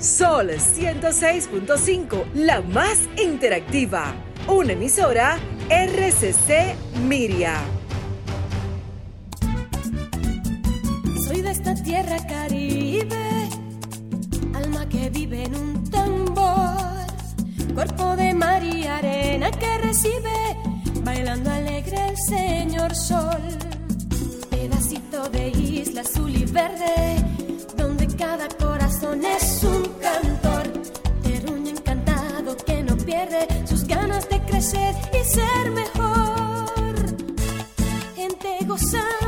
Sol 0.00 0.48
106.5, 0.48 2.32
la 2.32 2.62
más 2.62 3.00
interactiva. 3.22 4.14
Una 4.48 4.72
emisora 4.72 5.38
RCC 5.68 6.74
Miria. 7.06 7.60
Soy 11.26 11.42
de 11.42 11.50
esta 11.50 11.74
tierra 11.74 12.16
caribe, 12.26 13.14
alma 14.54 14.88
que 14.88 15.10
vive 15.10 15.44
en 15.44 15.54
un 15.54 15.90
tambor, 15.90 17.06
cuerpo 17.74 18.16
de 18.16 18.32
mar 18.32 18.64
y 18.64 18.86
arena 18.86 19.50
que 19.50 19.78
recibe, 19.78 20.56
bailando 21.04 21.50
alegre 21.50 22.08
el 22.08 22.16
señor 22.16 22.94
sol, 22.94 23.42
pedacito 24.48 25.28
de 25.28 25.48
isla 25.50 26.00
azul 26.00 26.34
y 26.34 26.46
verde, 26.46 27.22
donde 27.76 28.06
cada 28.16 28.48
es 29.02 29.64
un 29.64 29.82
cantor, 29.98 30.82
terruño 31.22 31.70
encantado 31.70 32.54
que 32.66 32.82
no 32.82 32.96
pierde 32.98 33.48
sus 33.66 33.84
ganas 33.84 34.28
de 34.28 34.40
crecer 34.42 34.94
y 35.18 35.24
ser 35.24 35.70
mejor, 35.70 36.94
gente 38.14 38.58
gozando 38.66 39.19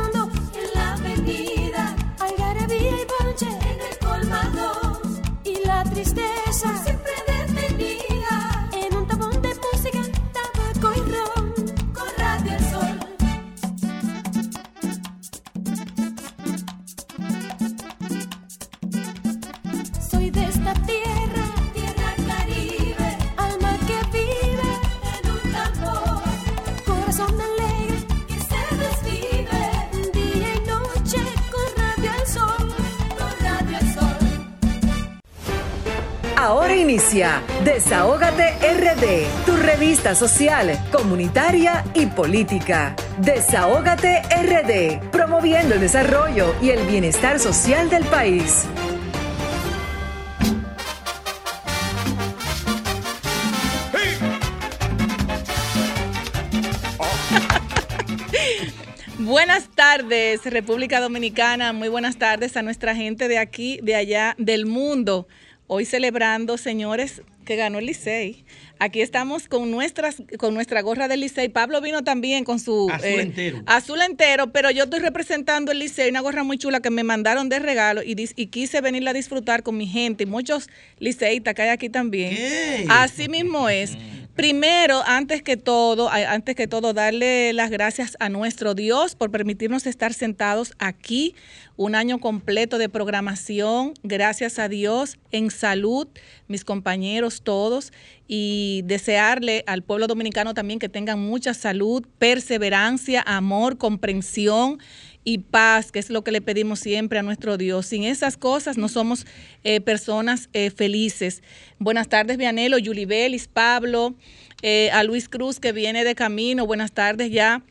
revista 39.83 40.15
social, 40.15 40.79
comunitaria 40.93 41.85
y 41.93 42.07
política. 42.07 42.95
Desahógate 43.19 44.23
RD, 44.31 45.11
promoviendo 45.11 45.75
el 45.75 45.81
desarrollo 45.81 46.55
y 46.63 46.71
el 46.71 46.87
bienestar 46.87 47.41
social 47.41 47.91
del 47.91 48.05
país. 48.05 48.63
Buenas 59.19 59.69
tardes, 59.75 60.45
República 60.45 61.01
Dominicana. 61.01 61.73
Muy 61.73 61.89
buenas 61.89 62.19
tardes 62.19 62.57
a 62.57 62.63
nuestra 62.63 62.95
gente 62.95 63.27
de 63.27 63.39
aquí, 63.39 63.81
de 63.83 63.97
allá, 63.97 64.37
del 64.39 64.65
mundo. 64.65 65.27
Hoy 65.67 65.87
celebrando, 65.87 66.57
señores, 66.57 67.23
que 67.45 67.57
ganó 67.57 67.79
el 67.79 67.87
Licey. 67.87 68.45
Aquí 68.79 69.01
estamos 69.01 69.47
con 69.49 69.71
nuestras, 69.71 70.17
con 70.39 70.55
nuestra 70.55 70.81
gorra 70.83 71.07
del 71.09 71.21
Licey. 71.21 71.49
Pablo 71.49 71.81
vino 71.81 72.03
también 72.03 72.45
con 72.45 72.59
su 72.59 72.91
Azul 72.91 73.21
entero. 73.21 73.63
azul 73.67 74.01
entero, 74.03 74.51
pero 74.53 74.71
yo 74.71 74.85
estoy 74.85 75.01
representando 75.01 75.71
el 75.73 75.79
Licey, 75.79 76.11
una 76.11 76.21
gorra 76.21 76.43
muy 76.43 76.59
chula 76.59 76.81
que 76.81 76.91
me 76.91 77.05
mandaron 77.05 77.49
de 77.49 77.59
regalo 77.61 78.03
y, 78.03 78.15
dis- 78.17 78.33
y 78.37 78.47
quise 78.47 78.81
venirla 78.81 79.11
a 79.11 79.15
disfrutar 79.15 79.63
con 79.63 79.77
mi 79.77 79.87
gente 79.87 80.25
y 80.25 80.27
muchos 80.27 80.69
liceístas 80.99 81.55
que 81.55 81.63
hay 81.63 81.69
aquí 81.69 81.89
también. 81.89 82.35
¿Qué? 82.35 82.87
Así 82.89 83.29
mismo 83.29 83.69
es. 83.69 83.97
Primero, 84.35 85.03
antes 85.07 85.43
que 85.43 85.59
todo, 85.59 86.09
antes 86.09 86.57
que 86.57 86.67
todo, 86.67 86.95
darle 86.95 87.53
las 87.53 87.71
gracias 87.71 88.17
a 88.19 88.31
nuestro 88.31 88.75
Dios 88.75 89.15
por 89.15 89.31
permitirnos 89.31 89.87
estar 89.87 90.15
sentados 90.15 90.73
aquí 90.79 91.35
un 91.77 91.95
año 91.95 92.19
completo 92.19 92.79
de 92.79 92.89
programación. 92.89 93.93
Gracias 94.03 94.59
a 94.59 94.71
Dios, 94.71 95.19
en 95.33 95.51
salud, 95.51 96.09
mis 96.49 96.65
compañeros 96.65 97.43
todos, 97.43 97.93
y 98.27 98.81
desearle 98.87 99.65
al 99.67 99.83
pueblo 99.83 100.07
dominicano 100.07 100.55
también 100.55 100.79
que 100.79 100.89
tengan 100.89 101.19
mucha 101.19 101.53
salud, 101.53 102.07
perseverancia, 102.19 103.23
amor, 103.27 103.77
comprensión 103.77 104.79
y 105.25 105.39
paz, 105.39 105.93
que 105.93 105.99
es 105.99 106.11
lo 106.11 106.25
que 106.25 106.33
le 106.33 106.41
pedimos 106.41 106.81
siempre 106.81 107.19
a 107.19 107.23
nuestro 107.23 107.57
Dios. 107.57 107.87
Sin 107.87 108.05
esas 108.05 108.37
cosas 108.37 108.79
no 108.79 108.89
somos 108.89 109.27
eh, 109.65 109.81
personas 109.81 110.49
eh, 110.53 110.71
felices. 110.71 111.43
Buenas 111.79 112.09
tardes, 112.09 112.37
Vianelo, 112.37 112.79
Yulibelis, 112.79 113.49
Pablo, 113.49 114.15
eh, 114.63 114.91
a 114.93 115.05
Luis 115.05 115.29
Cruz 115.29 115.61
que 115.61 115.73
viene 115.73 116.05
de 116.05 116.15
camino. 116.15 116.67
Buenas 116.67 116.93
tardes 116.93 117.31
ya 117.31 117.63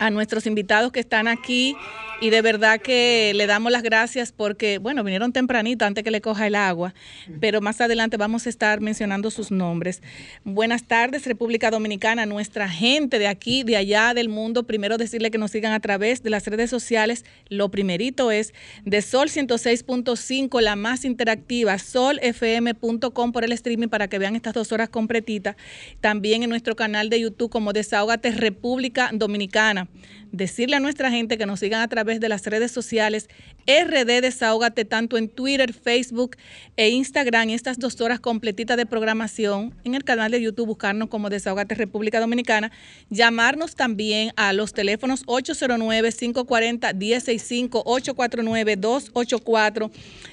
a 0.00 0.10
nuestros 0.10 0.46
invitados 0.46 0.90
que 0.90 0.98
están 0.98 1.28
aquí 1.28 1.76
y 2.22 2.28
de 2.30 2.42
verdad 2.42 2.80
que 2.80 3.32
le 3.34 3.46
damos 3.46 3.72
las 3.72 3.82
gracias 3.82 4.32
porque, 4.32 4.78
bueno, 4.78 5.02
vinieron 5.02 5.32
tempranito 5.32 5.84
antes 5.86 6.04
que 6.04 6.10
le 6.10 6.20
coja 6.20 6.46
el 6.46 6.54
agua, 6.54 6.94
pero 7.40 7.60
más 7.60 7.80
adelante 7.80 8.18
vamos 8.18 8.46
a 8.46 8.50
estar 8.50 8.80
mencionando 8.80 9.30
sus 9.30 9.50
nombres. 9.50 10.02
Buenas 10.44 10.84
tardes, 10.84 11.24
República 11.24 11.70
Dominicana, 11.70 12.26
nuestra 12.26 12.68
gente 12.68 13.18
de 13.18 13.26
aquí, 13.26 13.62
de 13.62 13.76
allá 13.76 14.12
del 14.12 14.28
mundo. 14.28 14.64
Primero 14.64 14.98
decirle 14.98 15.30
que 15.30 15.38
nos 15.38 15.50
sigan 15.50 15.72
a 15.72 15.80
través 15.80 16.22
de 16.22 16.30
las 16.30 16.46
redes 16.46 16.68
sociales. 16.68 17.24
Lo 17.48 17.70
primerito 17.70 18.30
es 18.30 18.52
de 18.84 19.00
Sol 19.00 19.28
106.5, 19.28 20.60
la 20.60 20.76
más 20.76 21.04
interactiva, 21.04 21.78
solfm.com 21.78 23.32
por 23.32 23.44
el 23.44 23.52
streaming 23.52 23.88
para 23.88 24.08
que 24.08 24.18
vean 24.18 24.36
estas 24.36 24.54
dos 24.54 24.72
horas 24.72 24.90
completitas. 24.90 25.56
También 26.00 26.42
en 26.42 26.50
nuestro 26.50 26.76
canal 26.76 27.08
de 27.08 27.20
YouTube 27.20 27.50
como 27.50 27.72
Desahógate 27.72 28.30
República 28.32 29.10
Dominicana. 29.12 29.88
Decirle 30.32 30.76
a 30.76 30.80
nuestra 30.80 31.10
gente 31.10 31.38
que 31.38 31.46
nos 31.46 31.60
sigan 31.60 31.80
a 31.80 31.88
través 31.88 32.20
de 32.20 32.28
las 32.28 32.44
redes 32.46 32.70
sociales 32.70 33.28
RD 33.66 34.20
Desahógate 34.22 34.84
tanto 34.84 35.18
en 35.18 35.28
Twitter, 35.28 35.72
Facebook 35.72 36.36
e 36.76 36.90
Instagram. 36.90 37.50
Estas 37.50 37.78
dos 37.78 38.00
horas 38.00 38.20
completitas 38.20 38.76
de 38.76 38.86
programación 38.86 39.74
en 39.84 39.96
el 39.96 40.04
canal 40.04 40.30
de 40.30 40.40
YouTube, 40.40 40.66
buscarnos 40.66 41.08
como 41.08 41.30
Desahógate 41.30 41.74
República 41.74 42.20
Dominicana. 42.20 42.70
Llamarnos 43.08 43.74
también 43.74 44.30
a 44.36 44.52
los 44.52 44.72
teléfonos 44.72 45.26
809-540-1065, 45.26 47.82
849-284. 47.84 49.90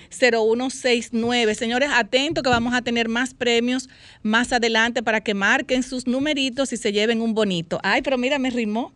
0169. 0.10 1.56
Señores, 1.56 1.90
atentos 1.94 2.44
que 2.44 2.50
vamos 2.50 2.74
a 2.74 2.82
tener 2.82 3.10
más 3.10 3.34
premios 3.34 3.90
más 4.24 4.54
adelante 4.54 5.04
para 5.04 5.22
que 5.22 5.34
marquen 5.34 5.84
sus 5.84 6.08
numeritos 6.08 6.74
y 6.74 6.78
se 6.78 6.92
lleven 6.92 7.22
un 7.22 7.34
bonito. 7.34 7.80
Ay, 7.84 8.02
pero 8.02 8.18
mira, 8.18 8.40
me 8.40 8.50
rimó. 8.50 8.94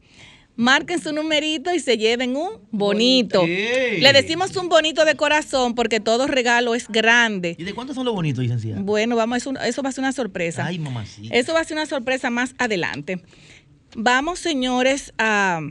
Marquen 0.57 1.01
su 1.01 1.12
numerito 1.13 1.73
y 1.73 1.79
se 1.79 1.97
lleven 1.97 2.35
un 2.35 2.50
bonito. 2.72 3.45
Le 3.47 4.12
decimos 4.13 4.56
un 4.57 4.69
bonito 4.69 5.06
de 5.06 5.16
corazón 5.16 5.73
porque 5.75 6.00
todo 6.00 6.28
regalo 6.28 6.75
es 6.75 6.88
grande. 6.88 7.56
¿Y 7.57 7.63
de 7.63 7.73
cuántos 7.73 7.95
son 7.95 8.06
los 8.06 8.13
bonitos, 8.13 8.44
licenciada? 8.44 8.81
Bueno, 8.81 9.16
vamos, 9.16 9.38
eso, 9.38 9.53
eso 9.66 9.81
va 9.81 9.89
a 9.89 9.91
ser 9.91 10.03
una 10.03 10.12
sorpresa. 10.12 10.66
Ay, 10.66 10.78
mamacita. 10.78 11.34
Eso 11.35 11.53
va 11.53 11.62
a 11.62 11.63
ser 11.63 11.78
una 11.78 11.85
sorpresa 11.85 12.29
más 12.29 12.53
adelante. 12.57 13.22
Vamos, 13.95 14.39
señores, 14.39 15.13
a, 15.17 15.62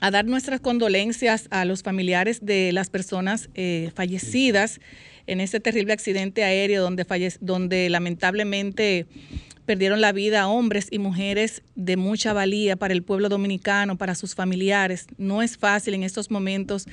a 0.00 0.10
dar 0.10 0.24
nuestras 0.26 0.60
condolencias 0.60 1.48
a 1.50 1.64
los 1.64 1.82
familiares 1.82 2.44
de 2.44 2.72
las 2.72 2.90
personas 2.90 3.48
eh, 3.54 3.90
fallecidas 3.94 4.80
en 5.26 5.40
ese 5.40 5.58
terrible 5.60 5.92
accidente 5.92 6.44
aéreo 6.44 6.82
donde, 6.82 7.04
falle- 7.06 7.36
donde 7.40 7.88
lamentablemente 7.90 9.06
perdieron 9.70 10.00
la 10.00 10.10
vida 10.10 10.48
hombres 10.48 10.88
y 10.90 10.98
mujeres 10.98 11.62
de 11.76 11.96
mucha 11.96 12.32
valía 12.32 12.74
para 12.74 12.92
el 12.92 13.04
pueblo 13.04 13.28
dominicano, 13.28 13.96
para 13.96 14.16
sus 14.16 14.34
familiares. 14.34 15.06
No 15.16 15.42
es 15.42 15.56
fácil 15.56 15.94
en 15.94 16.02
estos 16.02 16.28
momentos, 16.28 16.88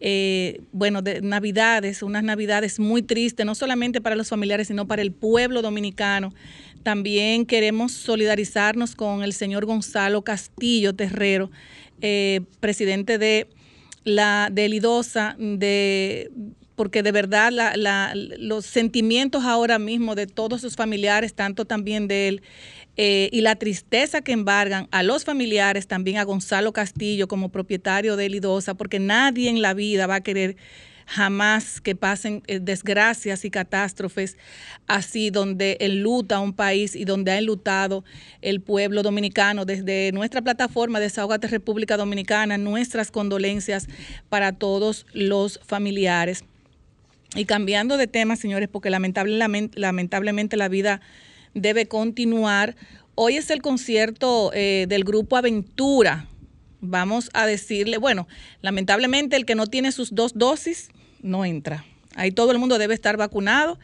eh, 0.00 0.60
bueno, 0.72 1.02
de 1.02 1.20
navidades, 1.20 2.02
unas 2.02 2.24
navidades 2.24 2.80
muy 2.80 3.02
tristes, 3.02 3.46
no 3.46 3.54
solamente 3.54 4.00
para 4.00 4.16
los 4.16 4.28
familiares, 4.28 4.66
sino 4.66 4.88
para 4.88 5.02
el 5.02 5.12
pueblo 5.12 5.62
dominicano. 5.62 6.34
También 6.82 7.46
queremos 7.46 7.92
solidarizarnos 7.92 8.96
con 8.96 9.22
el 9.22 9.32
señor 9.32 9.64
Gonzalo 9.64 10.22
Castillo 10.22 10.96
Terrero, 10.96 11.52
eh, 12.00 12.40
presidente 12.58 13.18
de 13.18 13.46
la 14.02 14.50
de 14.50 14.68
de 15.38 16.30
porque 16.76 17.02
de 17.02 17.10
verdad 17.10 17.50
la- 17.50 17.76
la- 17.76 18.12
los 18.14 18.66
sentimientos 18.66 19.44
ahora 19.44 19.78
mismo 19.78 20.14
de 20.14 20.26
todos 20.26 20.60
sus 20.60 20.76
familiares, 20.76 21.34
tanto 21.34 21.64
también 21.64 22.06
de 22.06 22.28
él, 22.28 22.42
eh, 22.98 23.28
y 23.32 23.40
la 23.40 23.56
tristeza 23.56 24.20
que 24.20 24.32
embargan 24.32 24.88
a 24.90 25.02
los 25.02 25.24
familiares, 25.24 25.86
también 25.86 26.18
a 26.18 26.24
Gonzalo 26.24 26.72
Castillo 26.72 27.28
como 27.28 27.50
propietario 27.50 28.16
de 28.16 28.28
Lidosa, 28.28 28.74
porque 28.74 28.98
nadie 29.00 29.50
en 29.50 29.60
la 29.60 29.74
vida 29.74 30.06
va 30.06 30.16
a 30.16 30.20
querer 30.22 30.56
jamás 31.08 31.80
que 31.80 31.94
pasen 31.94 32.42
eh, 32.48 32.58
desgracias 32.60 33.44
y 33.44 33.50
catástrofes 33.50 34.36
así 34.88 35.30
donde 35.30 35.76
enluta 35.80 36.40
un 36.40 36.52
país 36.52 36.96
y 36.96 37.04
donde 37.04 37.30
ha 37.30 37.38
enlutado 37.38 38.02
el 38.42 38.60
pueblo 38.60 39.02
dominicano. 39.04 39.64
Desde 39.64 40.10
nuestra 40.12 40.42
plataforma 40.42 40.98
Desahogate 40.98 41.46
República 41.46 41.96
Dominicana, 41.96 42.58
nuestras 42.58 43.12
condolencias 43.12 43.86
para 44.28 44.52
todos 44.52 45.06
los 45.12 45.60
familiares. 45.64 46.44
Y 47.36 47.44
cambiando 47.44 47.98
de 47.98 48.06
tema, 48.06 48.34
señores, 48.34 48.68
porque 48.68 48.88
lamentablemente, 48.88 50.56
la 50.56 50.68
vida 50.68 51.02
debe 51.52 51.86
continuar. 51.86 52.76
Hoy 53.14 53.36
es 53.36 53.50
el 53.50 53.60
concierto 53.60 54.50
eh, 54.54 54.86
del 54.88 55.04
grupo 55.04 55.36
Aventura. 55.36 56.26
Vamos 56.80 57.28
a 57.34 57.44
decirle, 57.46 57.98
bueno, 57.98 58.26
lamentablemente 58.62 59.36
el 59.36 59.44
que 59.44 59.54
no 59.54 59.66
tiene 59.66 59.92
sus 59.92 60.14
dos 60.14 60.32
dosis 60.34 60.88
no 61.20 61.44
entra. 61.44 61.84
Ahí 62.14 62.30
todo 62.30 62.52
el 62.52 62.58
mundo 62.58 62.78
debe 62.78 62.94
estar 62.94 63.18
vacunado 63.18 63.78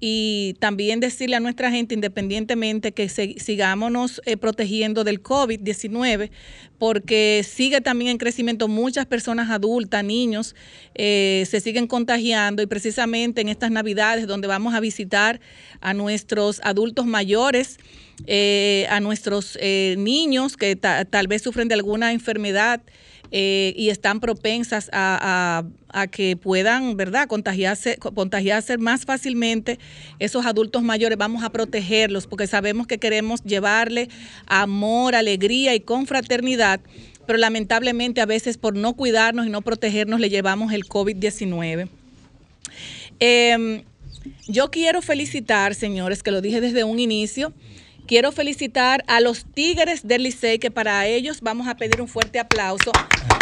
y 0.00 0.54
también 0.58 1.00
decirle 1.00 1.36
a 1.36 1.40
nuestra 1.40 1.70
gente, 1.70 1.94
independientemente, 1.94 2.92
que 2.92 3.08
sigámonos 3.08 4.20
eh, 4.26 4.36
protegiendo 4.36 5.04
del 5.04 5.22
COVID-19, 5.22 6.30
porque 6.78 7.44
sigue 7.48 7.80
también 7.80 8.10
en 8.10 8.18
crecimiento 8.18 8.68
muchas 8.68 9.06
personas 9.06 9.50
adultas, 9.50 10.04
niños, 10.04 10.54
eh, 10.94 11.46
se 11.48 11.60
siguen 11.60 11.86
contagiando 11.86 12.62
y 12.62 12.66
precisamente 12.66 13.40
en 13.40 13.48
estas 13.48 13.70
navidades 13.70 14.26
donde 14.26 14.48
vamos 14.48 14.74
a 14.74 14.80
visitar 14.80 15.40
a 15.80 15.94
nuestros 15.94 16.60
adultos 16.64 17.06
mayores, 17.06 17.78
eh, 18.26 18.86
a 18.90 19.00
nuestros 19.00 19.58
niños 19.96 20.56
que 20.56 20.76
tal 20.76 21.26
vez 21.28 21.42
sufren 21.42 21.68
de 21.68 21.74
alguna 21.74 22.12
enfermedad, 22.12 22.82
eh, 23.30 23.72
y 23.76 23.90
están 23.90 24.20
propensas 24.20 24.90
a, 24.92 25.64
que 26.10 26.36
puedan, 26.36 26.96
¿verdad?, 26.96 27.28
contagiarse, 27.28 27.96
contagiarse 27.98 28.78
más 28.78 29.04
fácilmente 29.04 29.78
esos 30.18 30.44
adultos 30.44 30.82
mayores. 30.82 31.16
Vamos 31.16 31.44
a 31.44 31.50
protegerlos 31.50 32.26
porque 32.26 32.46
sabemos 32.46 32.86
que 32.86 32.98
queremos 32.98 33.42
llevarle 33.44 34.08
amor, 34.46 35.14
alegría 35.14 35.74
y 35.74 35.80
confraternidad, 35.80 36.80
pero 37.26 37.38
lamentablemente 37.38 38.20
a 38.20 38.26
veces 38.26 38.58
por 38.58 38.76
no 38.76 38.94
cuidarnos 38.94 39.46
y 39.46 39.50
no 39.50 39.62
protegernos 39.62 40.18
le 40.20 40.30
llevamos 40.30 40.72
el 40.72 40.84
COVID-19. 40.84 41.88
Em, 43.20 43.82
yo 44.48 44.70
quiero 44.70 45.02
felicitar, 45.02 45.74
señores, 45.74 46.22
que 46.22 46.30
lo 46.30 46.40
dije 46.40 46.60
desde 46.60 46.84
un 46.84 46.98
inicio, 46.98 47.52
Quiero 48.06 48.32
felicitar 48.32 49.02
a 49.06 49.20
los 49.20 49.46
Tigres 49.46 50.06
del 50.06 50.24
Licey, 50.24 50.58
que 50.58 50.70
para 50.70 51.06
ellos 51.06 51.40
vamos 51.40 51.68
a 51.68 51.76
pedir 51.76 52.02
un 52.02 52.08
fuerte 52.08 52.38
aplauso. 52.38 52.92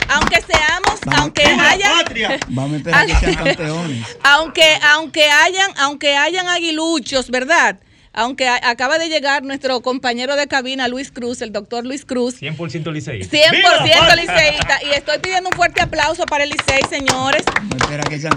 Aunque 0.08 0.40
seamos, 0.40 1.00
aunque 1.18 1.42
hayan. 1.42 2.04
Vamos 2.48 2.74
a 2.74 2.76
esperar 2.76 3.06
que 3.06 3.14
sean 3.20 3.34
campeones. 3.34 4.06
Aunque, 4.22 4.78
aunque 4.94 5.28
hayan, 5.28 5.72
aunque 5.78 6.16
hayan 6.16 6.46
aguiluchos, 6.48 7.30
¿verdad? 7.30 7.80
Aunque 8.14 8.46
acaba 8.46 8.98
de 8.98 9.08
llegar 9.08 9.42
nuestro 9.42 9.80
compañero 9.80 10.36
de 10.36 10.46
cabina, 10.46 10.86
Luis 10.88 11.10
Cruz, 11.10 11.40
el 11.40 11.50
doctor 11.52 11.86
Luis 11.86 12.04
Cruz. 12.04 12.40
100% 12.40 12.92
liceísta. 12.92 13.36
100% 13.36 14.16
liceísta. 14.16 14.78
Y 14.84 14.94
estoy 14.94 15.18
pidiendo 15.18 15.48
un 15.48 15.56
fuerte 15.56 15.80
aplauso 15.80 16.26
para 16.26 16.44
el 16.44 16.50
Licey, 16.50 16.82
señores. 16.90 17.42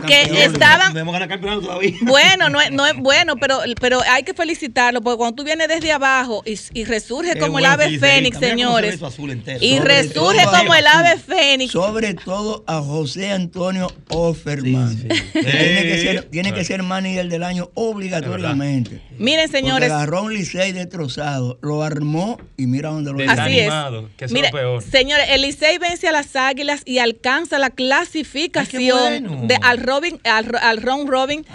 que, 0.07 0.43
estaban. 0.43 0.93
Bueno, 2.01 2.49
no, 2.49 2.59
no 2.71 2.85
es 2.85 2.95
bueno, 2.97 3.35
pero, 3.35 3.59
pero 3.81 4.01
hay 4.09 4.23
que 4.23 4.33
felicitarlo, 4.33 5.01
porque 5.01 5.17
cuando 5.17 5.35
tú 5.35 5.43
vienes 5.43 5.67
desde 5.67 5.91
abajo 5.91 6.43
y, 6.45 6.83
resurge 6.85 7.37
como 7.37 7.59
el 7.59 7.65
ave 7.65 7.99
fénix, 7.99 8.37
señores. 8.37 8.99
Y 9.59 9.79
resurge 9.79 10.45
como 10.45 10.73
el 10.73 10.87
ave 10.87 11.17
fénix. 11.17 11.71
Sobre 11.71 12.13
todo 12.13 12.63
a 12.67 12.81
José 12.81 13.31
Antonio 13.31 13.91
Offerman. 14.09 14.95
Tiene, 14.95 15.83
que 15.83 16.01
ser, 16.01 16.23
tiene 16.25 16.53
que 16.53 16.63
ser 16.63 16.83
manager 16.83 17.27
del 17.27 17.43
año 17.43 17.69
obligatoriamente. 17.73 19.01
Miren, 19.17 19.49
señores 19.49 19.64
señores. 19.65 19.89
Porque 19.89 20.03
agarró 20.03 20.23
un 20.23 20.33
Licey 20.33 20.71
destrozado, 20.71 21.57
lo 21.61 21.83
armó 21.83 22.39
y 22.57 22.67
mira 22.67 22.89
dónde 22.89 23.11
lo 23.11 23.31
Así 23.31 23.59
es. 23.59 23.73
Que 24.17 24.25
es 24.25 24.31
lo 24.31 24.41
peor. 24.51 24.83
Señores, 24.83 25.27
el 25.29 25.41
Licey 25.41 25.77
vence 25.77 26.07
a 26.07 26.11
las 26.11 26.35
Águilas 26.35 26.81
y 26.85 26.99
alcanza 26.99 27.59
la 27.59 27.69
clasificación 27.69 29.47
de, 29.47 29.57
al, 29.61 29.79
Robin, 29.79 30.19
al, 30.23 30.49
al 30.61 30.81
Ron 30.81 31.07
Robin 31.07 31.45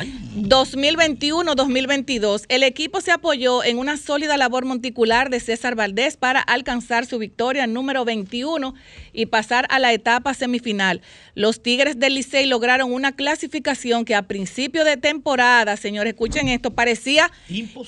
2021-2022. 0.51 2.45
El 2.49 2.65
equipo 2.65 3.01
se 3.01 3.13
apoyó 3.13 3.63
en 3.63 3.79
una 3.79 3.97
sólida 3.97 4.37
labor 4.37 4.65
monticular 4.65 5.31
de 5.31 5.39
César 5.39 5.77
Valdés 5.77 6.17
para 6.17 6.41
alcanzar 6.41 7.07
su 7.07 7.19
victoria 7.19 7.69
número 7.69 8.05
21 8.05 8.75
y 9.13 9.27
pasar 9.27 9.67
a 9.71 9.79
la 9.79 9.93
etapa 9.93 10.35
semifinal. 10.35 11.03
Los 11.37 11.63
Tigres 11.63 12.01
del 12.01 12.17
Licey 12.17 12.47
lograron 12.47 12.93
una 12.93 13.13
clasificación 13.13 14.05
que 14.05 14.17
a 14.17 14.23
principio 14.23 14.85
de 14.85 14.97
temporada, 14.97 15.77
señores, 15.77 16.15
escuchen 16.15 16.49
esto, 16.49 16.73
parecía 16.73 17.31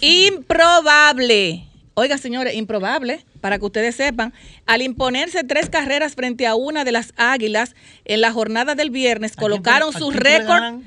improbable. 0.01 1.67
Oiga, 1.95 2.17
señores, 2.17 2.55
improbable, 2.55 3.27
para 3.41 3.59
que 3.59 3.67
ustedes 3.67 3.97
sepan, 3.97 4.33
al 4.67 4.83
imponerse 4.83 5.43
tres 5.43 5.69
carreras 5.69 6.15
frente 6.15 6.47
a 6.47 6.55
una 6.55 6.85
de 6.85 6.93
las 6.93 7.13
Águilas 7.17 7.75
en 8.05 8.21
la 8.21 8.33
jornada 8.33 8.77
del 8.77 8.91
viernes, 8.91 9.35
colocaron 9.35 9.93
su 9.93 10.13
récord 10.13 10.81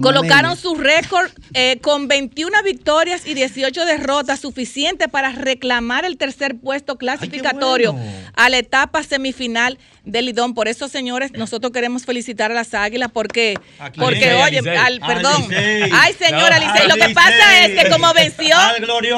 Colocaron 0.00 0.56
su 0.56 0.74
récord 0.74 1.30
eh, 1.54 1.78
con 1.80 2.08
21 2.08 2.62
victorias 2.62 3.26
y 3.26 3.34
18 3.34 3.84
derrotas, 3.84 4.40
suficiente 4.40 5.08
para 5.08 5.32
reclamar 5.32 6.04
el 6.04 6.16
tercer 6.16 6.56
puesto 6.56 6.96
clasificatorio 6.96 7.96
a 8.34 8.48
la 8.48 8.58
etapa 8.58 9.02
semifinal 9.02 9.78
del 10.04 10.26
Lidón. 10.26 10.54
Por 10.54 10.68
eso, 10.68 10.88
señores, 10.88 11.32
nosotros 11.32 11.72
queremos 11.72 12.04
felicitar 12.04 12.50
a 12.50 12.54
las 12.54 12.74
Águilas 12.74 13.10
porque, 13.12 13.54
porque 13.98 14.34
oye, 14.34 14.58
al, 14.76 15.00
perdón, 15.00 15.46
ay, 15.92 16.12
señora 16.18 16.58
Licey, 16.58 16.88
lo 16.88 16.96
que 16.96 17.14
pasa 17.14 17.64
es 17.64 17.82
que 17.82 17.90
como 17.90 18.12
venció, 18.12 18.56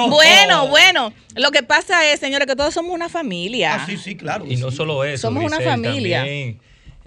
bueno, 0.09 0.69
bueno, 0.69 1.13
lo 1.35 1.51
que 1.51 1.63
pasa 1.63 2.07
es, 2.11 2.21
señores, 2.21 2.47
que 2.47 2.57
todos 2.57 2.73
somos 2.73 2.93
una 2.95 3.09
familia. 3.09 3.75
Ah, 3.75 3.87
sí, 3.87 3.97
sí, 3.97 4.17
claro. 4.17 4.45
Y 4.49 4.57
no 4.57 4.71
solo 4.71 5.05
eso. 5.05 5.23
Somos 5.23 5.45
una 5.45 5.61
familia. 5.61 6.25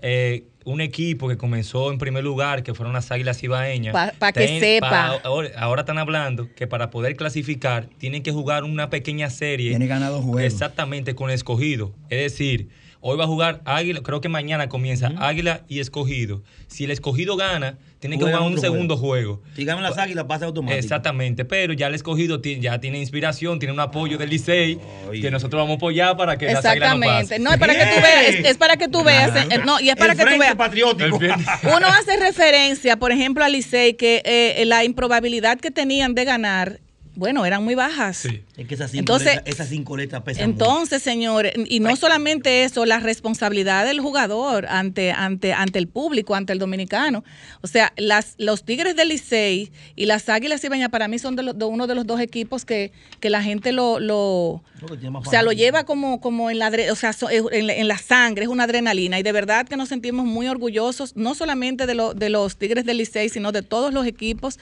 eh, 0.02 0.44
un 0.66 0.82
equipo 0.82 1.28
que 1.28 1.38
comenzó 1.38 1.92
en 1.92 1.98
primer 1.98 2.24
lugar, 2.24 2.64
que 2.64 2.74
fueron 2.74 2.94
las 2.94 3.12
Águilas 3.12 3.42
Ibaeñas. 3.44 3.94
Para 3.94 4.32
que 4.32 4.60
sepa. 4.60 5.20
ahora, 5.24 5.82
están 5.82 5.98
hablando 5.98 6.54
que 6.56 6.68
para 6.68 6.90
poder 6.90 7.16
clasificar 7.16 7.88
tienen 7.98 8.24
que 8.24 8.32
jugar 8.32 8.64
una 8.64 8.90
pequeña 8.90 9.30
serie. 9.30 9.70
Tiene 9.70 9.88
ganado 9.88 10.22
juegos. 10.22 10.42
Exactamente, 10.42 11.16
con 11.16 11.30
escogido. 11.30 11.94
Es 12.10 12.20
decir, 12.20 12.70
hoy 13.02 13.18
va 13.18 13.24
a 13.24 13.28
jugar 13.28 13.62
Águila, 13.66 14.02
creo 14.02 14.22
que 14.22 14.30
mañana 14.30 14.70
comienza 14.70 15.12
Águila 15.18 15.64
y 15.68 15.80
escogido. 15.80 16.42
Si 16.68 16.84
el 16.84 16.92
escogido 16.92 17.36
gana, 17.36 17.78
tiene 18.00 18.18
que 18.18 18.24
jugar 18.24 18.42
un 18.42 18.58
segundo 18.60 18.96
juego. 18.98 19.42
Si 19.56 19.66
ganan 19.66 19.84
las 19.84 19.98
águilas, 19.98 20.26
pasa 20.26 20.46
automático. 20.46 20.80
Exactamente, 20.80 21.44
pero 21.46 21.74
ya 21.74 21.88
el 21.88 21.96
escogido 21.96 22.42
ya 22.42 22.80
tiene 22.80 23.00
inspiración, 23.00 23.60
tiene 23.60 23.74
un 23.74 23.80
apoyo 23.80 24.18
del 24.18 24.30
Licey 24.30 24.80
que 25.12 25.32
nosotros 25.32 25.62
vamos 25.62 25.74
a 25.74 25.78
apoyar 25.78 26.18
para 26.18 26.38
que 26.38 26.46
las 26.46 26.64
águilas 26.66 26.98
no 26.98 27.06
pasen. 27.06 27.44
No, 27.44 27.52
es 27.52 27.58
para 27.58 27.74
que 27.74 27.86
tú 27.86 28.02
veas, 28.02 28.46
es, 28.46 28.58
para 28.58 28.78
que 28.78 28.88
tú 28.88 29.04
veas, 29.04 29.36
eh, 29.36 29.60
no, 29.66 29.80
y 29.80 29.90
es 29.90 29.96
para 29.96 30.16
que 30.16 30.24
tú 30.24 30.40
veas. 30.40 30.56
Patriótico. 30.56 31.18
Uno 31.76 31.88
hace 31.88 32.18
referencia, 32.18 32.98
por 32.98 33.12
ejemplo, 33.12 33.44
al 33.44 33.52
Licey 33.52 33.94
que 33.96 34.22
eh, 34.26 34.64
la 34.66 34.84
improbabilidad 34.84 35.60
que 35.60 35.72
tenían 35.72 36.16
de 36.16 36.26
ganar 36.26 36.80
bueno, 37.20 37.46
eran 37.46 37.64
muy 37.64 37.76
bajas. 37.76 38.18
Sí. 38.18 38.42
Es 38.56 38.68
que 38.68 38.76
esas 38.76 38.92
cinco, 38.92 39.02
entonces, 39.02 39.36
letras, 39.36 39.54
esas 39.54 39.70
cinco 39.70 39.98
letras 39.98 40.24
pesan 40.24 40.44
Entonces, 40.46 41.04
señores, 41.04 41.54
y 41.68 41.80
no 41.82 41.96
solamente 41.96 42.64
eso, 42.64 42.86
la 42.86 43.00
responsabilidad 43.00 43.86
del 43.86 44.00
jugador 44.00 44.66
ante, 44.68 45.12
ante, 45.12 45.54
ante 45.54 45.80
el 45.80 45.88
público, 45.88 46.34
ante 46.34 46.54
el 46.54 46.60
dominicano. 46.60 47.24
O 47.62 47.68
sea, 47.68 47.94
las, 47.98 48.36
los 48.38 48.64
Tigres 48.64 48.96
del 48.96 49.10
Licey 49.10 49.72
y 49.96 50.06
las 50.06 50.30
Águilas 50.30 50.64
Ibañas 50.64 50.90
para 50.90 51.08
mí 51.08 51.20
son 51.20 51.36
de, 51.36 51.66
uno 51.66 51.88
de 51.88 51.96
los 51.96 52.08
dos 52.08 52.22
equipos 52.22 52.64
que, 52.66 52.92
que 53.20 53.30
la 53.30 53.44
gente 53.44 53.74
lo, 53.74 54.00
lo 54.00 54.64
o 54.82 55.26
sea, 55.30 55.44
lo 55.44 55.52
lleva 55.52 55.84
como, 55.84 56.22
como 56.22 56.50
en 56.50 56.60
la 56.60 56.72
o 56.92 56.96
sea, 56.96 57.12
en, 57.32 57.70
en, 57.70 57.88
la 57.88 57.98
sangre, 57.98 58.44
es 58.44 58.50
una 58.50 58.64
adrenalina. 58.64 59.20
Y 59.20 59.24
de 59.24 59.32
verdad 59.32 59.68
que 59.68 59.76
nos 59.76 59.90
sentimos 59.90 60.26
muy 60.26 60.48
orgullosos, 60.48 61.16
no 61.16 61.36
solamente 61.36 61.86
de, 61.86 61.96
lo, 61.96 62.14
de 62.14 62.30
los 62.30 62.58
Tigres 62.58 62.86
del 62.86 62.98
Licey, 62.98 63.30
sino 63.30 63.52
de 63.52 63.62
todos 63.62 63.94
los 63.94 64.06
equipos 64.06 64.60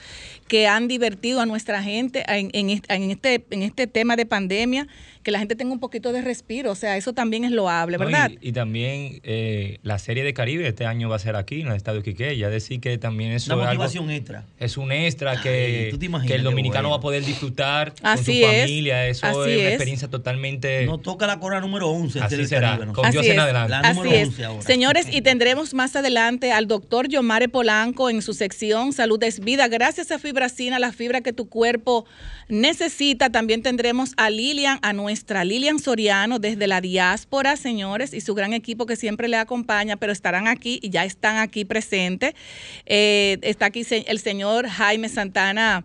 que 0.48 0.66
han 0.66 0.88
divertido 0.88 1.40
a 1.40 1.46
nuestra 1.46 1.82
gente 1.82 2.24
en, 2.26 2.47
en, 2.52 2.70
este, 2.70 3.44
en 3.50 3.62
este 3.62 3.86
tema 3.86 4.16
de 4.16 4.26
pandemia, 4.26 4.86
que 5.22 5.30
la 5.30 5.38
gente 5.38 5.56
tenga 5.56 5.72
un 5.72 5.80
poquito 5.80 6.12
de 6.12 6.22
respiro. 6.22 6.70
O 6.70 6.74
sea, 6.74 6.96
eso 6.96 7.12
también 7.12 7.44
es 7.44 7.50
loable, 7.50 7.98
¿verdad? 7.98 8.30
y, 8.40 8.52
también 8.52 9.20
eh, 9.24 9.78
la 9.82 9.98
Serie 9.98 10.24
de 10.24 10.32
Caribe 10.34 10.66
este 10.66 10.86
año 10.86 11.08
va 11.08 11.16
a 11.16 11.18
ser 11.18 11.36
aquí, 11.36 11.60
en 11.60 11.68
el 11.68 11.76
Estadio 11.76 12.02
Quique. 12.02 12.36
Ya 12.36 12.48
decir 12.50 12.80
que 12.80 12.96
también 12.98 13.32
es 13.32 13.46
una 13.46 13.56
motivación 13.56 14.10
extra. 14.10 14.44
Es 14.58 14.76
un 14.76 14.92
extra 14.92 15.40
que, 15.40 15.96
que 16.26 16.34
el 16.34 16.42
dominicano 16.42 16.90
va 16.90 16.96
a 16.96 17.00
poder 17.00 17.24
disfrutar 17.24 17.94
con 18.00 18.18
su 18.18 18.32
familia. 18.32 19.06
Eso 19.06 19.26
es 19.28 19.36
una 19.36 19.68
experiencia 19.68 20.08
totalmente. 20.08 20.86
Nos 20.86 21.02
toca 21.02 21.26
la 21.26 21.38
corona 21.38 21.60
número 21.60 21.88
11. 21.88 22.20
Así 22.20 22.46
será. 22.46 22.78
Con 22.92 23.10
Dios 23.10 23.26
en 23.26 23.40
adelante. 23.40 23.70
La 23.70 23.92
número 23.92 24.10
11 24.10 24.44
ahora. 24.44 24.62
Señores, 24.62 25.08
y 25.10 25.22
tendremos 25.28 25.74
más 25.74 25.96
adelante 25.96 26.52
al 26.52 26.66
doctor 26.66 27.08
Yomare 27.08 27.48
Polanco 27.48 28.10
en 28.10 28.22
su 28.22 28.34
sección 28.34 28.92
Salud 28.92 29.22
es 29.22 29.40
Vida. 29.40 29.68
Gracias 29.68 30.10
a 30.10 30.18
Fibracina, 30.18 30.78
la 30.78 30.92
fibra 30.92 31.20
que 31.20 31.32
tu 31.32 31.48
cuerpo 31.48 32.04
necesita. 32.48 33.30
También 33.30 33.62
tendremos 33.62 34.12
a 34.16 34.30
Lilian, 34.30 34.78
a 34.82 34.92
nuestra 34.92 35.44
Lilian 35.44 35.78
Soriano 35.78 36.38
desde 36.38 36.66
la 36.66 36.80
diáspora, 36.80 37.56
señores, 37.56 38.14
y 38.14 38.20
su 38.20 38.34
gran 38.34 38.52
equipo 38.52 38.86
que 38.86 38.96
siempre 38.96 39.28
le 39.28 39.36
acompaña, 39.36 39.96
pero 39.96 40.12
estarán 40.12 40.48
aquí 40.48 40.78
y 40.82 40.90
ya 40.90 41.04
están 41.04 41.36
aquí 41.36 41.64
presentes. 41.64 42.34
Eh, 42.86 43.38
está 43.42 43.66
aquí 43.66 43.86
el 43.90 44.18
señor 44.18 44.68
Jaime 44.68 45.08
Santana 45.08 45.84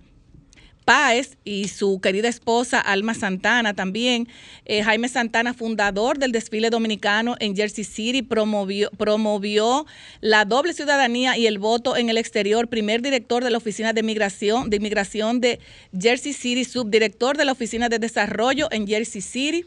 Páez 0.86 1.38
y 1.44 1.68
su 1.68 2.00
querida 2.02 2.28
esposa 2.28 2.80
Alma 2.80 3.14
Santana 3.14 3.74
también. 3.74 4.28
Eh, 4.66 4.84
Jaime 4.84 5.10
Santana, 5.10 5.54
fundador 5.54 6.20
del 6.20 6.32
desfile 6.32 6.70
dominicano 6.70 7.36
en 7.40 7.56
Jersey 7.56 7.84
City, 7.84 8.22
promovió, 8.22 8.92
promovió 8.92 9.86
la 10.22 10.46
doble 10.46 10.74
ciudadanía 10.74 11.38
y 11.38 11.48
el 11.48 11.58
voto 11.58 11.98
en 11.98 12.10
el 12.10 12.18
exterior, 12.18 12.68
primer 12.68 13.02
director 13.02 13.44
de 13.44 13.50
la 13.50 13.58
Oficina 13.58 13.92
de 13.92 14.04
de 14.04 14.78
Inmigración 14.78 15.40
de 15.40 15.60
Jersey 15.98 16.34
City, 16.34 16.66
subdirector 16.66 17.38
de 17.38 17.46
la 17.46 17.54
Oficina 17.54 17.90
de 17.90 18.00
Desarrollo 18.00 18.68
en 18.72 18.86
Jersey 18.86 19.22
City. 19.22 19.66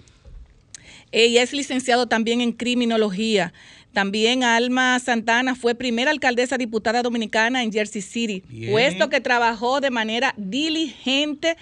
Ella 1.13 1.43
es 1.43 1.53
licenciado 1.53 2.07
también 2.07 2.41
en 2.41 2.53
criminología. 2.53 3.53
También 3.97 4.45
Alma 4.45 4.99
Santana 4.99 5.55
fue 5.55 5.75
primera 5.75 6.11
alcaldesa 6.11 6.59
diputada 6.59 7.03
dominicana 7.03 7.63
en 7.63 7.73
Jersey 7.73 8.03
City, 8.03 8.43
puesto 8.71 9.09
que 9.09 9.23
trabajó 9.23 9.81
de 9.81 9.89
manera 9.89 10.35
diligente 10.37 11.57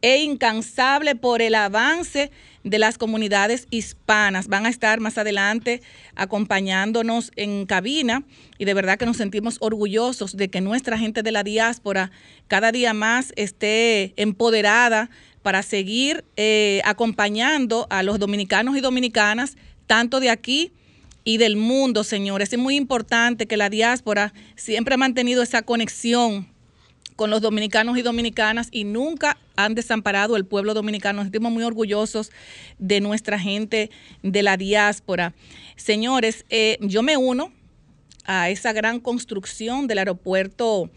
e 0.00 0.22
incansable 0.22 1.14
por 1.14 1.42
el 1.42 1.54
avance 1.54 2.30
de 2.62 2.78
las 2.78 2.96
comunidades 2.96 3.66
hispanas. 3.68 4.48
Van 4.48 4.64
a 4.64 4.70
estar 4.70 4.98
más 5.00 5.18
adelante 5.18 5.82
acompañándonos 6.14 7.30
en 7.36 7.66
cabina 7.66 8.24
y 8.56 8.64
de 8.64 8.72
verdad 8.72 8.96
que 8.96 9.04
nos 9.04 9.18
sentimos 9.18 9.58
orgullosos 9.60 10.38
de 10.38 10.48
que 10.48 10.62
nuestra 10.62 10.96
gente 10.96 11.22
de 11.22 11.32
la 11.32 11.42
diáspora 11.42 12.10
cada 12.48 12.72
día 12.72 12.94
más 12.94 13.34
esté 13.36 14.14
empoderada 14.16 15.10
para 15.42 15.62
seguir 15.62 16.24
eh, 16.36 16.80
acompañando 16.86 17.86
a 17.90 18.02
los 18.02 18.18
dominicanos 18.18 18.74
y 18.74 18.80
dominicanas, 18.80 19.58
tanto 19.86 20.18
de 20.20 20.30
aquí 20.30 20.72
y 21.24 21.38
del 21.38 21.56
mundo, 21.56 22.04
señores. 22.04 22.52
Es 22.52 22.58
muy 22.58 22.76
importante 22.76 23.46
que 23.46 23.56
la 23.56 23.70
diáspora 23.70 24.32
siempre 24.56 24.94
ha 24.94 24.98
mantenido 24.98 25.42
esa 25.42 25.62
conexión 25.62 26.46
con 27.16 27.30
los 27.30 27.40
dominicanos 27.40 27.96
y 27.96 28.02
dominicanas 28.02 28.68
y 28.70 28.84
nunca 28.84 29.38
han 29.56 29.74
desamparado 29.74 30.36
el 30.36 30.44
pueblo 30.44 30.74
dominicano. 30.74 31.18
Nos 31.18 31.26
sentimos 31.26 31.52
muy 31.52 31.64
orgullosos 31.64 32.30
de 32.78 33.00
nuestra 33.00 33.38
gente 33.38 33.90
de 34.22 34.42
la 34.42 34.56
diáspora. 34.56 35.34
Señores, 35.76 36.44
eh, 36.50 36.78
yo 36.80 37.02
me 37.02 37.16
uno 37.16 37.52
a 38.26 38.50
esa 38.50 38.72
gran 38.72 39.00
construcción 39.00 39.86
del 39.86 39.98
aeropuerto 39.98 40.90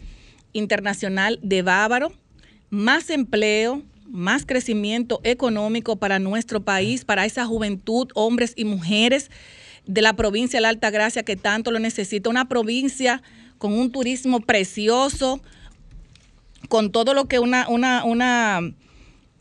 internacional 0.52 1.38
de 1.42 1.62
Bávaro, 1.62 2.12
más 2.70 3.10
empleo, 3.10 3.82
más 4.06 4.46
crecimiento 4.46 5.20
económico 5.22 5.96
para 5.96 6.18
nuestro 6.18 6.62
país, 6.62 7.04
para 7.04 7.26
esa 7.26 7.46
juventud, 7.46 8.08
hombres 8.14 8.54
y 8.56 8.64
mujeres 8.64 9.30
de 9.88 10.02
la 10.02 10.12
provincia 10.12 10.58
de 10.58 10.60
la 10.60 10.68
Alta 10.68 10.90
Gracia 10.90 11.24
que 11.24 11.34
tanto 11.34 11.72
lo 11.72 11.80
necesita. 11.80 12.30
Una 12.30 12.46
provincia 12.46 13.22
con 13.56 13.72
un 13.72 13.90
turismo 13.90 14.40
precioso, 14.40 15.40
con 16.68 16.92
todo 16.92 17.14
lo 17.14 17.24
que 17.24 17.38
una, 17.38 17.66
una, 17.68 18.04
una, 18.04 18.60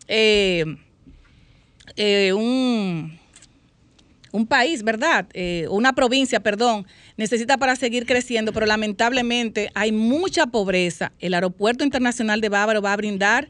eh, 0.08 0.66
eh, 1.98 2.32
un, 2.34 3.20
un, 4.32 4.48
país, 4.48 4.84
¿verdad? 4.84 5.27
Eh, 5.34 5.68
una 5.70 5.92
provincia, 5.92 6.39
perdón, 6.39 6.88
necesita 7.18 7.58
para 7.58 7.75
seguir 7.75 8.06
creciendo, 8.06 8.54
pero 8.54 8.66
lamentablemente 8.66 9.70
hay 9.75 9.92
mucha 9.92 10.48
pobreza. 10.48 11.12
El 11.20 11.34
Aeropuerto 11.34 11.84
Internacional 11.84 12.39
de 12.39 12.48
Bávaro 12.48 12.82
va 12.82 12.94
a 12.94 12.98
brindar 12.98 13.50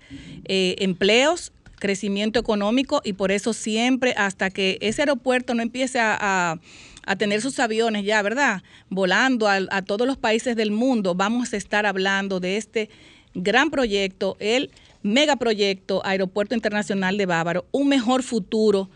empleos 0.50 1.52
crecimiento 1.80 2.40
económico 2.40 3.02
y 3.04 3.14
por 3.14 3.32
eso 3.32 3.54
siempre 3.54 4.14
hasta 4.18 4.50
que 4.50 4.78
ese 4.82 5.04
aeropuerto 5.04 5.54
no 5.54 5.62
empiece 5.62 6.00
a, 6.00 6.60
a 7.08 7.16
tener 7.16 7.42
sus 7.42 7.58
aviones 7.60 8.04
ya, 8.06 8.22
¿verdad? 8.22 8.62
Volando 8.90 9.48
a, 9.48 9.82
todos 9.82 10.06
los 10.06 10.18
países 10.18 10.56
del 10.56 10.72
mundo, 10.72 11.16
vamos 11.16 11.54
a 11.54 11.58
estar 11.58 11.86
hablando 11.86 12.40
de 12.40 12.58
este 12.58 12.90
gran 13.34 13.72
proyecto, 13.72 14.36
el 14.40 14.72
megaproyecto 15.04 16.06
Aeropuerto 16.06 16.54
Internacional 16.54 17.18
de 17.18 17.26
Bávaro, 17.26 17.66
un 17.72 17.88
mejor 17.88 18.24
futuro 18.24 18.90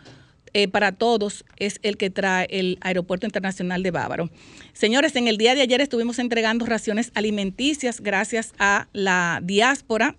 eh, 0.54 0.68
para 0.68 0.92
todos 0.92 1.46
es 1.56 1.80
el 1.84 1.96
que 1.96 2.10
trae 2.10 2.48
el 2.50 2.78
Aeropuerto 2.82 3.26
Internacional 3.26 3.82
de 3.82 3.92
Bávaro. 3.92 4.30
Señores, 4.74 5.16
en 5.16 5.30
el 5.30 5.38
día 5.38 5.56
de 5.56 5.62
ayer 5.62 5.80
estuvimos 5.80 6.20
entregando 6.20 6.66
raciones 6.66 7.12
alimenticias 7.16 8.02
gracias 8.02 8.54
a 8.60 8.90
la 8.92 9.40
diáspora, 9.42 10.18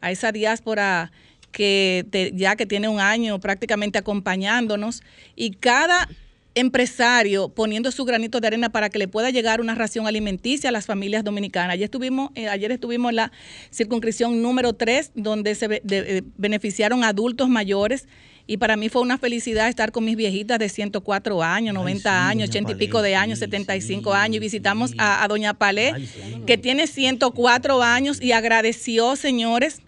a 0.00 0.10
esa 0.10 0.32
diáspora 0.32 1.12
que 1.54 2.32
ya 2.34 2.56
que 2.56 2.66
tiene 2.66 2.88
un 2.88 3.00
año 3.00 3.38
prácticamente 3.38 3.96
acompañándonos 3.96 5.02
y 5.36 5.52
cada 5.52 6.08
empresario 6.56 7.48
poniendo 7.48 7.90
su 7.90 8.04
granito 8.04 8.40
de 8.40 8.46
arena 8.46 8.70
para 8.70 8.90
que 8.90 8.98
le 8.98 9.08
pueda 9.08 9.30
llegar 9.30 9.60
una 9.60 9.74
ración 9.74 10.06
alimenticia 10.06 10.68
a 10.68 10.72
las 10.72 10.86
familias 10.86 11.24
dominicanas. 11.24 11.74
Ayer 11.74 11.84
estuvimos, 11.84 12.30
eh, 12.34 12.48
ayer 12.48 12.72
estuvimos 12.72 13.10
en 13.10 13.16
la 13.16 13.32
circunscripción 13.72 14.42
número 14.42 14.72
3, 14.72 15.12
donde 15.14 15.54
se 15.54 15.66
eh, 15.70 16.22
beneficiaron 16.36 17.04
adultos 17.04 17.48
mayores. 17.48 18.06
Y 18.46 18.58
para 18.58 18.76
mí 18.76 18.88
fue 18.88 19.00
una 19.00 19.16
felicidad 19.16 19.68
estar 19.68 19.90
con 19.90 20.04
mis 20.04 20.16
viejitas 20.16 20.58
de 20.58 20.68
104 20.68 21.42
años, 21.42 21.74
90 21.74 22.28
años, 22.28 22.50
80 22.50 22.72
y 22.72 22.74
pico 22.74 23.00
de 23.00 23.14
años, 23.14 23.38
75 23.38 24.12
años. 24.12 24.36
Y 24.36 24.40
visitamos 24.40 24.92
a, 24.98 25.24
a, 25.24 25.28
Doña 25.28 25.54
Palé, 25.54 25.94
que 26.46 26.58
tiene 26.58 26.86
104 26.86 27.82
años 27.82 28.20
y 28.20 28.32
agradeció, 28.32 29.16
señores, 29.16 29.80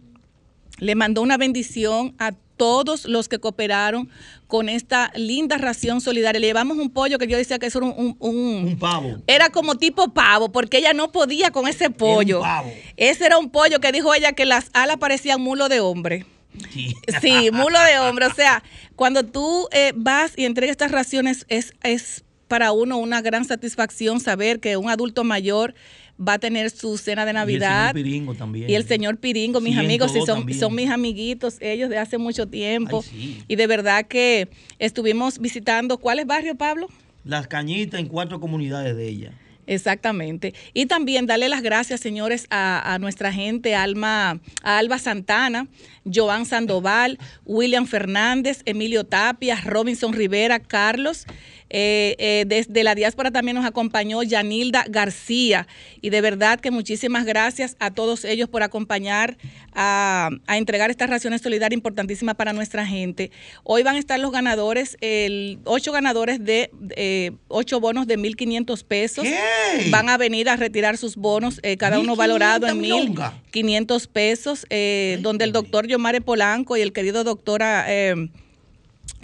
le 0.78 0.94
mandó 0.94 1.22
una 1.22 1.36
bendición 1.36 2.14
a 2.18 2.32
todos 2.56 3.04
los 3.04 3.28
que 3.28 3.38
cooperaron 3.38 4.08
con 4.46 4.68
esta 4.68 5.12
linda 5.14 5.58
ración 5.58 6.00
solidaria. 6.00 6.40
Le 6.40 6.46
llevamos 6.46 6.78
un 6.78 6.90
pollo 6.90 7.18
que 7.18 7.26
yo 7.26 7.36
decía 7.36 7.58
que 7.58 7.66
eso 7.66 7.78
era 7.78 7.88
un, 7.88 8.16
un, 8.18 8.76
pavo. 8.78 9.16
Era 9.26 9.50
como 9.50 9.76
tipo 9.76 10.12
pavo, 10.12 10.50
porque 10.50 10.78
ella 10.78 10.92
no 10.92 11.12
podía 11.12 11.50
con 11.50 11.68
ese 11.68 11.90
pollo. 11.90 12.42
Ese 12.96 13.26
era 13.26 13.38
un 13.38 13.50
pollo 13.50 13.80
que 13.80 13.92
dijo 13.92 14.14
ella 14.14 14.32
que 14.32 14.46
las 14.46 14.70
alas 14.72 14.96
parecían 14.96 15.40
mulo 15.40 15.68
de 15.68 15.80
hombre. 15.80 16.26
Sí. 17.20 17.50
mulo 17.52 17.78
de 17.80 17.98
hombre. 17.98 18.26
O 18.26 18.34
sea, 18.34 18.62
cuando 18.94 19.24
tú 19.24 19.68
eh, 19.72 19.92
vas 19.94 20.32
y 20.36 20.46
entregas 20.46 20.72
estas 20.72 20.90
raciones, 20.90 21.44
es, 21.48 21.74
es 21.82 22.24
para 22.48 22.72
uno 22.72 22.98
una 22.98 23.20
gran 23.20 23.44
satisfacción 23.44 24.20
saber 24.20 24.60
que 24.60 24.76
un 24.76 24.88
adulto 24.88 25.24
mayor 25.24 25.74
va 26.20 26.34
a 26.34 26.38
tener 26.38 26.70
su 26.70 26.96
cena 26.98 27.24
de 27.24 27.32
Navidad. 27.32 27.94
Y 27.94 27.98
el 27.98 28.04
señor 28.04 28.04
Piringo 28.04 28.34
también. 28.34 28.70
Y 28.70 28.74
el 28.74 28.86
señor 28.86 29.16
Piringo, 29.18 29.60
mis 29.60 29.76
amigos, 29.76 30.12
sí, 30.12 30.20
son, 30.24 30.52
son 30.54 30.74
mis 30.74 30.90
amiguitos, 30.90 31.56
ellos 31.60 31.90
de 31.90 31.98
hace 31.98 32.18
mucho 32.18 32.46
tiempo. 32.46 33.04
Y 33.48 33.56
de 33.56 33.66
verdad 33.66 34.06
que 34.06 34.48
estuvimos 34.78 35.38
visitando, 35.38 35.98
¿cuál 35.98 36.18
es 36.18 36.26
barrio, 36.26 36.54
Pablo? 36.54 36.88
Las 37.24 37.48
Cañitas 37.48 38.00
en 38.00 38.06
cuatro 38.06 38.40
comunidades 38.40 38.96
de 38.96 39.08
ella. 39.08 39.32
Exactamente. 39.66 40.54
Y 40.74 40.86
también 40.86 41.26
darle 41.26 41.48
las 41.48 41.62
gracias, 41.62 42.00
señores, 42.00 42.46
a, 42.50 42.98
nuestra 43.00 43.32
gente, 43.32 43.74
Alma, 43.74 44.40
a 44.62 44.78
Alba 44.78 44.98
Santana, 44.98 45.66
Joan 46.12 46.46
Sandoval, 46.46 47.18
William 47.44 47.86
Fernández, 47.86 48.62
Emilio 48.64 49.04
Tapia, 49.04 49.60
Robinson 49.64 50.12
Rivera, 50.12 50.60
Carlos 50.60 51.26
eh, 51.68 52.14
eh, 52.18 52.44
desde 52.46 52.84
la 52.84 52.94
diáspora 52.94 53.30
también 53.30 53.56
nos 53.56 53.66
acompañó 53.66 54.22
Yanilda 54.22 54.84
García 54.88 55.66
y 56.00 56.10
de 56.10 56.20
verdad 56.20 56.60
que 56.60 56.70
muchísimas 56.70 57.24
gracias 57.24 57.76
a 57.80 57.90
todos 57.90 58.24
ellos 58.24 58.48
por 58.48 58.62
acompañar 58.62 59.36
a, 59.72 60.30
entregar 60.48 60.90
estas 60.90 61.10
raciones 61.10 61.42
solidarias 61.42 61.76
importantísimas 61.76 62.36
para 62.36 62.52
nuestra 62.52 62.86
gente. 62.86 63.30
Hoy 63.64 63.82
van 63.82 63.96
a 63.96 63.98
estar 63.98 64.18
los 64.20 64.30
ganadores, 64.30 64.96
el, 65.00 65.58
ocho 65.64 65.92
ganadores 65.92 66.44
de 66.44 66.70
eh, 66.96 67.32
ocho 67.48 67.80
bonos 67.80 68.06
de 68.06 68.16
1.500 68.16 68.84
pesos. 68.84 69.26
Van 69.90 70.08
a 70.08 70.16
venir 70.16 70.48
a 70.48 70.56
retirar 70.56 70.96
sus 70.96 71.16
bonos, 71.16 71.60
cada 71.78 71.98
uno 71.98 72.16
valorado 72.16 72.66
en 72.68 72.80
1.500 72.80 74.08
pesos, 74.08 74.66
donde 75.20 75.44
el 75.44 75.52
doctor 75.52 75.86
Yomare 75.86 76.20
Polanco 76.20 76.76
y 76.76 76.80
el 76.80 76.92
querido 76.92 77.24
doctora... 77.24 77.86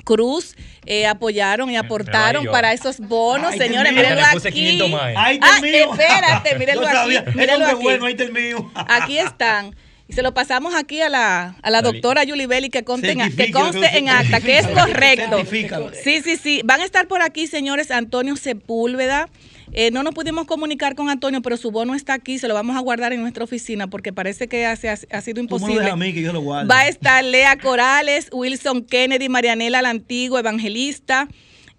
Cruz 0.04 0.56
eh, 0.86 1.06
apoyaron 1.06 1.70
y 1.70 1.76
aportaron 1.76 2.46
para 2.46 2.72
esos 2.72 2.98
bonos, 2.98 3.54
señores. 3.54 3.92
Mírenlo 3.92 4.22
aquí. 4.22 4.80
ah, 5.16 5.32
espérate, 5.32 6.54
mírenlo 6.58 6.86
aquí. 6.86 7.18
Mírenlo 7.34 7.66
aquí. 7.66 7.82
Bueno, 7.82 8.06
ahí 8.06 8.16
mío. 8.32 8.70
aquí 8.88 9.18
están. 9.18 9.74
Y 10.08 10.14
se 10.14 10.22
lo 10.22 10.34
pasamos 10.34 10.74
aquí 10.74 11.00
a 11.00 11.08
la, 11.08 11.56
a 11.62 11.70
la 11.70 11.80
doctora 11.80 12.24
Julie 12.26 12.46
Belli 12.46 12.68
que, 12.68 12.80
que 12.80 12.84
conste 12.84 13.98
en 13.98 14.08
acta, 14.08 14.40
que 14.40 14.58
es 14.58 14.66
correcto. 14.66 15.42
Sí, 16.02 16.20
sí, 16.22 16.36
sí. 16.36 16.60
Van 16.64 16.80
a 16.80 16.84
estar 16.84 17.06
por 17.06 17.22
aquí, 17.22 17.46
señores, 17.46 17.90
Antonio 17.90 18.36
Sepúlveda. 18.36 19.28
Eh, 19.74 19.90
no 19.90 20.02
nos 20.02 20.14
pudimos 20.14 20.46
comunicar 20.46 20.94
con 20.94 21.08
Antonio, 21.08 21.40
pero 21.40 21.56
su 21.56 21.70
bono 21.70 21.94
está 21.94 22.12
aquí, 22.12 22.38
se 22.38 22.46
lo 22.46 22.54
vamos 22.54 22.76
a 22.76 22.80
guardar 22.80 23.12
en 23.12 23.22
nuestra 23.22 23.44
oficina 23.44 23.88
porque 23.88 24.12
parece 24.12 24.46
que 24.46 24.66
ha, 24.66 24.72
ha, 24.72 25.20
sido 25.22 25.40
imposible. 25.40 25.90
A 25.90 25.96
mí, 25.96 26.12
que 26.12 26.20
yo 26.20 26.32
lo 26.32 26.44
Va 26.44 26.80
a 26.80 26.88
estar 26.88 27.24
Lea 27.24 27.56
Corales, 27.58 28.28
Wilson 28.32 28.84
Kennedy, 28.84 29.28
Marianela 29.30 29.80
la 29.80 29.90
Antigua, 29.90 30.40
Evangelista. 30.40 31.28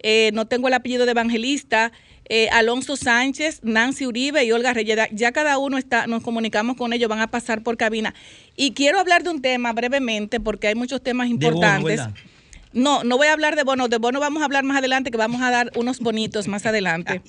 Eh, 0.00 0.30
no 0.34 0.46
tengo 0.46 0.68
el 0.68 0.74
apellido 0.74 1.04
de 1.04 1.12
Evangelista. 1.12 1.92
Eh, 2.28 2.48
Alonso 2.50 2.96
Sánchez, 2.96 3.60
Nancy 3.62 4.06
Uribe 4.06 4.44
y 4.44 4.50
Olga 4.50 4.72
Reyes. 4.72 4.98
Ya 5.12 5.32
cada 5.32 5.58
uno 5.58 5.78
está, 5.78 6.06
nos 6.06 6.22
comunicamos 6.22 6.76
con 6.76 6.92
ellos, 6.92 7.08
van 7.08 7.20
a 7.20 7.28
pasar 7.28 7.62
por 7.62 7.76
cabina. 7.76 8.14
Y 8.56 8.72
quiero 8.72 8.98
hablar 8.98 9.22
de 9.22 9.30
un 9.30 9.42
tema 9.42 9.72
brevemente 9.72 10.40
porque 10.40 10.68
hay 10.68 10.74
muchos 10.74 11.02
temas 11.02 11.28
importantes. 11.28 12.00
No, 12.74 13.04
no 13.04 13.16
voy 13.16 13.28
a 13.28 13.32
hablar 13.32 13.56
de 13.56 13.62
bonos. 13.62 13.88
De 13.88 13.98
bonos 13.98 14.20
vamos 14.20 14.42
a 14.42 14.44
hablar 14.44 14.64
más 14.64 14.76
adelante, 14.76 15.10
que 15.10 15.16
vamos 15.16 15.40
a 15.40 15.50
dar 15.50 15.70
unos 15.76 16.00
bonitos 16.00 16.48
más 16.48 16.66
adelante. 16.66 17.22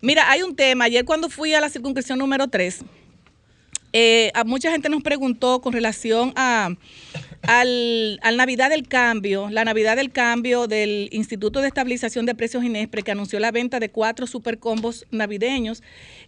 Mira, 0.00 0.30
hay 0.30 0.42
un 0.42 0.56
tema. 0.56 0.84
Ayer 0.84 1.04
cuando 1.04 1.28
fui 1.28 1.52
a 1.54 1.60
la 1.60 1.68
circunscripción 1.68 2.18
número 2.18 2.48
3, 2.48 2.84
Eh, 3.94 4.30
a 4.34 4.44
mucha 4.44 4.70
gente 4.70 4.88
nos 4.88 5.02
preguntó 5.02 5.60
con 5.60 5.74
relación 5.74 6.32
a 6.34 6.70
al, 7.42 8.20
al, 8.22 8.36
Navidad 8.36 8.70
del 8.70 8.88
Cambio, 8.88 9.50
la 9.50 9.64
Navidad 9.64 9.96
del 9.96 10.12
Cambio 10.12 10.66
del 10.66 11.08
Instituto 11.12 11.60
de 11.60 11.68
Estabilización 11.68 12.24
de 12.24 12.34
Precios 12.34 12.64
Inespre, 12.64 13.02
que 13.02 13.10
anunció 13.10 13.38
la 13.40 13.50
venta 13.50 13.80
de 13.80 13.90
cuatro 13.90 14.26
supercombos 14.26 15.06
navideños 15.10 15.82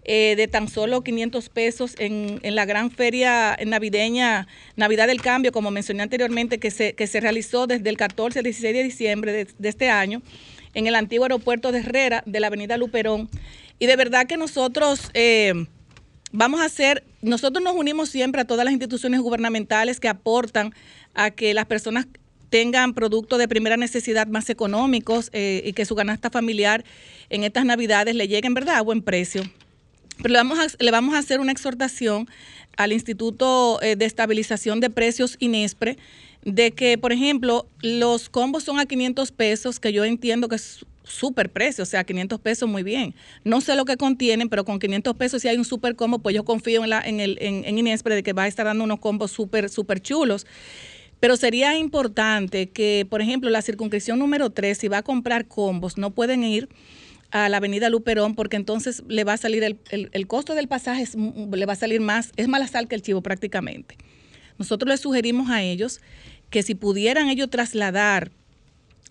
eh, 0.05 0.35
de 0.37 0.49
tan 0.49 0.69
solo 0.69 1.03
500 1.03 1.49
pesos 1.49 1.95
en, 1.99 2.39
en, 2.43 2.55
la 2.55 2.65
gran 2.65 2.91
feria 2.91 3.57
navideña 3.65 4.47
Navidad 4.77 5.07
del 5.07 5.23
Cambio, 5.23 5.53
como 5.53 5.71
mencioné 5.71 6.03
anteriormente, 6.03 6.59
que 6.59 6.71
se, 6.71 6.95
que 6.95 7.07
se 7.07 7.21
realizó 7.21 7.67
desde 7.67 7.89
el 7.89 7.97
14 7.97 8.41
al 8.41 8.45
16 8.45 8.75
de 8.75 8.83
diciembre 8.83 9.33
de, 9.33 9.69
este 9.69 9.89
año 9.91 10.23
en 10.75 10.87
el 10.87 10.95
antiguo 10.95 11.25
aeropuerto 11.25 11.73
de 11.73 11.79
Herrera, 11.79 12.23
de 12.27 12.41
la 12.41 12.49
avenida 12.49 12.77
Luperón. 12.77 13.29
Y 13.79 13.87
de 13.87 13.97
verdad 13.97 14.27
que 14.27 14.37
nosotros... 14.37 15.11
Eh, 15.15 15.67
vamos 16.37 16.61
a 16.61 16.65
hacer, 16.65 17.05
nosotros 17.23 17.63
nos 17.63 17.77
unimos 17.77 18.09
siempre 18.09 18.41
a 18.41 18.45
todas 18.45 18.65
las 18.65 18.73
instituciones 18.73 19.21
gubernamentales 19.21 20.01
que 20.01 20.09
aportan 20.09 20.75
a 21.15 21.31
que 21.31 21.55
las 21.55 21.67
personas 21.67 22.09
tengan 22.51 22.93
productos 22.93 23.39
de 23.39 23.47
primera 23.47 23.77
necesidad 23.77 24.27
más 24.27 24.51
económicos 24.51 25.31
eh, 25.33 25.63
y 25.65 25.73
que 25.75 25.85
su 25.85 25.95
ganasta 25.95 26.31
familiar 26.31 26.85
en 27.31 27.45
estas 27.45 27.65
navidades 27.65 28.17
le 28.17 28.27
lleguen, 28.27 28.53
¿verdad?, 28.53 28.77
a 28.77 28.83
buen 28.83 29.01
precio. 29.03 29.43
Pero 30.19 30.31
le 30.33 30.39
vamos 30.39 30.59
a, 30.59 30.67
le 30.79 30.91
vamos 30.91 31.15
a 31.15 31.19
hacer 31.19 31.41
una 31.41 31.53
exhortación 31.53 32.29
al 32.77 32.93
Instituto 32.93 33.81
eh, 33.83 33.97
de 33.97 34.05
Estabilización 34.05 34.81
de 34.81 34.91
Precios 34.91 35.37
INESPRE 35.41 35.97
de 36.45 36.73
que, 36.73 36.99
por 36.99 37.13
ejemplo, 37.13 37.67
los 37.81 38.29
combos 38.29 38.65
son 38.65 38.79
a 38.79 38.87
500 38.87 39.33
pesos, 39.33 39.81
que 39.81 39.93
yo 39.93 40.05
entiendo 40.05 40.49
que 40.49 40.57
es 40.57 40.85
súper 41.05 41.51
precio, 41.51 41.83
o 41.83 41.87
sea, 41.87 42.05
500 42.05 42.41
pesos 42.41 42.69
muy 42.69 42.83
bien. 42.83 43.15
No 43.45 43.61
sé 43.61 43.77
lo 43.77 43.85
que 43.85 43.97
contienen, 43.97 44.49
pero 44.49 44.65
con 44.65 44.79
500 44.79 45.17
pesos 45.17 45.43
si 45.43 45.49
hay 45.49 45.57
un 45.57 45.65
súper 45.65 45.97
combo, 45.97 46.19
pues 46.19 46.35
yo 46.35 46.45
confío 46.45 46.85
en, 46.85 46.91
la, 46.91 47.01
en, 47.01 47.21
el, 47.21 47.39
en, 47.41 47.65
en 47.65 47.79
Inespre 47.79 48.15
de 48.15 48.23
que 48.23 48.33
va 48.33 48.45
a 48.45 48.47
estar 48.47 48.67
dando 48.67 48.85
unos 48.85 49.01
combos 49.01 49.31
súper, 49.31 49.69
súper 49.71 50.01
chulos. 50.01 50.47
Pero 51.21 51.37
sería 51.37 51.79
importante 51.79 52.69
que, 52.69 53.07
por 53.09 53.23
ejemplo, 53.23 53.49
la 53.49 53.63
circunscripción 53.63 54.19
número 54.19 54.51
3, 54.51 54.77
si 54.77 54.89
va 54.89 54.99
a 54.99 55.03
comprar 55.03 55.47
combos, 55.47 55.97
no 55.97 56.11
pueden 56.11 56.45
ir 56.45 56.69
a 57.35 57.49
la 57.49 57.57
avenida 57.57 57.91
Luperón 57.91 58.37
porque 58.37 58.55
entonces 58.55 59.03
le 59.09 59.25
va 59.25 59.33
a 59.33 59.37
salir 59.37 59.65
el, 59.65 59.81
el, 59.91 60.27
costo 60.29 60.55
del 60.55 60.69
pasaje, 60.69 61.03
es, 61.03 61.17
le 61.17 61.67
va 61.67 61.73
a 61.73 61.77
salir 61.77 62.01
más, 62.01 62.31
es 62.37 62.47
más 62.47 62.61
la 62.61 62.69
sal 62.69 62.87
que 62.87 62.95
el 62.95 63.03
chivo 63.03 63.23
prácticamente. 63.23 63.99
Nosotros 64.57 64.89
les 64.89 65.01
sugerimos 65.01 65.51
a 65.51 65.61
ellos 65.61 66.01
que 66.49 66.63
si 66.63 66.77
pudieran 66.77 67.29
ellos 67.29 67.51
trasladar 67.51 68.31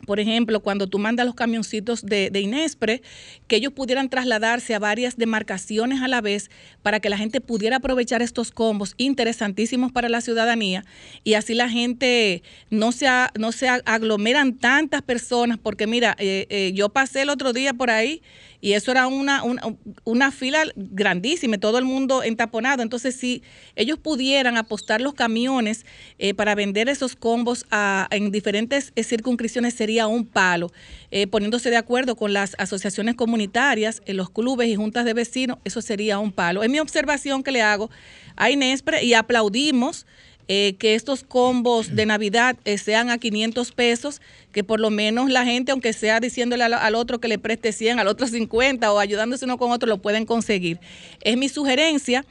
por 0.06 0.20
ejemplo, 0.20 0.62
cuando 0.62 0.88
tú 0.88 1.00
mandas 1.00 1.26
los 1.26 1.36
camioncitos 1.36 2.06
de, 2.06 2.30
de, 2.30 2.42
Inespre, 2.42 3.02
que 3.48 3.56
ellos 3.56 3.74
pudieran 3.74 4.10
trasladarse 4.10 4.76
a 4.76 4.80
varias 4.80 5.18
demarcaciones 5.18 6.02
a 6.02 6.08
la 6.08 6.22
vez 6.22 6.50
para 6.82 7.00
que 7.00 7.10
la 7.10 7.18
gente 7.18 7.42
pudiera 7.42 7.78
aprovechar 7.78 8.22
estos 8.22 8.52
combos 8.52 8.94
interesantísimos 8.98 9.92
para 9.92 10.10
la 10.10 10.22
ciudadanía 10.22 10.86
y 11.24 11.36
así 11.36 11.54
la 11.54 11.70
gente 11.70 12.44
no 12.70 12.92
se, 12.92 13.08
no 13.38 13.52
se 13.52 13.68
aglomeran 13.70 14.58
tantas 14.58 15.02
personas, 15.02 15.58
porque 15.58 15.88
mira, 15.88 16.16
eh, 16.20 16.48
eh, 16.50 16.72
yo 16.74 16.90
pasé 16.90 17.22
el 17.22 17.30
otro 17.30 17.54
día 17.54 17.74
por 17.74 17.90
ahí 17.90 18.22
y 18.64 18.76
eso 18.76 18.92
era 18.92 19.08
una, 19.08 19.44
una, 19.44 19.62
una, 20.06 20.32
fila 20.32 20.64
grandísima, 20.78 21.58
todo 21.58 21.78
el 21.80 21.84
mundo 21.84 22.24
entaponado. 22.24 22.82
Entonces, 22.82 23.14
si 23.14 23.44
ellos 23.76 24.00
pudieran 24.00 24.56
apostar 24.56 25.02
los 25.02 25.14
camiones 25.16 25.86
eh, 26.18 26.34
para 26.34 26.56
vender 26.56 26.88
esos 26.88 27.18
combos 27.18 27.66
a, 27.72 28.08
en 28.10 28.32
diferentes 28.32 28.94
eh, 28.96 29.04
circunscripciones, 29.04 29.74
sería 29.74 30.08
un 30.08 30.26
palo. 30.26 30.72
Eh, 31.12 31.28
poniéndose 31.28 31.72
de 31.72 31.76
acuerdo 31.76 32.16
con 32.16 32.32
las 32.32 32.56
asociaciones 32.58 33.16
comunitarias, 33.16 34.02
los 34.08 34.30
clubes 34.30 34.70
y 34.70 34.78
juntas 34.78 35.04
de 35.04 35.14
vecinos, 35.14 35.58
eso 35.66 35.82
sería 35.82 36.20
un 36.20 36.32
palo. 36.32 36.64
Es 36.64 36.70
mi 36.70 36.80
observación 36.80 37.44
que 37.44 37.52
le 37.52 37.62
hago 37.62 37.90
a 38.38 38.50
Inespre 38.50 39.04
y 39.04 39.14
aplaudimos 39.14 40.06
que 40.48 40.76
estos 40.96 41.24
combos 41.24 41.96
de 41.96 42.06
Navidad 42.06 42.58
sean 42.78 43.10
a 43.10 43.18
500 43.18 43.72
pesos, 43.72 44.22
que 44.54 44.64
por 44.64 44.80
lo 44.80 44.90
menos 44.90 45.30
la 45.30 45.44
gente, 45.44 45.74
aunque 45.74 45.92
sea 45.92 46.22
diciéndole 46.22 46.64
al, 46.64 46.74
al, 46.74 46.96
otro 46.96 47.20
que 47.20 47.28
le 47.28 47.38
preste 47.38 47.74
100, 47.74 48.00
al 48.00 48.08
otro 48.08 48.28
50 48.28 48.94
o 48.94 49.00
ayudándose 49.00 49.44
uno 49.44 49.58
con 49.58 49.72
otro, 49.72 49.90
lo 49.90 50.02
pueden 50.02 50.26
conseguir. 50.26 50.80
Es 51.22 51.36
mi 51.36 51.50
sugerencia 51.50 52.24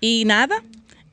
y 0.00 0.24
nada, 0.26 0.62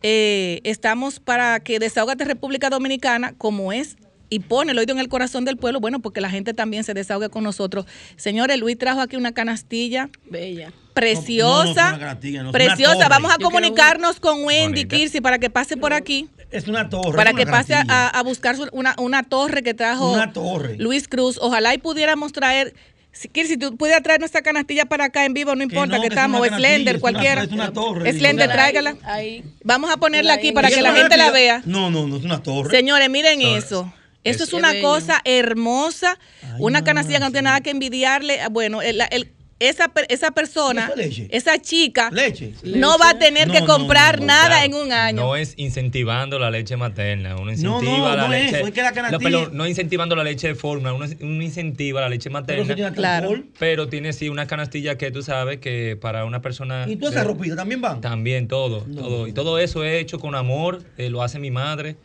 eh, 0.04 0.60
estamos 0.64 1.20
para 1.20 1.60
que 1.62 1.80
Desahogate 1.80 2.26
República 2.26 2.70
Dominicana, 2.70 3.34
como 3.38 3.72
es 3.72 3.96
y 4.30 4.40
pone 4.40 4.72
el 4.72 4.78
oído 4.78 4.94
en 4.94 5.00
el 5.00 5.10
corazón 5.10 5.46
del 5.46 5.58
pueblo, 5.58 5.80
bueno, 5.80 6.00
porque 6.00 6.22
la 6.22 6.30
gente 6.30 6.54
también 6.54 6.84
se 6.84 6.94
desahogue 6.94 7.30
con 7.30 7.44
nosotros. 7.44 7.86
Señores, 8.16 8.60
Luis 8.60 8.78
trajo 8.78 9.02
aquí 9.02 9.16
una 9.16 9.34
canastilla. 9.34 10.10
Bella. 10.30 10.72
Preciosa. 10.94 11.92
no, 11.92 11.92
no, 11.92 12.00
canastilla, 12.00 12.44
no, 12.44 12.52
preciosa. 12.52 13.10
Vamos 13.10 13.34
a 13.34 13.38
comunicarnos 13.38 14.20
con 14.20 14.44
Wendy 14.46 14.86
Kirsi 14.86 15.20
para 15.20 15.40
que 15.40 15.50
pase 15.50 15.76
por 15.76 15.94
aquí. 15.94 16.30
Es 16.52 16.68
una 16.70 16.90
torre. 16.90 17.18
Para 17.18 17.34
que 17.34 17.46
pase 17.46 17.74
a, 17.74 18.08
a, 18.08 18.24
buscar 18.24 18.56
una, 18.72 18.96
una, 18.98 19.24
torre 19.24 19.62
que 19.62 19.74
trajo 19.74 20.14
una 20.14 20.32
torre. 20.32 20.78
Luis 20.78 21.08
Cruz. 21.10 21.38
Ojalá 21.42 21.74
y 21.74 21.80
pudiéramos 21.80 22.32
traer. 22.32 22.74
Si, 23.12 23.30
si 23.34 23.58
tú 23.58 23.76
pudieras 23.76 24.04
traer 24.04 24.20
nuestra 24.20 24.42
canastilla 24.42 24.86
para 24.86 25.06
acá 25.06 25.26
en 25.26 25.34
vivo, 25.34 25.56
no 25.56 25.64
importa 25.64 25.96
que, 25.96 25.98
no, 25.98 26.02
que, 26.04 26.10
que 26.10 26.16
estamos, 26.16 26.48
Slender, 26.48 27.00
cualquiera. 27.00 27.44
Es 27.44 27.52
una, 27.52 27.74
torre. 27.74 28.12
Slender, 28.14 28.50
tráigala. 28.50 28.96
Ahí. 29.04 29.44
Vamos 29.64 29.92
a 29.92 29.98
ponerla 29.98 30.34
aquí 30.34 30.54
para 30.54 30.70
que 30.70 30.82
la 30.82 30.94
gente 30.94 31.18
la 31.18 31.32
vea. 31.32 31.62
No, 31.66 31.90
no, 31.90 32.08
no 32.08 32.18
es 32.18 32.24
una 32.24 32.42
torre. 32.42 32.72
Señores, 32.72 33.10
miren 33.10 33.42
eso. 33.42 33.92
Eso 34.26 34.44
es, 34.44 34.50
es 34.50 34.54
una 34.54 34.74
bello. 34.74 34.90
cosa 34.90 35.22
hermosa, 35.24 36.20
Ay, 36.42 36.50
una 36.60 36.84
canastilla 36.84 37.20
que 37.20 37.26
no 37.26 37.32
tiene 37.32 37.44
nada 37.44 37.62
que 37.62 37.70
envidiarle. 37.70 38.40
Bueno, 38.50 38.82
el, 38.82 39.02
el, 39.12 39.32
esa, 39.60 39.92
esa 40.10 40.32
persona, 40.32 40.92
esa 41.30 41.62
chica, 41.62 42.10
leche. 42.12 42.54
no 42.64 42.98
va 42.98 43.12
a 43.12 43.20
tener 43.20 43.48
no, 43.48 43.54
que 43.54 43.66
comprar 43.66 44.20
no, 44.20 44.28
nada 44.28 44.48
claro, 44.48 44.66
en 44.66 44.74
un 44.74 44.92
año. 44.92 45.22
No 45.22 45.36
es 45.38 45.54
incentivando 45.56 46.38
la 46.40 46.52
leche 46.52 46.76
materna, 46.76 47.38
uno 47.38 47.52
incentiva 47.52 48.16
la 48.18 48.28
leche. 48.28 48.62
Es, 48.62 48.68
es 48.68 48.74
que 48.74 48.82
la 48.82 49.12
no, 49.12 49.20
pero 49.20 49.50
no 49.52 49.66
incentivando 49.66 50.16
la 50.16 50.26
leche 50.26 50.50
de 50.50 50.56
fórmula, 50.56 50.94
uno, 50.94 51.06
uno, 51.22 51.44
incentiva 51.44 52.02
la 52.02 52.10
leche 52.10 52.30
materna. 52.30 52.76
Pero, 52.76 52.94
claro. 52.94 53.44
pero 53.58 53.88
tiene 53.88 54.12
sí 54.12 54.28
una 54.28 54.46
canastilla 54.46 54.98
que 54.98 55.10
tú 55.12 55.24
sabes 55.24 55.60
que 55.60 55.98
para 56.00 56.26
una 56.26 56.42
persona. 56.42 56.86
¿Y 56.88 56.98
toda 56.98 57.12
esa 57.12 57.24
ropita 57.24 57.56
también 57.56 57.80
van? 57.80 58.02
También 58.02 58.50
todo, 58.50 58.82
todo. 58.82 59.28
Y 59.28 59.32
todo 59.32 59.58
eso 59.58 59.86
es 59.86 60.02
hecho 60.02 60.20
con 60.20 60.36
amor, 60.36 60.84
eh, 60.98 61.10
lo 61.10 61.24
hace 61.24 61.40
mi 61.40 61.52
madre. 61.52 61.96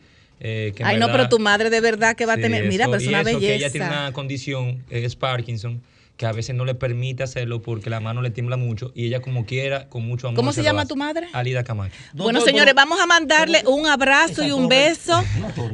Eh, 0.43 0.73
Ay, 0.83 0.97
no, 0.97 1.11
pero 1.11 1.29
tu 1.29 1.37
madre 1.37 1.69
de 1.69 1.81
verdad 1.81 2.15
que 2.15 2.25
va 2.25 2.33
sí, 2.33 2.39
a 2.39 2.43
tener. 2.43 2.67
Mira, 2.67 2.85
eso, 2.85 2.91
pero 2.91 3.01
es 3.03 3.07
una 3.07 3.21
eso, 3.21 3.25
belleza. 3.25 3.47
Que 3.47 3.55
ella 3.55 3.71
tiene 3.71 3.87
una 3.87 4.11
condición, 4.11 4.83
es 4.89 5.15
Parkinson, 5.15 5.81
que 6.17 6.25
a 6.25 6.31
veces 6.31 6.55
no 6.55 6.65
le 6.65 6.73
permite 6.73 7.21
hacerlo 7.21 7.61
porque 7.61 7.91
la 7.91 7.99
mano 7.99 8.23
le 8.23 8.31
tiembla 8.31 8.57
mucho 8.57 8.91
y 8.95 9.05
ella, 9.05 9.21
como 9.21 9.45
quiera, 9.45 9.87
con 9.87 10.03
mucho 10.03 10.27
amor. 10.27 10.37
¿Cómo 10.37 10.51
se, 10.51 10.61
se 10.61 10.63
llama 10.63 10.87
tu 10.87 10.95
madre? 10.95 11.27
Alida 11.33 11.63
Camacho. 11.63 11.95
No, 12.13 12.23
bueno, 12.23 12.39
no, 12.39 12.45
señores, 12.45 12.73
vamos 12.73 12.99
a 12.99 13.05
mandarle 13.05 13.63
un 13.67 13.85
abrazo 13.85 14.43
y 14.43 14.51
un 14.51 14.67
beso 14.67 15.23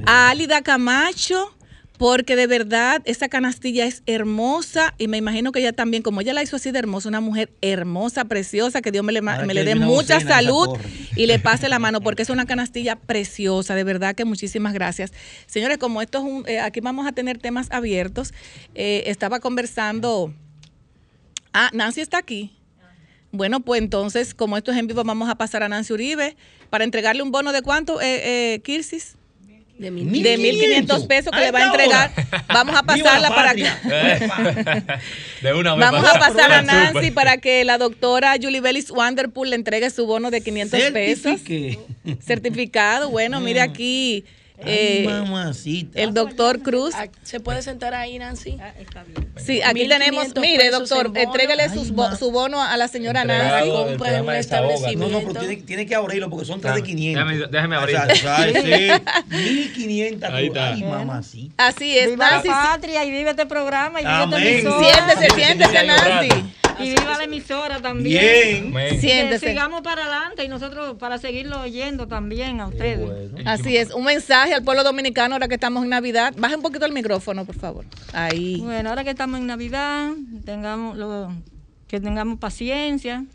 a 0.06 0.30
Alida 0.30 0.62
Camacho 0.62 1.57
porque 1.98 2.36
de 2.36 2.46
verdad 2.46 3.02
esa 3.06 3.28
canastilla 3.28 3.86
es 3.86 4.04
hermosa 4.06 4.94
y 4.98 5.08
me 5.08 5.18
imagino 5.18 5.52
que 5.52 5.60
ella 5.60 5.74
también, 5.74 6.04
como 6.04 6.22
ella 6.22 6.34
la 6.34 6.44
hizo 6.44 6.56
así 6.56 6.72
de 6.72 6.80
hermosa, 6.80 7.10
una 7.10 7.22
mujer 7.22 7.52
hermosa, 7.62 8.26
preciosa, 8.26 8.82
que 8.82 8.92
Dios 8.92 9.04
me 9.04 9.12
le, 9.12 9.22
me 9.22 9.54
le 9.54 9.64
dé 9.64 9.76
mucha 9.76 10.20
salud 10.20 10.78
y 11.16 11.26
le 11.26 11.40
pase 11.40 11.70
la 11.70 11.80
mano, 11.80 12.02
porque 12.02 12.22
es 12.22 12.30
una 12.30 12.46
canastilla 12.46 12.96
preciosa, 12.96 13.74
de 13.74 13.84
verdad 13.84 14.16
que 14.16 14.26
muchísimas 14.26 14.74
gracias. 14.74 15.12
Señores, 15.48 15.80
como 15.80 16.02
esto 16.02 16.20
es 16.20 16.24
un, 16.24 16.48
eh, 16.48 16.60
aquí 16.60 16.82
vamos 16.82 17.08
a 17.08 17.12
tener 17.12 17.40
temas 17.40 17.68
abiertos, 17.72 18.34
eh, 18.76 19.04
estaba 19.08 19.40
conversando, 19.40 20.34
ah, 21.54 21.70
Nancy 21.74 22.02
está 22.02 22.20
aquí. 22.20 22.54
Bueno, 23.32 23.60
pues 23.60 23.82
entonces, 23.82 24.34
como 24.34 24.56
esto 24.56 24.72
es 24.72 24.78
en 24.78 24.88
vivo, 24.88 25.04
vamos 25.04 25.30
a 25.30 25.36
pasar 25.36 25.62
a 25.62 25.68
Nancy 25.68 25.94
Uribe 25.94 26.38
para 26.70 26.84
entregarle 26.84 27.24
un 27.24 27.32
bono 27.32 27.52
de 27.52 27.62
cuánto, 27.62 28.00
eh, 28.02 28.54
eh 28.54 28.60
Kirsis. 28.62 29.18
De 29.78 29.92
1500 29.92 31.06
pesos 31.06 31.32
que 31.32 31.40
le 31.40 31.52
va 31.52 31.60
a 31.60 31.66
entregar. 31.66 32.12
Hora. 32.12 32.46
Vamos 32.48 32.76
a 32.76 32.84
pasarla 32.84 33.30
para 33.30 33.54
que. 33.54 33.64
de 35.42 35.54
una 35.54 35.76
vez 35.76 35.92
Vamos 35.92 36.06
a 36.08 36.20
pasar 36.20 36.52
a 36.52 36.62
Nancy 36.64 37.12
para 37.12 37.38
que 37.38 37.64
la 37.64 37.78
doctora 37.78 38.36
Julie 38.42 38.62
Bellis 38.62 38.90
Wanderpool 38.90 39.52
le 39.52 39.56
entregue 39.56 39.90
su 39.90 40.08
bono 40.08 40.32
de 40.32 40.42
500 40.42 40.80
pesos. 40.92 41.42
Certificado. 42.26 43.10
Bueno, 43.12 43.40
mire 43.40 43.62
aquí. 43.62 44.26
Ay, 44.60 45.08
eh, 45.08 45.88
el 45.94 46.14
doctor 46.16 46.62
Cruz. 46.64 46.96
¿Se 47.22 47.40
puede 47.40 47.62
sentar 47.62 47.94
ahí, 47.94 48.18
Nancy? 48.18 48.58
Ah, 48.60 48.74
sí, 49.36 49.62
aquí 49.62 49.88
tenemos. 49.88 50.34
Mire, 50.36 50.72
doctor, 50.72 51.12
entrégale 51.16 51.70
sus, 51.70 51.94
su 52.18 52.32
bono 52.32 52.62
a 52.62 52.76
la 52.76 52.88
señora 52.88 53.24
Nancy. 53.24 53.70
Un 53.70 54.30
establecimiento. 54.32 55.08
No, 55.08 55.22
no, 55.22 55.28
pero 55.28 55.40
tiene, 55.40 55.58
tiene, 55.58 55.86
que 55.86 55.94
abrirlo 55.94 56.30
porque 56.30 56.46
son 56.46 56.60
tres 56.60 56.76
de 56.76 56.84
500. 56.84 57.24
Déjame, 57.24 57.48
déjame 57.52 57.76
abrirlo. 57.76 58.04
O 58.12 58.16
sea, 58.16 58.48
sí, 58.48 59.36
1500. 59.36 60.30
Ahí 60.32 60.48
está. 60.48 60.74
Ay, 60.74 60.84
mamacita. 60.84 61.68
Así 61.68 61.98
es, 61.98 62.08
viva 62.08 62.32
Nancy. 62.32 62.48
la 62.48 62.54
patria 62.54 63.06
y 63.06 63.12
vive 63.12 63.30
este 63.30 63.46
programa 63.46 64.02
y 64.02 64.06
vive 64.06 64.16
Amén. 64.16 64.40
esta 64.40 64.50
emisora. 64.50 65.16
Siéntese, 65.16 65.36
siéntese, 65.36 65.86
Nancy. 65.86 66.30
Y 66.80 66.90
viva 66.90 67.18
la 67.18 67.24
emisora 67.24 67.82
también. 67.82 68.72
Bien. 68.72 69.00
Siéntese. 69.00 69.46
Que 69.46 69.52
sigamos 69.52 69.82
para 69.82 70.04
adelante 70.04 70.44
y 70.44 70.48
nosotros 70.48 70.98
para 70.98 71.18
seguirlo 71.18 71.62
oyendo 71.62 72.08
también 72.08 72.60
a 72.60 72.68
ustedes. 72.68 73.32
Bueno. 73.32 73.50
Así 73.50 73.78
es, 73.78 73.94
un 73.94 74.06
mensaje 74.06 74.54
al 74.54 74.64
pueblo 74.64 74.84
dominicano 74.84 75.36
ahora 75.36 75.48
que 75.48 75.56
estamos 75.56 75.84
en 75.84 75.90
Navidad. 75.90 76.34
Baje 76.38 76.56
un 76.56 76.62
poquito 76.62 76.86
el 76.86 76.92
micrófono, 76.92 77.46
por 77.46 77.56
favor. 77.56 77.86
Ahí. 78.14 78.60
Bueno, 78.62 78.90
ahora 78.90 79.04
que 79.04 79.12
estamos 79.12 79.40
en 79.40 79.48
Navidad, 79.48 80.12
tengamos 80.46 80.98
lo, 80.98 81.34
que 81.88 82.00
tengamos 82.00 82.40
paciencia, 82.40 83.26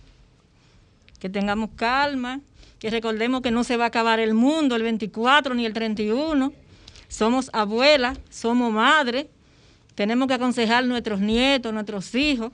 que 1.19 1.29
tengamos 1.29 1.71
calma, 1.77 2.41
que 2.79 2.91
recordemos 2.91 3.43
que 3.43 3.51
no 3.51 3.65
se 3.65 3.77
va 3.77 3.85
a 3.85 3.89
acabar 3.89 4.21
el 4.21 4.35
mundo 4.35 4.77
el 4.77 4.83
24 4.83 5.55
ni 5.55 5.67
el 5.67 5.73
31. 5.73 6.53
Somos 7.09 7.51
abuelas, 7.53 8.19
somos 8.31 8.73
madres, 8.73 9.27
tenemos 9.95 10.29
que 10.29 10.35
aconsejar 10.35 10.85
a 10.85 10.87
nuestros 10.87 11.21
nietos, 11.21 11.73
nuestros 11.73 12.15
hijos 12.15 12.53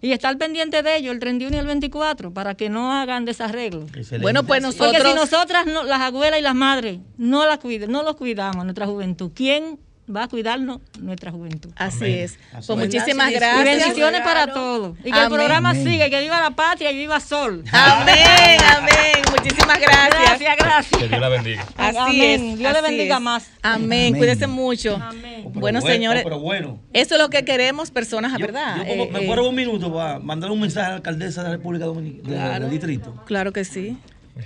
y 0.00 0.12
estar 0.12 0.36
pendiente 0.38 0.82
de 0.82 0.96
ellos 0.96 1.12
el 1.12 1.20
31 1.20 1.56
y 1.56 1.58
el 1.58 1.66
24 1.66 2.32
para 2.32 2.54
que 2.54 2.68
no 2.70 2.92
hagan 2.92 3.24
desarreglo. 3.24 3.82
Excelente. 3.82 4.18
Bueno, 4.20 4.44
pues 4.44 4.62
nosotros... 4.62 4.92
Porque 4.92 5.08
si 5.08 5.14
nosotras, 5.14 5.66
no- 5.66 5.82
las 5.84 6.00
abuelas 6.00 6.38
y 6.38 6.42
las 6.42 6.54
madres, 6.54 6.98
no, 7.16 7.46
las 7.46 7.58
cuid- 7.60 7.88
no 7.88 8.02
los 8.02 8.16
cuidamos, 8.16 8.64
nuestra 8.64 8.86
juventud, 8.86 9.30
¿quién 9.34 9.78
va 10.14 10.24
a 10.24 10.28
cuidarnos? 10.28 10.80
Nuestra 11.00 11.30
juventud. 11.30 11.70
Así 11.76 12.04
Amén. 12.04 12.18
es. 12.20 12.38
Así 12.52 12.66
Pues 12.66 12.68
es. 12.68 12.76
muchísimas 12.94 13.30
Y 13.30 13.34
gracias. 13.34 13.64
bendiciones 13.64 14.20
para 14.22 14.46
todos. 14.52 14.96
Y 15.04 15.10
que 15.12 15.22
el 15.22 15.28
programa 15.28 15.74
siga, 15.74 16.06
y 16.06 16.10
que 16.10 16.20
viva 16.20 16.40
la 16.40 16.50
patria 16.50 16.90
y 16.92 16.96
viva 16.96 17.20
Sol. 17.20 17.62
Amén, 17.72 18.58
amén. 18.76 19.22
Muchísimas 19.30 19.80
gracias. 19.80 20.20
Gracias, 20.20 20.56
gracias. 20.58 21.02
Que 21.02 21.08
Dios 21.08 21.20
la 21.20 21.28
bendiga. 21.28 21.66
Así 21.76 21.98
Amén. 21.98 22.22
es. 22.52 22.58
Dios 22.58 22.72
le 22.72 22.82
bendiga 22.82 23.16
es. 23.16 23.22
más. 23.22 23.50
Amén. 23.62 23.84
Amén. 23.84 24.16
Cuídense 24.16 24.46
mucho. 24.46 24.96
Amén. 24.96 25.42
Oh, 25.46 25.50
pero 25.50 25.60
Bueno, 25.60 25.80
bueno, 25.80 25.80
señores, 25.82 26.22
oh, 26.22 26.24
pero 26.24 26.40
bueno. 26.40 26.80
eso 26.92 27.14
es 27.14 27.20
lo 27.20 27.30
que 27.30 27.44
queremos, 27.44 27.90
personas, 27.90 28.32
Yo- 28.32 28.38
¿verdad? 28.46 28.76
yo 28.78 28.86
como- 28.86 29.04
Eh, 29.04 29.10
me 29.12 29.22
eh, 29.24 29.26
puedo 29.26 29.48
un 29.48 29.54
minuto 29.54 29.92
para 29.92 30.18
mandar 30.18 30.50
un 30.50 30.60
mensaje 30.60 30.86
a 30.86 30.90
la 30.90 30.96
alcaldesa 30.96 31.42
de 31.42 31.48
la 31.50 31.56
República 31.56 31.84
Dominicana, 31.86 32.60
del 32.60 32.70
distrito. 32.70 33.14
Claro 33.26 33.52
que 33.52 33.64
sí. 33.64 33.96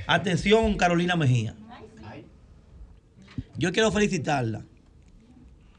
Atención, 0.07 0.75
Carolina 0.77 1.16
Mejía. 1.16 1.55
Yo 3.57 3.70
quiero 3.72 3.92
felicitarla. 3.92 4.62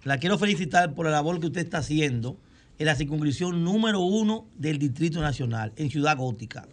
La 0.03 0.17
quiero 0.17 0.37
felicitar 0.37 0.93
por 0.93 1.05
la 1.05 1.11
labor 1.11 1.39
que 1.39 1.47
usted 1.47 1.61
está 1.61 1.77
haciendo 1.77 2.37
en 2.77 2.85
la 2.87 2.95
circunscripción 2.95 3.63
número 3.63 4.01
uno 4.01 4.45
del 4.57 4.77
Distrito 4.77 5.21
Nacional, 5.21 5.71
en 5.75 5.89
Ciudad 5.89 6.17
Gótica. 6.17 6.67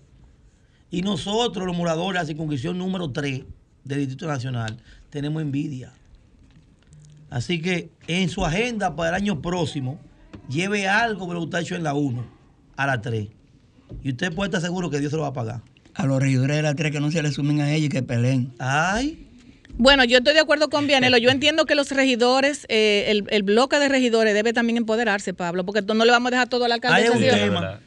Y 0.90 1.02
nosotros, 1.02 1.66
los 1.66 1.76
moradores 1.76 2.14
de 2.14 2.24
la 2.24 2.26
circunscripción 2.26 2.76
número 2.76 3.10
3 3.10 3.42
del 3.84 3.98
Distrito 3.98 4.26
Nacional, 4.26 4.78
tenemos 5.10 5.42
envidia. 5.42 5.92
Así 7.28 7.62
que 7.62 7.90
en 8.08 8.28
su 8.28 8.44
agenda 8.44 8.96
para 8.96 9.10
el 9.10 9.14
año 9.22 9.40
próximo, 9.40 10.00
lleve 10.48 10.88
algo 10.88 11.26
de 11.26 11.34
lo 11.34 11.40
que 11.40 11.44
usted 11.44 11.58
ha 11.58 11.60
hecho 11.60 11.76
en 11.76 11.84
la 11.84 11.94
1 11.94 12.24
a 12.76 12.86
la 12.86 13.00
3. 13.00 13.28
Y 14.02 14.10
usted 14.10 14.34
puede 14.34 14.48
estar 14.48 14.60
seguro 14.60 14.90
que 14.90 14.98
Dios 14.98 15.10
se 15.10 15.16
lo 15.16 15.22
va 15.22 15.28
a 15.28 15.32
pagar. 15.32 15.62
A 15.94 16.06
los 16.06 16.20
regidores 16.20 16.56
de 16.56 16.62
la 16.62 16.74
tres 16.74 16.92
que 16.92 17.00
no 17.00 17.10
se 17.10 17.22
le 17.22 17.30
sumen 17.30 17.60
a 17.60 17.72
ella 17.72 17.86
y 17.86 17.88
que 17.88 18.02
peleen. 18.02 18.52
Ay, 18.58 19.26
Bueno, 19.76 20.04
yo 20.04 20.18
estoy 20.18 20.34
de 20.34 20.40
acuerdo 20.40 20.68
con 20.68 20.86
Vianelo. 20.86 21.16
Yo 21.18 21.30
entiendo 21.30 21.66
que 21.66 21.74
los 21.74 21.90
regidores, 21.90 22.66
eh, 22.68 23.06
el, 23.08 23.24
el 23.30 23.42
bloque 23.42 23.78
de 23.78 23.88
regidores 23.88 24.34
debe 24.34 24.52
también 24.52 24.76
empoderarse, 24.76 25.34
Pablo, 25.34 25.64
porque 25.64 25.82
no 25.82 26.04
le 26.04 26.10
vamos 26.10 26.28
a 26.28 26.30
dejar 26.30 26.48
todo 26.48 26.64
a 26.64 26.68
la 26.68 26.76
alcaldesa. 26.76 27.12
Hay 27.12 27.18
un 27.18 27.50
tema. 27.50 27.80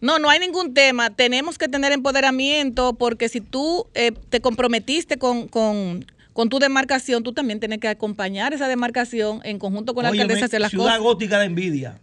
No, 0.00 0.18
no 0.18 0.30
hay 0.30 0.38
ningún 0.38 0.72
tema. 0.72 1.10
Tenemos 1.10 1.58
que 1.58 1.68
tener 1.68 1.92
empoderamiento 1.92 2.94
porque 2.94 3.28
si 3.28 3.40
tú 3.40 3.86
eh, 3.94 4.12
te 4.30 4.40
comprometiste 4.40 5.18
con, 5.18 5.46
con, 5.48 6.06
con 6.32 6.48
tu 6.48 6.58
demarcación, 6.58 7.22
tú 7.22 7.32
también 7.32 7.60
tienes 7.60 7.80
que 7.80 7.88
acompañar 7.88 8.54
esa 8.54 8.66
demarcación 8.66 9.40
en 9.44 9.58
conjunto 9.58 9.94
con 9.94 10.04
la 10.04 10.10
Óyeme, 10.10 10.22
alcaldesa 10.22 10.46
hacer 10.46 10.60
las 10.60 10.70
Ciudad 10.70 10.86
cosas. 10.86 11.00
Gótica 11.00 11.38
de 11.38 11.46
envidia. 11.46 12.00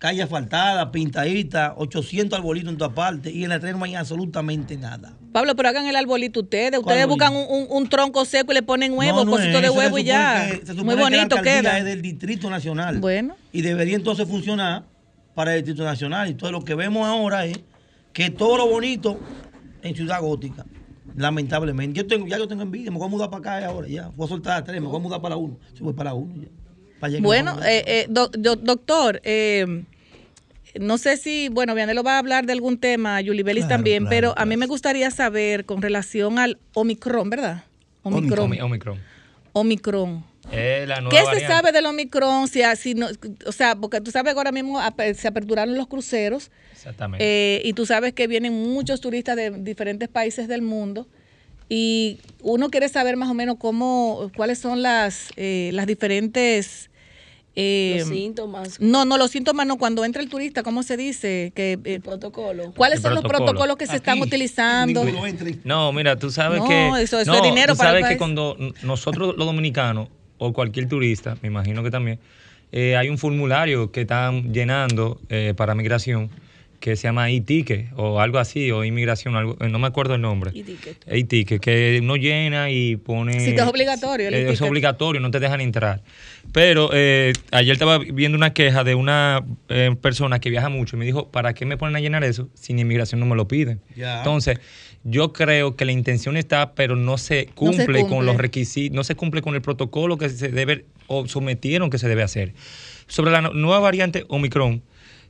Calle 0.00 0.22
asfaltada, 0.22 0.90
pintadita, 0.92 1.74
800 1.76 2.38
arbolitos 2.38 2.72
en 2.72 2.78
todas 2.78 2.94
partes 2.94 3.34
y 3.34 3.44
en 3.44 3.50
la 3.50 3.60
tren 3.60 3.78
no 3.78 3.84
hay 3.84 3.94
absolutamente 3.96 4.78
nada. 4.78 5.12
Pablo, 5.30 5.54
pero 5.54 5.68
hagan 5.68 5.86
el 5.86 5.94
arbolito 5.94 6.40
ustedes. 6.40 6.78
Ustedes 6.80 7.06
buscan 7.06 7.36
un, 7.36 7.44
un- 7.50 7.66
un 7.68 7.86
tronco 7.86 8.24
seco 8.24 8.50
y 8.52 8.54
le 8.54 8.62
ponen 8.62 8.94
huevo, 8.94 9.18
No, 9.18 9.24
no 9.26 9.30
cosito 9.32 9.60
de 9.60 9.68
huevo 9.68 9.98
y 9.98 10.04
ya. 10.04 10.48
que- 10.58 10.64
se 10.64 10.72
Muy 10.72 10.94
que 10.94 11.02
la 11.02 11.02
bonito 11.02 11.36
queda. 11.42 11.76
es 11.78 11.84
del 11.84 12.00
Distrito 12.00 12.48
Nacional. 12.48 12.98
Bueno. 12.98 13.36
Y 13.52 13.60
debería 13.60 13.94
entonces 13.94 14.26
funcionar 14.26 14.84
para 15.34 15.54
el 15.54 15.62
Distrito 15.62 15.84
Nacional. 15.84 16.30
Y 16.30 16.34
todo 16.34 16.50
lo 16.50 16.64
que 16.64 16.74
vemos 16.74 17.06
ahora 17.06 17.44
es 17.44 17.60
que 18.14 18.30
todo 18.30 18.56
lo 18.56 18.66
bonito 18.68 19.20
en 19.82 19.94
Ciudad 19.94 20.22
Gótica, 20.22 20.64
lamentablemente. 21.14 21.98
Yo 21.98 22.06
tengo, 22.06 22.26
ya 22.26 22.38
yo 22.38 22.48
tengo 22.48 22.62
envidia, 22.62 22.90
me 22.90 22.96
voy 22.96 23.06
a 23.06 23.10
mudar 23.10 23.28
para 23.28 23.58
acá 23.58 23.66
ahora, 23.66 23.86
ya. 23.86 24.08
Voy 24.16 24.24
a 24.24 24.28
soltar 24.30 24.56
a 24.62 24.64
tres, 24.64 24.80
me 24.80 24.86
voy 24.86 24.96
a 24.96 25.00
mudar 25.02 25.20
para 25.20 25.34
la 25.34 25.36
uno. 25.36 25.58
Sí, 25.74 25.82
voy 25.82 25.92
para 25.92 26.10
la 26.10 26.14
uno 26.14 26.34
ya. 26.36 26.48
Para 26.98 27.18
Bueno, 27.20 27.56
eh, 27.62 27.82
eh, 27.86 28.06
doc- 28.10 28.36
doc- 28.36 28.60
doctor, 28.62 29.20
eh, 29.24 29.84
no 30.78 30.98
sé 30.98 31.16
si, 31.16 31.48
bueno, 31.48 31.74
Vianelo 31.74 32.02
va 32.02 32.14
a 32.14 32.18
hablar 32.18 32.46
de 32.46 32.52
algún 32.52 32.78
tema, 32.78 33.20
Yuli 33.20 33.42
Belis 33.42 33.64
Claro, 33.64 33.76
también, 33.76 34.04
claro, 34.04 34.10
pero 34.10 34.34
a 34.36 34.44
mí 34.44 34.56
me 34.56 34.66
gustaría 34.66 35.10
saber 35.10 35.64
con 35.64 35.82
relación 35.82 36.38
al 36.38 36.58
Omicron, 36.74 37.30
¿verdad? 37.30 37.64
Omicron. 38.02 38.50
Omi- 38.50 38.60
Omicron. 38.60 38.98
Omicron. 39.52 40.24
La 40.52 41.00
nueva 41.00 41.10
¿Qué 41.10 41.38
se 41.40 41.46
sabe 41.46 41.70
del 41.70 41.86
Omicron? 41.86 42.48
Si, 42.48 42.62
si 42.76 42.94
no, 42.94 43.08
o 43.46 43.52
sea, 43.52 43.76
porque 43.76 44.00
tú 44.00 44.10
sabes 44.10 44.32
que 44.32 44.38
ahora 44.38 44.52
mismo 44.52 44.80
se 45.14 45.28
aperturaron 45.28 45.76
los 45.76 45.86
cruceros 45.86 46.50
Exactamente. 46.72 47.24
eh, 47.24 47.62
y 47.64 47.72
tú 47.72 47.86
sabes 47.86 48.14
que 48.14 48.26
vienen 48.26 48.52
muchos 48.54 49.00
turistas 49.00 49.36
de 49.36 49.50
diferentes 49.50 50.08
países 50.08 50.48
del 50.48 50.62
mundo 50.62 51.06
y 51.68 52.18
uno 52.42 52.68
quiere 52.70 52.88
saber 52.88 53.16
más 53.16 53.28
o 53.30 53.34
menos 53.34 53.56
cómo, 53.58 54.30
cuáles 54.36 54.58
son 54.58 54.82
las, 54.82 55.28
eh, 55.36 55.70
las 55.72 55.86
diferentes... 55.86 56.89
eh, 57.56 57.96
Los 57.98 58.08
síntomas, 58.08 58.80
no, 58.80 59.04
no, 59.04 59.18
los 59.18 59.30
síntomas 59.30 59.66
no. 59.66 59.76
Cuando 59.76 60.04
entra 60.04 60.22
el 60.22 60.28
turista, 60.28 60.62
¿cómo 60.62 60.82
se 60.82 60.96
dice? 60.96 61.52
Que, 61.54 61.72
eh, 61.84 61.94
el 61.94 62.00
protocolo. 62.00 62.72
¿Cuáles 62.76 62.98
El 62.98 63.02
son 63.02 63.14
los 63.14 63.22
protocolo. 63.22 63.46
protocolos 63.46 63.76
que 63.76 63.86
se 63.86 63.96
están 63.96 64.20
utilizando? 64.20 65.04
No, 65.64 65.92
mira, 65.92 66.16
tú 66.16 66.30
sabes 66.30 66.60
No, 66.60 66.66
que. 66.68 66.88
eso- 67.02 67.18
eso 67.20 67.30
no, 67.32 67.36
es 67.38 67.42
dinero 67.42 67.72
tú 67.74 67.78
para 67.78 67.90
el 67.90 67.94
sabes 67.96 68.04
que 68.04 68.08
país. 68.10 68.18
cuando 68.18 68.56
n- 68.58 68.72
nosotros 68.82 69.34
los 69.36 69.46
dominicanos, 69.46 70.08
o 70.38 70.52
cualquier 70.52 70.88
turista, 70.88 71.36
me 71.42 71.48
imagino 71.48 71.82
que 71.82 71.90
también, 71.90 72.18
eh, 72.72 72.96
hay 72.96 73.08
un 73.08 73.18
formulario 73.18 73.90
que 73.92 74.02
están 74.02 74.52
llenando 74.54 75.20
eh, 75.28 75.52
para 75.56 75.74
migración 75.74 76.30
que 76.80 76.96
se 76.96 77.04
llama 77.04 77.30
e-ticket 77.30 77.90
o 77.96 78.20
algo 78.20 78.38
así, 78.38 78.70
o 78.72 78.84
inmigración, 78.84 79.36
algo, 79.36 79.56
eh, 79.60 79.68
no 79.68 79.78
me 79.78 79.86
acuerdo 79.86 80.14
el 80.14 80.22
nombre. 80.22 80.50
E-ticket. 80.54 81.04
E-ticket, 81.06 81.60
que 81.60 82.00
uno 82.02 82.16
llena 82.16 82.70
y 82.70 82.96
pone. 82.96 83.38
Sí, 83.38 83.54
que 83.54 83.60
es 83.60 83.66
obligatorio 83.66 84.28
el 84.28 84.34
es 84.34 84.60
obligatorio, 84.62 85.20
no 85.20 85.30
te 85.30 85.38
dejan 85.40 85.60
entrar. 85.60 86.02
Pero 86.52 86.90
eh, 86.92 87.32
ayer 87.52 87.74
estaba 87.74 87.98
viendo 87.98 88.36
una 88.36 88.52
queja 88.54 88.82
de 88.82 88.94
una 88.94 89.44
eh, 89.68 89.94
persona 90.00 90.40
que 90.40 90.50
viaja 90.50 90.68
mucho 90.70 90.96
y 90.96 90.98
me 90.98 91.04
dijo, 91.04 91.28
¿para 91.30 91.52
qué 91.54 91.66
me 91.66 91.76
ponen 91.76 91.94
a 91.96 92.00
llenar 92.00 92.24
eso 92.24 92.48
si 92.54 92.72
ni 92.72 92.80
inmigración 92.82 93.20
no 93.20 93.26
me 93.26 93.36
lo 93.36 93.46
piden? 93.46 93.80
Entonces, 93.94 94.58
yo 95.04 95.32
creo 95.32 95.76
que 95.76 95.84
la 95.84 95.92
intención 95.92 96.36
está, 96.36 96.74
pero 96.74 96.96
no 96.96 97.18
se 97.18 97.46
cumple, 97.54 98.00
con 98.00 98.08
cumple. 98.08 98.26
los 98.26 98.36
requisitos, 98.36 98.94
no 98.96 99.04
se 99.04 99.14
cumple 99.14 99.42
con 99.42 99.54
el 99.54 99.62
protocolo 99.62 100.16
que 100.18 100.28
se 100.30 100.48
debe 100.48 100.86
o 101.06 101.26
sometieron 101.28 101.90
que 101.90 101.98
se 101.98 102.08
debe 102.08 102.22
hacer. 102.22 102.54
Sobre 103.06 103.30
la 103.32 103.40
no- 103.42 103.52
nueva 103.52 103.80
variante 103.80 104.24
Omicron, 104.28 104.82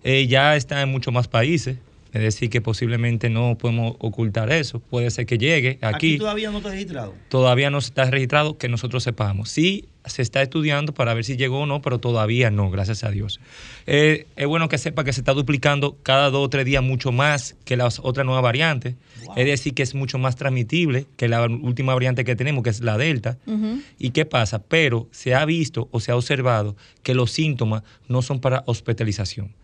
eh, 0.05 0.27
ya 0.27 0.57
está 0.57 0.83
en 0.83 0.91
muchos 0.91 1.13
más 1.13 1.29
países. 1.29 1.79
Es 2.13 2.23
decir, 2.23 2.51
que 2.51 2.61
posiblemente 2.61 3.31
no 3.31 3.57
podemos 3.57 3.95
ocultar 4.01 4.51
eso. 4.51 4.81
Puede 4.81 5.11
ser 5.11 5.27
que 5.27 5.39
llegue 5.39 5.79
Aquí, 5.81 6.15
aquí 6.15 6.19
todavía 6.19 6.51
no 6.51 6.59
está 6.59 6.71
registrado. 6.71 7.15
todavía 7.29 7.71
no 7.71 7.79
está 7.79 8.11
registrado 8.11 8.59
que 8.59 8.69
nosotros 8.69 9.05
sepamos. 9.05 9.49
Sí 9.49 9.85
se 10.05 10.23
está 10.23 10.43
estudiando 10.43 10.95
para 10.95 11.15
ver 11.15 11.25
si 11.25 11.37
llegó 11.37 11.61
o 11.61 11.67
no, 11.67 11.83
pero 11.83 11.99
todavía 11.99 12.51
no, 12.51 12.71
gracias 12.71 13.05
a 13.05 13.11
Dios. 13.11 13.41
Eh, 13.87 14.27
es 14.37 14.47
bueno 14.47 14.69
que 14.69 14.79
sepa 14.79 15.05
que 15.05 15.13
se 15.13 15.21
está 15.21 15.33
duplicando 15.33 15.97
cada 16.03 16.31
dos 16.31 16.47
o 16.47 16.49
tres 16.49 16.65
días 16.65 16.83
mucho 16.83 17.13
más 17.13 17.57
que 17.65 17.77
las 17.77 18.01
otras 18.03 18.25
nuevas 18.25 18.43
variantes. 18.43 18.95
Es 19.37 19.47
decir, 19.47 19.75
que 19.75 19.83
es 19.83 19.95
mucho 19.95 20.19
más 20.19 20.37
transmitible 20.37 21.07
que 21.17 21.29
la 21.29 21.43
última 21.43 21.95
variante 21.95 22.25
que 22.25 22.35
tenemos, 22.35 22.65
que 22.65 22.71
es 22.71 22.81
la 22.81 22.99
Delta. 22.99 23.39
¿Y 23.99 24.11
qué 24.11 24.25
pasa? 24.25 24.61
Pero 24.61 25.09
se 25.11 25.35
ha 25.35 25.45
visto 25.45 25.89
o 25.93 26.01
se 26.01 26.13
ha 26.13 26.17
observado 26.17 26.77
que 27.03 27.15
los 27.15 27.31
síntomas 27.31 27.83
no 28.09 28.23
son 28.23 28.41
para 28.41 28.65
hospitalización 28.67 29.55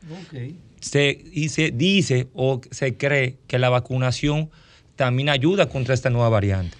se, 0.80 1.24
y 1.32 1.48
se 1.48 1.70
dice 1.70 2.28
o 2.34 2.60
se 2.70 2.96
cree 2.96 3.36
que 3.46 3.58
la 3.58 3.68
vacunación 3.68 4.50
también 4.94 5.28
ayuda 5.28 5.68
contra 5.68 5.94
esta 5.94 6.10
nueva 6.10 6.28
variante. 6.28 6.76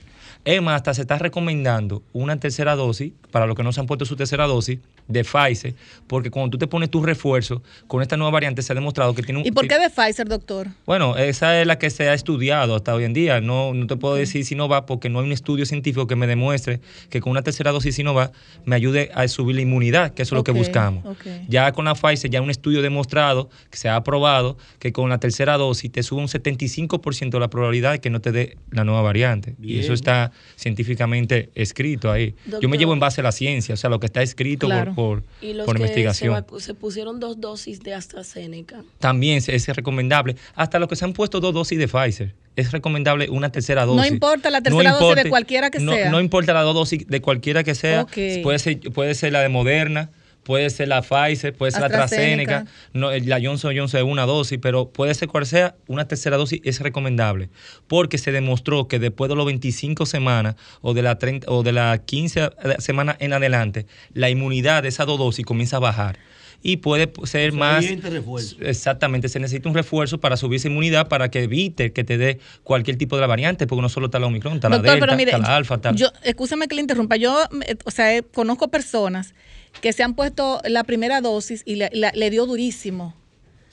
Más, 0.62 0.76
hasta 0.76 0.94
se 0.94 1.00
está 1.02 1.18
recomendando 1.18 2.02
una 2.12 2.37
tercera 2.37 2.76
dosis, 2.76 3.12
para 3.32 3.46
los 3.46 3.56
que 3.56 3.64
no 3.64 3.72
se 3.72 3.80
han 3.80 3.87
puesto 3.87 4.04
su 4.04 4.14
tercera 4.14 4.46
dosis, 4.46 4.78
de 5.09 5.25
Pfizer, 5.25 5.75
porque 6.07 6.31
cuando 6.31 6.51
tú 6.51 6.59
te 6.59 6.66
pones 6.66 6.90
tu 6.90 7.03
refuerzo, 7.03 7.62
con 7.87 8.03
esta 8.03 8.16
nueva 8.16 8.33
variante 8.33 8.62
se 8.62 8.73
ha 8.73 8.75
demostrado 8.75 9.14
que 9.14 9.23
tiene 9.23 9.40
un... 9.40 9.47
¿Y 9.47 9.53
por 9.53 9.69
qué 9.69 9.79
de 9.79 9.90
Pfizer, 9.90 10.29
doctor? 10.29 10.69
Bueno, 10.85 11.16
esa 11.16 11.61
es 11.61 11.66
la 11.66 11.79
que 11.79 11.90
se 11.90 12.09
ha 12.09 12.14
estudiado 12.14 12.75
hasta 12.75 12.95
hoy 12.95 13.05
en 13.05 13.12
día. 13.12 13.40
No, 13.40 13.73
no 13.75 13.87
te 13.87 13.97
puedo 13.97 14.16
decir 14.16 14.45
si 14.45 14.55
no 14.55 14.69
va 14.69 14.87
porque 14.87 15.09
no 15.09 15.21
hay 15.21 15.27
un 15.27 15.33
estudio 15.33 15.66
científico 15.66 16.07
que 16.07 16.16
me 16.16 16.27
demuestre 16.27 16.81
que 17.11 17.21
con 17.21 17.31
una 17.31 17.42
tercera 17.42 17.73
dosis 17.73 17.95
si 17.95 18.03
no 18.03 18.14
va 18.14 18.33
me 18.64 18.77
ayude 18.77 19.11
a 19.14 19.27
subir 19.29 19.57
la 19.57 19.62
inmunidad, 19.62 20.14
que 20.14 20.23
eso 20.23 20.35
es 20.35 20.38
lo 20.38 20.45
que 20.45 20.53
buscamos. 20.53 21.05
Ya 21.49 21.71
con 21.73 21.85
la 21.85 21.95
Pfizer 21.95 22.31
ya 22.31 22.42
un 22.42 22.51
estudio 22.51 22.83
demostrado, 22.83 23.49
que 23.71 23.77
se 23.77 23.88
ha 23.88 23.97
aprobado, 23.97 24.57
que 24.79 24.92
con 24.92 25.09
la 25.09 25.19
tercera 25.19 25.57
dosis 25.57 25.90
te 25.90 26.03
sube 26.03 26.21
un 26.21 26.29
75% 26.29 27.31
de 27.31 27.40
la 27.40 27.49
probabilidad 27.49 27.92
de 27.92 28.01
que 28.01 28.11
no 28.11 28.21
te 28.21 28.33
dé 28.33 28.57
la 28.71 28.85
nueva 28.85 29.03
variante. 29.03 29.55
Y 29.62 29.79
eso 29.79 29.92
está 29.92 30.33
científicamente 30.57 31.51
escrito 31.55 32.11
ahí. 32.11 32.35
Yo 32.61 32.69
me 32.69 32.79
llevo 32.79 32.92
en 32.92 33.01
base 33.01 33.21
a 33.21 33.25
la 33.25 33.33
ciencia, 33.33 33.75
o 33.75 33.77
sea, 33.77 33.90
lo 33.90 34.01
que 34.01 34.07
está 34.07 34.23
escrito 34.23 34.66
Claro. 34.66 34.95
Por, 34.96 35.22
por, 35.22 35.22
Y 35.42 35.52
los 35.52 35.66
por 35.66 35.76
que 35.76 35.82
se, 35.82 35.85
investigación. 36.00 36.44
se 36.59 36.74
pusieron 36.74 37.20
dos 37.20 37.40
dosis 37.40 37.80
de 37.85 37.94
AstraZeneca. 37.94 38.82
También 38.98 39.40
es 39.46 39.68
recomendable. 39.68 40.35
Hasta 40.56 40.78
los 40.80 40.88
que 40.88 40.96
se 40.96 41.04
han 41.04 41.12
puesto 41.12 41.38
dos 41.40 41.54
dosis 41.54 41.78
de 41.78 41.87
Pfizer, 41.87 42.35
es 42.56 42.72
recomendable 42.72 43.28
una 43.30 43.52
tercera 43.52 43.85
dosis. 43.85 44.11
importa 44.11 44.50
la 44.50 44.61
tercera 44.62 44.92
dosis 44.92 45.22
de 45.24 45.30
cualquiera 45.30 45.70
que 45.70 45.78
no- 45.78 45.92
sea. 45.92 46.11
No 46.11 46.20
importa 46.20 46.52
la 46.54 46.62
dos 46.62 46.74
dosis 46.74 47.06
de 47.06 47.20
cualquiera 47.20 47.62
que 47.62 47.74
sea. 47.74 48.06
Puede, 48.42 48.59
ser, 48.59 48.80
puede 48.92 49.14
ser 49.14 49.32
la 49.32 49.42
de 49.42 49.48
Moderna, 49.50 50.11
puede 50.46 50.70
ser 50.70 50.87
la 50.87 51.02
Pfizer, 51.02 51.52
puede 51.52 51.72
ser 51.72 51.80
la 51.80 51.87
AstraZeneca. 51.88 52.66
No, 52.92 53.11
eh, 53.11 53.20
la 53.20 53.40
Johnson 53.42 53.76
Johnson 53.76 53.98
es 53.98 54.06
una 54.06 54.26
dosis, 54.26 54.61
pero 54.62 54.90
puede 54.90 55.12
ser 55.12 55.26
cual 55.26 55.44
sea, 55.44 55.74
una 55.88 56.06
tercera 56.06 56.37
dosis 56.37 56.61
es 56.62 56.80
recomendable, 56.80 57.50
porque 57.88 58.16
se 58.16 58.30
demostró 58.30 58.87
que 58.87 59.00
después 59.00 59.28
de 59.28 59.35
los 59.35 59.44
25 59.44 60.06
semanas 60.06 60.54
o 60.82 60.94
de 60.94 61.02
la 61.02 61.18
30, 61.18 61.50
o 61.50 61.64
de 61.64 61.72
las 61.72 61.98
15 61.98 62.50
semanas 62.78 63.16
en 63.18 63.32
adelante, 63.32 63.87
la 64.14 64.30
inmunidad 64.30 64.85
de 64.85 64.88
esas 64.90 65.09
dos 65.09 65.18
dosis 65.18 65.44
comienza 65.44 65.78
a 65.78 65.80
bajar. 65.80 66.16
Y 66.62 66.78
puede 66.78 67.12
ser 67.24 67.52
más. 67.52 67.82
Siguiente 67.82 68.09
refuerzo. 68.09 68.56
Exactamente, 68.61 69.28
se 69.28 69.40
necesita 69.40 69.68
un 69.68 69.74
refuerzo 69.74 70.18
para 70.18 70.37
subir 70.37 70.56
esa 70.56 70.68
inmunidad 70.68 71.09
para 71.09 71.28
que 71.28 71.42
evite 71.42 71.92
que 71.92 72.04
te 72.04 72.18
dé 72.18 72.38
cualquier 72.62 72.96
tipo 72.96 73.16
de 73.16 73.20
la 73.20 73.26
variante, 73.26 73.66
porque 73.66 73.82
no 73.82 73.88
solo 73.88 74.06
está 74.06 74.20
la 74.20 74.26
Omicron, 74.26 74.54
está 74.54 74.68
la 74.68 74.78
Delta, 74.78 74.98
pero 75.00 75.16
mire, 75.16 75.32
está 75.32 75.42
la 75.42 75.56
Alfa, 75.56 75.74
está 75.74 75.92
yo, 75.92 76.09
escúchame 76.22 76.68
que 76.68 76.76
le 76.76 76.82
interrumpa. 76.82 77.16
Yo, 77.16 77.44
eh, 77.66 77.76
o 77.85 77.90
sea, 77.90 78.16
eh, 78.16 78.22
conozco 78.22 78.68
personas 78.68 79.35
que 79.81 79.93
se 79.93 80.03
han 80.03 80.15
puesto 80.15 80.61
la 80.65 80.85
primera 80.85 81.21
dosis 81.21 81.62
y 81.65 81.77
la- 81.77 81.91
la- 81.93 82.12
le 82.15 82.31
dio 82.31 82.47
durísimo. 82.47 83.15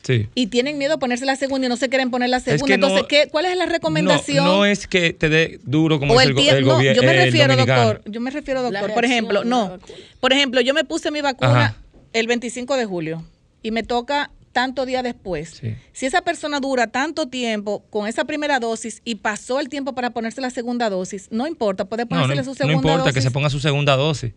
Sí. 0.04 0.28
Y 0.36 0.48
tienen 0.48 0.78
miedo 0.78 0.96
a 0.96 0.98
ponerse 1.00 1.24
la 1.26 1.38
segunda 1.38 1.66
y 1.68 1.70
no 1.70 1.78
se 1.78 1.88
quieren 1.88 2.12
poner 2.12 2.30
la 2.30 2.42
segunda. 2.42 2.66
que 2.66 2.78
no- 2.78 2.88
Entonces, 2.88 3.08
¿qué, 3.08 3.30
¿cuál 3.32 3.46
es 3.46 3.56
la 3.56 3.66
recomendación? 3.68 4.44
No, 4.44 4.58
no 4.58 4.66
es 4.66 4.86
que 4.86 5.14
te 5.14 5.30
dé 5.30 5.60
duro 5.64 5.98
como 6.00 6.14
o 6.14 6.20
el 6.20 6.32
el, 6.38 6.50
el 6.50 6.66
No, 6.66 6.74
gobierno. 6.76 7.02
yo 7.02 7.08
me 7.08 7.14
el 7.18 7.24
refiero, 7.26 7.56
doctor. 7.56 8.02
Yo 8.06 8.20
me 8.20 8.30
refiero, 8.30 8.62
doctor. 8.64 8.94
Por 8.94 9.06
ejemplo, 9.06 9.46
no. 9.46 9.80
Por 10.20 10.34
ejemplo, 10.34 10.60
yo 10.60 10.74
me 10.74 10.84
puse 10.84 11.10
mi 11.10 11.22
vacuna 11.22 11.66
Ajá. 11.68 11.78
el 12.12 12.28
25 12.28 12.76
de 12.76 12.84
julio 12.86 13.24
y 13.62 13.72
me 13.72 13.84
toca 13.84 14.30
tanto 14.54 14.86
día 14.86 15.04
después. 15.04 15.58
Sí. 15.62 15.76
Si 15.92 16.06
esa 16.06 16.22
persona 16.22 16.60
dura 16.62 16.88
tanto 16.88 17.28
tiempo 17.28 17.84
con 17.90 18.08
esa 18.08 18.24
primera 18.24 18.60
dosis 18.60 19.02
y 19.04 19.16
pasó 19.16 19.60
el 19.60 19.68
tiempo 19.68 19.94
para 19.94 20.12
ponerse 20.12 20.40
la 20.40 20.50
segunda 20.52 20.90
dosis, 20.90 21.28
no 21.32 21.46
importa, 21.48 21.86
puede 21.86 22.04
No, 22.04 22.10
ponerse 22.10 22.36
no, 22.36 22.44
su 22.44 22.50
no 22.52 22.56
segunda 22.56 22.76
importa 22.76 22.98
dosis. 23.00 23.14
que 23.16 23.22
se 23.22 23.32
ponga 23.32 23.50
su 23.50 23.60
segunda 23.60 23.96
dosis. 23.98 24.32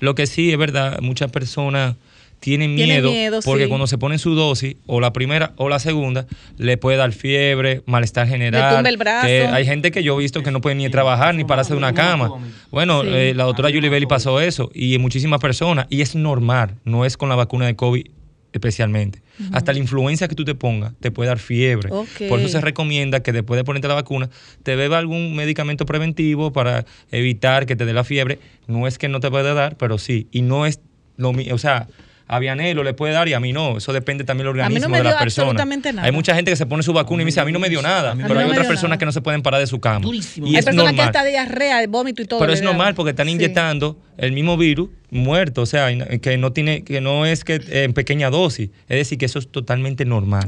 Lo 0.00 0.14
que 0.14 0.26
sí 0.26 0.52
es 0.52 0.58
verdad, 0.58 1.00
muchas 1.00 1.30
personas 1.32 1.96
tienen 2.40 2.76
Tienen 2.76 2.96
miedo, 2.96 3.10
miedo, 3.10 3.40
porque 3.42 3.62
sí. 3.62 3.68
cuando 3.70 3.86
se 3.86 3.96
ponen 3.96 4.18
su 4.18 4.34
dosis, 4.34 4.76
o 4.86 5.00
la 5.00 5.14
primera 5.14 5.54
o 5.56 5.70
la 5.70 5.78
segunda, 5.78 6.26
le 6.58 6.76
puede 6.76 6.98
dar 6.98 7.10
fiebre, 7.12 7.82
malestar 7.86 8.28
general. 8.28 8.74
tumba 8.74 8.90
el 8.90 8.98
brazo. 8.98 9.26
que 9.26 9.46
hay 9.46 9.64
gente 9.64 9.90
que 9.90 10.02
yo 10.02 10.14
he 10.16 10.22
visto 10.22 10.42
que 10.42 10.50
no 10.50 10.60
puede 10.60 10.74
ni 10.76 10.86
trabajar 10.90 11.34
ni 11.34 11.44
pararse 11.44 11.72
de 11.72 11.78
una 11.78 11.94
cama. 11.94 12.30
Bueno, 12.70 13.00
Sí. 13.02 13.08
eh, 13.10 13.32
la 13.34 13.44
doctora 13.44 13.70
Julie 13.70 13.88
Belli 13.88 14.04
pasó 14.04 14.42
eso 14.42 14.70
y 14.74 14.98
muchísimas 14.98 15.40
personas. 15.40 15.86
Y 15.88 16.02
es 16.02 16.14
normal, 16.16 16.74
no 16.84 17.06
es 17.06 17.16
con 17.16 17.30
la 17.30 17.34
vacuna 17.34 17.64
de 17.64 17.76
COVID 17.76 18.04
especialmente. 18.54 19.20
Hasta 19.52 19.72
la 19.72 19.80
influencia 19.80 20.28
que 20.28 20.36
tú 20.36 20.44
te 20.44 20.54
pongas 20.54 20.94
te 21.00 21.10
puede 21.10 21.28
dar 21.28 21.40
fiebre. 21.40 21.90
Por 21.90 22.38
eso 22.38 22.48
se 22.48 22.60
recomienda 22.60 23.20
que 23.20 23.32
después 23.32 23.58
de 23.58 23.64
ponerte 23.64 23.88
la 23.88 23.94
vacuna 23.94 24.30
te 24.62 24.76
beba 24.76 24.96
algún 24.96 25.34
medicamento 25.34 25.84
preventivo 25.84 26.52
para 26.52 26.86
evitar 27.10 27.66
que 27.66 27.74
te 27.74 27.84
dé 27.84 27.92
la 27.92 28.04
fiebre. 28.04 28.38
No 28.68 28.86
es 28.86 28.96
que 28.96 29.08
no 29.08 29.18
te 29.18 29.28
pueda 29.28 29.52
dar, 29.54 29.76
pero 29.76 29.98
sí. 29.98 30.28
Y 30.30 30.42
no 30.42 30.66
es 30.66 30.80
lo 31.16 31.32
mismo, 31.32 31.54
o 31.54 31.58
sea, 31.58 31.88
a 32.26 32.38
Vianelo 32.38 32.82
le 32.82 32.94
puede 32.94 33.12
dar 33.12 33.28
y 33.28 33.34
a 33.34 33.40
mí 33.40 33.52
no. 33.52 33.76
Eso 33.78 33.92
depende 33.92 34.24
también 34.24 34.46
del 34.52 34.60
A 34.62 34.68
mí 34.68 34.74
no 34.76 34.86
organismo 34.86 34.88
me 34.90 34.98
de 34.98 35.04
la 35.04 35.18
persona. 35.18 35.46
absolutamente 35.48 35.92
nada. 35.92 36.06
Hay 36.06 36.12
mucha 36.12 36.34
gente 36.34 36.50
que 36.50 36.56
se 36.56 36.64
pone 36.66 36.82
su 36.82 36.92
vacuna 36.92 37.22
y 37.22 37.24
me 37.24 37.28
dice, 37.28 37.40
a 37.40 37.44
mí 37.44 37.52
no 37.52 37.58
me 37.58 37.68
dio 37.68 37.82
nada. 37.82 38.14
Pero 38.16 38.34
no 38.34 38.40
hay 38.40 38.46
otras 38.50 38.66
personas 38.66 38.90
nada. 38.90 38.98
que 38.98 39.04
no 39.06 39.12
se 39.12 39.20
pueden 39.20 39.42
parar 39.42 39.60
de 39.60 39.66
su 39.66 39.78
cama. 39.80 40.00
Durísimo. 40.00 40.46
Y 40.46 40.50
Hay 40.50 40.56
es 40.56 40.64
personas 40.64 40.92
normal. 40.94 41.12
que 41.12 41.18
hasta 41.18 41.28
diarrea, 41.28 41.86
vómito 41.86 42.22
y 42.22 42.26
todo. 42.26 42.40
Pero 42.40 42.52
es 42.52 42.62
normal 42.62 42.94
porque 42.94 43.10
están 43.10 43.26
Sí. 43.26 43.32
inyectando 43.34 43.98
el 44.16 44.32
mismo 44.32 44.56
virus 44.56 44.88
muerto, 45.10 45.62
o 45.62 45.66
sea, 45.66 45.94
no- 45.94 46.06
que 46.20 46.36
no 46.38 46.52
tiene, 46.52 46.82
que 46.82 47.00
no 47.00 47.26
es 47.26 47.44
que 47.44 47.60
en 47.68 47.92
pequeña 47.92 48.30
dosis. 48.30 48.70
Es 48.88 48.98
decir, 48.98 49.18
que 49.18 49.26
eso 49.26 49.38
es 49.38 49.48
totalmente 49.48 50.04
normal. 50.04 50.46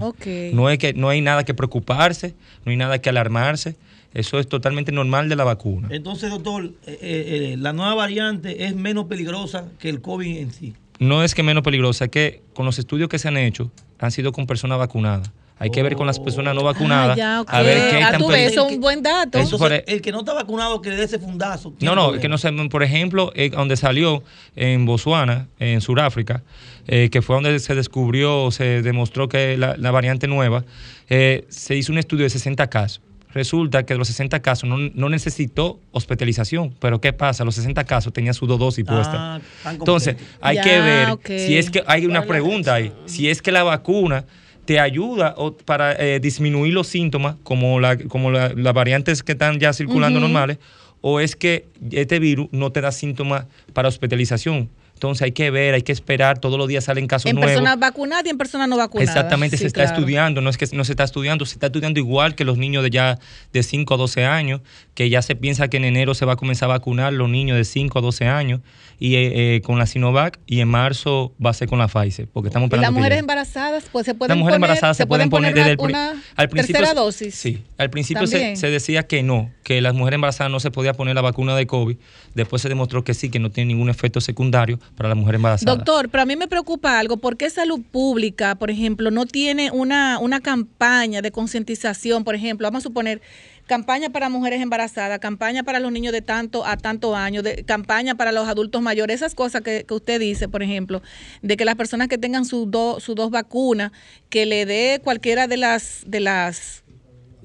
No 0.52 0.70
es 0.70 0.78
que 0.78 0.92
no 0.94 1.08
hay 1.08 1.20
nada 1.20 1.44
que 1.44 1.54
preocuparse, 1.54 2.34
no 2.64 2.70
hay 2.70 2.76
nada 2.76 2.98
que 3.00 3.08
alarmarse. 3.10 3.76
Eso 4.14 4.38
es 4.38 4.48
totalmente 4.48 4.92
normal 4.92 5.28
de 5.28 5.36
la 5.36 5.44
vacuna. 5.44 5.88
Entonces, 5.90 6.30
doctor, 6.30 6.64
eh, 6.64 6.70
eh, 6.86 6.98
eh, 7.02 7.56
la 7.58 7.74
nueva 7.74 7.94
variante 7.94 8.64
es 8.64 8.74
menos 8.74 9.04
peligrosa 9.06 9.66
que 9.78 9.90
el 9.90 10.00
COVID 10.00 10.38
en 10.38 10.52
sí. 10.52 10.72
No 10.98 11.22
es 11.22 11.34
que 11.34 11.42
menos 11.42 11.62
peligrosa, 11.62 12.04
es 12.06 12.10
que 12.10 12.42
con 12.54 12.66
los 12.66 12.78
estudios 12.78 13.08
que 13.08 13.18
se 13.18 13.28
han 13.28 13.36
hecho 13.36 13.70
han 13.98 14.10
sido 14.10 14.32
con 14.32 14.46
personas 14.46 14.78
vacunadas. 14.78 15.30
Hay 15.58 15.70
que 15.70 15.82
ver 15.82 15.96
con 15.96 16.06
las 16.06 16.20
personas 16.20 16.54
no 16.54 16.62
vacunadas 16.62 17.12
Ah, 17.12 17.16
ya, 17.16 17.40
ok. 17.40 17.48
a 17.50 17.62
ver 17.62 17.90
qué 17.90 18.02
Ah, 18.02 18.10
tan 18.10 18.20
tú 18.20 18.28
ves, 18.28 18.52
eso 18.52 18.66
es 18.66 18.74
un 18.74 18.80
buen 18.80 19.02
dato. 19.02 19.38
Entonces, 19.38 19.84
el 19.86 20.02
que 20.02 20.12
no 20.12 20.18
está 20.18 20.34
vacunado, 20.34 20.82
que 20.82 20.90
le 20.90 20.96
dé 20.96 21.04
ese 21.04 21.18
fundazo. 21.18 21.72
No, 21.80 21.94
no, 21.94 22.02
problema. 22.02 22.20
que 22.20 22.28
no 22.28 22.36
sé, 22.36 22.52
por 22.70 22.82
ejemplo, 22.82 23.32
eh, 23.34 23.48
donde 23.48 23.78
salió 23.78 24.22
en 24.54 24.84
Botswana, 24.84 25.48
en 25.58 25.80
Sudáfrica, 25.80 26.42
eh, 26.86 27.08
que 27.10 27.22
fue 27.22 27.36
donde 27.36 27.58
se 27.58 27.74
descubrió, 27.74 28.50
se 28.50 28.82
demostró 28.82 29.30
que 29.30 29.56
la, 29.56 29.76
la 29.78 29.90
variante 29.90 30.26
nueva, 30.28 30.66
eh, 31.08 31.46
se 31.48 31.74
hizo 31.74 31.90
un 31.90 31.96
estudio 31.98 32.24
de 32.24 32.30
60 32.30 32.66
casos. 32.68 33.00
Resulta 33.40 33.84
que 33.84 33.92
de 33.92 33.98
los 33.98 34.08
60 34.08 34.40
casos 34.40 34.66
no, 34.66 34.78
no 34.78 35.10
necesitó 35.10 35.78
hospitalización, 35.92 36.74
pero 36.80 37.02
¿qué 37.02 37.12
pasa? 37.12 37.44
Los 37.44 37.56
60 37.56 37.84
casos 37.84 38.10
tenían 38.10 38.32
su 38.32 38.46
dos 38.46 38.58
dosis 38.58 38.82
puesta. 38.82 39.16
Ah, 39.36 39.40
tan 39.62 39.74
Entonces, 39.74 40.16
hay 40.40 40.56
Ya, 40.56 40.62
que 40.62 40.80
ver 40.80 41.08
si 41.38 41.58
es 41.58 41.70
que 41.70 41.82
hay 41.86 42.06
una 42.06 42.22
pregunta 42.22 42.72
ahí, 42.72 42.92
si 43.04 43.28
es 43.28 43.42
que 43.42 43.52
la 43.52 43.62
vacuna 43.62 44.24
te 44.64 44.80
ayuda 44.80 45.34
o- 45.36 45.54
para 45.54 45.92
eh, 45.92 46.18
disminuir 46.18 46.72
los 46.72 46.86
síntomas, 46.86 47.36
como, 47.42 47.78
la, 47.78 47.98
como 47.98 48.30
la- 48.30 48.54
las 48.56 48.72
variantes 48.72 49.22
que 49.22 49.32
están 49.32 49.60
ya 49.60 49.74
circulando 49.74 50.18
normales, 50.18 50.56
o 51.02 51.20
es 51.20 51.36
que 51.36 51.66
este 51.92 52.18
virus 52.18 52.48
no 52.52 52.72
te 52.72 52.80
da 52.80 52.90
síntomas 52.90 53.44
para 53.74 53.88
hospitalización. 53.88 54.70
Entonces 54.96 55.20
hay 55.22 55.32
que 55.32 55.50
ver, 55.50 55.74
hay 55.74 55.82
que 55.82 55.92
esperar, 55.92 56.38
todos 56.38 56.56
los 56.58 56.68
días 56.68 56.84
salen 56.84 57.06
casos 57.06 57.28
En 57.28 57.36
nuevos. 57.36 57.50
personas 57.52 57.78
vacunadas 57.78 58.24
y 58.24 58.30
en 58.30 58.38
personas 58.38 58.66
no 58.66 58.78
vacunadas. 58.78 59.14
Exactamente, 59.14 59.58
Sí, 59.58 59.60
se 59.60 59.66
está 59.66 59.82
claro. 59.82 59.98
estudiando, 59.98 60.40
no 60.40 60.48
es 60.48 60.56
que 60.56 60.66
no 60.72 60.84
se 60.86 60.92
está 60.92 61.04
estudiando, 61.04 61.44
se 61.44 61.52
está 61.52 61.66
estudiando 61.66 62.00
igual 62.00 62.34
que 62.34 62.44
los 62.44 62.56
niños 62.56 62.82
de 62.82 62.88
ya 62.88 63.18
de 63.52 63.62
5 63.62 63.92
a 63.92 63.96
12 63.98 64.24
años, 64.24 64.62
que 64.94 65.10
ya 65.10 65.20
se 65.20 65.36
piensa 65.36 65.68
que 65.68 65.76
en 65.76 65.84
enero 65.84 66.14
se 66.14 66.24
va 66.24 66.32
a 66.32 66.36
comenzar 66.36 66.70
a 66.70 66.72
vacunar 66.72 67.12
los 67.12 67.28
niños 67.28 67.58
de 67.58 67.64
5 67.66 67.98
a 67.98 68.02
12 68.02 68.24
años 68.26 68.60
y 68.98 69.16
eh, 69.16 69.56
eh, 69.56 69.60
con 69.60 69.78
la 69.78 69.84
Sinovac 69.84 70.38
y 70.46 70.60
en 70.60 70.68
marzo 70.68 71.34
va 71.44 71.50
a 71.50 71.52
ser 71.52 71.68
con 71.68 71.78
la 71.78 71.88
Pfizer, 71.88 72.26
porque 72.32 72.48
estamos 72.48 72.64
Y 72.64 72.68
esperando 72.68 72.82
las 72.86 72.94
que 72.94 72.98
mujeres 72.98 73.18
embarazadas 73.18 73.84
pues 73.92 74.06
se 74.06 74.14
pueden 74.14 74.30
Las 74.30 74.38
mujeres 74.38 74.56
poner, 74.56 74.70
embarazadas 74.70 74.96
se 74.96 75.06
pueden 75.06 75.28
poner 75.28 75.52
desde 75.52 75.72
el 75.72 75.76
una 75.78 76.14
al 76.36 76.48
principio 76.48 76.78
tercera 76.80 76.98
dosis. 76.98 77.34
Sí, 77.34 77.62
al 77.76 77.90
principio 77.90 78.26
se, 78.26 78.56
se 78.56 78.70
decía 78.70 79.02
que 79.06 79.22
no, 79.22 79.50
que 79.62 79.82
las 79.82 79.92
mujeres 79.92 80.14
embarazadas 80.14 80.50
no 80.50 80.60
se 80.60 80.70
podía 80.70 80.94
poner 80.94 81.14
la 81.14 81.20
vacuna 81.20 81.54
de 81.54 81.66
COVID. 81.66 81.96
Después 82.34 82.62
se 82.62 82.70
demostró 82.70 83.04
que 83.04 83.12
sí, 83.12 83.28
que 83.28 83.38
no 83.38 83.50
tiene 83.50 83.68
ningún 83.68 83.90
efecto 83.90 84.22
secundario 84.22 84.78
para 84.94 85.08
las 85.08 85.18
mujeres 85.18 85.38
embarazadas. 85.38 85.76
Doctor, 85.76 86.08
pero 86.08 86.22
a 86.22 86.26
mí 86.26 86.36
me 86.36 86.48
preocupa 86.48 86.98
algo. 86.98 87.16
¿Por 87.16 87.36
qué 87.36 87.50
salud 87.50 87.80
pública, 87.90 88.54
por 88.54 88.70
ejemplo, 88.70 89.10
no 89.10 89.26
tiene 89.26 89.70
una, 89.70 90.18
una 90.18 90.40
campaña 90.40 91.22
de 91.22 91.30
concientización? 91.30 92.24
Por 92.24 92.34
ejemplo, 92.34 92.66
vamos 92.66 92.82
a 92.82 92.88
suponer 92.88 93.20
campaña 93.66 94.10
para 94.10 94.28
mujeres 94.28 94.62
embarazadas, 94.62 95.18
campaña 95.18 95.64
para 95.64 95.80
los 95.80 95.92
niños 95.92 96.12
de 96.12 96.22
tanto 96.22 96.64
a 96.64 96.76
tanto 96.76 97.16
años, 97.16 97.44
campaña 97.66 98.14
para 98.14 98.32
los 98.32 98.48
adultos 98.48 98.80
mayores, 98.80 99.16
esas 99.16 99.34
cosas 99.34 99.62
que, 99.62 99.84
que 99.84 99.94
usted 99.94 100.20
dice, 100.20 100.48
por 100.48 100.62
ejemplo, 100.62 101.02
de 101.42 101.56
que 101.56 101.64
las 101.64 101.74
personas 101.74 102.08
que 102.08 102.18
tengan 102.18 102.44
sus 102.44 102.70
dos 102.70 103.02
sus 103.02 103.14
dos 103.14 103.30
vacunas, 103.30 103.92
que 104.30 104.46
le 104.46 104.66
dé 104.66 105.00
cualquiera 105.02 105.46
de 105.46 105.56
las 105.56 106.02
de 106.06 106.20
las 106.20 106.84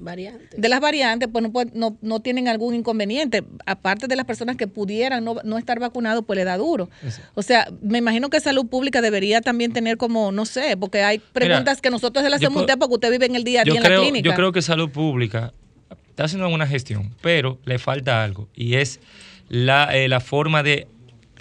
Variantes. 0.02 0.60
de 0.60 0.68
las 0.68 0.80
variantes, 0.80 1.28
pues 1.32 1.42
no, 1.42 1.52
puede- 1.52 1.70
no, 1.74 1.96
no 2.02 2.20
tienen 2.20 2.48
algún 2.48 2.74
inconveniente. 2.74 3.44
Aparte 3.66 4.06
de 4.08 4.16
las 4.16 4.26
personas 4.26 4.56
que 4.56 4.66
pudieran 4.66 5.24
no, 5.24 5.36
no 5.44 5.58
estar 5.58 5.78
vacunados, 5.78 6.24
pues 6.26 6.36
le 6.36 6.44
da 6.44 6.56
duro. 6.56 6.90
O 7.34 7.42
sea, 7.42 7.68
me 7.82 7.98
imagino 7.98 8.28
que 8.30 8.40
salud 8.40 8.66
pública 8.66 9.00
debería 9.00 9.40
también 9.40 9.72
tener 9.72 9.96
como, 9.96 10.32
no 10.32 10.44
sé, 10.44 10.76
porque 10.76 11.02
hay 11.02 11.18
preguntas 11.18 11.80
que 11.80 11.90
nosotros 11.90 12.24
se 12.24 12.30
las 12.30 12.40
yo 12.40 12.48
hacemos 12.48 12.62
a 12.62 12.64
usted 12.64 12.78
porque 12.78 12.94
usted 12.94 13.10
vive 13.10 13.26
en 13.26 13.36
el 13.36 13.44
día 13.44 13.62
a 13.62 13.64
día 13.64 13.74
en 13.74 13.82
creo, 13.82 13.98
la 14.00 14.02
clínica. 14.02 14.28
Yo 14.30 14.34
creo 14.34 14.52
que 14.52 14.62
salud 14.62 14.90
pública 14.90 15.52
está 16.10 16.24
haciendo 16.24 16.46
una 16.46 16.50
buena 16.50 16.66
gestión, 16.66 17.14
pero 17.22 17.58
le 17.64 17.78
falta 17.78 18.22
algo 18.22 18.48
y 18.54 18.74
es 18.74 19.00
la, 19.48 19.94
eh, 19.96 20.08
la 20.08 20.20
forma 20.20 20.62
de 20.62 20.88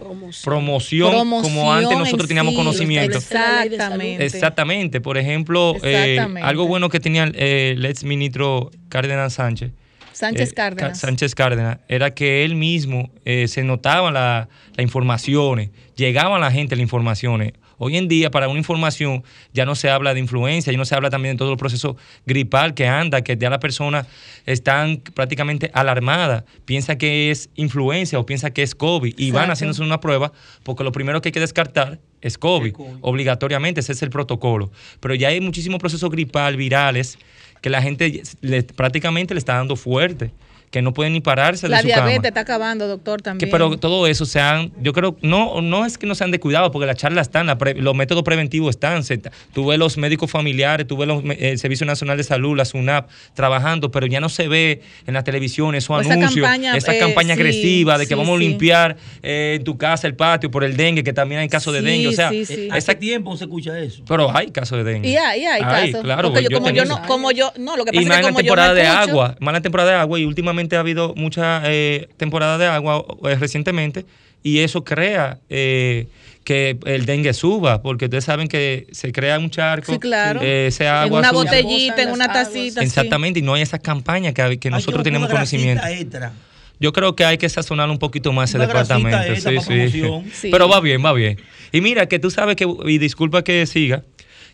Promoción. 0.01 0.43
promoción, 0.43 1.11
como 1.11 1.41
Promoción 1.41 1.75
antes 1.77 1.91
en 1.91 1.99
nosotros 1.99 2.27
teníamos 2.27 2.53
sí, 2.53 2.57
conocimiento. 2.57 3.17
la. 3.17 3.73
Exactamente. 3.75 4.25
Exactamente. 4.25 5.01
Por 5.01 5.17
ejemplo, 5.17 5.75
eh, 5.83 6.19
algo 6.41 6.67
bueno 6.67 6.89
que 6.89 6.99
tenía 6.99 7.29
eh, 7.33 7.73
el 7.75 7.85
ex 7.85 8.03
ministro 8.03 8.71
Cárdenas 8.89 9.33
Sánchez. 9.33 9.71
Sánchez 10.13 10.49
eh, 10.51 10.53
Cárdenas. 10.53 10.99
Sánchez 10.99 11.35
Cárdenas, 11.35 11.77
era 11.87 12.13
que 12.13 12.43
él 12.43 12.55
mismo 12.55 13.09
eh, 13.25 13.47
se 13.47 13.63
notaban 13.63 14.13
la- 14.13 14.49
las 14.75 14.83
informaciones, 14.83 15.69
llegaban 15.95 16.33
a 16.33 16.45
la 16.45 16.51
gente 16.51 16.75
las 16.75 16.83
informaciones. 16.83 17.53
Hoy 17.84 17.98
en 17.98 18.08
día, 18.08 18.30
para 18.30 18.48
una 18.48 18.60
información, 18.60 19.24
ya 19.54 19.65
no 19.65 19.74
se 19.74 19.89
habla 19.89 20.13
de 20.13 20.20
influencia, 20.20 20.72
ya 20.72 20.78
no 20.78 20.86
se 20.86 20.94
habla 20.94 21.10
también 21.10 21.34
de 21.36 21.39
todo 21.39 21.52
el 21.52 21.58
proceso 21.58 21.98
gripal 22.28 22.76
que 22.76 22.86
anda, 22.88 23.24
que 23.24 23.36
ya 23.38 23.50
las 23.50 23.58
personas 23.58 24.06
están 24.46 24.98
prácticamente 24.98 25.72
alarmadas, 25.74 26.44
piensa 26.65 26.98
que 27.00 27.32
es 27.32 27.50
influencia 27.56 28.20
o 28.20 28.26
piensa 28.26 28.52
que 28.52 28.62
es 28.62 28.76
COVID 28.76 29.15
y 29.17 29.32
van 29.32 29.50
haciéndose 29.50 29.82
una 29.82 30.00
prueba, 30.00 30.32
porque 30.62 30.84
lo 30.84 30.91
primero 30.91 31.22
que 31.22 31.30
hay 31.30 31.34
que 31.34 31.39
descartar 31.39 31.98
es 32.22 32.38
COVID, 32.38 32.74
obligatoriamente, 33.02 33.80
ese 33.80 33.94
es 33.94 34.04
el 34.04 34.12
protocolo. 34.12 34.72
Pero 35.00 35.15
ya 35.15 35.30
hay 35.30 35.41
muchísimos 35.41 35.80
procesos 35.80 36.10
gripal, 36.12 36.58
virales, 36.58 37.17
que 37.62 37.72
la 37.72 37.82
gente 37.82 38.22
le- 38.41 38.62
prácticamente 38.62 39.34
le 39.34 39.39
está 39.39 39.56
dando 39.56 39.76
fuerte 39.76 40.32
que 40.71 40.81
no 40.81 40.93
pueden 40.93 41.12
ni 41.13 41.19
pararse 41.21 41.67
de 41.67 41.71
La 41.71 41.81
su 41.81 41.88
diabetes 41.88 42.15
cama. 42.17 42.27
está 42.29 42.39
acabando, 42.39 42.88
doctor, 42.88 43.17
Que, 43.19 43.23
también. 43.23 43.51
pero 43.51 43.77
todo 43.77 44.07
eso 44.07 44.25
se 44.25 44.39
han, 44.39 44.71
yo 44.81 44.93
creo, 44.93 45.17
no, 45.21 45.62
no 45.62 45.86
es 45.86 45.97
que 45.97 46.07
no 46.07 46.15
sean 46.15 46.31
de 46.31 46.39
cuidado, 46.39 46.71
porque 46.71 46.86
las 46.88 46.95
charlas 46.95 47.27
están, 47.27 47.45
la 47.47 47.57
pre- 47.57 47.75
los 47.75 47.93
métodos 47.93 48.23
preventivos 48.23 48.69
están. 48.75 49.03
se- 49.03 49.21
tuve 49.53 49.77
los 49.77 49.97
médicos 49.97 50.31
familiares, 50.31 50.88
tuve 50.88 51.05
los, 51.05 51.23
me- 51.23 51.34
el 51.36 51.60
Servicio 51.60 51.86
Nacional 51.86 52.15
de 52.17 52.23
Salud, 52.23 52.55
la 52.55 52.63
SUNAP, 52.65 53.10
trabajando, 53.34 53.91
pero 53.91 54.07
ya 54.07 54.21
no 54.21 54.29
se 54.29 54.47
ve 54.47 54.81
en 55.05 55.13
las 55.13 55.23
televisiones 55.25 55.84
esos 55.84 56.01
esa 56.05 56.13
anuncios, 56.13 56.45
campaña, 56.45 56.77
esa 56.77 56.95
eh, 56.95 56.99
campaña 56.99 57.36
sí, 57.36 57.41
agresiva 57.41 57.97
de 57.97 58.05
que 58.05 58.13
sí, 58.13 58.15
vamos 58.15 58.36
a 58.38 58.39
limpiar 58.39 58.95
eh, 59.23 59.55
en 59.57 59.63
tu 59.65 59.77
casa 59.77 60.07
el 60.07 60.15
patio 60.15 60.49
por 60.49 60.63
el 60.63 60.77
dengue, 60.77 61.03
que 61.03 61.12
también 61.13 61.41
hay 61.41 61.49
casos 61.49 61.73
de 61.73 61.79
Sí, 61.81 61.86
dengue. 61.86 62.07
O 62.07 62.12
sea, 62.13 62.29
sí, 62.29 62.45
sí. 62.45 62.69
¿Hace 62.71 62.95
tiempo 62.95 63.36
se 63.36 63.43
escucha 63.43 63.77
eso? 63.77 64.03
pero 64.07 64.34
hay 64.36 64.51
casos 64.51 64.77
de 64.77 64.84
dengue. 64.86 65.10
Y 65.10 65.17
hay, 65.17 65.41
y 65.41 65.45
hay 65.45 65.62
casos. 65.62 66.01
claro, 66.01 66.29
Porque 66.31 66.43
yo, 66.43 66.49
yo 66.49 66.60
como 66.60 66.69
yo 66.71 66.86
no, 66.86 67.01
como 67.07 67.31
yo, 67.31 67.51
no, 67.57 67.75
lo 67.75 67.84
que 67.84 67.91
Y 67.93 68.05
pasa 68.05 68.07
más 68.07 68.17
es 68.17 68.21
que 68.21 68.23
la 68.23 68.29
como 68.29 68.39
yo 68.39 68.43
temporada 68.45 68.69
no 68.69 68.73
de 68.75 68.81
escucho, 68.84 69.01
agua, 69.12 69.36
más 69.41 69.49
en 69.49 69.53
la 69.53 69.62
temporada 69.62 69.89
de 69.91 69.95
agua 69.97 70.19
y 70.19 70.25
últimamente 70.25 70.61
ha 70.76 70.80
habido 70.80 71.13
mucha 71.15 71.62
eh, 71.65 72.08
temporada 72.17 72.58
de 72.58 72.65
agua 72.67 73.06
eh, 73.26 73.36
recientemente 73.36 74.06
y 74.43 74.60
eso 74.60 74.84
crea 74.84 75.39
eh, 75.50 76.08
que 76.43 76.78
el 76.86 77.06
dengue 77.06 77.34
suba, 77.34 77.82
porque 77.84 78.06
ustedes 78.06 78.24
saben 78.24 78.47
que 78.47 78.88
se 78.91 79.12
crea 79.12 79.38
un 79.38 79.52
charco, 79.52 79.93
Sí, 79.93 80.00
claro. 80.00 80.41
eh, 80.41 80.67
ese 80.67 80.86
en 80.86 80.89
agua 80.89 81.19
una 81.19 81.30
sucia. 81.30 81.43
botellita, 81.43 82.02
en 82.02 82.10
una 82.10 82.32
tacita. 82.34 82.82
sí. 82.82 82.88
Exactamente, 82.88 83.39
y 83.39 83.43
no 83.43 83.54
hay 83.54 83.62
esas 83.62 83.80
campañas 83.82 84.34
que, 84.34 84.69
nosotros 84.71 85.04
tenemos 85.04 85.28
una 85.30 85.36
conocimiento. 85.38 85.86
extra. 85.88 86.34
Yo 86.80 86.91
creo 86.93 87.15
que 87.15 87.24
hay 87.24 87.38
que 87.38 87.47
sazonar 87.47 87.88
un 87.91 88.00
poquito 88.00 88.34
más 88.34 88.50
ese 88.50 88.58
Una 88.58 88.65
grasita 88.65 88.97
departamento. 88.97 89.62
sí, 89.62 89.91
sí. 89.91 90.02
Sí. 90.34 90.50
Pero 90.52 90.67
va 90.67 90.80
bien, 90.82 91.06
va 91.06 91.13
bien. 91.13 91.38
Y 91.71 91.80
mira, 91.82 92.08
que 92.08 92.17
tú 92.17 92.32
sabes 92.32 92.56
que, 92.56 92.65
y 92.88 92.97
disculpa 92.97 93.43
que 93.43 93.67
siga, 93.67 94.04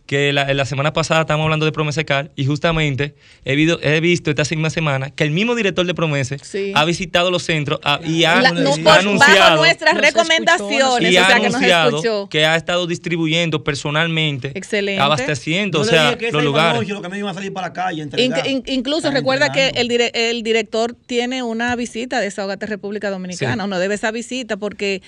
que 0.08 0.34
la, 0.34 0.52
la 0.54 0.66
semana 0.66 0.94
pasada 0.94 1.22
estábamos 1.22 1.44
hablando 1.44 1.66
de 1.66 1.72
Promesa 1.74 2.04
Car 2.06 2.32
y 2.36 2.46
justamente 2.46 3.14
he, 3.46 3.56
visto- 3.56 3.80
he 3.84 4.00
visto 4.00 4.32
esta 4.32 4.44
misma 4.50 4.70
semana 4.70 5.12
que 5.12 5.24
el 5.26 5.32
mismo 5.32 5.54
director 5.54 5.86
de 5.86 5.94
Promesa 5.94 6.38
Sí. 6.42 6.72
ha 6.74 6.86
visitado 6.86 7.30
los 7.30 7.44
centros 7.44 7.80
ah, 7.84 8.00
y 8.04 8.24
ha, 8.24 8.42
La- 8.42 8.52
no, 8.54 8.72
ha 8.72 8.74
por- 8.74 8.84
bajo 8.84 9.00
anunciado, 9.02 9.58
nuestras 9.58 9.94
Nos 9.96 10.04
escuchó, 10.04 10.24
recomendaciones, 10.24 11.12
y 11.12 11.18
o 11.18 11.26
sea 11.26 11.40
que 11.40 11.50
nos 11.50 12.28
que 12.30 12.46
ha 12.46 12.56
estado 12.56 12.88
distribuyendo 12.88 13.64
personalmente, 13.64 14.52
Excelente. 14.56 15.02
abasteciendo, 15.02 15.82
o 15.82 15.84
sea, 15.84 16.18
los 16.32 16.44
lugares. 16.44 16.78
anoche, 16.78 16.94
lo 16.94 17.02
que 17.02 17.10
me 17.10 17.18
iban 17.20 17.32
a 17.32 17.34
salir 17.34 17.52
para 17.52 17.68
la 17.68 17.74
calle. 17.74 18.02
a 18.02 18.04
entregar. 18.06 18.46
Inc- 18.46 18.50
in- 18.50 18.64
incluso 18.68 19.00
Están 19.10 19.14
recuerda 19.16 19.52
que 19.52 19.70
el, 19.76 19.90
dire- 19.90 20.12
el 20.14 20.42
director 20.42 20.96
tiene 21.06 21.44
una 21.44 21.76
visita 21.76 22.20
de 22.20 22.26
Desahogate 22.26 22.66
República 22.66 23.10
Dominicana. 23.10 23.64
Sí. 23.64 23.68
Uno 23.68 23.78
debe 23.80 23.96
esa 23.96 24.12
visita 24.12 24.56
porque 24.58 25.02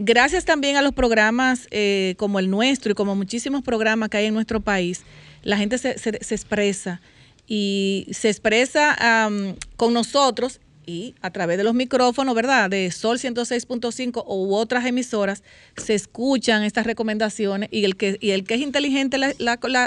gracias 0.00 0.44
también 0.46 0.76
a 0.76 0.82
los 0.82 0.92
programas 0.94 1.68
eh, 1.70 2.14
como 2.16 2.38
el 2.38 2.48
nuestro 2.50 2.92
y 2.92 2.94
como 2.94 3.14
muchísimos 3.14 3.62
programas 3.62 4.08
que 4.08 4.16
hay 4.16 4.26
en 4.26 4.34
nuestro 4.34 4.60
país, 4.60 5.02
la 5.42 5.56
gente 5.58 5.76
se, 5.78 5.98
se- 5.98 6.34
expresa 6.34 7.00
y 7.46 8.06
se 8.10 8.28
expresa 8.30 8.94
am, 9.26 9.54
con 9.76 9.92
nosotros 9.92 10.60
y 10.86 11.14
a 11.20 11.30
través 11.30 11.58
de 11.58 11.64
los 11.64 11.74
micrófonos, 11.74 12.34
¿verdad? 12.34 12.70
De 12.70 12.90
Sol 12.90 13.18
106.5 13.18 14.24
u 14.26 14.54
otras 14.54 14.86
emisoras, 14.86 15.42
se 15.76 15.94
escuchan 15.94 16.62
estas 16.64 16.86
recomendaciones 16.86 17.68
y 17.70 17.84
el 17.84 17.96
que, 17.96 18.16
y 18.20 18.30
el 18.30 18.44
que 18.44 18.54
es 18.54 18.60
inteligente 18.62 19.18
la- 19.18 19.34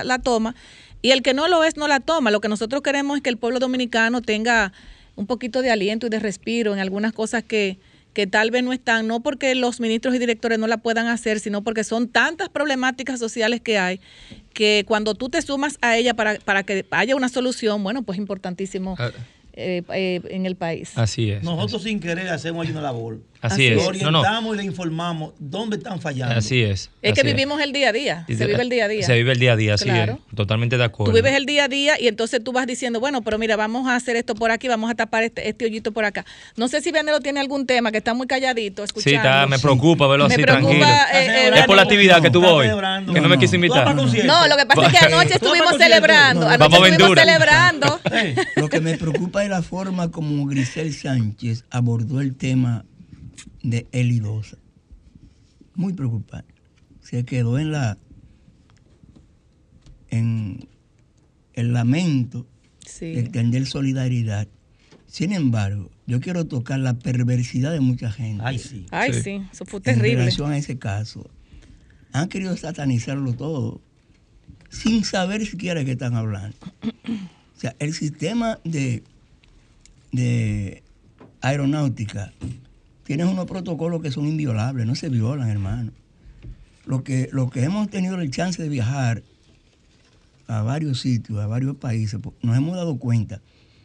la 0.03 0.19
toma 0.19 0.55
y 1.01 1.11
el 1.11 1.21
que 1.23 1.33
no 1.33 1.47
lo 1.47 1.63
es 1.63 1.75
no 1.75 1.87
la 1.87 1.99
toma. 1.99 2.31
Lo 2.31 2.39
que 2.39 2.47
nosotros 2.49 2.81
queremos 2.83 3.17
es 3.17 3.23
que 3.23 3.29
el 3.29 3.37
pueblo 3.37 3.59
dominicano 3.59 4.21
tenga 4.21 4.71
un 5.15 5.25
poquito 5.27 5.61
de 5.61 5.71
aliento 5.71 6.07
y 6.07 6.09
de 6.09 6.19
respiro 6.19 6.73
en 6.73 6.79
algunas 6.79 7.11
cosas 7.13 7.43
que, 7.43 7.77
que 8.13 8.27
tal 8.27 8.51
vez 8.51 8.63
no 8.63 8.73
están, 8.73 9.07
no 9.07 9.21
porque 9.21 9.55
los 9.55 9.79
ministros 9.79 10.13
y 10.15 10.19
directores 10.19 10.59
no 10.59 10.67
la 10.67 10.77
puedan 10.77 11.07
hacer, 11.07 11.39
sino 11.39 11.63
porque 11.63 11.83
son 11.83 12.07
tantas 12.07 12.49
problemáticas 12.49 13.19
sociales 13.19 13.61
que 13.61 13.77
hay 13.79 13.99
que 14.53 14.85
cuando 14.87 15.15
tú 15.15 15.29
te 15.29 15.41
sumas 15.41 15.77
a 15.81 15.97
ella 15.97 16.13
para, 16.13 16.35
para 16.39 16.63
que 16.63 16.85
haya 16.91 17.15
una 17.15 17.27
solución, 17.29 17.83
bueno, 17.83 18.03
pues 18.03 18.17
importantísimo 18.19 18.95
Ah. 18.99 19.11
eh, 19.53 19.81
eh, 19.93 20.21
en 20.29 20.45
el 20.45 20.55
país. 20.55 20.91
Así 20.95 21.31
es. 21.31 21.43
Nosotros 21.43 21.83
sin 21.83 21.99
querer 21.99 22.27
hacemos 22.29 22.65
ahí 22.65 22.71
una 22.71 22.81
labor. 22.81 23.19
Así 23.43 23.69
Lo 23.69 23.91
es. 23.91 24.01
No, 24.01 24.09
no. 24.09 24.19
orientamos 24.21 24.55
y 24.55 24.57
le 24.57 24.63
informamos 24.63 25.33
dónde 25.37 25.77
están 25.77 25.99
fallando. 26.01 26.35
Así 26.35 26.61
es. 26.63 26.89
Es 27.01 27.13
que 27.13 27.23
vivimos 27.23 27.61
el 27.61 27.73
día 27.73 27.89
a 27.89 27.91
día, 27.91 28.25
se 28.27 28.45
vive 28.47 28.61
el 28.61 28.69
día 28.69 28.85
a 28.85 28.87
día. 28.87 29.05
Se 29.05 29.13
vive 29.13 29.31
el 29.33 29.39
día 29.39 29.53
a 29.53 29.55
día, 29.55 29.73
así 29.75 29.85
Claro. 29.85 30.19
es. 30.29 30.35
Totalmente 30.35 30.77
de 30.77 30.83
acuerdo. 30.85 31.11
Tú 31.11 31.15
vives 31.15 31.33
el 31.35 31.45
día 31.45 31.65
a 31.65 31.67
día 31.67 31.99
y 31.99 32.07
entonces 32.07 32.43
tú 32.43 32.51
vas 32.53 32.65
diciendo, 32.67 32.99
bueno, 32.99 33.21
pero 33.21 33.37
mira, 33.37 33.55
vamos 33.55 33.87
a 33.87 33.95
hacer 33.95 34.15
esto 34.15 34.33
por 34.33 34.49
aquí, 34.51 34.67
vamos 34.67 34.89
a 34.89 34.95
tapar 34.95 35.23
este, 35.23 35.47
este 35.49 35.65
hoyito 35.65 35.91
por 35.91 36.05
acá. 36.05 36.25
No 36.55 36.67
sé 36.67 36.81
si 36.81 36.91
Vianelo 36.91 37.19
tiene 37.19 37.39
algún 37.39 37.65
tema 37.67 37.91
que 37.91 37.97
está 37.97 38.13
muy 38.13 38.27
calladito 38.27 38.83
escuchando. 38.83 39.09
Sí, 39.09 39.15
está, 39.15 39.45
me 39.45 39.59
preocupa 39.59 40.07
verlo 40.07 40.27
Me 40.27 40.33
así, 40.33 40.43
preocupa, 40.43 40.69
tranquilo. 40.71 40.87
eh, 41.13 41.47
eh, 41.47 41.51
es 41.55 41.65
por 41.65 41.75
la 41.75 41.81
actividad 41.83 42.21
que 42.21 42.29
tuvo 42.31 42.47
hoy. 42.47 42.67
Que 42.67 42.73
no, 42.73 43.01
No, 43.01 43.13
me 43.13 43.19
no. 43.21 43.29
vas 43.29 43.53
invitar. 43.53 43.95
No, 43.95 44.47
lo 44.47 44.55
que 44.57 44.65
pasa 44.65 44.87
es 44.87 44.99
que 44.99 45.05
anoche 45.05 45.33
estuvimos 45.35 45.75
celebrando. 45.77 46.41
No, 46.41 46.47
no. 46.47 46.53
Anoche 46.53 46.69
Vamos 46.69 46.81
a 46.81 46.87
estuvimos 46.91 47.19
celebrando. 47.19 47.99
Lo 48.55 48.69
que 48.69 48.79
me 48.79 48.97
preocupa 48.97 49.43
es 49.43 49.49
la 49.49 49.61
forma 49.61 50.11
como 50.11 50.45
Grisel 50.45 50.93
Sánchez 50.93 51.65
abordó 51.69 52.21
el 52.21 52.35
tema 52.35 52.85
de 53.61 53.87
Elidosa. 53.91 54.57
Muy 55.75 55.93
preocupante. 55.93 56.53
Se 57.01 57.23
quedó 57.25 57.59
en 57.59 57.71
la 57.71 57.97
en 60.09 60.67
el 61.53 61.73
lamento 61.73 62.43
de 62.83 62.89
Sí. 62.89 63.05
extender 63.17 63.65
solidaridad. 63.65 64.47
Sin 65.07 65.31
embargo, 65.31 65.89
yo 66.07 66.19
quiero 66.19 66.45
tocar 66.45 66.79
la 66.79 66.95
perversidad 66.95 67.71
de 67.71 67.79
mucha 67.79 68.11
gente 68.11 68.43
Ay, 68.45 68.59
sí. 68.59 68.85
Ay, 68.91 69.13
Sí. 69.13 69.21
sí, 69.21 69.41
eso 69.51 69.65
fue 69.65 69.77
en 69.79 69.83
terrible. 69.83 70.15
relación 70.17 70.51
a 70.51 70.57
ese 70.57 70.77
caso. 70.77 71.29
Han 72.11 72.29
querido 72.29 72.55
satanizarlo 72.57 73.33
todo 73.33 73.81
sin 74.69 75.03
saber 75.03 75.45
siquiera 75.45 75.79
de 75.79 75.85
qué 75.85 75.91
están 75.93 76.15
hablando. 76.15 76.57
O 76.83 77.59
sea, 77.59 77.75
el 77.79 77.93
sistema 77.93 78.59
de, 78.63 79.03
de 80.11 80.83
aeronáutica 81.41 82.33
tiene 83.03 83.25
unos 83.25 83.45
protocolos 83.45 84.01
que 84.01 84.11
son 84.11 84.27
inviolables, 84.27 84.85
no 84.85 84.95
se 84.95 85.09
violan, 85.09 85.49
hermano. 85.49 85.91
Lo 86.85 87.03
que, 87.03 87.29
lo 87.31 87.49
que 87.49 87.63
hemos 87.63 87.89
tenido 87.89 88.19
el 88.19 88.31
chance 88.31 88.61
de 88.61 88.69
viajar 88.69 89.23
a 90.47 90.61
varios 90.61 91.01
sitios, 91.01 91.39
a 91.39 91.47
varios 91.47 91.75
países, 91.75 92.19
pues, 92.21 92.35
nos 92.41 92.57
hemos 92.57 92.75
dado 92.75 92.97
cuenta 92.97 93.41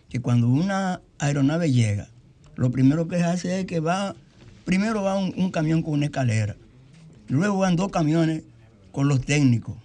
que 0.08 0.20
cuando 0.20 0.48
una 0.48 1.00
aeronave 1.18 1.72
llega, 1.72 2.08
lo 2.56 2.70
primero 2.70 3.06
que 3.06 3.18
se 3.18 3.24
hace 3.24 3.60
es 3.60 3.66
que 3.66 3.80
va, 3.80 4.16
primero 4.64 5.02
va 5.02 5.16
un, 5.16 5.32
un 5.36 5.50
camión 5.50 5.82
con 5.82 5.94
una 5.94 6.06
escalera, 6.06 6.56
luego 7.28 7.58
van 7.58 7.76
dos 7.76 7.90
camiones 7.90 8.42
con 8.92 9.08
los 9.08 9.20
técnicos. 9.20 9.76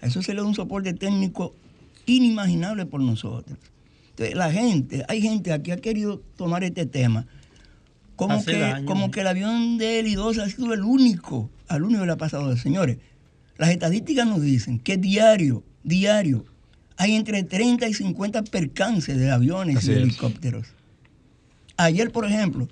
A 0.00 0.06
eso 0.06 0.22
se 0.22 0.32
le 0.32 0.40
da 0.40 0.46
un 0.46 0.54
soporte 0.54 0.94
técnico 0.94 1.54
inimaginable 2.06 2.86
por 2.86 3.00
nosotros. 3.00 3.58
Entonces, 4.10 4.34
la 4.34 4.50
gente, 4.50 5.04
hay 5.08 5.20
gente 5.20 5.52
aquí 5.52 5.64
que 5.64 5.72
ha 5.72 5.76
querido 5.78 6.22
tomar 6.36 6.64
este 6.64 6.86
tema 6.86 7.26
como, 8.20 8.34
Hace 8.34 8.52
que, 8.52 8.84
como 8.84 9.10
que 9.10 9.22
el 9.22 9.28
avión 9.28 9.78
de 9.78 10.00
Elidosa 10.00 10.42
ha 10.42 10.48
sido 10.50 10.74
el 10.74 10.82
único, 10.82 11.50
al 11.68 11.84
único 11.84 12.00
que 12.00 12.06
le 12.06 12.12
ha 12.12 12.18
pasado. 12.18 12.54
Señores, 12.54 12.98
las 13.56 13.70
estadísticas 13.70 14.26
nos 14.26 14.42
dicen 14.42 14.78
que 14.78 14.98
diario, 14.98 15.64
diario, 15.84 16.44
hay 16.98 17.14
entre 17.14 17.44
30 17.44 17.88
y 17.88 17.94
50 17.94 18.42
percances 18.42 19.16
de 19.16 19.30
aviones 19.30 19.78
Así 19.78 19.92
y 19.92 19.94
de 19.94 20.02
helicópteros. 20.02 20.66
Ayer, 21.78 22.12
por 22.12 22.26
ejemplo, 22.26 22.68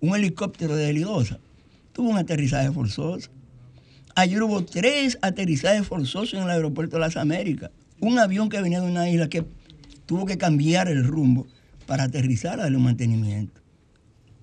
un 0.00 0.16
helicóptero 0.16 0.76
de 0.76 0.90
Elidosa 0.90 1.38
tuvo 1.94 2.10
un 2.10 2.18
aterrizaje 2.18 2.70
forzoso. 2.70 3.30
Ayer 4.14 4.42
hubo 4.42 4.66
tres 4.66 5.16
aterrizajes 5.22 5.86
forzosos 5.86 6.34
en 6.34 6.42
el 6.42 6.50
aeropuerto 6.50 6.96
de 6.96 7.00
las 7.00 7.16
Américas. 7.16 7.70
Un 8.00 8.18
avión 8.18 8.50
que 8.50 8.60
venía 8.60 8.82
de 8.82 8.86
una 8.86 9.08
isla 9.08 9.30
que 9.30 9.46
tuvo 10.04 10.26
que 10.26 10.36
cambiar 10.36 10.88
el 10.88 11.04
rumbo 11.04 11.46
para 11.86 12.02
aterrizar 12.02 12.60
a 12.60 12.64
darle 12.64 12.76
un 12.76 12.84
mantenimiento. 12.84 13.59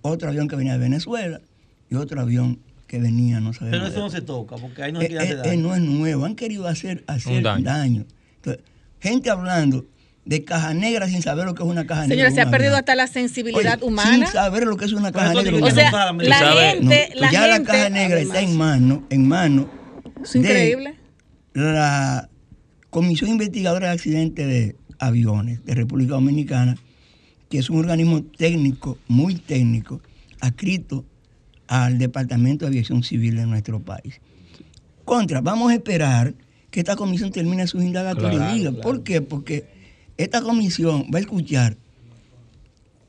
Otro 0.08 0.30
avión 0.30 0.48
que 0.48 0.56
venía 0.56 0.74
de 0.74 0.80
Venezuela 0.80 1.41
y 1.89 1.96
otro 1.96 2.22
avión 2.22 2.60
que 2.88 3.00
venía, 3.00 3.39
no 3.39 3.54
sabemos. 3.54 3.78
Pero 3.80 3.88
eso 3.91 4.00
no 4.00 4.10
se 4.10 4.22
toca, 4.22 4.56
porque 4.56 4.84
ahí 4.84 4.91
no 4.93 5.00
hay 5.00 5.08
Eh, 5.08 5.17
eh, 5.22 5.36
daño. 5.36 5.52
eh, 5.52 5.58
no 5.58 5.76
es 5.76 5.82
nuevo, 5.82 6.26
han 6.26 6.36
querido 6.36 6.67
hacer, 6.67 7.04
hacer 7.08 7.38
Un 7.38 7.43
daño. 7.43 7.63
daño. 7.65 8.06
Entonces, 8.38 8.63
gente 9.02 9.30
hablando 9.30 9.86
de 10.26 10.43
caja 10.43 10.74
negra 10.74 11.08
sin 11.08 11.22
saber 11.22 11.46
lo 11.46 11.54
que 11.56 11.63
es 11.63 11.70
una 11.70 11.86
caja 11.86 12.02
negra. 12.02 12.15
Señores, 12.15 12.34
se 12.36 12.41
ha 12.41 12.50
perdido 12.50 12.72
avión. 12.72 12.80
hasta 12.80 12.96
la 12.96 13.08
sensibilidad 13.08 13.78
Oye, 13.82 13.86
humana. 13.88 14.26
Sin 14.26 14.34
saber 14.34 14.65
lo 14.65 14.76
que 14.78 14.86
es 14.86 14.93
una 14.93 15.12
caja 15.12 15.34
negra. 15.34 15.65
O 15.65 15.72
sea, 15.72 16.13
la 16.13 16.39
gente, 16.72 17.10
No, 17.15 17.22
la 17.22 17.32
ya 17.32 17.41
gente, 17.54 17.60
la 17.60 17.63
caja 17.63 17.89
negra 17.89 18.20
está 18.20 18.41
en 18.41 18.58
mano, 18.58 19.06
en 19.10 19.28
mano 19.28 19.70
es 20.24 20.36
increíble. 20.36 20.96
la 21.54 22.30
Comisión 22.89 23.30
Investigadora 23.32 23.88
de 23.88 23.93
Accidentes 23.93 24.48
de 24.48 24.76
Aviones 25.00 25.63
de 25.65 25.76
República 25.76 26.13
Dominicana, 26.13 26.76
que 27.49 27.60
es 27.60 27.69
un 27.69 27.79
organismo 27.79 28.23
técnico, 28.23 28.97
muy 29.07 29.36
técnico, 29.36 30.01
adscrito 30.39 31.05
al 31.67 31.97
Departamento 31.97 32.65
de 32.65 32.69
Aviación 32.69 33.03
Civil 33.03 33.36
de 33.36 33.45
nuestro 33.45 33.79
país. 33.79 34.19
Contra, 35.05 35.41
vamos 35.41 35.71
a 35.71 35.75
esperar 35.75 36.33
que 36.71 36.79
esta 36.81 36.95
comisión 36.95 37.31
termine 37.31 37.65
sus 37.67 37.83
indagatorias 37.83 38.41
Claro. 38.71 38.81
¿Por 38.81 39.03
qué? 39.03 39.21
Porque 39.21 39.65
esta 40.17 40.41
comisión 40.41 41.05
va 41.13 41.17
a 41.19 41.21
escuchar 41.21 41.77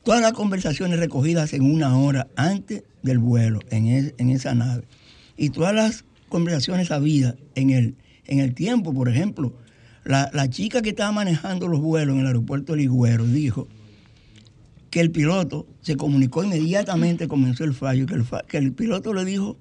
todas 0.03 0.21
las 0.21 0.33
conversaciones 0.33 0.99
recogidas 0.99 1.53
en 1.53 1.63
una 1.63 1.97
hora 1.97 2.27
antes 2.35 2.83
del 3.03 3.19
vuelo 3.19 3.59
en, 3.69 3.87
es- 3.87 4.13
en 4.17 4.29
esa 4.29 4.53
nave 4.55 4.83
y 5.37 5.49
todas 5.49 5.73
las 5.73 6.05
conversaciones 6.29 6.91
habidas 6.91 7.35
en 7.55 7.69
el, 7.71 7.95
en 8.27 8.39
el 8.39 8.53
tiempo. 8.53 8.93
Por 8.93 9.09
ejemplo, 9.09 9.53
la, 10.05 10.29
la 10.33 10.49
chica 10.49 10.81
que 10.81 10.89
estaba 10.89 11.11
manejando 11.11 11.67
los 11.67 11.81
vuelos 11.81 12.15
en 12.15 12.21
el 12.21 12.27
aeropuerto 12.27 12.73
de 12.73 12.79
Ligüero 12.79 13.25
dijo 13.25 13.67
que 14.89 14.99
el 15.01 15.11
piloto 15.11 15.67
se 15.81 15.95
comunicó 15.97 16.43
inmediatamente, 16.43 17.27
comenzó 17.27 17.63
el 17.63 17.73
fallo, 17.73 18.05
que 18.05 18.15
el, 18.15 18.25
que 18.47 18.57
el 18.57 18.73
piloto 18.73 19.13
le 19.13 19.23
dijo, 19.25 19.57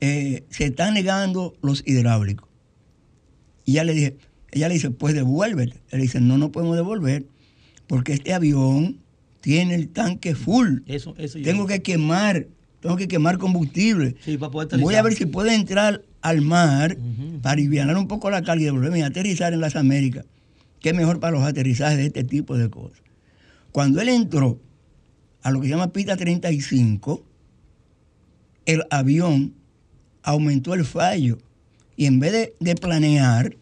eh, 0.00 0.44
se 0.50 0.64
están 0.64 0.94
negando 0.94 1.54
los 1.62 1.82
hidráulicos. 1.86 2.48
Y 3.64 3.72
ella 3.72 3.84
le, 3.84 3.94
dije, 3.94 4.16
ella 4.52 4.68
le 4.68 4.74
dice, 4.74 4.90
pues 4.90 5.14
devuélvete. 5.14 5.76
Él 5.90 5.98
le 5.98 6.02
dice, 6.02 6.20
no, 6.20 6.38
no 6.38 6.50
podemos 6.50 6.76
devolver, 6.76 7.26
porque 7.86 8.12
este 8.14 8.32
avión 8.32 8.98
tiene 9.40 9.74
el 9.74 9.88
tanque 9.88 10.34
full. 10.34 10.78
Eso, 10.86 11.14
eso 11.18 11.38
yo- 11.38 11.44
Tengo 11.44 11.66
que 11.66 11.82
quemar, 11.82 12.46
tengo 12.80 12.96
que 12.96 13.08
quemar 13.08 13.38
combustible. 13.38 14.16
Sí, 14.24 14.38
para 14.38 14.50
poder 14.50 14.80
Voy 14.80 14.94
a 14.94 15.02
ver 15.02 15.12
si 15.14 15.26
puedo 15.26 15.50
entrar 15.50 16.02
al 16.22 16.40
mar 16.40 16.96
para 17.42 17.52
aliviar 17.52 17.94
un 17.96 18.08
poco 18.08 18.30
la 18.30 18.42
calidad, 18.42 18.72
volverme 18.72 19.02
a 19.02 19.06
aterrizar 19.06 19.52
en 19.52 19.60
las 19.60 19.76
Américas, 19.76 20.24
es 20.82 20.94
mejor 20.94 21.20
para 21.20 21.32
los 21.32 21.42
aterrizajes 21.42 21.98
de 21.98 22.06
este 22.06 22.24
tipo 22.24 22.56
de 22.56 22.68
cosas. 22.70 23.00
Cuando 23.72 24.00
él 24.00 24.08
entró 24.08 24.60
a 25.42 25.50
lo 25.50 25.60
que 25.60 25.66
se 25.66 25.72
llama 25.72 25.92
pista 25.92 26.16
35, 26.16 27.24
el 28.66 28.84
avión 28.90 29.54
aumentó 30.22 30.74
el 30.74 30.84
fallo 30.84 31.38
y 31.96 32.06
en 32.06 32.20
vez 32.20 32.32
de, 32.32 32.54
de 32.60 32.74
planear, 32.74 33.56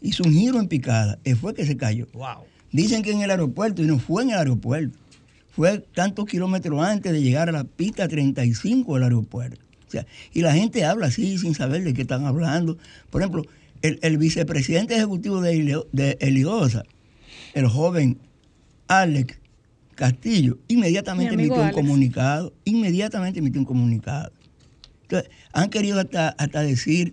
hizo 0.00 0.22
un 0.24 0.32
giro 0.32 0.58
en 0.58 0.68
picada 0.68 1.18
y 1.24 1.34
fue 1.34 1.54
que 1.54 1.66
se 1.66 1.76
cayó. 1.76 2.06
Wow. 2.12 2.44
Dicen 2.72 3.02
que 3.02 3.10
en 3.10 3.22
el 3.22 3.30
aeropuerto 3.30 3.82
y 3.82 3.86
no 3.86 3.98
fue 3.98 4.22
en 4.22 4.30
el 4.30 4.38
aeropuerto. 4.38 4.98
Fue 5.50 5.78
tantos 5.78 6.26
kilómetros 6.26 6.80
antes 6.82 7.12
de 7.12 7.20
llegar 7.20 7.48
a 7.48 7.52
la 7.52 7.64
pista 7.64 8.06
35 8.06 8.94
del 8.94 9.02
aeropuerto. 9.02 9.60
O 9.88 9.90
sea, 9.90 10.06
y 10.32 10.42
la 10.42 10.52
gente 10.52 10.84
habla 10.84 11.06
así 11.06 11.36
sin 11.38 11.54
saber 11.54 11.82
de 11.82 11.92
qué 11.92 12.02
están 12.02 12.24
hablando. 12.24 12.78
Por 13.10 13.22
ejemplo, 13.22 13.44
el, 13.82 13.98
el 14.02 14.18
vicepresidente 14.18 14.94
ejecutivo 14.94 15.40
de, 15.40 16.16
Elidosa, 16.20 16.84
el 17.54 17.66
joven 17.66 18.18
Alex 18.86 19.39
Castillo, 20.00 20.58
inmediatamente 20.66 21.34
emitió 21.34 21.60
un 21.60 21.72
comunicado, 21.72 22.54
inmediatamente 22.64 23.40
emitió 23.40 23.60
un 23.60 23.66
comunicado. 23.66 24.32
Entonces, 25.02 25.30
han 25.52 25.68
querido 25.68 26.00
hasta, 26.00 26.30
hasta 26.30 26.62
decir 26.62 27.12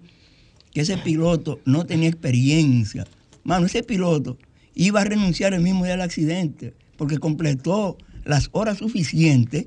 que 0.71 0.79
ese 0.79 0.97
piloto 0.97 1.59
no 1.65 1.85
tenía 1.85 2.07
experiencia. 2.07 3.05
Mano, 3.43 3.65
ese 3.65 3.83
piloto 3.83 4.37
iba 4.73 5.01
a 5.01 5.03
renunciar 5.03 5.53
el 5.53 5.59
mismo 5.59 5.83
día 5.83 5.95
del 5.95 6.01
accidente 6.01 6.75
porque 6.95 7.17
completó 7.17 7.97
las 8.23 8.47
horas 8.53 8.77
suficientes 8.77 9.65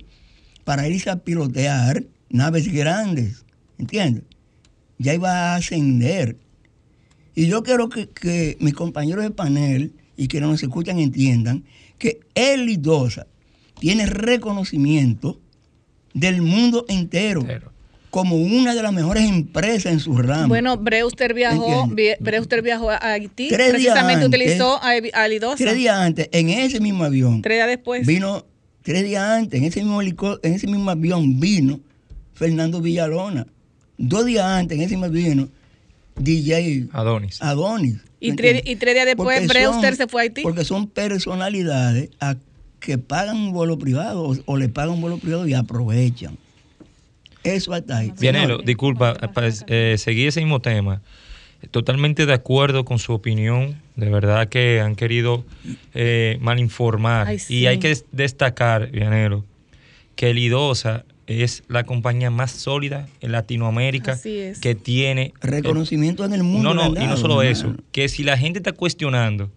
para 0.64 0.88
irse 0.88 1.10
a 1.10 1.16
pilotear 1.16 2.06
naves 2.30 2.72
grandes, 2.72 3.44
¿entiendes? 3.76 4.24
Ya 4.96 5.12
iba 5.12 5.30
a 5.30 5.56
ascender. 5.56 6.38
Y 7.34 7.48
yo 7.48 7.62
quiero 7.62 7.90
que, 7.90 8.08
que 8.08 8.56
mis 8.60 8.72
compañeros 8.72 9.24
de 9.24 9.30
panel 9.30 9.92
y 10.16 10.28
que 10.28 10.40
nos 10.40 10.62
escuchan 10.62 10.98
entiendan 10.98 11.64
que 12.00 12.18
Elidosa 12.34 13.28
tiene 13.78 14.06
reconocimiento 14.06 15.40
del 16.14 16.42
mundo 16.42 16.84
entero 16.88 17.46
como 18.10 18.34
una 18.36 18.74
de 18.74 18.82
las 18.82 18.92
mejores 18.92 19.22
empresas 19.28 19.92
en 19.92 20.00
su 20.00 20.16
ramo. 20.16 20.48
Bueno, 20.48 20.76
Brewster 20.76 21.32
viajó, 21.32 21.88
Brewster 22.18 22.62
viajó 22.62 22.90
a 22.90 22.96
Haití, 22.96 23.46
Tres 23.48 23.58
días 23.58 23.70
precisamente 23.70 24.24
antes. 24.24 24.40
utilizó 24.40 24.82
a, 24.82 24.96
Evi- 24.96 25.10
a 25.14 25.28
Lidosa. 25.28 25.56
tres 25.58 25.76
días 25.76 25.96
antes, 25.96 26.28
en 26.32 26.48
ese 26.50 26.80
mismo 26.80 27.04
avión, 27.04 27.40
Tres 27.42 27.58
días 27.58 27.68
después. 27.68 28.04
vino, 28.04 28.44
tres 28.82 29.04
días 29.04 29.22
antes, 29.22 29.60
en 29.60 29.64
ese 29.66 29.80
mismo 29.84 30.02
en 30.02 30.52
ese 30.54 30.66
mismo 30.66 30.90
avión 30.90 31.38
vino 31.38 31.78
Fernando 32.34 32.80
Villalona. 32.80 33.46
Dos 33.96 34.24
días 34.26 34.44
antes, 34.44 34.76
en 34.76 34.82
ese 34.82 34.94
mismo 34.96 35.04
avión 35.06 35.28
vino 35.36 35.48
DJ 36.22 36.88
Adonis. 36.92 37.40
Adonis. 37.42 37.96
Y 38.20 38.30
¿me 38.30 38.36
tres, 38.36 38.50
entiendes? 38.56 38.72
y 38.72 38.76
tres 38.76 38.94
días 38.94 39.06
después 39.06 39.40
Porque 39.40 39.46
Brewster 39.60 39.90
son- 39.90 39.96
se 39.96 40.06
fue 40.06 40.20
a 40.20 40.24
Haití. 40.24 40.42
Porque 40.42 40.64
son 40.64 40.86
personalidades 40.88 42.10
a 42.20 42.36
que 42.80 42.98
pagan 42.98 43.36
un 43.36 43.52
vuelo 43.52 43.78
privado 43.78 44.22
o, 44.28 44.36
o 44.46 44.56
le 44.56 44.68
pagan 44.68 44.90
un 44.94 45.00
vuelo 45.00 45.18
privado 45.18 45.46
y 45.46 45.54
aprovechan. 45.54 46.36
Eso 47.42 47.72
hasta 47.72 47.98
ahí. 47.98 48.12
Señor, 48.16 48.64
disculpa, 48.64 49.14
para 49.14 49.48
eh, 49.66 49.96
seguir 49.98 50.28
ese 50.28 50.40
mismo 50.40 50.60
tema. 50.60 51.00
Totalmente 51.70 52.24
de 52.26 52.32
acuerdo 52.34 52.84
con 52.84 52.98
su 52.98 53.12
opinión. 53.12 53.80
De 53.96 54.08
verdad 54.10 54.48
que 54.48 54.80
han 54.80 54.94
querido 54.96 55.44
eh, 55.94 56.38
malinformar. 56.40 57.26
Ay, 57.28 57.38
Y 57.48 57.66
hay 57.66 57.78
que 57.78 57.88
des- 57.88 58.04
destacar, 58.12 58.90
Vianelo, 58.90 59.44
que 60.16 60.32
Lidosa 60.34 61.04
es 61.30 61.62
la 61.68 61.84
compañía 61.84 62.30
más 62.30 62.50
sólida 62.50 63.08
en 63.20 63.32
Latinoamérica 63.32 64.12
Así 64.12 64.38
es. 64.38 64.58
que 64.58 64.74
tiene 64.74 65.32
Reconocimiento 65.40 66.24
en 66.24 66.32
el 66.32 66.42
mundo. 66.42 66.74
No, 66.74 66.90
no, 66.90 67.00
y 67.00 67.06
no 67.06 67.16
solo 67.16 67.42
eso, 67.42 67.74
que 67.92 68.08
si 68.08 68.24
la 68.24 68.36
gente 68.36 68.58
está 68.58 68.72
cuestionando 68.72 69.50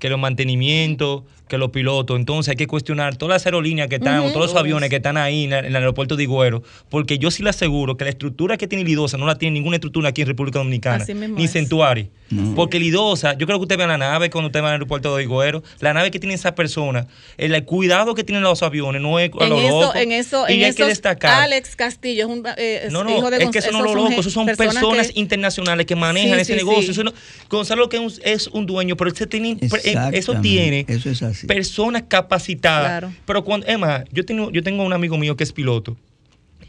que 0.00 0.08
los 0.08 0.18
mantenimientos, 0.18 1.22
que 1.52 1.58
los 1.58 1.70
pilotos, 1.70 2.18
entonces 2.18 2.50
hay 2.50 2.56
que 2.56 2.66
cuestionar 2.66 3.16
todas 3.16 3.34
las 3.34 3.46
aerolíneas 3.46 3.88
que 3.88 3.96
están, 3.96 4.20
o 4.20 4.32
todos 4.32 4.46
los 4.52 4.56
aviones 4.56 4.88
que 4.88 4.96
están 4.96 5.18
ahí 5.18 5.44
en, 5.44 5.52
en 5.52 5.64
el 5.66 5.76
aeropuerto 5.76 6.16
de 6.16 6.22
Higüero, 6.24 6.62
porque 6.88 7.18
yo 7.18 7.30
sí 7.30 7.42
le 7.42 7.50
aseguro 7.50 7.96
que 7.98 8.04
la 8.04 8.10
estructura 8.10 8.56
que 8.56 8.66
tiene 8.66 8.84
Lidosa 8.84 9.18
no 9.18 9.26
la 9.26 9.36
tiene 9.36 9.52
ninguna 9.54 9.76
estructura 9.76 10.08
aquí 10.08 10.22
en 10.22 10.28
República 10.28 10.58
Dominicana, 10.60 11.04
ni. 11.36 11.46
Centuari. 11.48 12.08
Porque 12.56 12.78
Lidosa, 12.80 13.36
yo 13.36 13.44
creo 13.46 13.58
que 13.58 13.64
usted 13.64 13.76
ve 13.76 13.86
la 13.86 13.98
nave 13.98 14.30
cuando 14.30 14.46
usted 14.46 14.62
va 14.62 14.68
al 14.68 14.72
aeropuerto 14.72 15.14
de 15.14 15.24
Higüero, 15.24 15.62
la 15.80 15.92
nave 15.92 16.10
que 16.10 16.18
tiene 16.18 16.32
esa 16.34 16.54
persona, 16.54 17.06
el, 17.36 17.54
el 17.54 17.64
cuidado 17.66 18.14
que 18.14 18.24
tienen 18.24 18.42
los 18.42 18.62
aviones, 18.62 19.02
no 19.02 19.18
es 19.18 19.30
a 19.38 19.44
en 19.44 19.50
lo 19.50 19.60
eso, 19.60 19.80
loco. 19.82 19.94
en 19.94 20.12
eso, 20.12 20.46
y 20.48 20.54
en 20.54 20.64
hay 20.64 20.74
que 20.74 20.86
destacar. 20.86 21.42
Alex 21.42 21.76
Castillo 21.76 22.24
es 22.24 22.30
un 22.30 22.42
eh, 22.56 22.84
es 22.86 22.92
No, 22.92 23.04
no, 23.04 23.10
hijo 23.18 23.30
de 23.30 23.36
es 23.36 23.50
que 23.50 23.58
eso 23.58 23.70
no 23.72 23.80
esos 23.84 23.90
lo 23.94 24.02
loco, 24.04 24.20
esos 24.20 24.32
son 24.32 24.46
personas, 24.46 25.08
que- 25.12 25.20
internacionales 25.20 25.84
que 25.84 25.94
manejan 25.94 26.36
Sí, 26.36 26.40
ese 26.40 26.52
sí, 26.54 26.56
negocio. 26.58 26.82
sí. 26.84 26.90
Eso 26.92 27.04
no- 27.04 27.12
Gonzalo 27.50 27.90
que 27.90 27.98
es 27.98 28.02
un, 28.02 28.12
es 28.24 28.46
un 28.48 28.64
dueño, 28.64 28.96
pero 28.96 29.10
él 29.10 29.28
tiene, 29.28 29.58
eso 29.60 29.76
Exactamente, 29.76 30.40
tiene 30.40 30.86
Eso 30.88 31.10
es 31.10 31.22
así. 31.22 31.41
Personas 31.46 32.04
capacitadas. 32.08 32.88
Claro. 32.88 33.12
Pero 33.26 33.44
cuando, 33.44 33.66
es 33.66 33.78
más, 33.78 34.04
yo 34.12 34.24
tengo, 34.24 34.50
yo 34.50 34.62
tengo 34.62 34.82
un 34.84 34.92
amigo 34.92 35.16
mío 35.18 35.36
que 35.36 35.44
es 35.44 35.52
piloto 35.52 35.96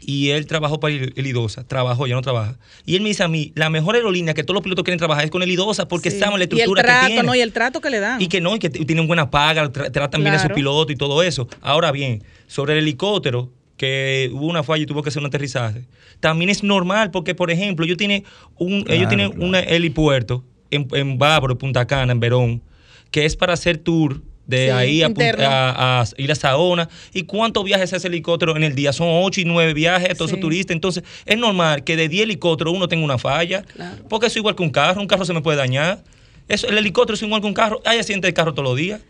y 0.06 0.30
él 0.30 0.44
trabajó 0.46 0.78
para 0.80 0.92
el 0.92 1.14
el 1.16 1.26
Idosa, 1.26 1.66
trabajó, 1.66 2.06
ya 2.06 2.14
no 2.14 2.20
trabaja. 2.20 2.58
Y 2.84 2.94
él 2.96 3.00
me 3.02 3.08
dice 3.08 3.22
a 3.22 3.28
mí, 3.28 3.52
la 3.54 3.70
mejor 3.70 3.94
aerolínea 3.94 4.34
que 4.34 4.42
todos 4.44 4.54
los 4.54 4.62
pilotos 4.62 4.84
quieren 4.84 4.98
trabajar 4.98 5.24
es 5.24 5.30
con 5.30 5.42
el 5.42 5.50
Idosa 5.50 5.88
porque 5.88 6.10
sí. 6.10 6.18
saben 6.18 6.38
la 6.38 6.44
y 6.44 6.48
el 6.48 6.52
estructura 6.52 6.82
trato, 6.82 7.00
que 7.06 7.12
tiene. 7.14 7.22
no, 7.26 7.34
y 7.34 7.40
el 7.40 7.52
trato 7.52 7.80
que 7.80 7.88
le 7.90 8.00
dan. 8.00 8.20
Y 8.20 8.26
que 8.28 8.40
no, 8.42 8.54
y 8.54 8.58
que 8.58 8.68
tienen 8.68 9.06
buena 9.06 9.30
paga, 9.30 9.64
tra- 9.72 9.90
tratan 9.90 10.20
bien 10.22 10.34
a 10.34 10.38
sus 10.38 10.44
Claro. 10.46 10.54
pilotos 10.56 10.92
y 10.92 10.96
todo 10.96 11.22
eso. 11.22 11.48
Ahora 11.62 11.90
bien, 11.90 12.22
sobre 12.46 12.74
el 12.74 12.80
helicóptero, 12.80 13.50
que 13.78 14.30
hubo 14.32 14.46
una 14.46 14.62
falla 14.62 14.82
y 14.82 14.86
tuvo 14.86 15.02
que 15.02 15.08
hacer 15.08 15.20
un 15.20 15.26
aterrizaje, 15.26 15.86
también 16.20 16.48
es 16.50 16.62
normal 16.62 17.10
porque, 17.10 17.34
por 17.34 17.50
ejemplo, 17.50 17.84
ellos 17.86 17.96
tienen 17.96 18.24
un, 18.56 18.82
Claro, 18.82 18.94
ellos 18.98 19.08
tienen 19.08 19.30
claro. 19.32 19.46
un 19.46 19.54
helipuerto 19.56 20.44
en, 20.70 20.86
en 20.92 21.18
Bávaro, 21.18 21.56
Punta 21.56 21.86
Cana, 21.86 22.12
en 22.12 22.20
Verón, 22.20 22.62
que 23.10 23.24
es 23.24 23.36
para 23.36 23.54
hacer 23.54 23.78
tour 23.78 24.20
de 24.46 24.66
Sí, 24.66 24.70
ahí 24.70 25.02
a, 25.02 26.04
ir 26.18 26.30
a 26.32 26.34
Saona. 26.34 26.88
¿Y 27.12 27.22
cuántos 27.22 27.64
viajes 27.64 27.90
hace 27.90 27.96
ese 27.96 28.08
helicóptero 28.08 28.56
en 28.56 28.62
el 28.64 28.74
día? 28.74 28.92
Son 28.92 29.06
8 29.10 29.40
y 29.40 29.44
9 29.44 29.72
viajes, 29.74 30.08
todos 30.16 30.30
Sí. 30.30 30.34
esos 30.36 30.40
turistas. 30.40 30.74
Entonces, 30.74 31.04
es 31.24 31.38
normal 31.38 31.84
que 31.84 31.96
de 31.96 32.08
10 32.08 32.24
helicópteros 32.24 32.74
uno 32.74 32.88
tenga 32.88 33.04
una 33.04 33.18
falla, 33.18 33.62
Claro. 33.62 34.02
porque 34.08 34.26
eso 34.26 34.34
es 34.34 34.36
igual 34.38 34.54
que 34.56 34.62
un 34.62 34.70
carro, 34.70 35.00
un 35.00 35.06
carro 35.06 35.24
se 35.24 35.32
me 35.32 35.40
puede 35.40 35.56
dañar. 35.58 36.02
Eso, 36.48 36.66
el 36.68 36.76
helicóptero 36.76 37.14
es 37.14 37.22
igual 37.22 37.40
que 37.40 37.46
un 37.46 37.54
carro. 37.54 37.80
Hay 37.86 37.98
accidentes 37.98 38.28
de 38.28 38.34
carro 38.34 38.52
todos 38.52 38.68
los 38.68 38.76
días. 38.76 39.00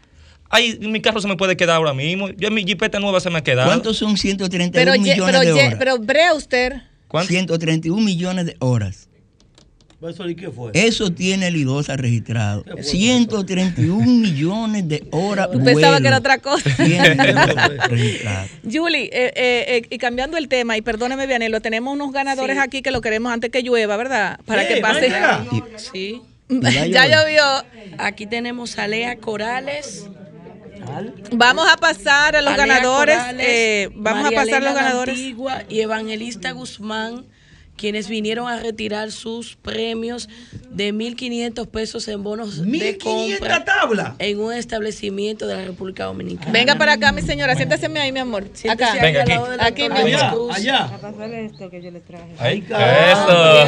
Hay, 0.51 0.79
mi 0.79 1.01
carro 1.01 1.21
se 1.21 1.27
me 1.27 1.37
puede 1.37 1.57
quedar 1.57 1.77
ahora 1.77 1.95
mismo. 1.95 2.29
Yo 2.31 2.51
mi 2.53 2.63
jipeta 2.65 3.01
nueva 3.01 3.19
se 3.19 3.29
me 3.31 3.39
ha 3.39 3.43
quedado. 3.43 3.67
¿Cuántos 3.69 3.97
son 3.97 4.17
131 4.17 4.71
pero, 4.73 4.95
ye- 4.95 5.13
millones 5.15 5.25
pero, 5.27 5.41
de 5.41 5.47
ye- 5.47 5.67
horas? 5.67 5.77
pero 5.81 5.99
Brewster, 5.99 6.83
¿Cuánto? 7.09 7.29
131 7.33 8.01
millones 8.05 8.47
de 8.47 8.57
horas. 8.61 9.09
¿Eso 10.03 10.29
y 10.29 10.35
qué 10.35 10.51
fue? 10.51 10.71
Eso 10.75 11.11
tiene 11.13 11.49
el 11.49 11.57
IDOSA 11.57 11.97
registrado. 11.97 12.65
131 12.81 14.05
millones 14.07 14.89
de 14.89 15.07
horas. 15.13 15.51
Tú 15.51 15.63
pensabas 15.65 16.01
que 16.01 16.09
era 16.09 16.19
otra 16.19 16.39
cosa. 16.39 16.71
Julie, 18.71 19.05
eh, 19.13 19.33
eh, 19.35 19.65
eh, 19.69 19.87
y 19.91 19.99
cambiando 19.99 20.37
el 20.37 20.49
tema, 20.49 20.77
y 20.77 20.83
perdóneme, 20.83 21.27
Vianelo, 21.27 21.61
tenemos 21.61 21.95
unos 21.95 22.13
ganadores 22.13 22.57
Sí. 22.57 22.63
aquí 22.63 22.83
que 22.83 22.91
lo 22.91 23.01
queremos 23.01 23.33
antes 23.33 23.51
que 23.51 23.63
llueva, 23.63 23.97
¿verdad? 23.97 24.39
Para 24.45 24.69
que 24.69 24.77
pase. 24.79 25.01
venga. 25.03 25.47
Sí. 25.77 26.21
Ya 26.49 26.87
ya 26.87 27.07
llovió. 27.07 27.43
Aquí 27.97 28.27
tenemos 28.27 28.79
a 28.79 28.87
Lea 28.87 29.17
Corales. 29.17 30.05
Vamos 31.33 31.67
a 31.73 31.77
pasar 31.79 32.37
a 32.37 32.43
los 32.43 32.55
ganadores. 32.57 33.17
Corales, 33.17 33.47
eh, 33.49 33.89
vamos 33.95 34.25
María 34.25 34.41
a 34.41 34.45
pasar 34.45 34.59
Elena 34.63 34.73
los 34.73 34.83
ganadores. 34.83 35.15
Antigua 35.19 35.63
y 35.69 35.81
Evangelista 35.81 36.51
Guzmán, 36.53 37.25
quienes 37.77 38.09
vinieron 38.09 38.49
a 38.49 38.59
retirar 38.61 39.11
sus 39.11 39.57
premios 39.57 40.29
de 40.71 40.93
1.500 40.95 41.67
pesos 41.69 42.07
en 42.09 42.23
bonos 42.23 42.59
de 42.59 42.67
1500 42.67 43.39
compra 43.39 43.65
tablas. 43.65 44.13
en 44.19 44.41
un 44.41 44.53
establecimiento 44.53 45.47
de 45.47 45.57
la 45.57 45.65
República 45.65 46.05
Dominicana. 46.05 46.53
Venga 46.53 46.77
para 46.77 46.93
acá, 46.95 47.13
mi 47.13 47.23
señora, 47.23 47.55
siéntese 47.57 47.87
ahí, 47.99 48.13
mi 48.13 48.21
amor. 48.21 48.45
Siéntese 48.55 48.91
Acá. 48.91 48.93
ahí 48.93 49.01
Venga 49.13 49.23
al 49.23 49.29
lado 49.29 49.45
aquí. 49.53 49.65
Aquí, 49.65 49.83
doctor 49.83 50.05
mi 50.05 50.11
Luis 50.11 50.23
Allá, 50.23 50.31
Cruz. 50.31 50.55
allá. 50.57 50.91
Ay, 52.39 52.61
caramba. 52.63 53.13
eso. 53.13 53.65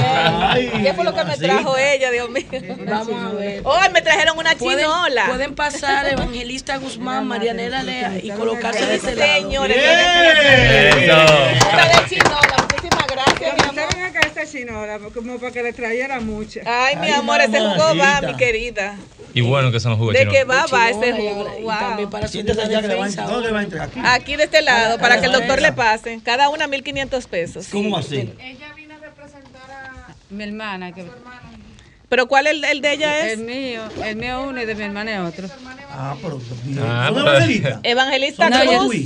Ay, 0.49 0.71
¿Qué 0.85 0.95
fue 0.95 1.05
lo 1.05 1.15
que 1.15 1.25
me 1.25 1.37
trajo 1.37 1.77
ella, 1.79 2.11
Dios 2.11 2.31
mío? 2.31 2.45
Vamos 2.87 3.15
a 3.23 3.35
ver. 3.35 3.63
Oh, 3.65 3.79
me 3.93 4.03
trajeron 4.03 4.39
una 4.39 4.57
chinola. 4.57 5.27
pueden 5.29 5.55
pasar 5.55 6.07
Evangelista 6.13 6.77
Guzmán, 6.79 7.27
Marianela 7.27 7.83
Lea 7.83 8.19
y 8.23 8.31
colocarse 8.31 8.87
de 8.87 8.95
ese 8.97 9.15
lado. 9.15 9.43
Señores, 9.43 9.77
¡Bien! 9.77 11.03
Eso. 11.03 11.69
Una 11.73 11.87
de 11.89 12.09
chinola, 12.09 12.67
gracias, 13.17 13.55
mi 13.55 13.81
amor. 13.81 14.51
chinola, 14.51 14.99
como 15.15 15.39
para 15.39 15.53
que 15.53 15.63
le 15.63 15.73
trajera 15.73 16.21
mucha. 16.21 16.61
Ay, 16.67 16.97
mi 16.97 17.07
Ay, 17.09 17.13
amor, 17.15 17.41
ese 17.41 17.59
jugo 17.59 17.97
va, 17.99 18.21
mi 18.23 18.37
querida. 18.37 18.97
Y 19.35 19.41
bueno 19.43 19.71
que 19.73 19.81
son 19.81 19.91
los 19.91 19.99
jugos 19.99 20.15
¿De 20.15 20.21
chinos. 20.21 20.35
qué 20.35 20.45
va, 20.45 20.67
va 20.67 20.89
ese 20.89 21.09
y 21.09 21.13
jugo? 21.13 21.57
y 21.59 21.63
Wow. 21.63 21.79
también 21.79 22.11
para 22.11 22.29
que 22.29 22.39
a 22.41 22.45
defensa. 22.45 23.23
¿Dónde 23.23 23.51
va 23.51 23.59
a 23.59 23.63
entregar? 23.63 23.89
Aquí. 23.89 24.01
Aquí 24.05 24.37
de 24.37 24.45
este 24.45 24.63
lado, 24.63 24.99
para 24.99 25.21
que 25.21 25.27
el 25.27 25.33
doctor 25.33 25.61
le 25.61 25.73
pase. 25.73 26.21
Cada 26.25 26.49
una 26.49 26.67
1.500 26.69 27.27
pesos. 27.27 27.69
¿Cómo 27.71 27.91
va 27.91 28.01
a 28.01 28.03
ser? 28.03 28.35
Mi 30.31 30.45
hermana, 30.45 30.93
que 30.93 31.05
¿Pero 32.09 32.29
cuál 32.29 32.47
el, 32.47 32.63
el 32.65 32.81
de 32.81 32.93
ella 32.93 33.21
el 33.27 33.31
es? 33.33 33.39
mío, 33.39 33.83
el 34.05 34.17
mío 34.17 34.45
uno 34.49 34.63
y 34.63 34.65
de 34.65 34.75
mi 34.77 34.85
hermana 34.85 35.13
es 35.15 35.21
otro. 35.21 35.49
Ah, 35.91 36.15
pero. 36.23 36.41
Ah, 36.83 37.07
¿Son 37.09 37.15
pero- 37.15 37.29
evangelistas? 37.31 37.81
Evangelista 37.83 38.51
Cruz. 38.51 38.97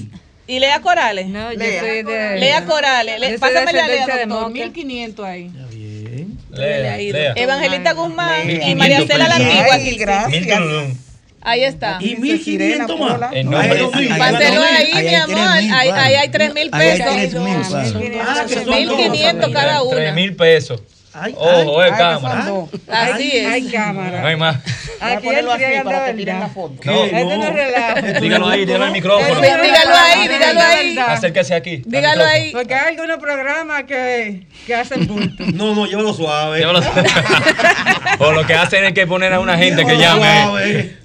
Y 0.51 0.59
Lea 0.59 0.81
Corales. 0.81 1.29
No, 1.29 1.53
yo 1.53 1.61
soy 1.61 2.03
de. 2.03 2.39
Lea 2.39 2.65
Corales. 2.65 3.21
Le- 3.21 3.39
Pásame 3.39 3.73
la 3.73 3.87
Lea, 3.87 4.07
doctor. 4.07 4.27
Moca. 4.27 4.49
1500 4.51 5.27
ahí. 5.27 5.47
Está 5.47 5.67
bien. 5.69 6.39
Lea, 6.53 6.97
lea. 6.97 7.33
Evangelista 7.37 7.93
Guzmán 7.93 8.43
y 8.51 8.75
1500 8.75 8.77
María 8.77 8.99
Cela 9.07 9.29
la 9.29 9.37
pesos. 9.37 9.53
antigua. 9.53 9.75
Ay, 9.75 9.97
gracias. 9.97 10.97
Ahí 11.43 11.65
está. 11.65 11.99
Y 12.01 12.17
1500 12.17 13.01
más. 13.01 13.19
Páselo 13.19 13.57
Ahí 13.57 14.93
mi 14.95 15.15
amor. 15.15 15.39
3.000, 15.39 15.73
Ahí 15.73 16.15
hay 16.15 16.29
3 16.29 16.55
mil 16.55 16.69
Ahí 16.73 16.89
hay 16.91 16.99
pesos. 16.99 17.43
3.000, 17.43 18.21
Ah, 18.21 18.45
que 18.47 18.55
son 18.57 18.71
1500 18.75 19.53
dos. 19.53 19.63
cada. 19.63 19.81
Tres 19.91 20.15
mil 20.15 20.37
pesos. 20.37 20.83
Ay, 21.13 21.35
Ojo, 21.37 21.81
ay. 21.81 21.91
eh, 21.91 21.95
cámara. 21.99 22.47
Así 22.89 23.33
Hay 23.39 23.67
es. 23.67 23.73
cámara. 23.73 24.21
No 24.21 24.27
hay 24.29 24.37
más. 24.37 24.57
Aquí 25.01 25.29
entregan 25.29 25.89
de 25.89 26.25
verdad. 26.25 26.51
No, 26.85 27.05
Este 27.05 27.25
no 27.25 27.43
es 27.45 27.53
relajo. 27.55 28.21
dígalo 28.21 28.49
ahí, 28.49 28.65
dígalo 28.65 28.85
al 28.85 28.93
micrófono. 28.93 29.41
Dígalo 29.41 29.95
ahí, 29.97 30.29
dígalo 30.29 30.61
ahí. 30.61 30.99
Acérquese 30.99 31.55
aquí. 31.55 31.75
al 31.77 31.91
Dígalo 31.91 32.25
ahí. 32.25 32.53
Porque 32.53 32.75
hay 32.75 32.89
algunos 32.97 33.19
programas 33.19 33.85
que, 33.85 34.47
que 34.67 34.75
hacen 34.75 35.07
bulto. 35.09 35.45
No, 35.53 35.75
no, 35.75 35.87
llévalo 35.87 36.13
suave. 36.15 36.59
Llévalo. 36.61 36.81
o 38.21 38.33
lo 38.33 38.47
que 38.47 38.55
hacen 38.55 38.85
es 38.85 38.93
que 38.93 39.07
poner 39.07 39.33
a 39.33 39.41
una 39.41 39.57
gente 39.59 39.85
que 39.85 39.97
llame. 39.97 40.43
suave. 40.45 40.97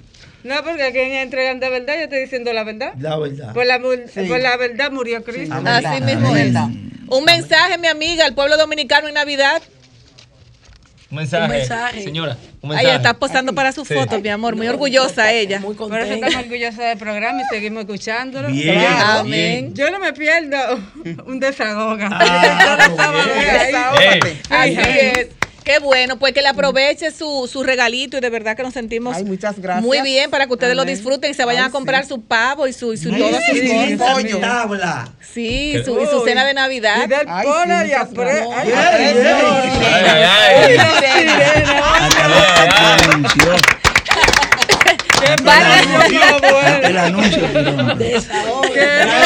No, 0.44 0.62
porque 0.62 0.84
aquí 0.84 0.98
entregan 1.00 1.58
de 1.58 1.68
verdad, 1.68 1.94
yo 1.96 2.02
estoy 2.02 2.20
diciendo 2.20 2.52
la 2.52 2.62
verdad. 2.62 2.92
La 3.00 3.16
verdad. 3.18 3.52
Por 3.52 3.66
la, 3.66 3.80
por 3.80 4.40
la 4.40 4.56
verdad 4.56 4.92
murió 4.92 5.24
Cristo. 5.24 5.56
Así 5.64 6.00
mismo 6.02 6.36
es. 6.36 6.54
Un 7.08 7.24
mensaje, 7.24 7.78
mi 7.78 7.88
amiga, 7.88 8.24
al 8.24 8.34
pueblo 8.34 8.56
dominicano 8.56 9.08
en 9.08 9.14
Navidad. 9.14 9.60
Un 11.08 11.18
mensaje. 11.18 11.44
Un 11.44 11.50
mensaje. 11.50 12.02
Señora, 12.02 12.36
un 12.62 12.70
Ahí 12.72 12.78
mensaje. 12.78 12.96
está 12.96 13.14
posando 13.14 13.54
para 13.54 13.70
su 13.70 13.84
Sí. 13.84 13.94
foto, 13.94 14.20
mi 14.20 14.28
amor. 14.28 14.56
Muy 14.56 14.66
orgullosa 14.66 15.30
ella. 15.32 15.60
Muy 15.60 15.74
Por 15.76 15.86
eso 15.90 16.00
contenta. 16.00 16.26
estamos 16.26 16.44
orgullosos 16.46 16.78
del 16.78 16.98
programa 16.98 17.42
y 17.42 17.44
seguimos 17.54 17.84
escuchándolo. 17.84 18.48
Bien, 18.48 18.74
Claro. 18.78 19.20
Amén. 19.20 19.72
Yo 19.74 19.90
no 19.92 20.00
me 20.00 20.12
pierdo 20.12 20.56
un 21.26 21.38
desahogo. 21.38 21.96
Ah, 22.10 22.78
Así 24.50 24.76
es. 24.78 25.28
Qué 25.66 25.80
bueno, 25.80 26.16
pues 26.16 26.32
que 26.32 26.42
le 26.42 26.48
aproveche 26.48 27.10
su, 27.10 27.50
su 27.52 27.64
regalito 27.64 28.16
y 28.16 28.20
de 28.20 28.30
verdad 28.30 28.56
que 28.56 28.62
nos 28.62 28.72
sentimos 28.72 29.16
Ay, 29.16 29.24
muchas 29.24 29.58
gracias. 29.58 29.84
muy 29.84 30.00
bien 30.02 30.30
para 30.30 30.46
que 30.46 30.52
ustedes 30.52 30.76
lo 30.76 30.82
Amén. 30.82 30.94
disfruten 30.94 31.32
y 31.32 31.34
se 31.34 31.44
vayan 31.44 31.64
Ay, 31.64 31.68
a 31.70 31.72
comprar 31.72 32.04
sí. 32.04 32.10
su 32.10 32.22
pavo 32.22 32.68
y 32.68 32.72
su, 32.72 32.92
y 32.92 32.96
su 32.96 33.12
Ay, 33.12 33.20
todas 33.20 33.44
sus 33.44 33.58
sí, 33.58 33.96
cosas. 33.98 34.14
pollo. 34.14 34.38
tabla. 34.38 35.08
Sí, 35.34 35.74
su, 35.84 36.00
y 36.00 36.06
su 36.06 36.20
cena 36.24 36.44
de 36.44 36.52
Y 36.52 36.54
Navidad. 36.54 37.08
del 37.08 37.26
Ay, 37.28 37.44
polo 37.44 37.64
sí, 37.80 37.84
y 37.84 37.88
gracias. 37.88 38.08
ay, 38.54 38.66
Bien, 38.68 38.78
aprecio. 38.78 39.22
bien. 39.22 39.82
Ay, 39.82 40.22
ay, 40.22 40.68
ay. 41.04 41.64
Hasta 42.00 42.28
la 42.28 43.56
anunció. 45.24 46.20
Hasta 46.26 46.88
el 46.88 46.98
anuncio. 46.98 47.48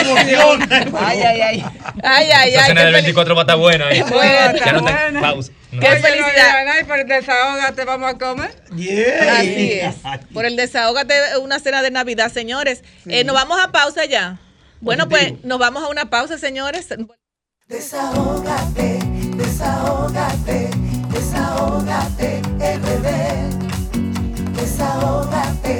emoción. 0.01 0.69
Ay, 0.99 1.23
ay, 1.23 1.41
ay. 1.41 1.65
Ay, 2.03 2.31
ay, 2.31 2.55
ay. 2.55 2.67
cena 2.67 2.81
qué 2.81 2.87
del 2.87 2.95
fel- 2.95 3.03
24 3.03 3.35
va 3.35 3.41
a 3.41 3.45
estar 3.45 3.57
buena. 3.59 3.87
ahí. 3.89 4.03
Bueno, 4.03 4.57
Ya 4.65 4.73
no 4.73 4.85
te. 4.85 4.93
buena. 4.93 5.21
Pausa. 5.21 5.53
No. 5.73 5.81
Qué 5.81 5.89
no 5.89 5.97
felicidad. 6.01 6.81
y 6.81 6.85
por 6.85 7.05
desahógate 7.07 7.85
vamos 7.85 8.11
a 8.15 8.19
comer. 8.19 8.51
Bien. 8.73 9.29
Así 9.31 9.73
es. 9.73 9.95
Por 10.35 10.45
el 10.45 10.57
desahógate 10.57 11.15
una 11.43 11.59
cena 11.61 11.83
de 11.83 11.91
Navidad, 11.91 12.33
señores. 12.33 12.83
Eh, 13.07 13.25
nos 13.25 13.35
vamos 13.35 13.59
a 13.63 13.71
pausa 13.71 14.05
ya. 14.05 14.39
Bueno, 14.81 15.09
pues 15.09 15.35
nos 15.45 15.59
vamos 15.59 15.83
a 15.85 15.89
una 15.89 16.09
pausa, 16.11 16.39
señores. 16.39 16.89
Desahógate, 17.69 18.99
desahógate, 19.37 20.71
desahógate, 21.13 22.41
RD. 22.59 23.11
Desahógate, 24.57 24.61
desahógate, 24.61 25.80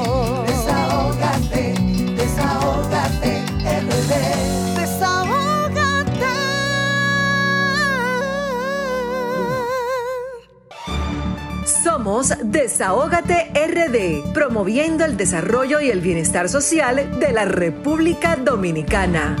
Somos 12.01 12.33
Desahógate 12.45 13.51
RD, 13.53 14.33
promoviendo 14.33 15.05
el 15.05 15.17
desarrollo 15.17 15.79
y 15.81 15.91
el 15.91 16.01
bienestar 16.01 16.49
social 16.49 17.19
de 17.19 17.31
la 17.31 17.45
República 17.45 18.35
Dominicana. 18.37 19.35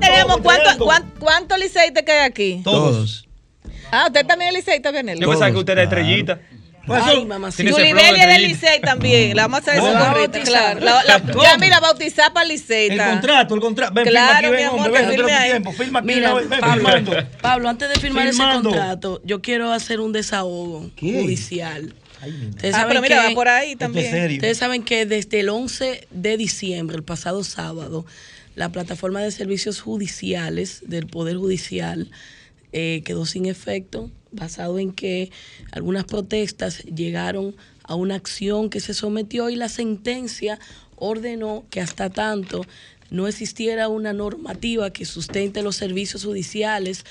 Tenemos 0.00 0.38
cuánto, 0.38 0.62
llegando. 0.62 0.84
cuán- 0.86 1.12
cuánto 1.18 1.54
liceite 1.58 2.02
que 2.02 2.12
hay 2.12 2.26
aquí. 2.26 2.62
Todos. 2.64 3.28
Ah, 3.90 4.04
usted 4.06 4.24
también 4.26 4.48
es 4.56 4.64
liceita, 4.64 4.90
Yo 4.90 5.28
pensaba 5.28 5.50
que 5.50 5.58
usted 5.58 5.74
era 5.74 5.82
claro. 5.86 6.00
estrellita. 6.00 6.40
Ay, 6.88 7.24
mamacita. 7.24 7.70
Yulibelia 7.70 8.26
de. 8.26 8.38
Licey 8.40 8.80
también. 8.80 9.36
La 9.36 9.42
vamos 9.48 9.58
a 9.68 9.70
hacer 9.72 9.82
No, 9.82 9.92
la 9.92 10.12
bautizar. 10.12 10.42
claro. 10.78 10.80
La- 10.80 11.04
la- 11.04 11.22
ya 11.42 11.56
mira, 11.58 11.78
bautizar 11.80 12.32
para 12.32 12.44
El 12.44 12.48
Liceita. 12.52 13.10
contrato, 13.10 13.54
el 13.54 13.60
contrato. 13.60 13.94
Ven, 13.94 14.04
Claro, 14.08 14.32
firma 14.32 14.38
aquí, 14.38 14.46
mi 14.50 14.56
ven, 14.56 14.66
amor, 14.66 14.86
hombre, 14.86 15.06
ven, 15.06 15.20
no 15.20 15.26
ahí. 15.26 15.50
tiempo. 15.50 15.72
Firma 15.72 15.98
aquí, 16.00 16.08
Mira, 16.08 16.34
ven, 16.34 16.48
Pablo, 16.48 16.72
firmando. 16.74 17.12
Pablo, 17.40 17.68
antes 17.68 17.88
de 17.88 17.94
firmar 18.00 18.28
Firmando. 18.28 18.70
ese 18.70 18.78
contrato, 18.78 19.20
yo 19.24 19.40
quiero 19.42 19.72
hacer 19.72 20.00
un 20.00 20.12
desahogo 20.12 20.90
judicial. 20.98 21.94
Ay, 22.20 22.32
mi 22.32 22.46
Ustedes 22.48 22.74
Ah, 22.74 22.78
saben 22.78 22.88
pero 22.88 23.02
mira, 23.02 23.22
que- 23.22 23.28
va 23.28 23.34
por 23.34 23.48
ahí 23.48 23.76
también. 23.76 24.32
Ustedes 24.32 24.58
saben 24.58 24.82
que 24.82 25.06
desde 25.06 25.40
el 25.40 25.48
11 25.48 26.06
de 26.10 26.36
diciembre, 26.36 26.96
el 26.96 27.02
pasado 27.04 27.42
sábado, 27.44 28.06
la 28.54 28.68
plataforma 28.70 29.20
de 29.20 29.30
servicios 29.30 29.80
judiciales 29.80 30.82
del 30.86 31.06
Poder 31.06 31.36
Judicial 31.36 32.10
eh, 32.72 33.02
quedó 33.04 33.26
sin 33.26 33.46
efecto, 33.46 34.10
basado 34.32 34.78
en 34.78 34.92
que 34.92 35.30
algunas 35.70 36.04
protestas 36.04 36.82
llegaron 36.84 37.54
a 37.84 37.94
una 37.94 38.14
acción 38.14 38.70
que 38.70 38.80
se 38.80 38.94
sometió 38.94 39.50
y 39.50 39.56
la 39.56 39.68
sentencia 39.68 40.58
ordenó 40.96 41.64
que 41.70 41.80
hasta 41.80 42.10
tanto 42.10 42.64
no 43.10 43.28
existiera 43.28 43.88
una 43.88 44.12
normativa 44.12 44.90
que 44.90 45.04
sustente 45.04 45.62
los 45.62 45.76
servicios 45.76 46.24
judiciales 46.24 47.04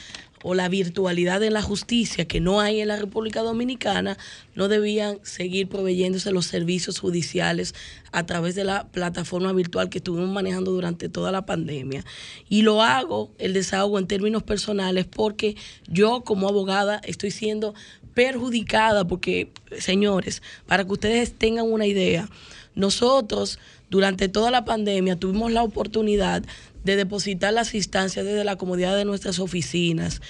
o 0.43 0.53
la 0.53 0.69
virtualidad 0.69 1.43
en 1.43 1.53
la 1.53 1.61
justicia 1.61 2.25
que 2.25 2.39
no 2.39 2.59
hay 2.59 2.81
en 2.81 2.87
la 2.87 2.97
República 2.97 3.41
Dominicana, 3.41 4.17
no 4.55 4.67
debían 4.67 5.19
seguir 5.23 5.67
proveyéndose 5.67 6.31
los 6.31 6.45
servicios 6.45 6.99
judiciales 6.99 7.75
a 8.11 8.25
través 8.25 8.55
de 8.55 8.63
la 8.63 8.87
plataforma 8.87 9.53
virtual 9.53 9.89
que 9.89 9.99
estuvimos 9.99 10.29
manejando 10.29 10.71
durante 10.71 11.09
toda 11.09 11.31
la 11.31 11.45
pandemia. 11.45 12.03
Y 12.49 12.63
lo 12.63 12.81
hago, 12.81 13.31
el 13.37 13.53
desahogo 13.53 13.99
en 13.99 14.07
términos 14.07 14.43
personales, 14.43 15.05
porque 15.05 15.55
yo 15.87 16.21
como 16.21 16.49
abogada 16.49 17.01
estoy 17.05 17.31
siendo 17.31 17.73
perjudicada, 18.13 19.07
porque, 19.07 19.51
señores, 19.77 20.41
para 20.67 20.83
que 20.83 20.91
ustedes 20.91 21.33
tengan 21.33 21.71
una 21.71 21.85
idea, 21.85 22.29
nosotros 22.75 23.59
durante 23.89 24.29
toda 24.29 24.51
la 24.51 24.63
pandemia 24.65 25.17
tuvimos 25.17 25.51
la 25.51 25.63
oportunidad 25.63 26.43
de 26.83 26.95
depositar 26.95 27.53
las 27.53 27.73
instancias 27.73 28.25
desde 28.25 28.43
la 28.43 28.55
comodidad 28.55 28.95
de 28.95 29.05
nuestras 29.05 29.39
oficinas, 29.39 30.21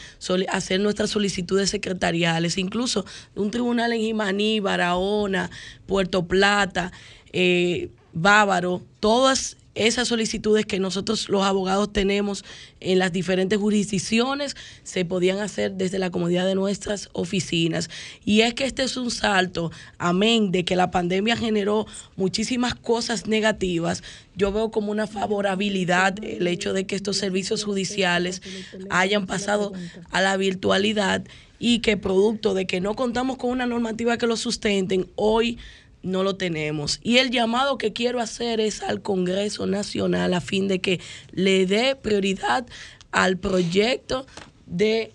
hacer 0.50 0.80
nuestras 0.80 1.10
solicitudes 1.10 1.70
secretariales, 1.70 2.58
incluso 2.58 3.06
un 3.36 3.52
tribunal 3.52 3.94
en 3.94 4.02
Jimaní, 4.02 4.60
Barahona, 4.60 5.50
Puerto 5.86 6.28
Plata, 6.28 6.92
eh, 7.32 7.90
Bávaro, 8.14 8.82
todas 9.00 9.58
esas 9.76 10.08
solicitudes 10.08 10.66
que 10.66 10.80
nosotros 10.80 11.30
los 11.30 11.44
abogados 11.44 11.94
tenemos 11.94 12.44
en 12.80 13.00
las 13.00 13.12
diferentes 13.12 13.58
jurisdicciones 13.58 14.56
se 14.84 15.06
podían 15.06 15.40
hacer 15.40 15.74
desde 15.74 16.00
la 16.00 16.10
comodidad 16.10 16.46
de 16.46 16.56
nuestras 16.56 17.10
oficinas. 17.14 17.90
Y 18.26 18.42
es 18.42 18.54
que 18.54 18.66
este 18.66 18.84
es 18.84 18.98
un 18.98 19.12
salto, 19.12 19.72
amén, 19.98 20.52
de 20.52 20.66
que 20.66 20.76
la 20.76 20.92
pandemia 20.92 21.38
generó 21.38 21.86
muchísimas 22.16 22.76
cosas 22.76 23.28
negativas. 23.28 24.04
Yo 24.36 24.52
veo 24.52 24.72
como 24.72 24.92
una 24.92 25.08
favorabilidad 25.08 26.24
el 26.24 26.48
hecho 26.48 26.74
de 26.74 26.86
que 26.86 26.96
estos 26.96 27.18
servicios 27.18 27.64
judiciales 27.64 28.42
hayan 28.90 29.26
pasado 29.26 29.72
a 30.12 30.22
la 30.22 30.38
virtualidad 30.38 31.24
y 31.60 31.80
que 31.80 31.96
producto 31.96 32.56
de 32.56 32.66
que 32.66 32.82
no 32.82 32.96
contamos 32.96 33.38
con 33.38 33.52
una 33.52 33.68
normativa 33.68 34.18
que 34.18 34.26
lo 34.26 34.36
sustenten, 34.36 35.08
hoy 35.16 35.60
no 36.04 36.24
lo 36.24 36.36
tenemos. 36.36 37.00
Y 37.04 37.18
el 37.18 37.32
llamado 37.32 37.78
que 37.78 37.94
quiero 37.94 38.20
hacer 38.20 38.60
es 38.60 38.82
al 38.82 39.02
Congreso 39.02 39.68
Nacional 39.68 40.34
a 40.34 40.42
fin 40.42 40.68
de 40.68 40.80
que 40.80 41.00
le 41.32 41.66
dé 41.66 41.96
prioridad 41.96 42.66
al 43.12 43.38
proyecto 43.38 44.26
de 44.66 45.12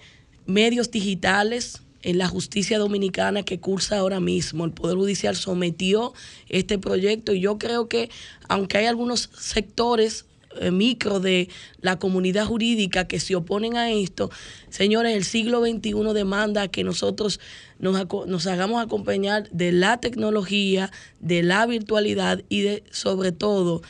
medios 0.47 0.91
digitales 0.91 1.83
en 2.03 2.19
la 2.19 2.29
justicia 2.29 2.79
dominicana 2.79 3.43
que 3.43 3.59
cursa 3.59 3.99
ahora 3.99 4.21
mismo. 4.21 4.65
El 4.65 4.73
Poder 4.73 4.97
Judicial 4.97 5.35
sometió 5.35 6.13
este 6.49 6.79
proyecto 6.79 7.33
y 7.33 7.41
yo 7.41 7.59
creo 7.59 7.89
que 7.89 8.11
aunque 8.49 8.79
hay 8.79 8.87
algunos 8.87 9.31
sectores 9.37 10.25
micro 10.73 11.21
de 11.21 11.49
la 11.81 11.99
comunidad 11.99 12.47
jurídica 12.47 13.07
que 13.07 13.21
se 13.21 13.35
oponen 13.37 13.77
a 13.77 13.91
esto, 13.91 14.31
señores, 14.71 15.17
el 15.17 15.25
siglo 15.25 15.61
XXI 15.65 15.93
demanda 16.15 16.69
que 16.69 16.85
nosotros 16.85 17.41
nos, 17.79 18.07
nos 18.27 18.47
hagamos 18.47 18.83
acompañar 18.83 19.49
de 19.51 19.73
la 19.73 20.01
tecnología, 20.01 20.91
de 21.21 21.43
la 21.43 21.67
virtualidad 21.67 22.43
y 22.49 22.63
de, 22.63 22.85
sobre 22.91 23.33
todo, 23.33 23.83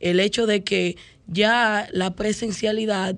el 0.00 0.20
hecho 0.20 0.46
de 0.46 0.62
que 0.62 0.96
ya 1.26 1.88
la 1.92 2.14
presencialidad 2.14 3.16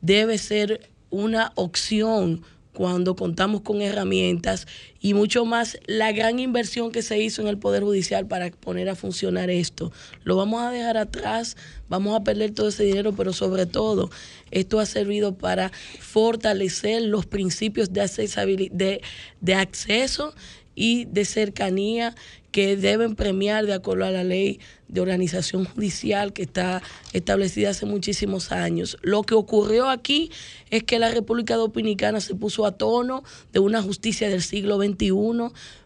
debe 0.00 0.38
ser 0.38 0.90
una 1.10 1.52
opción 1.56 2.42
cuando 2.72 3.16
contamos 3.16 3.62
con 3.62 3.82
herramientas 3.82 4.66
y 5.00 5.14
mucho 5.14 5.44
más 5.44 5.78
la 5.86 6.12
gran 6.12 6.38
inversión 6.38 6.92
que 6.92 7.02
se 7.02 7.18
hizo 7.18 7.42
en 7.42 7.48
el 7.48 7.58
Poder 7.58 7.82
Judicial 7.82 8.26
para 8.26 8.50
poner 8.50 8.88
a 8.88 8.94
funcionar 8.94 9.50
esto. 9.50 9.92
Lo 10.24 10.36
vamos 10.36 10.62
a 10.62 10.70
dejar 10.70 10.96
atrás, 10.96 11.56
vamos 11.88 12.14
a 12.14 12.24
perder 12.24 12.52
todo 12.52 12.68
ese 12.68 12.84
dinero, 12.84 13.12
pero 13.12 13.32
sobre 13.32 13.66
todo 13.66 14.10
esto 14.50 14.80
ha 14.80 14.86
servido 14.86 15.36
para 15.36 15.72
fortalecer 15.98 17.02
los 17.02 17.26
principios 17.26 17.92
de, 17.92 18.70
de, 18.72 19.02
de 19.40 19.54
acceso 19.54 20.34
y 20.74 21.04
de 21.06 21.24
cercanía 21.24 22.14
que 22.52 22.76
deben 22.76 23.14
premiar 23.14 23.66
de 23.66 23.74
acuerdo 23.74 24.04
a 24.04 24.10
la 24.10 24.24
ley 24.24 24.60
de 24.88 25.00
organización 25.00 25.64
judicial 25.64 26.32
que 26.32 26.42
está 26.42 26.82
establecida 27.12 27.70
hace 27.70 27.86
muchísimos 27.86 28.50
años. 28.50 28.98
Lo 29.02 29.22
que 29.22 29.34
ocurrió 29.34 29.88
aquí 29.88 30.30
es 30.70 30.82
que 30.82 30.98
la 30.98 31.10
República 31.10 31.56
Dominicana 31.56 32.20
se 32.20 32.34
puso 32.34 32.66
a 32.66 32.72
tono 32.72 33.22
de 33.52 33.60
una 33.60 33.82
justicia 33.82 34.28
del 34.28 34.42
siglo 34.42 34.78
XXI 34.78 35.12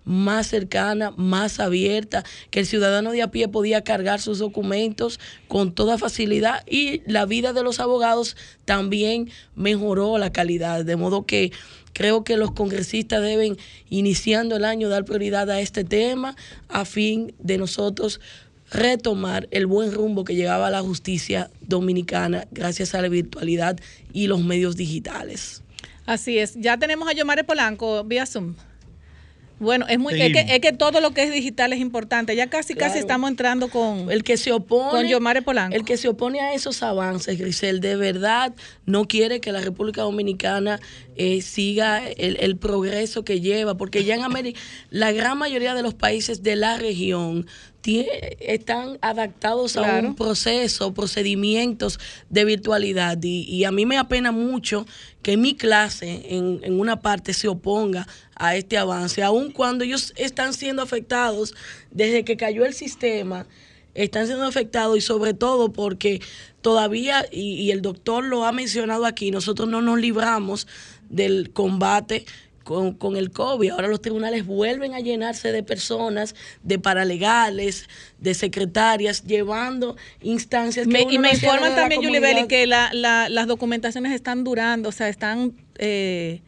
más 0.04 0.46
cercana, 0.46 1.12
más 1.16 1.60
abierta, 1.60 2.24
que 2.50 2.60
el 2.60 2.66
ciudadano 2.66 3.12
de 3.12 3.22
a 3.22 3.30
pie 3.30 3.48
podía 3.48 3.84
cargar 3.84 4.20
sus 4.20 4.38
documentos 4.38 5.20
con 5.48 5.74
toda 5.74 5.98
facilidad 5.98 6.62
y 6.66 7.02
la 7.10 7.26
vida 7.26 7.52
de 7.52 7.62
los 7.62 7.80
abogados 7.80 8.36
también 8.64 9.30
mejoró 9.54 10.18
la 10.18 10.32
calidad, 10.32 10.84
de 10.84 10.96
modo 10.96 11.26
que 11.26 11.52
Creo 11.94 12.24
que 12.24 12.36
los 12.36 12.50
congresistas 12.50 13.22
deben, 13.22 13.56
iniciando 13.88 14.56
el 14.56 14.66
año, 14.66 14.90
dar 14.90 15.06
prioridad 15.06 15.50
a 15.50 15.60
este 15.60 15.84
tema 15.84 16.36
a 16.68 16.84
fin 16.84 17.34
de 17.38 17.56
nosotros 17.56 18.20
retomar 18.70 19.48
el 19.50 19.66
buen 19.66 19.92
rumbo 19.92 20.24
que 20.24 20.34
llevaba 20.34 20.70
la 20.70 20.82
justicia 20.82 21.50
dominicana 21.60 22.46
gracias 22.50 22.94
a 22.94 23.00
la 23.00 23.08
virtualidad 23.08 23.78
y 24.12 24.26
los 24.26 24.42
medios 24.42 24.76
digitales. 24.76 25.62
Así 26.06 26.38
es. 26.38 26.54
Ya 26.56 26.76
tenemos 26.76 27.08
a 27.08 27.12
Yomare 27.12 27.44
Polanco 27.44 28.04
vía 28.04 28.26
Zoom. 28.26 28.54
Bueno, 29.60 29.86
es 29.88 29.98
muy 29.98 30.20
es 30.20 30.32
que, 30.32 30.54
es 30.54 30.60
que 30.60 30.72
todo 30.72 31.00
lo 31.00 31.12
que 31.12 31.22
es 31.22 31.32
digital 31.32 31.72
es 31.72 31.78
importante. 31.78 32.34
Ya 32.34 32.48
casi 32.48 32.74
casi 32.74 32.98
estamos 32.98 33.30
entrando 33.30 33.68
con 33.68 34.10
el 34.10 34.24
que 34.24 34.36
se 34.36 34.52
opone 34.52 34.90
con 34.90 35.06
Yomare 35.06 35.42
Polanco. 35.42 35.76
El 35.76 35.84
que 35.84 35.96
se 35.96 36.08
opone 36.08 36.40
a 36.40 36.54
esos 36.54 36.82
avances, 36.82 37.38
Grisel, 37.38 37.80
de 37.80 37.94
verdad 37.96 38.52
no 38.84 39.06
quiere 39.06 39.40
que 39.40 39.52
la 39.52 39.60
República 39.60 40.02
Dominicana 40.02 40.80
eh, 41.16 41.42
siga 41.42 42.06
el, 42.08 42.36
el 42.40 42.56
progreso 42.56 43.24
que 43.24 43.40
lleva, 43.40 43.76
porque 43.76 44.04
ya 44.04 44.14
en 44.14 44.22
América, 44.22 44.60
la 44.90 45.12
gran 45.12 45.38
mayoría 45.38 45.74
de 45.74 45.82
los 45.82 45.94
países 45.94 46.42
de 46.42 46.56
la 46.56 46.76
región 46.76 47.46
están 47.86 48.98
adaptados 49.02 49.76
a 49.76 50.00
un 50.00 50.14
proceso, 50.14 50.94
procedimientos 50.94 52.00
de 52.30 52.44
virtualidad. 52.44 53.22
Y, 53.22 53.42
y 53.42 53.64
a 53.64 53.72
mí 53.72 53.84
me 53.84 53.98
apena 53.98 54.32
mucho 54.32 54.86
que 55.22 55.36
mi 55.36 55.54
clase 55.54 56.26
en, 56.34 56.60
en 56.62 56.80
una 56.80 57.00
parte 57.00 57.34
se 57.34 57.48
oponga 57.48 58.06
a 58.36 58.56
este 58.56 58.78
avance, 58.78 59.22
aun 59.22 59.52
cuando 59.52 59.84
ellos 59.84 60.12
están 60.16 60.54
siendo 60.54 60.82
afectados 60.82 61.54
desde 61.90 62.24
que 62.24 62.36
cayó 62.36 62.64
el 62.64 62.74
sistema 62.74 63.46
están 63.94 64.26
siendo 64.26 64.44
afectados 64.44 64.98
y 64.98 65.00
sobre 65.00 65.34
todo 65.34 65.72
porque 65.72 66.20
todavía, 66.60 67.26
y, 67.30 67.54
y 67.54 67.70
el 67.70 67.80
doctor 67.80 68.24
lo 68.24 68.44
ha 68.44 68.52
mencionado 68.52 69.06
aquí, 69.06 69.30
nosotros 69.30 69.68
no 69.68 69.80
nos 69.82 69.98
libramos 70.00 70.66
del 71.08 71.50
combate 71.52 72.24
con, 72.64 72.94
con 72.94 73.16
el 73.16 73.30
COVID. 73.30 73.70
Ahora 73.72 73.88
los 73.88 74.00
tribunales 74.00 74.46
vuelven 74.46 74.94
a 74.94 75.00
llenarse 75.00 75.52
de 75.52 75.62
personas, 75.62 76.34
de 76.62 76.78
paralegales, 76.78 77.88
de 78.18 78.32
secretarias, 78.34 79.24
llevando 79.24 79.96
instancias 80.22 80.86
que 80.86 80.92
Me- 80.92 81.02
uno 81.02 81.12
y 81.12 81.18
me 81.18 81.28
no 81.28 81.34
informan 81.34 81.74
también, 81.74 82.00
Yulibeli, 82.00 82.46
que 82.48 82.66
la- 82.66 82.90
la- 82.94 83.28
las 83.28 83.46
documentaciones 83.46 84.12
están 84.12 84.44
durando, 84.44 84.88
o 84.88 84.92
sea, 84.92 85.08
están 85.10 85.52
eh, 85.78 86.40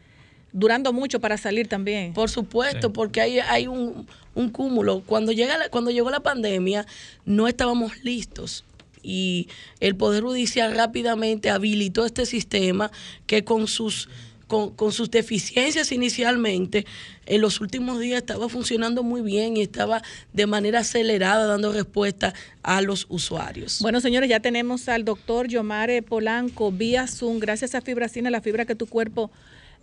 durando 0.53 0.91
mucho 0.93 1.19
para 1.19 1.37
salir 1.37 1.67
también. 1.67 2.13
Por 2.13 2.29
supuesto, 2.31 2.91
porque 2.93 3.21
hay, 3.21 3.39
hay 3.39 3.67
un, 3.67 4.07
un 4.33 4.49
cúmulo. 4.49 5.03
Cuando, 5.05 5.31
llega 5.33 5.57
la- 5.57 5.69
cuando 5.69 5.91
llegó 5.91 6.09
la 6.09 6.21
pandemia, 6.21 6.87
no 7.25 7.47
estábamos 7.47 8.03
listos. 8.03 8.63
Y 9.03 9.47
el 9.79 9.95
Poder 9.95 10.23
Judicial 10.23 10.73
rápidamente 10.75 11.49
habilitó 11.51 12.05
este 12.05 12.25
sistema 12.25 12.91
que 13.27 13.43
con 13.43 13.67
sus, 13.67 14.09
con, 14.47 14.73
con 14.73 14.91
sus 14.91 15.11
deficiencias 15.11 15.91
inicialmente, 15.91 16.85
en 17.25 17.41
los 17.41 17.59
últimos 17.61 17.99
días 17.99 18.17
estaba 18.17 18.49
funcionando 18.49 19.03
muy 19.03 19.21
bien 19.21 19.57
y 19.57 19.61
estaba 19.61 20.01
de 20.33 20.47
manera 20.47 20.79
acelerada 20.79 21.45
dando 21.45 21.73
respuesta 21.73 22.33
a 22.63 22.81
los 22.81 23.05
usuarios. 23.09 23.79
Bueno, 23.81 23.99
señores, 24.01 24.29
ya 24.29 24.39
tenemos 24.39 24.87
al 24.89 25.05
doctor 25.05 25.47
Yomare 25.47 26.01
Polanco 26.01 26.71
vía 26.71 27.07
Zoom, 27.07 27.39
gracias 27.39 27.75
a 27.75 27.81
Fibracina, 27.81 28.29
la 28.29 28.41
fibra 28.41 28.65
que 28.65 28.75
tu 28.75 28.87
cuerpo 28.87 29.29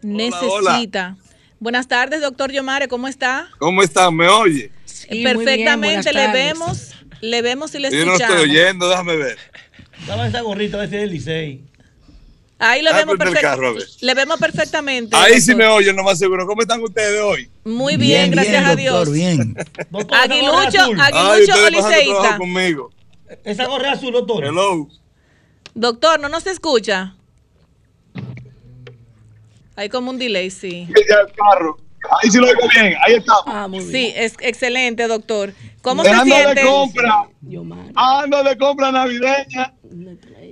necesita. 0.03 1.17
Buenas 1.61 1.87
tardes, 1.87 2.21
doctor 2.21 2.51
Yomare, 2.51 2.89
¿cómo 2.89 3.09
está? 3.09 3.49
¿Cómo 3.59 3.83
estás? 3.83 4.13
¿Me 4.13 4.29
oye? 4.29 4.71
Perfectamente, 5.09 6.13
le 6.13 6.33
vemos, 6.33 6.93
le 7.21 7.43
vemos 7.43 7.75
y 7.75 7.79
le 7.79 7.91
Yo 7.91 8.05
no 8.05 8.15
escuchamos. 8.15 8.37
estoy 8.37 8.51
oyendo, 8.51 8.89
déjame 8.89 9.17
ver. 9.17 9.39
Dame 10.07 10.29
esa 10.29 10.41
gorrita, 10.41 10.77
a 10.77 10.81
ver 10.81 10.91
si 10.91 10.97
es 10.97 11.01
del 11.03 11.11
Licey. 11.11 11.74
Ahí 12.67 12.81
lo 12.83 12.91
Ah, 12.91 12.97
vemos 12.97 13.17
prende 13.17 13.39
el 13.39 13.45
perfec- 13.45 13.51
carro, 13.51 13.69
a 13.69 13.73
ver. 13.73 13.83
le 14.01 14.15
vemos 14.15 14.39
perfectamente. 14.41 15.15
Ahí 15.17 15.39
sí 15.41 15.53
doctor. 15.53 15.57
me 15.57 15.67
oyen, 15.73 15.97
lo 15.97 16.03
más 16.03 16.19
seguro. 16.19 16.47
¿Cómo 16.47 16.63
están 16.63 16.81
ustedes 16.83 17.21
hoy? 17.21 17.51
Muy 17.65 17.97
bien, 17.99 18.31
gracias 18.31 18.65
a 18.67 18.75
Dios. 18.75 19.13
bien. 19.13 19.55
Aguilucho, 19.93 20.81
Aguilucho 20.99 21.53
ustedes 21.53 21.53
o 21.53 21.53
pasando 21.53 21.71
liceísta. 21.71 22.21
trabajo 22.21 22.39
conmigo. 22.39 22.91
Esa 23.45 23.67
gorra 23.67 23.93
azul, 23.93 24.13
doctor. 24.13 24.45
Hello. 24.47 24.89
Doctor, 25.75 26.21
¿no 26.21 26.29
nos 26.31 26.47
escucha? 26.47 27.17
Hay 29.77 29.89
como 29.89 30.11
un 30.11 30.19
delay, 30.19 30.51
sí. 30.51 30.89
Ahí 32.23 32.31
sí 32.31 32.39
lo 32.39 32.47
oigo 32.49 32.61
bien, 32.75 32.95
ahí 33.05 33.15
estamos. 33.15 33.85
Sí, 33.85 34.13
es 34.15 34.35
excelente, 34.41 35.07
doctor. 35.09 35.53
¿Cómo 35.83 36.03
se 36.05 36.11
Ando 36.11 36.25
siente? 36.35 36.61
de 36.63 36.67
compra. 36.67 37.29
Ando 37.97 38.43
de 38.43 38.57
compra 38.59 38.93
navideña. 38.93 39.75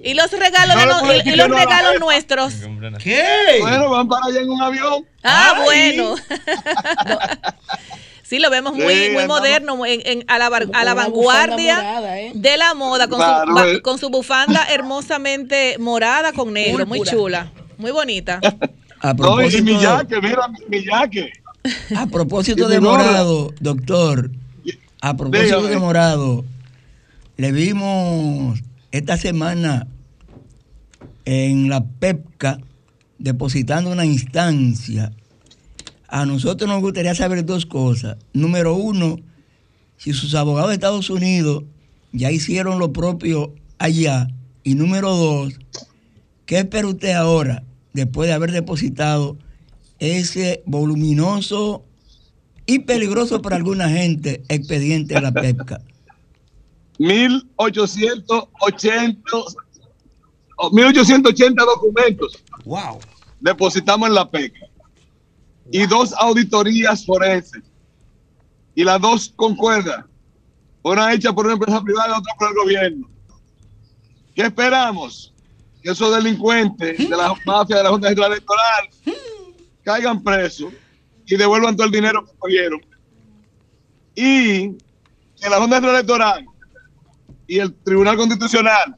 Y 0.04 0.14
los 0.14 0.30
regalos, 0.32 0.76
No 0.84 1.12
y- 1.14 1.28
y 1.28 1.36
los 1.36 1.48
regalos 1.48 2.00
nuestros. 2.00 2.54
¿Qué? 3.02 3.24
Bueno, 3.60 3.88
van 3.90 4.08
para 4.08 4.26
allá 4.26 4.40
en 4.40 4.50
un 4.50 4.60
avión. 4.60 5.06
Ah, 5.22 5.52
Ay. 5.56 5.62
bueno. 5.64 6.14
sí, 8.22 8.38
lo 8.38 8.50
vemos 8.50 8.74
muy, 8.74 8.94
Sí, 8.94 9.10
muy 9.12 9.26
moderno, 9.26 9.76
muy 9.76 9.92
en- 9.92 10.02
en- 10.04 10.24
a 10.28 10.38
la, 10.38 10.46
a 10.46 10.84
la 10.84 10.94
vanguardia 10.94 11.76
morada, 11.76 12.20
¿eh? 12.20 12.32
de 12.34 12.56
la 12.56 12.74
moda, 12.74 13.08
con, 13.08 13.18
Claro, 13.18 13.56
su, 13.56 13.64
eh. 13.64 13.82
con 13.82 13.98
su 13.98 14.10
bufanda 14.10 14.66
hermosamente 14.70 15.76
morada 15.78 16.32
con 16.32 16.52
negro, 16.52 16.86
muy 16.86 17.02
chula, 17.02 17.52
muy 17.78 17.90
bonita. 17.92 18.40
A 19.00 19.08
No, 19.08 19.12
y 19.12 19.16
propósito, 19.16 19.64
mi 19.64 19.80
yaque, 19.80 20.20
mira 20.20 20.48
mi, 20.68 20.84
yaque. 20.84 21.32
a 21.96 22.06
propósito 22.06 22.68
de. 22.68 22.80
Morado, 22.80 23.52
doctor, 23.60 24.30
a 25.00 25.16
propósito 25.16 25.56
Dígame. 25.58 25.70
de 25.74 25.78
Morado, 25.78 26.44
le 27.36 27.52
vimos 27.52 28.58
esta 28.92 29.16
semana 29.16 29.86
en 31.24 31.68
la 31.68 31.84
PEPCA 31.84 32.58
depositando 33.18 33.90
una 33.90 34.04
instancia. 34.04 35.12
A 36.08 36.26
nosotros 36.26 36.68
nos 36.68 36.80
gustaría 36.80 37.14
saber 37.14 37.44
dos 37.44 37.66
cosas. 37.66 38.16
Número 38.32 38.74
uno, 38.74 39.18
si 39.96 40.12
sus 40.12 40.34
abogados 40.34 40.70
de 40.70 40.74
Estados 40.74 41.08
Unidos 41.10 41.64
ya 42.12 42.30
hicieron 42.30 42.78
lo 42.78 42.92
propio 42.92 43.54
allá. 43.78 44.28
Y 44.64 44.74
número 44.74 45.16
dos, 45.16 45.54
¿qué 46.46 46.58
espera 46.58 46.86
usted 46.86 47.12
ahora, 47.12 47.64
después 47.92 48.28
de 48.28 48.34
haber 48.34 48.52
depositado 48.52 49.38
ese 49.98 50.62
voluminoso 50.66 51.84
y 52.66 52.80
peligroso 52.80 53.40
para 53.42 53.56
alguna 53.56 53.88
gente 53.88 54.42
expediente 54.48 55.14
de 55.14 55.20
la 55.20 55.32
PEPCA? 55.32 55.80
1880, 56.98 58.34
o 58.34 59.46
1880 60.70 61.64
documentos. 61.64 62.42
Wow. 62.64 63.00
Depositamos 63.40 64.08
en 64.08 64.14
la 64.14 64.30
PECA. 64.30 64.66
Y 65.70 65.86
dos 65.86 66.12
auditorías 66.18 67.04
forenses. 67.04 67.62
y 68.74 68.84
las 68.84 69.00
dos 69.00 69.32
concuerdan. 69.36 70.06
Una 70.82 71.12
hecha 71.12 71.32
por 71.32 71.44
una 71.46 71.54
empresa 71.54 71.80
privada 71.82 72.08
y 72.08 72.18
otra 72.18 72.34
por 72.38 72.48
el 72.48 72.54
gobierno. 72.54 73.10
¿Qué 74.34 74.42
esperamos? 74.42 75.32
Que 75.82 75.90
esos 75.90 76.14
delincuentes 76.14 76.98
de 76.98 77.08
la 77.08 77.34
mafia 77.44 77.76
de 77.76 77.82
la 77.82 77.90
Junta 77.90 78.08
Central 78.08 78.32
Electoral 78.32 78.88
caigan 79.84 80.22
presos 80.22 80.72
y 81.26 81.36
devuelvan 81.36 81.76
todo 81.76 81.86
el 81.86 81.92
dinero 81.92 82.24
que 82.24 82.32
cogieron. 82.38 82.80
Y 84.14 84.70
que 85.40 85.50
la 85.50 85.58
Junta 85.58 85.76
Central 85.76 85.94
Electoral 85.96 86.46
y 87.46 87.58
el 87.58 87.74
Tribunal 87.74 88.16
Constitucional 88.16 88.96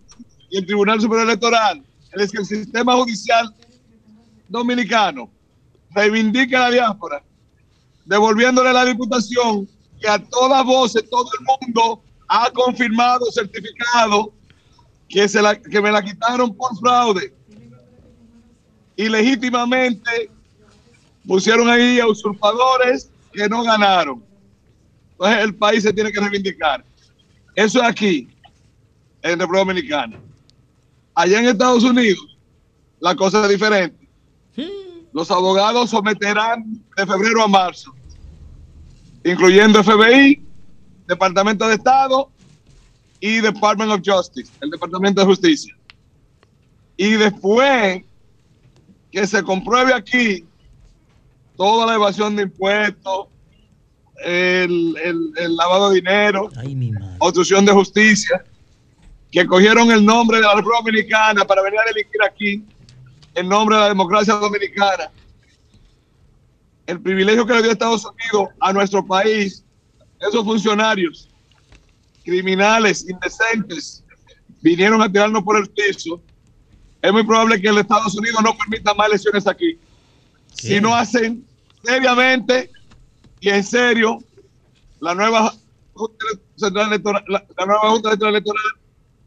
y 0.55 0.59
el 0.59 0.67
Tribunal 0.67 1.01
Superior 1.01 1.27
Electoral, 1.27 1.83
es 2.13 2.31
que 2.31 2.39
el 2.39 2.47
sistema 2.47 2.95
judicial 2.95 3.53
dominicano 4.49 5.29
reivindique 5.91 6.55
a 6.55 6.61
la 6.61 6.71
diáspora, 6.71 7.25
devolviéndole 8.05 8.73
la 8.73 8.85
diputación 8.85 9.69
que 10.01 10.07
a 10.07 10.17
todas 10.21 10.65
voces 10.65 11.11
todo 11.11 11.29
el 11.41 11.45
mundo 11.45 12.01
ha 12.29 12.49
confirmado, 12.53 13.33
certificado 13.33 14.33
que, 15.09 15.29
se 15.29 15.43
la, 15.43 15.61
que 15.61 15.81
me 15.81 15.91
la 15.91 16.01
quitaron 16.05 16.55
por 16.55 16.79
fraude 16.79 17.35
y 18.97 19.09
legítimamente 19.09 20.31
pusieron 21.27 21.69
ahí 21.69 21.99
a 21.99 22.07
usurpadores 22.07 23.11
que 23.33 23.49
no 23.49 23.65
ganaron. 23.65 24.23
Entonces 25.11 25.39
el 25.43 25.55
país 25.57 25.83
se 25.83 25.93
tiene 25.93 26.13
que 26.13 26.21
reivindicar. 26.21 26.85
Eso 27.57 27.81
es 27.83 27.89
aquí, 27.89 28.29
en 29.21 29.41
República 29.41 29.65
Dominicana. 29.65 30.21
Allá 31.15 31.39
en 31.41 31.47
Estados 31.47 31.85
Unidos, 31.85 32.37
la 33.01 33.15
cosa 33.15 33.43
es 33.45 33.51
diferente. 33.51 34.09
Los 35.12 35.31
abogados 35.31 35.91
someterán 35.91 36.65
de 36.97 37.07
febrero 37.07 37.43
a 37.45 37.49
marzo, 37.49 37.95
incluyendo 39.25 39.83
FBI, 39.83 40.43
Departamento 41.07 41.69
de 41.69 41.75
Estado 41.75 42.31
y 43.21 43.41
Department 43.41 43.93
of 43.93 44.01
Justice, 44.05 44.51
el 44.61 44.71
Departamento 44.71 45.21
de 45.21 45.27
Justicia. 45.27 45.75
Y 46.97 47.11
después 47.12 48.03
que 49.12 49.27
se 49.27 49.43
compruebe 49.45 49.95
aquí 49.95 50.45
toda 51.57 51.87
la 51.87 51.95
evasión 51.95 52.35
de 52.35 52.43
impuestos, 52.45 53.29
el, 54.25 54.97
el- 55.05 55.33
el 55.37 55.57
lavado 55.57 55.91
de 55.91 55.97
dinero, 55.97 56.49
obstrucción 57.21 57.65
de 57.65 57.73
justicia, 57.73 58.45
que 59.35 59.45
cogieron 59.49 59.91
el 59.91 60.07
nombre 60.07 60.37
de 60.37 60.45
la 60.45 60.55
República 60.55 60.78
Dominicana 60.85 61.45
para 61.45 61.61
venir 61.61 61.80
a 61.80 61.93
delinquir 61.93 62.22
aquí, 62.22 62.64
en 63.35 63.49
nombre 63.49 63.74
de 63.74 63.82
la 63.82 63.89
democracia 63.89 64.35
dominicana. 64.35 65.11
El 66.87 67.01
privilegio 67.01 67.45
que 67.45 67.55
le 67.55 67.62
dio 67.62 67.72
Estados 67.72 68.05
Unidos 68.05 68.51
a 68.61 68.72
nuestro 68.72 69.05
país, 69.05 69.64
esos 70.20 70.45
funcionarios 70.45 71.28
criminales, 72.24 73.09
indecentes, 73.11 74.05
vinieron 74.62 75.03
a 75.03 75.11
tirarnos 75.11 75.43
por 75.43 75.57
el 75.57 75.68
piso. 75.68 76.22
Es 77.03 77.12
muy 77.12 77.24
probable 77.24 77.61
que 77.61 77.66
el 77.66 77.78
Estados 77.78 78.14
Unidos 78.14 78.41
no 78.41 78.57
permita 78.57 78.95
más 78.95 79.09
elecciones 79.09 79.49
aquí. 79.49 79.76
Si 80.53 80.80
no 80.80 80.95
hacen 80.95 81.45
seriamente 81.82 82.70
y 83.41 83.49
en 83.49 83.64
serio 83.64 84.20
la 85.01 85.12
nueva 85.12 85.53
Junta 85.95 86.24
Electoral, 86.87 87.24
la, 87.26 87.45
la 87.59 87.66
nueva 87.66 87.91
Junta 87.91 88.11
Central 88.11 88.30
Electoral 88.30 88.62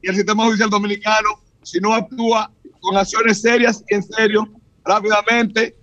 y 0.02 0.10
el 0.10 0.16
sistema 0.16 0.45
judicial 0.45 0.70
dominicano, 0.70 1.41
si 1.64 1.80
no 1.80 1.93
actúa 1.93 2.52
con 2.80 2.98
acciones 2.98 3.41
serias 3.41 3.84
y 3.89 3.95
en 3.95 4.04
serio, 4.04 4.48
rápidamente, 4.86 5.76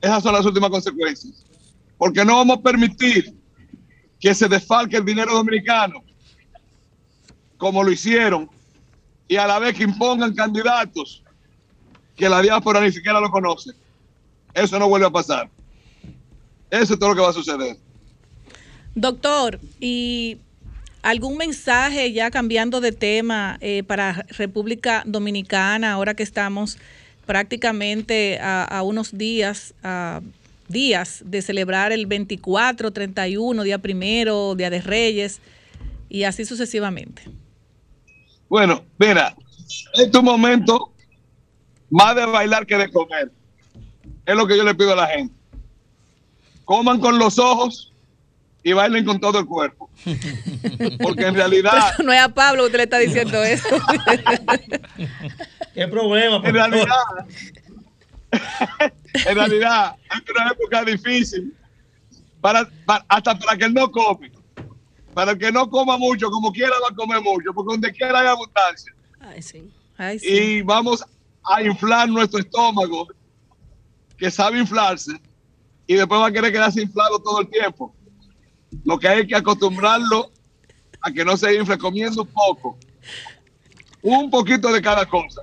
esas 0.00 0.22
son 0.22 0.32
las 0.32 0.46
últimas 0.46 0.70
consecuencias. 0.70 1.44
Porque 1.98 2.24
no 2.24 2.36
vamos 2.36 2.58
a 2.58 2.62
permitir 2.62 3.34
que 4.18 4.34
se 4.34 4.48
desfalque 4.48 4.96
el 4.96 5.04
dinero 5.04 5.32
dominicano, 5.32 6.02
como 7.58 7.82
lo 7.82 7.90
hicieron, 7.90 8.48
y 9.28 9.36
a 9.36 9.46
la 9.46 9.58
vez 9.58 9.76
que 9.76 9.84
impongan 9.84 10.34
candidatos 10.34 11.22
que 12.16 12.28
la 12.28 12.40
diáspora 12.42 12.80
ni 12.80 12.92
siquiera 12.92 13.20
lo 13.20 13.30
conoce. 13.30 13.72
Eso 14.54 14.78
no 14.78 14.88
vuelve 14.88 15.06
a 15.06 15.10
pasar. 15.10 15.48
Eso 16.70 16.94
es 16.94 16.98
todo 16.98 17.10
lo 17.10 17.14
que 17.14 17.22
va 17.22 17.30
a 17.30 17.32
suceder. 17.32 17.76
Doctor, 18.94 19.60
¿y 19.78 20.38
algún 21.02 21.36
mensaje 21.36 22.12
ya 22.12 22.30
cambiando 22.30 22.80
de 22.80 22.92
tema 22.92 23.58
eh, 23.60 23.82
para 23.82 24.24
República 24.30 25.02
Dominicana, 25.06 25.92
ahora 25.92 26.14
que 26.14 26.22
estamos 26.22 26.78
prácticamente 27.26 28.38
a, 28.42 28.82
unos 28.82 29.16
días, 29.16 29.72
días 30.66 31.22
de 31.24 31.42
celebrar 31.42 31.92
el 31.92 32.06
24, 32.06 32.90
31, 32.90 33.62
día 33.62 33.78
primero, 33.78 34.56
Día 34.56 34.68
de 34.68 34.80
Reyes 34.80 35.40
y 36.08 36.24
así 36.24 36.44
sucesivamente? 36.44 37.22
Bueno, 38.48 38.84
mira, 38.98 39.36
en 39.94 40.10
tu 40.10 40.22
momento, 40.22 40.92
más 41.88 42.16
de 42.16 42.26
bailar 42.26 42.66
que 42.66 42.76
de 42.76 42.90
comer. 42.90 43.30
Es 44.26 44.34
lo 44.34 44.46
que 44.46 44.56
yo 44.56 44.64
le 44.64 44.74
pido 44.74 44.92
a 44.92 44.96
la 44.96 45.06
gente. 45.06 45.34
Coman 46.64 47.00
con 47.00 47.18
los 47.18 47.38
ojos 47.38 47.89
y 48.62 48.72
bailen 48.72 49.04
con 49.04 49.20
todo 49.20 49.38
el 49.38 49.46
cuerpo. 49.46 49.90
Porque 51.00 51.26
en 51.26 51.34
realidad, 51.34 51.92
Pero 51.96 52.06
no 52.06 52.12
es 52.12 52.20
a 52.20 52.28
Pablo 52.28 52.62
que 52.62 52.66
usted 52.66 52.78
le 52.78 52.84
está 52.84 52.98
diciendo 52.98 53.42
eso. 53.42 53.68
¿Qué 55.74 55.88
problema? 55.88 56.36
en 56.44 56.54
realidad, 56.54 56.86
en 59.26 59.34
realidad, 59.34 59.96
es 60.14 60.22
una 60.34 60.50
época 60.50 60.84
difícil. 60.84 61.54
Para, 62.40 62.68
para- 62.86 63.04
hasta 63.08 63.38
para 63.38 63.56
que 63.56 63.64
él 63.66 63.74
no 63.74 63.90
come. 63.90 64.32
Para 65.14 65.32
el 65.32 65.38
que 65.38 65.52
no 65.52 65.68
coma 65.68 65.98
mucho, 65.98 66.30
como 66.30 66.52
quiera 66.52 66.72
va 66.82 66.88
a 66.90 66.94
comer 66.94 67.20
mucho, 67.20 67.52
porque 67.52 67.72
donde 67.74 67.92
quiera 67.92 68.20
hay 68.20 68.28
abundancia. 68.28 68.94
Ay, 69.20 69.42
sí. 69.42 69.70
Ay, 69.98 70.18
sí. 70.18 70.26
y 70.28 70.62
vamos 70.62 71.04
a 71.42 71.62
inflar 71.62 72.08
nuestro 72.08 72.38
estómago, 72.38 73.08
que 74.16 74.30
sabe 74.30 74.58
inflarse, 74.58 75.12
y 75.86 75.94
después 75.94 76.20
va 76.20 76.28
a 76.28 76.32
querer 76.32 76.52
quedarse 76.52 76.80
inflado 76.82 77.18
todo 77.18 77.40
el 77.40 77.48
tiempo. 77.48 77.94
Lo 78.84 78.98
que 78.98 79.08
hay 79.08 79.26
que 79.26 79.36
acostumbrarlo 79.36 80.30
a 81.00 81.10
que 81.10 81.24
no 81.24 81.36
se 81.36 81.54
infle 81.54 81.78
comiendo 81.78 82.24
poco. 82.24 82.78
Un 84.02 84.30
poquito 84.30 84.72
de 84.72 84.80
cada 84.80 85.06
cosa. 85.06 85.42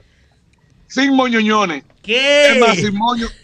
Sin 0.87 1.13
moñoñones. 1.15 1.83
¿Qué? 2.01 2.53
Es 2.53 2.59
más, 2.59 2.75
sin 2.77 2.95
moño. 2.95 3.27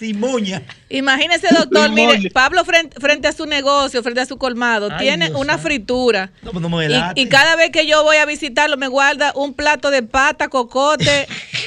Sin 0.00 0.18
moña. 0.18 0.62
Imagínese, 0.88 1.48
doctor, 1.54 1.84
Sin 1.84 1.94
mire, 1.94 2.16
moña. 2.16 2.30
Pablo 2.32 2.64
frente, 2.64 2.98
frente 2.98 3.28
a 3.28 3.32
su 3.32 3.44
negocio, 3.44 4.02
frente 4.02 4.22
a 4.22 4.24
su 4.24 4.38
colmado, 4.38 4.88
Ay, 4.90 4.98
tiene 4.98 5.26
Dios 5.26 5.38
una 5.38 5.58
fritura. 5.58 6.32
No, 6.40 6.52
pues 6.52 6.62
no 6.62 6.70
me 6.70 6.88
y 7.14 7.26
cada 7.26 7.54
vez 7.56 7.70
que 7.70 7.86
yo 7.86 8.02
voy 8.02 8.16
a 8.16 8.24
visitarlo, 8.24 8.78
me 8.78 8.88
guarda 8.88 9.32
un 9.34 9.52
plato 9.52 9.90
de 9.90 10.02
pata, 10.02 10.48
cocote, 10.48 11.28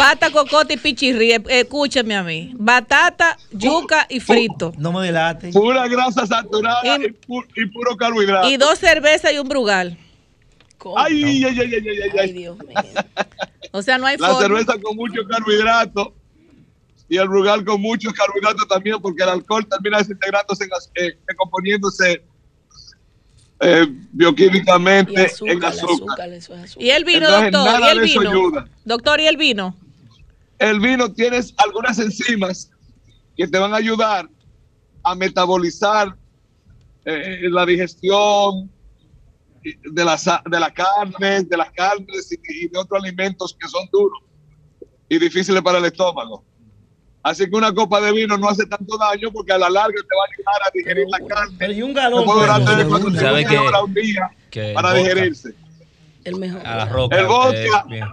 pata, 0.00 0.30
cocote 0.30 0.74
y 0.74 0.76
pichirri. 0.76 1.32
Eh, 1.32 1.42
Escúcheme 1.48 2.16
a 2.16 2.22
mí. 2.22 2.52
Batata, 2.56 3.36
yuca 3.52 4.06
y 4.08 4.20
frito. 4.20 4.72
No 4.78 4.92
me 4.92 5.06
delate. 5.06 5.50
Pura 5.52 5.86
grasa 5.88 6.26
saturada 6.26 6.96
y, 6.96 7.08
pu- 7.26 7.46
y 7.56 7.66
puro 7.66 7.96
carbohidrato. 7.96 8.48
Y 8.48 8.56
dos 8.56 8.78
cervezas 8.78 9.32
y 9.32 9.38
un 9.38 9.48
brugal. 9.48 9.96
Ay, 10.96 11.22
ay, 11.24 11.44
ay, 11.44 11.58
ay, 11.60 11.74
ay, 11.74 11.88
ay, 12.02 12.10
ay. 12.18 12.32
Dios 12.32 12.56
mío. 12.66 12.74
O 13.72 13.82
sea, 13.82 13.98
no 13.98 14.06
hay 14.06 14.16
La 14.16 14.28
forma. 14.28 14.42
cerveza 14.42 14.74
con 14.82 14.96
mucho 14.96 15.22
carbohidrato 15.28 16.14
y 17.08 17.16
el 17.18 17.28
brugal 17.28 17.64
con 17.64 17.80
muchos 17.82 18.12
carbohidratos 18.14 18.66
también, 18.66 18.96
porque 19.02 19.22
el 19.22 19.28
alcohol 19.28 19.66
termina 19.68 19.98
desintegrándose, 19.98 20.68
eh, 20.94 21.18
descomponiéndose 21.28 22.22
eh, 23.62 23.86
Y 23.86 24.06
bioquímicamente 24.12 25.26
azúcar, 25.26 25.52
en 25.54 25.64
azúcar. 25.64 25.94
azúcar, 25.94 26.28
eso 26.32 26.54
es 26.54 26.60
azúcar. 26.64 26.82
Y 26.86 26.90
el 26.90 27.04
vino, 27.04 27.26
Entonces, 27.26 27.52
doctor. 27.52 27.72
nada 27.80 27.88
Y 27.88 27.90
el 27.92 27.98
de 28.00 28.04
eso 28.06 28.20
vino. 28.20 28.30
ayuda. 28.30 28.68
Doctor, 28.84 29.20
¿y 29.20 29.26
el 29.26 29.36
vino? 29.36 29.76
El 30.60 30.78
vino 30.78 31.10
tienes 31.12 31.54
algunas 31.56 31.98
enzimas 31.98 32.70
que 33.36 33.48
te 33.48 33.58
van 33.58 33.72
a 33.72 33.78
ayudar 33.78 34.28
a 35.02 35.14
metabolizar 35.14 36.14
eh, 37.06 37.48
la 37.50 37.64
digestión 37.64 38.70
de 39.62 40.04
las 40.04 40.24
de 40.26 40.60
la 40.60 40.70
carne, 40.70 41.42
de 41.44 41.56
las 41.56 41.70
carnes 41.72 42.30
y, 42.32 42.64
y 42.64 42.68
de 42.68 42.78
otros 42.78 43.02
alimentos 43.02 43.56
que 43.58 43.66
son 43.68 43.88
duros 43.90 44.20
y 45.08 45.18
difíciles 45.18 45.62
para 45.62 45.78
el 45.78 45.86
estómago. 45.86 46.44
Así 47.22 47.48
que 47.48 47.56
una 47.56 47.74
copa 47.74 48.00
de 48.02 48.12
vino 48.12 48.36
no 48.36 48.48
hace 48.48 48.66
tanto 48.66 48.96
daño 48.98 49.30
porque 49.32 49.52
a 49.52 49.58
la 49.58 49.68
larga 49.70 49.96
te 49.96 50.14
va 50.16 50.22
a 50.24 50.28
ayudar 50.34 50.68
a 50.68 50.70
digerir 50.74 51.06
la 51.10 51.26
carne. 51.26 51.56
Pero 51.58 51.72
y 51.72 51.82
un 51.82 51.94
galón. 51.94 52.24
pero- 52.26 53.00
cinco, 53.00 53.10
¿Sabe 53.18 53.44
que- 53.46 53.58
horas 53.58 53.82
un 53.82 53.94
día 53.94 54.30
que 54.50 54.72
para 54.74 54.90
el 54.92 54.94
vodka- 54.96 55.08
digerirse. 55.14 55.54
El 56.24 56.36
mejor. 56.36 56.66
A 56.66 56.76
la 56.76 56.84
roca. 56.86 57.18
El 57.18 57.26
vodka. 57.26 57.56
eh, 57.60 57.88
bien. 57.88 58.04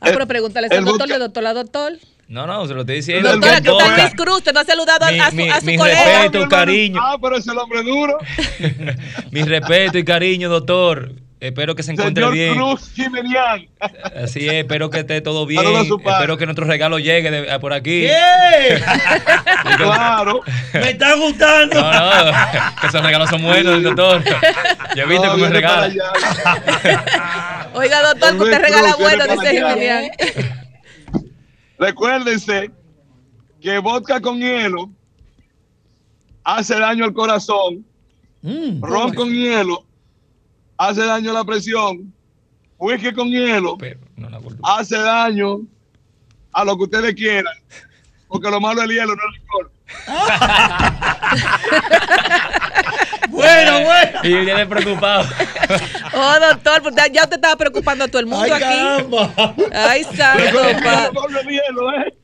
Ah, 0.00 0.10
pero 0.12 0.26
pregúntale 0.26 0.68
el 0.70 0.78
al 0.78 0.84
doctor, 0.84 1.08
le 1.08 1.18
doctor, 1.18 1.42
la 1.42 1.54
doctor. 1.54 1.92
No, 2.28 2.46
no, 2.46 2.66
se 2.66 2.74
lo 2.74 2.80
estoy 2.82 2.96
diciendo. 2.96 3.30
Doctora, 3.32 3.60
¿qué 3.60 3.70
vodka. 3.70 3.86
tal 3.86 4.00
Luis 4.02 4.14
Cruz? 4.14 4.36
Usted 4.38 4.52
no 4.52 4.60
ha 4.60 4.64
saludado 4.64 5.06
a, 5.06 5.10
Mi- 5.10 5.18
a 5.20 5.30
su, 5.30 5.36
mi- 5.36 5.48
a 5.50 5.60
su 5.60 5.66
mi 5.66 5.76
colega. 5.78 6.22
respeto, 6.22 6.48
cariño. 6.48 7.00
Ah, 7.02 7.16
pero 7.20 7.36
es 7.36 7.46
el 7.46 7.56
hombre 7.58 7.82
duro. 7.82 8.18
Mi 9.30 9.42
respeto 9.42 9.98
y 9.98 10.04
cariño, 10.04 10.48
doctor. 10.50 11.12
Espero 11.40 11.76
que 11.76 11.84
se 11.84 11.92
encuentre 11.92 12.20
Señor 12.24 12.34
bien. 12.34 12.54
Cruz 12.56 12.90
Jimenian. 12.96 13.68
Así 14.20 14.46
es, 14.48 14.54
espero 14.54 14.90
que 14.90 14.98
esté 14.98 15.20
todo 15.20 15.46
bien. 15.46 15.62
Espero 15.64 16.36
que 16.36 16.46
nuestro 16.46 16.66
regalo 16.66 16.98
llegue 16.98 17.30
de- 17.30 17.50
a 17.52 17.60
por 17.60 17.72
aquí. 17.72 18.06
¡Ey! 18.06 18.12
Claro. 19.76 20.40
¡Me 20.74 20.90
está 20.90 21.14
gustando! 21.14 21.80
No, 21.80 22.24
no, 22.24 22.32
que 22.80 22.86
esos 22.88 23.02
regalos 23.02 23.30
son 23.30 23.42
buenos, 23.42 23.82
doctor. 23.82 24.22
Yo 24.96 25.04
he 25.04 25.06
visto 25.06 25.26
No, 25.26 25.36
que 25.36 25.42
me 25.42 25.48
regala. 25.50 25.88
Oiga, 27.78 28.02
doctor, 28.02 28.36
que 28.36 28.42
usted 28.44 28.60
regala 28.60 28.96
bueno, 28.96 29.24
dice. 29.26 29.50
Jimenian. 29.50 30.10
Recuérdense 31.78 32.70
que 33.60 33.78
vodka 33.78 34.20
con 34.20 34.38
hielo 34.38 34.90
hace 36.44 36.78
daño 36.78 37.04
al 37.04 37.12
corazón, 37.12 37.84
Mm. 38.40 38.80
ron 38.82 39.12
con 39.14 39.30
hielo 39.32 39.84
hace 40.76 41.04
daño 41.04 41.32
a 41.32 41.34
la 41.34 41.44
presión, 41.44 42.14
whisky 42.78 43.12
con 43.12 43.28
hielo 43.28 43.76
Pero 43.76 43.98
no 44.16 44.30
la 44.30 44.40
hace 44.62 44.96
daño 44.96 45.62
a 46.52 46.64
lo 46.64 46.76
que 46.76 46.84
ustedes 46.84 47.14
quieran, 47.14 47.52
porque 48.28 48.48
lo 48.48 48.60
malo 48.60 48.80
es 48.80 48.88
el 48.88 48.94
hielo, 48.94 49.16
no 49.16 49.22
el 49.22 49.32
licor. 49.40 49.72
Bueno, 53.38 53.80
bueno. 53.84 54.20
Y 54.24 54.30
yo 54.30 54.42
ya 54.42 54.54
le 54.56 54.62
he 54.62 54.66
preocupado. 54.66 55.24
Oh, 56.20 56.34
doctor, 56.40 56.82
porque 56.82 57.02
ya 57.12 57.22
usted 57.24 57.36
estaba 57.36 57.54
preocupando 57.56 58.04
a 58.04 58.08
todo 58.08 58.18
el 58.20 58.26
mundo 58.26 58.42
¡Ay, 58.44 58.50
aquí. 58.50 58.62
caramba! 58.64 59.54
Ay, 59.72 60.04
santo. 60.04 60.60
El 60.68 60.78
¿eh? 61.54 62.14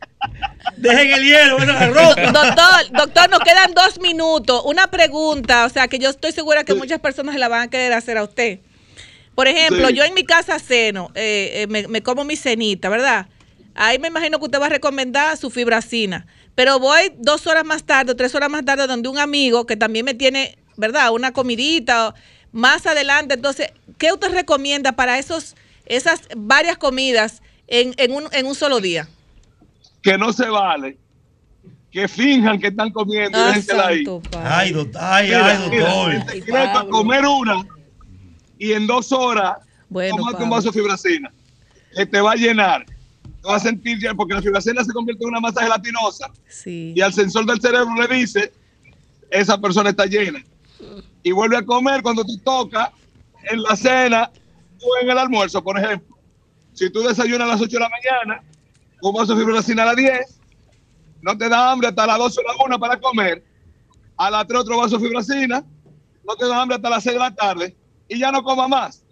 Dejen 0.76 1.12
el 1.12 1.22
hielo, 1.24 1.56
bueno, 1.58 1.72
ropa. 1.92 2.32
Doctor, 2.32 2.90
doctor, 2.92 3.30
nos 3.30 3.40
quedan 3.40 3.72
dos 3.74 4.00
minutos. 4.00 4.62
Una 4.64 4.86
pregunta, 4.88 5.66
o 5.66 5.68
sea, 5.68 5.86
que 5.86 5.98
yo 5.98 6.10
estoy 6.10 6.32
segura 6.32 6.64
que 6.64 6.74
muchas 6.74 6.98
personas 6.98 7.34
se 7.34 7.38
la 7.38 7.48
van 7.48 7.62
a 7.62 7.68
querer 7.70 7.92
hacer 7.92 8.16
a 8.18 8.24
usted. 8.24 8.60
Por 9.34 9.46
ejemplo, 9.48 9.88
Sí. 9.88 9.94
yo 9.94 10.04
en 10.04 10.14
mi 10.14 10.24
casa 10.24 10.58
ceno, 10.58 11.10
eh, 11.14 11.50
eh, 11.62 11.66
me, 11.68 11.86
me 11.88 12.02
como 12.02 12.24
mi 12.24 12.36
cenita, 12.36 12.88
¿verdad? 12.88 13.26
Ahí 13.74 13.98
me 13.98 14.08
imagino 14.08 14.38
que 14.38 14.44
usted 14.46 14.60
va 14.60 14.66
a 14.66 14.70
recomendar 14.70 15.36
su 15.36 15.50
fibracina. 15.50 16.26
Pero 16.54 16.78
voy 16.78 17.12
dos 17.18 17.46
horas 17.46 17.64
más 17.64 17.84
tarde, 17.84 18.14
tres 18.14 18.34
horas 18.34 18.48
más 18.48 18.64
tarde, 18.64 18.86
donde 18.86 19.08
un 19.08 19.18
amigo 19.18 19.66
que 19.66 19.76
también 19.76 20.04
me 20.04 20.14
tiene, 20.14 20.56
¿verdad? 20.76 21.10
Una 21.12 21.32
comidita 21.32 22.08
o 22.08 22.14
más 22.52 22.86
adelante. 22.86 23.34
Entonces, 23.34 23.68
¿qué 23.98 24.12
usted 24.12 24.32
recomienda 24.32 24.92
para 24.92 25.18
esos, 25.18 25.54
esas 25.86 26.20
varias 26.36 26.78
comidas 26.78 27.42
en, 27.66 27.94
en, 27.96 28.12
un, 28.12 28.24
en 28.32 28.46
un 28.46 28.54
solo 28.54 28.80
día? 28.80 29.08
Que 30.02 30.18
no 30.18 30.32
se 30.32 30.48
vale 30.48 30.98
que 31.90 32.08
finjan 32.08 32.58
que 32.58 32.66
están 32.66 32.90
comiendo 32.90 33.38
y 33.38 33.40
Ah, 33.40 33.46
déjensela 33.46 33.86
ahí. 33.86 34.04
Ay, 34.42 34.72
doctor. 34.72 35.00
Ay, 35.04 35.26
Mira, 35.28 35.46
ay, 35.46 35.58
doctor. 35.78 36.12
el 36.14 36.22
secreto 36.28 36.80
es 36.80 36.84
comer 36.90 37.24
una 37.24 37.64
y 38.58 38.72
en 38.72 38.86
dos 38.88 39.12
horas 39.12 39.58
Bueno, 39.88 40.16
tomarte 40.16 40.42
un 40.42 40.50
vaso 40.50 40.72
de 40.72 40.72
fibracina. 40.72 41.32
Que 41.94 42.04
te 42.04 42.20
va 42.20 42.32
a 42.32 42.34
llenar. 42.34 42.84
Te 42.84 43.46
vas 43.48 43.62
a 43.64 43.68
sentir 43.68 44.00
ya, 44.00 44.12
porque 44.12 44.34
la 44.34 44.42
fibracina 44.42 44.82
se 44.82 44.92
convierte 44.92 45.22
en 45.22 45.28
una 45.30 45.38
masa 45.38 45.62
gelatinosa 45.62 46.32
Sí. 46.48 46.94
y 46.96 47.00
al 47.00 47.12
sensor 47.12 47.46
del 47.46 47.60
cerebro 47.60 47.94
le 47.94 48.12
dice, 48.16 48.52
esa 49.30 49.56
persona 49.60 49.90
está 49.90 50.06
llena. 50.06 50.42
Y 51.22 51.32
vuelve 51.32 51.56
a 51.56 51.64
comer 51.64 52.02
cuando 52.02 52.24
te 52.24 52.36
toca 52.44 52.92
en 53.50 53.62
la 53.62 53.76
cena 53.76 54.30
o 54.82 55.02
en 55.02 55.10
el 55.10 55.18
almuerzo, 55.18 55.62
por 55.62 55.78
ejemplo. 55.78 56.16
Si 56.72 56.90
tú 56.90 57.02
desayunas 57.02 57.48
a 57.48 57.52
las 57.52 57.60
8 57.60 57.70
de 57.70 57.80
la 57.80 57.88
mañana, 57.88 58.42
un 59.00 59.14
vaso 59.14 59.34
de 59.34 59.44
fibracina 59.44 59.82
a 59.84 59.86
las 59.86 59.96
10, 59.96 60.40
no 61.22 61.38
te 61.38 61.48
da 61.48 61.70
hambre 61.70 61.88
hasta 61.88 62.06
las 62.06 62.18
12 62.18 62.40
o 62.40 62.42
la 62.42 62.64
1 62.64 62.78
para 62.78 63.00
comer, 63.00 63.44
a 64.16 64.30
las 64.30 64.46
3 64.46 64.60
otro 64.60 64.78
vaso 64.78 64.98
de 64.98 65.06
fibracina, 65.06 65.64
no 66.26 66.36
te 66.36 66.46
da 66.46 66.60
hambre 66.60 66.76
hasta 66.76 66.90
las 66.90 67.02
6 67.02 67.14
de 67.14 67.20
la 67.20 67.34
tarde 67.34 67.76
y 68.08 68.18
ya 68.18 68.32
no 68.32 68.42
coma 68.42 68.68
más. 68.68 69.02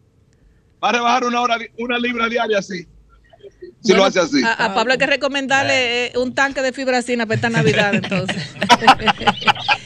Va 0.82 0.88
a 0.88 0.92
rebajar 0.92 1.24
una, 1.24 1.40
hora, 1.40 1.56
una 1.78 1.98
libra 1.98 2.28
diaria 2.28 2.58
así. 2.58 2.86
Si 3.80 3.92
lo 3.92 4.04
hace 4.04 4.20
así. 4.20 4.42
A, 4.44 4.52
a 4.52 4.74
Pablo 4.74 4.92
hay 4.92 4.98
que 4.98 5.06
recomendarle 5.06 6.06
eh, 6.06 6.12
un 6.18 6.34
tanque 6.34 6.62
de 6.62 6.72
fibracina 6.72 7.26
para 7.26 7.36
esta 7.36 7.50
Navidad, 7.50 7.94
entonces. 7.94 8.36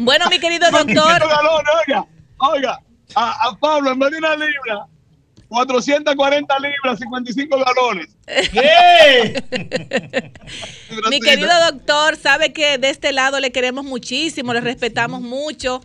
bueno, 0.00 0.26
mi 0.30 0.38
querido 0.38 0.70
doctor, 0.70 0.94
400 0.94 1.28
galones, 1.28 1.70
oiga, 1.86 2.06
oiga, 2.38 2.80
a, 3.14 3.48
a 3.48 3.58
Pablo 3.58 3.92
en 3.92 3.98
vez 3.98 4.10
de 4.10 4.18
una 4.18 4.34
libra, 4.36 4.86
440 5.48 6.58
libras, 6.60 6.98
55 7.00 7.58
galones. 7.64 8.08
¿Qué? 8.52 9.42
mi 11.10 11.20
querido 11.20 11.50
doctor, 11.72 12.16
sabe 12.16 12.52
que 12.52 12.78
de 12.78 12.90
este 12.90 13.12
lado 13.12 13.40
le 13.40 13.50
queremos 13.50 13.84
muchísimo, 13.84 14.52
le 14.54 14.60
respetamos 14.60 15.20
mucho. 15.20 15.82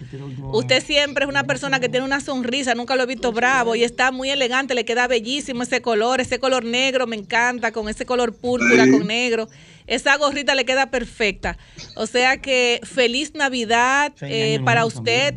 Usted 0.54 0.84
siempre 0.86 1.26
es 1.26 1.30
una 1.30 1.44
persona 1.46 1.80
que 1.80 1.90
tiene 1.90 2.06
una 2.06 2.22
sonrisa, 2.22 2.76
nunca 2.76 2.96
lo 2.96 3.04
he 3.04 3.08
visto 3.08 3.32
bravo 3.32 3.76
y 3.76 3.84
está 3.84 4.12
muy 4.12 4.30
elegante, 4.30 4.76
le 4.76 4.86
queda 4.86 5.08
bellísimo 5.08 5.64
ese 5.64 5.82
color, 5.82 6.22
ese 6.22 6.40
color 6.40 6.64
negro 6.64 7.08
me 7.08 7.16
encanta, 7.16 7.72
con 7.72 7.90
ese 7.90 8.06
color 8.06 8.36
púrpura 8.36 8.86
Sí. 8.86 8.92
con 8.92 9.08
negro. 9.08 9.48
Esa 9.88 10.18
gorrita 10.18 10.56
le 10.56 10.66
queda 10.66 10.90
perfecta. 10.90 11.58
O 11.96 12.08
sea 12.08 12.38
que 12.38 12.80
feliz 12.84 13.34
Navidad 13.36 14.12
Feliz 14.16 14.36
eh, 14.36 14.60
para 14.66 14.86
usted, 14.86 15.36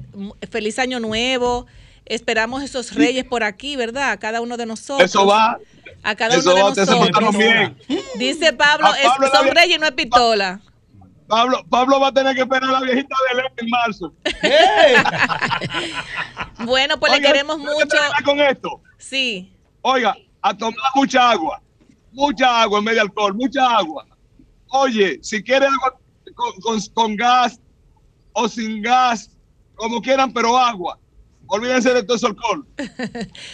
feliz 0.50 0.78
año 0.78 1.00
nuevo. 1.00 1.66
Esperamos 2.06 2.62
esos 2.62 2.94
reyes 2.94 3.24
por 3.24 3.42
aquí, 3.42 3.76
¿verdad? 3.76 4.18
Cada 4.18 4.40
uno 4.40 4.56
de 4.56 4.64
nosotros. 4.64 5.10
Eso 5.10 5.26
va, 5.26 5.58
A 6.02 6.14
cada 6.14 6.36
eso 6.36 6.52
uno 6.52 6.54
va, 6.54 6.62
de 6.72 6.82
ustedes 6.82 6.88
se 6.88 6.94
nosotros. 6.98 7.36
bien. 7.36 7.76
Dice 8.16 8.52
Pablo, 8.54 8.86
A 8.86 8.98
es- 8.98 9.06
son 9.30 9.36
había- 9.36 9.52
reyes, 9.54 9.78
no 9.78 9.86
es 9.86 9.92
pistola. 9.92 10.60
Pablo, 11.26 11.62
Pablo 11.68 12.00
va 12.00 12.08
a 12.08 12.12
tener 12.14 12.34
que 12.34 12.40
esperar 12.40 12.70
a 12.70 12.72
la 12.72 12.80
viejita 12.80 13.14
de 13.28 13.34
León 13.36 13.52
en 13.58 13.68
marzo. 13.68 14.14
Bueno, 16.64 16.98
pues 16.98 17.12
le 17.12 17.20
queremos 17.20 17.56
¿puedo 17.58 17.74
mucho. 17.74 17.96
con 18.24 18.40
esto? 18.40 18.80
Sí. 18.96 19.52
Oiga, 19.82 20.16
a 20.42 20.56
tomar 20.56 20.74
mucha 20.94 21.30
agua. 21.30 21.60
Mucha 22.12 22.62
agua 22.62 22.78
en 22.80 22.84
de 22.86 23.00
alcohol, 23.00 23.34
mucha 23.34 23.76
agua. 23.78 24.06
Oye, 24.70 25.18
si 25.22 25.42
quiere 25.42 25.66
agua 25.66 25.98
con, 26.34 26.52
con- 26.60 26.80
con 26.94 27.16
gas 27.16 27.60
o 28.32 28.48
sin 28.48 28.82
gas, 28.82 29.30
como 29.74 30.00
quieran, 30.00 30.32
pero 30.32 30.56
agua. 30.58 30.98
Olvídense 31.50 31.94
de 31.94 32.02
todo 32.02 32.16
ese 32.16 32.26
alcohol. 32.26 32.66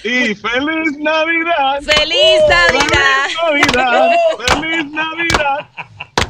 Y 0.04 0.34
feliz 0.34 0.98
Navidad. 0.98 1.80
¡Feliz 1.82 2.40
Navidad! 2.48 3.26
Feliz 3.48 3.66
Navidad. 3.76 4.10
Feliz 4.48 4.86
Navidad. 4.90 5.68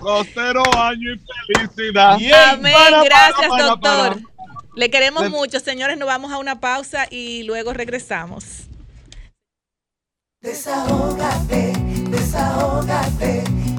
Próspero 0.01 0.63
año 0.77 1.15
y 1.15 1.21
felicidad. 1.55 2.19
Amén. 2.51 2.73
Para, 2.75 3.05
Gracias, 3.05 3.49
para, 3.49 3.65
doctor. 3.65 4.21
para. 4.21 4.35
Le 4.77 4.91
queremos 4.91 5.23
Le- 5.23 5.29
mucho, 5.31 5.59
señores. 5.61 5.97
Nos 5.97 6.07
vamos 6.07 6.31
a 6.33 6.39
una 6.39 6.61
pausa 6.61 7.07
y 7.11 7.45
luego 7.45 7.73
regresamos. 7.73 8.65
Desahógate, 10.43 11.73
desahógate, 12.11 13.45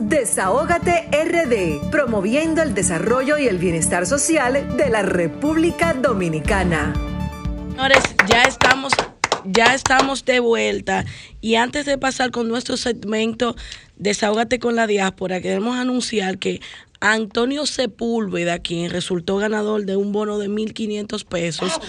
Desahógate 0.00 1.10
RD, 1.12 1.90
promoviendo 1.90 2.62
el 2.62 2.72
desarrollo 2.72 3.36
y 3.36 3.46
el 3.46 3.58
bienestar 3.58 4.06
social 4.06 4.74
de 4.78 4.88
la 4.88 5.02
República 5.02 5.92
Dominicana. 5.92 6.94
Señores, 7.68 8.02
ya 8.26 8.44
estamos, 8.44 8.94
ya 9.44 9.74
estamos 9.74 10.24
de 10.24 10.40
vuelta. 10.40 11.04
Y 11.42 11.56
antes 11.56 11.84
de 11.84 11.98
pasar 11.98 12.30
con 12.30 12.48
nuestro 12.48 12.78
segmento 12.78 13.54
Desahógate 14.00 14.58
con 14.58 14.76
la 14.76 14.86
diáspora, 14.86 15.42
queremos 15.42 15.76
anunciar 15.76 16.38
que 16.38 16.62
Antonio 17.00 17.64
Sepúlveda, 17.64 18.58
quien 18.58 18.90
resultó 18.90 19.38
ganador 19.38 19.86
de 19.86 19.96
un 19.96 20.12
bono 20.12 20.38
de 20.38 20.50
1.500 20.50 21.24
pesos, 21.24 21.80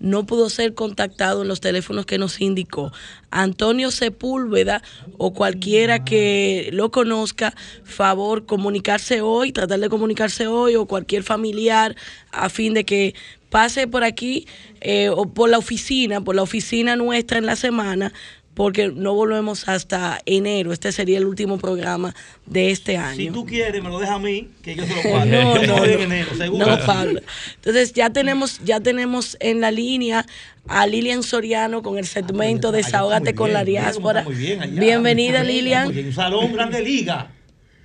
no 0.00 0.26
pudo 0.26 0.50
ser 0.50 0.74
contactado 0.74 1.42
en 1.42 1.48
los 1.48 1.60
teléfonos 1.60 2.04
que 2.04 2.18
nos 2.18 2.40
indicó. 2.40 2.92
Antonio 3.30 3.92
Sepúlveda 3.92 4.82
o 5.18 5.32
cualquiera 5.32 6.04
que 6.04 6.70
lo 6.72 6.90
conozca, 6.90 7.54
favor 7.84 8.44
comunicarse 8.44 9.20
hoy, 9.20 9.52
tratar 9.52 9.78
de 9.78 9.88
comunicarse 9.88 10.48
hoy 10.48 10.74
o 10.74 10.86
cualquier 10.86 11.22
familiar 11.22 11.94
a 12.32 12.48
fin 12.48 12.74
de 12.74 12.84
que 12.84 13.14
pase 13.50 13.86
por 13.86 14.02
aquí 14.02 14.48
eh, 14.80 15.10
o 15.10 15.32
por 15.32 15.48
la 15.48 15.58
oficina, 15.58 16.20
por 16.20 16.34
la 16.34 16.42
oficina 16.42 16.96
nuestra 16.96 17.38
en 17.38 17.46
la 17.46 17.54
semana 17.54 18.12
porque 18.56 18.88
no 18.88 19.12
volvemos 19.12 19.68
hasta 19.68 20.18
enero. 20.24 20.72
Este 20.72 20.90
sería 20.90 21.18
el 21.18 21.26
último 21.26 21.58
programa 21.58 22.14
de 22.46 22.70
este 22.70 22.96
año. 22.96 23.16
Si 23.16 23.30
tú 23.30 23.44
quieres, 23.44 23.82
me 23.82 23.90
lo 23.90 23.98
dejas 23.98 24.16
a 24.16 24.18
mí, 24.18 24.48
que 24.62 24.74
yo 24.74 24.86
se 24.86 24.94
lo 24.94 25.02
pago. 25.12 25.26
No, 25.26 25.54
no, 25.56 25.62
en 25.62 25.66
no. 25.68 25.84
enero, 25.84 26.34
seguro. 26.34 26.66
No, 26.66 26.86
Pablo. 26.86 27.20
Entonces 27.56 27.92
ya 27.92 28.08
tenemos, 28.08 28.58
ya 28.64 28.80
tenemos 28.80 29.36
en 29.40 29.60
la 29.60 29.70
línea 29.70 30.24
a 30.68 30.86
Lilian 30.86 31.22
Soriano 31.22 31.82
con 31.82 31.98
el 31.98 32.06
segmento 32.06 32.72
Desahógate 32.72 33.34
con 33.34 33.52
la 33.52 33.62
diáspora. 33.62 34.22
Muy 34.22 34.34
bien 34.34 34.62
allá. 34.62 34.80
Bienvenida, 34.80 35.44
Lilian. 35.44 35.88
Un 35.88 36.12
salón 36.14 36.54
grande 36.54 36.80
liga. 36.80 37.30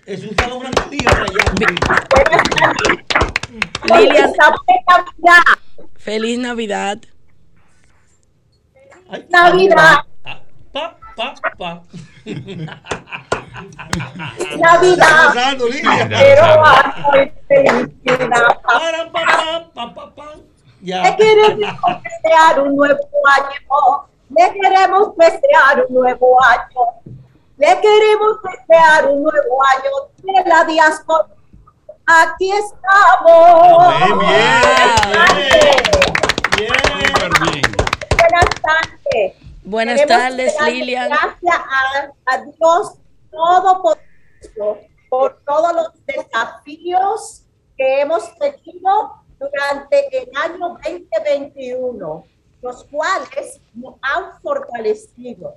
Es 0.05 0.23
un 0.23 0.33
salón 0.37 0.61
grande 0.61 0.83
liga 0.89 1.11
para 1.11 1.25
allá. 3.91 3.99
Lilian, 3.99 4.31
feliz 5.97 6.39
Navidad. 6.39 7.01
Navidad. 9.29 9.75
Pa, 9.75 10.10
pa, 11.15 11.33
pa. 11.57 11.81
Navidad. 14.57 15.57
Pero 16.09 16.43
hace 16.65 17.33
felicidad. 17.47 18.59
Para. 18.63 20.37
Ya. 20.81 21.03
Le 21.03 21.15
queremos 21.15 22.03
desear 22.03 22.59
un 22.59 22.75
nuevo 22.75 23.07
año. 23.37 24.07
Le 24.29 24.53
queremos 24.53 25.15
desear 25.15 25.85
un 25.87 25.93
nuevo 25.93 26.43
año. 26.43 26.81
Le 27.57 27.79
queremos 27.81 28.37
desear 28.41 29.05
un 29.07 29.23
nuevo 29.23 29.63
año 29.75 29.91
de 30.23 30.49
la 30.49 30.65
diáspora. 30.65 31.27
Aquí 32.07 32.51
estamos. 32.51 33.87
Bien, 33.99 34.19
bien, 36.57 37.61
Buenas 38.17 38.49
tardes. 38.61 39.40
Buenas 39.71 40.01
Queremos 40.01 40.21
tardes, 40.21 40.55
Lilian. 40.65 41.07
Gracias 41.07 41.55
a, 41.55 42.11
a 42.25 42.41
Dios 42.43 42.97
Todopoderoso 43.31 44.85
por 45.09 45.41
todos 45.45 45.73
los 45.73 46.05
desafíos 46.05 47.43
que 47.77 48.01
hemos 48.01 48.37
tenido 48.37 49.23
durante 49.39 50.23
el 50.23 50.29
año 50.35 50.77
2021, 50.83 52.25
los 52.61 52.83
cuales 52.83 53.61
nos 53.73 53.95
han 54.01 54.41
fortalecido, 54.41 55.55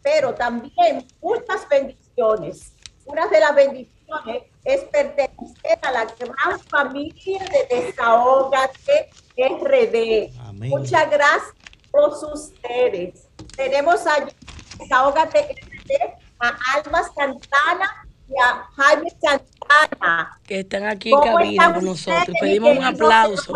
pero 0.00 0.32
también 0.32 1.08
muchas 1.20 1.68
bendiciones. 1.68 2.72
Una 3.04 3.26
de 3.26 3.40
las 3.40 3.52
bendiciones 3.56 4.44
es 4.62 4.84
pertenecer 4.84 5.78
a 5.82 5.90
la 5.90 6.04
gran 6.04 6.60
familia 6.68 7.44
de 7.46 7.82
Desahógate 7.82 9.10
RD. 9.36 10.52
Muchas 10.52 11.10
gracias 11.10 11.50
a 11.50 11.90
todos 11.90 12.22
ustedes. 12.32 13.29
Tenemos 13.56 14.06
allí 14.06 14.32
Desahógate 14.78 15.40
RD 15.40 15.90
a 16.38 16.56
Alma 16.74 17.02
Santana 17.14 18.06
y 18.28 18.32
a 18.42 18.64
Jaime 18.76 19.10
Santana. 19.20 20.40
Que 20.46 20.60
están 20.60 20.86
aquí 20.86 21.10
en 21.10 21.18
¿Cómo 21.18 21.36
cabina 21.36 21.74
con 21.74 21.84
nosotros. 21.84 22.36
Pedimos 22.40 22.76
un 22.78 22.84
aplauso. 22.84 23.52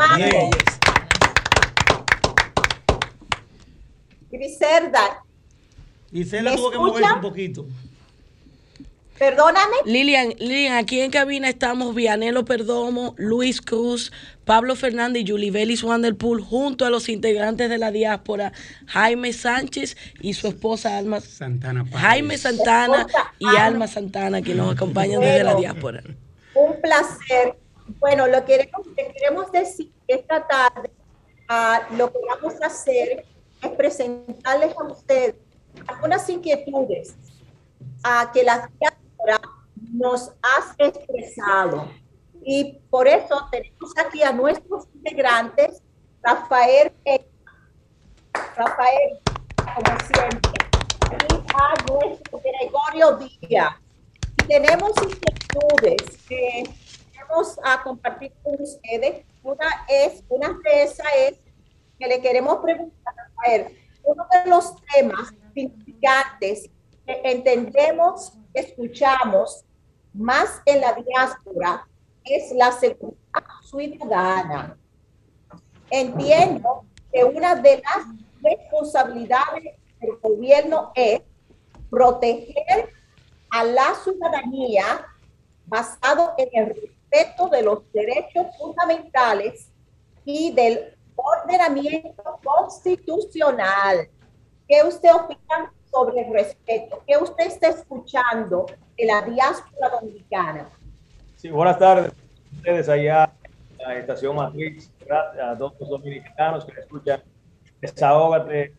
Griselda, 4.30 5.22
Gisela 6.10 6.50
¿Me 6.50 6.56
tuvo 6.56 6.70
que 6.70 6.78
moverse 6.78 7.12
un 7.12 7.20
poquito. 7.20 7.66
Perdóname. 9.18 9.76
Lilian, 9.84 10.34
Lilian, 10.38 10.76
aquí 10.76 11.00
en 11.00 11.10
cabina 11.10 11.48
estamos 11.48 11.94
Vianelo 11.94 12.44
Perdomo, 12.44 13.14
Luis 13.16 13.60
Cruz, 13.60 14.12
Pablo 14.44 14.76
Fernández 14.76 15.22
y 15.22 15.24
Yulibelis 15.24 15.82
Wanderpool, 15.82 16.42
junto 16.42 16.84
a 16.84 16.90
los 16.90 17.08
integrantes 17.08 17.70
de 17.70 17.78
la 17.78 17.90
diáspora, 17.90 18.52
Jaime 18.86 19.32
Sánchez 19.32 19.96
y 20.20 20.34
su 20.34 20.48
esposa 20.48 20.96
Alma 20.96 21.20
Santana 21.20 21.84
Jaime 21.92 22.38
Santana 22.38 23.06
y 23.38 23.56
Alma 23.56 23.86
Santana, 23.86 24.42
que 24.42 24.54
nos 24.54 24.74
acompañan 24.74 25.20
desde 25.20 25.44
la 25.44 25.54
diáspora. 25.54 26.02
Un 26.54 26.80
placer. 26.80 27.56
Bueno, 27.98 28.26
lo 28.26 28.44
que 28.44 28.58
queremos, 28.58 28.86
que 28.96 29.12
queremos 29.12 29.52
decir 29.52 29.90
esta 30.08 30.46
tarde, 30.46 30.90
ah, 31.48 31.82
lo 31.96 32.10
que 32.12 32.18
vamos 32.26 32.54
a 32.62 32.66
hacer 32.66 33.24
es 33.62 33.70
presentarles 33.72 34.74
a 34.76 34.84
ustedes 34.84 35.34
algunas 35.86 36.28
inquietudes 36.28 37.14
a 38.02 38.30
que 38.32 38.42
la 38.42 38.70
diáspora 39.24 39.40
nos 39.92 40.32
ha 40.42 40.74
expresado. 40.78 41.90
Y 42.44 42.80
por 42.90 43.08
eso 43.08 43.48
tenemos 43.50 43.92
aquí 43.96 44.22
a 44.22 44.32
nuestros 44.32 44.86
integrantes, 44.94 45.82
Rafael 46.22 46.92
Rafael, 48.56 49.18
como 49.56 49.98
siempre, 50.00 50.52
y 51.30 51.34
a 51.54 51.92
nuestro 51.92 52.40
Gregorio 52.40 53.16
Díaz. 53.16 53.76
Y 54.42 54.46
tenemos 54.46 54.90
inquietudes 55.02 56.18
que 56.28 56.64
vamos 57.28 57.58
a 57.64 57.82
compartir 57.82 58.32
con 58.42 58.60
ustedes. 58.60 59.24
Una 59.42 59.66
es, 59.88 60.22
una 60.28 60.58
de 60.64 60.82
esas 60.82 61.06
es 61.18 61.38
que 61.98 62.06
le 62.08 62.20
queremos 62.20 62.58
preguntar 62.58 63.14
Rafael, 63.16 63.78
uno 64.02 64.26
de 64.32 64.50
los 64.50 64.74
temas 64.94 65.32
significantes 65.54 66.70
que 67.06 67.20
entendemos, 67.24 68.32
escuchamos 68.54 69.64
más 70.14 70.62
en 70.64 70.80
la 70.80 70.94
diáspora 70.94 71.86
es 72.24 72.52
la 72.52 72.72
seguridad 72.72 73.18
ciudadana. 73.62 74.78
Entiendo 75.90 76.86
que 77.12 77.24
una 77.24 77.54
de 77.56 77.82
las 77.82 78.06
responsabilidades 78.42 79.76
del 80.00 80.16
gobierno 80.22 80.92
es 80.94 81.20
proteger 81.90 82.90
a 83.50 83.64
la 83.64 83.94
ciudadanía 84.02 85.06
basado 85.66 86.34
en 86.38 86.48
el 86.52 86.66
respeto 86.74 87.48
de 87.48 87.62
los 87.62 87.92
derechos 87.92 88.46
fundamentales 88.58 89.70
y 90.24 90.52
del 90.52 90.96
ordenamiento 91.14 92.40
constitucional. 92.42 94.08
¿Qué 94.66 94.82
usted 94.82 95.14
opina 95.14 95.72
sobre 95.94 96.26
el 96.26 96.32
respeto? 96.32 97.02
¿Qué 97.06 97.16
usted 97.16 97.46
está 97.46 97.68
escuchando 97.68 98.66
de 98.98 99.06
la 99.06 99.22
diáspora 99.22 99.90
dominicana? 100.00 100.68
Sí, 101.36 101.50
buenas 101.50 101.78
tardes 101.78 102.10
a 102.10 102.56
ustedes 102.56 102.88
allá 102.88 103.32
en 103.78 103.88
la 103.88 103.98
estación 103.98 104.34
Matrix, 104.34 104.90
a 105.10 105.56
todos 105.56 105.74
los 105.78 105.88
dominicanos 105.88 106.64
que 106.64 106.80
escuchan 106.80 107.22
Desahógate 107.80 108.74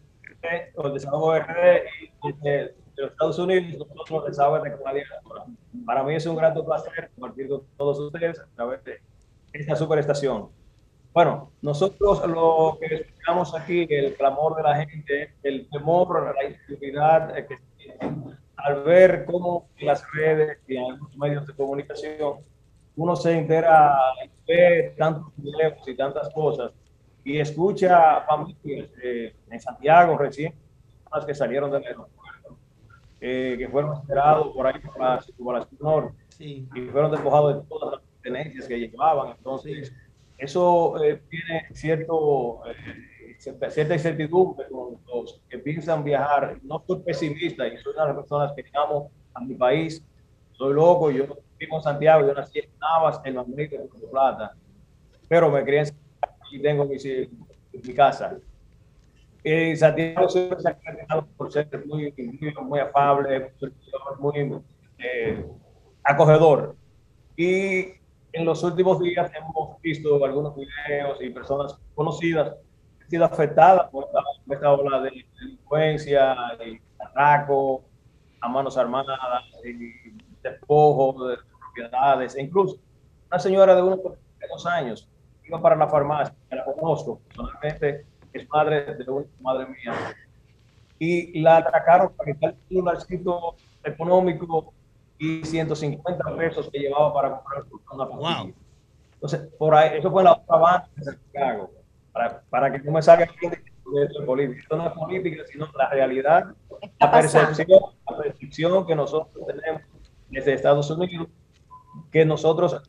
o 0.75 0.89
Desahogo 0.89 1.37
RD 1.37 2.41
de 2.43 2.75
los 2.97 3.11
Estados 3.11 3.39
Unidos, 3.39 3.87
nosotros 3.87 4.25
Desahógate 4.27 4.71
con 4.71 4.83
la 4.83 4.93
diáspora. 4.93 5.45
Para 5.85 6.03
mí 6.03 6.15
es 6.15 6.25
un 6.25 6.35
gran 6.35 6.53
placer 6.53 7.11
compartir 7.15 7.47
con 7.47 7.61
todos 7.77 7.99
ustedes 7.99 8.39
a 8.39 8.47
través 8.55 8.83
de 8.83 8.99
esta 9.53 9.75
superestación. 9.75 10.49
Bueno, 11.15 11.49
nosotros 11.61 12.27
lo 12.27 12.77
que 12.77 12.93
escuchamos 12.93 13.55
aquí, 13.55 13.87
el 13.89 14.15
clamor 14.15 14.57
de 14.57 14.63
la 14.63 14.85
gente, 14.85 15.33
el 15.43 15.65
temor, 15.69 16.35
la 16.35 16.43
inseguridad 16.43 17.37
eh, 17.37 17.45
que 17.47 17.55
tienen 17.77 18.37
al 18.57 18.83
ver 18.83 19.23
cómo 19.23 19.69
en 19.77 19.87
las 19.87 20.03
redes 20.11 20.59
y 20.67 20.75
en 20.75 20.91
algunos 20.91 21.15
medios 21.15 21.47
de 21.47 21.53
comunicación 21.53 22.39
uno 22.97 23.15
se 23.15 23.31
entera 23.31 23.95
y 24.25 24.29
ve 24.45 24.93
tantos 24.97 25.31
videos 25.37 25.87
y 25.87 25.95
tantas 25.95 26.33
cosas 26.33 26.73
y 27.23 27.39
escucha 27.39 28.19
familias 28.27 28.89
eh, 29.01 29.33
en 29.49 29.59
Santiago 29.61 30.17
recién, 30.17 30.53
personas 31.01 31.25
que 31.25 31.33
salieron 31.33 31.71
del 31.71 31.85
aeropuerto, 31.85 32.57
eh, 33.21 33.55
que 33.57 33.69
fueron 33.69 33.99
esperados 33.99 34.49
por 34.53 34.67
ahí 34.67 34.81
por 34.81 34.99
la 34.99 35.21
circunvalación 35.21 35.79
norte 35.79 36.25
Sí. 36.27 36.67
y 36.75 36.81
fueron 36.87 37.11
despojados 37.11 37.55
de 37.55 37.69
todas 37.69 37.93
las 37.93 38.01
pertenencias 38.01 38.67
que 38.67 38.77
llevaban. 38.77 39.29
Entonces, 39.37 39.93
eso 40.37 41.03
eh, 41.03 41.21
tiene 41.29 41.65
cierto, 41.73 42.61
eh, 42.67 43.37
cierta 43.39 43.93
incertidumbre 43.93 44.67
con 44.69 44.99
los 45.07 45.41
que 45.49 45.59
piensan 45.59 46.03
viajar. 46.03 46.57
No 46.63 46.83
soy 46.85 46.99
pesimista 46.99 47.67
y 47.67 47.77
soy 47.77 47.93
una 47.93 48.03
de 48.03 48.07
las 48.09 48.17
personas 48.17 48.53
que 48.55 48.63
amo 48.73 49.11
a 49.33 49.41
mi 49.41 49.55
país. 49.55 50.03
Soy 50.53 50.73
loco, 50.73 51.11
yo 51.11 51.25
vivo 51.57 51.77
en 51.77 51.83
Santiago, 51.83 52.25
yo 52.25 52.33
nací 52.33 52.59
en 52.59 52.69
Navas, 52.79 53.21
en 53.23 53.35
Mambrita, 53.35 53.75
en 53.75 53.87
Puerto 53.87 54.09
Plata, 54.09 54.55
pero 55.27 55.49
me 55.51 55.63
crié 55.63 55.83
y 56.51 56.61
tengo 56.61 56.85
mi, 56.85 56.95
mi 57.71 57.93
casa. 57.93 58.37
Eh, 59.43 59.75
Santiago 59.75 60.27
siempre 60.27 60.59
se 60.59 60.69
ha 60.69 60.77
caracterizado 60.77 61.27
por 61.37 61.51
ser 61.51 61.67
muy, 61.85 62.13
muy, 62.17 62.53
muy 62.63 62.79
afable, 62.79 63.51
muy 64.19 64.61
eh, 64.97 65.45
acogedor. 66.03 66.75
Y 67.37 67.93
en 68.35 68.45
los 68.45 68.61
últimos 68.63 68.99
días 68.99 69.31
hemos 69.33 69.81
visto 69.81 70.23
algunos 70.23 70.53
videos 70.55 71.21
y 71.21 71.29
personas 71.29 71.79
conocidas 71.95 72.55
que 72.97 73.03
han 73.03 73.09
sido 73.09 73.25
afectadas 73.25 73.89
por 73.89 74.05
esta, 74.05 74.19
por 74.45 74.55
esta 74.55 74.71
ola 74.73 75.01
de 75.01 75.25
delincuencia 75.39 76.35
y 76.65 76.77
atraco 76.99 77.83
a 78.41 78.49
manos 78.49 78.77
armadas 78.77 79.17
y 79.63 80.17
despojo 80.43 81.29
de 81.29 81.37
propiedades. 81.59 82.35
E 82.35 82.41
incluso 82.41 82.77
una 83.29 83.39
señora 83.39 83.73
de 83.73 83.81
unos 83.81 83.99
dos 84.03 84.65
años 84.65 85.09
iba 85.45 85.61
para 85.61 85.77
la 85.77 85.87
farmacia, 85.87 86.35
la 86.51 86.65
conozco 86.65 87.19
personalmente, 87.27 88.05
es 88.33 88.49
madre 88.49 88.95
de 88.95 89.09
una 89.09 89.27
madre 89.39 89.67
mía. 89.67 89.93
y 90.99 91.39
la 91.41 91.57
atracaron 91.57 92.13
para 92.13 92.33
quitar 92.33 92.51
un 92.51 92.67
celularcito 92.67 93.55
económico 93.83 94.73
y 95.17 95.43
150 95.43 96.35
pesos 96.35 96.69
que 96.71 96.79
llevaba 96.79 97.13
para 97.13 97.29
comprar 97.31 97.63
una 97.91 98.09
pastilla. 98.09 98.53
Entonces, 99.13 99.49
por 99.57 99.73
ahí, 99.73 99.97
eso 99.97 100.11
fue 100.11 100.23
la 100.23 100.33
otra 100.33 100.57
banda 100.57 100.89
de 100.95 101.03
Santiago, 101.03 101.71
para, 102.11 102.41
para 102.49 102.71
que 102.71 102.79
no 102.79 102.91
me 102.91 103.01
salga 103.01 103.25
aquí 103.25 103.47
de 103.47 103.55
esto 104.03 104.19
de 104.19 104.25
política. 104.25 104.61
Esto 104.61 104.77
no 104.77 104.87
es 104.87 104.93
política, 104.93 105.43
sino 105.51 105.67
la 105.77 105.89
realidad, 105.89 106.55
la 106.99 107.11
percepción, 107.11 107.67
la 108.09 108.17
percepción 108.17 108.85
que 108.85 108.95
nosotros 108.95 109.45
tenemos 109.47 109.81
desde 110.29 110.53
Estados 110.53 110.89
Unidos, 110.89 111.27
que 112.11 112.25
nosotros 112.25 112.81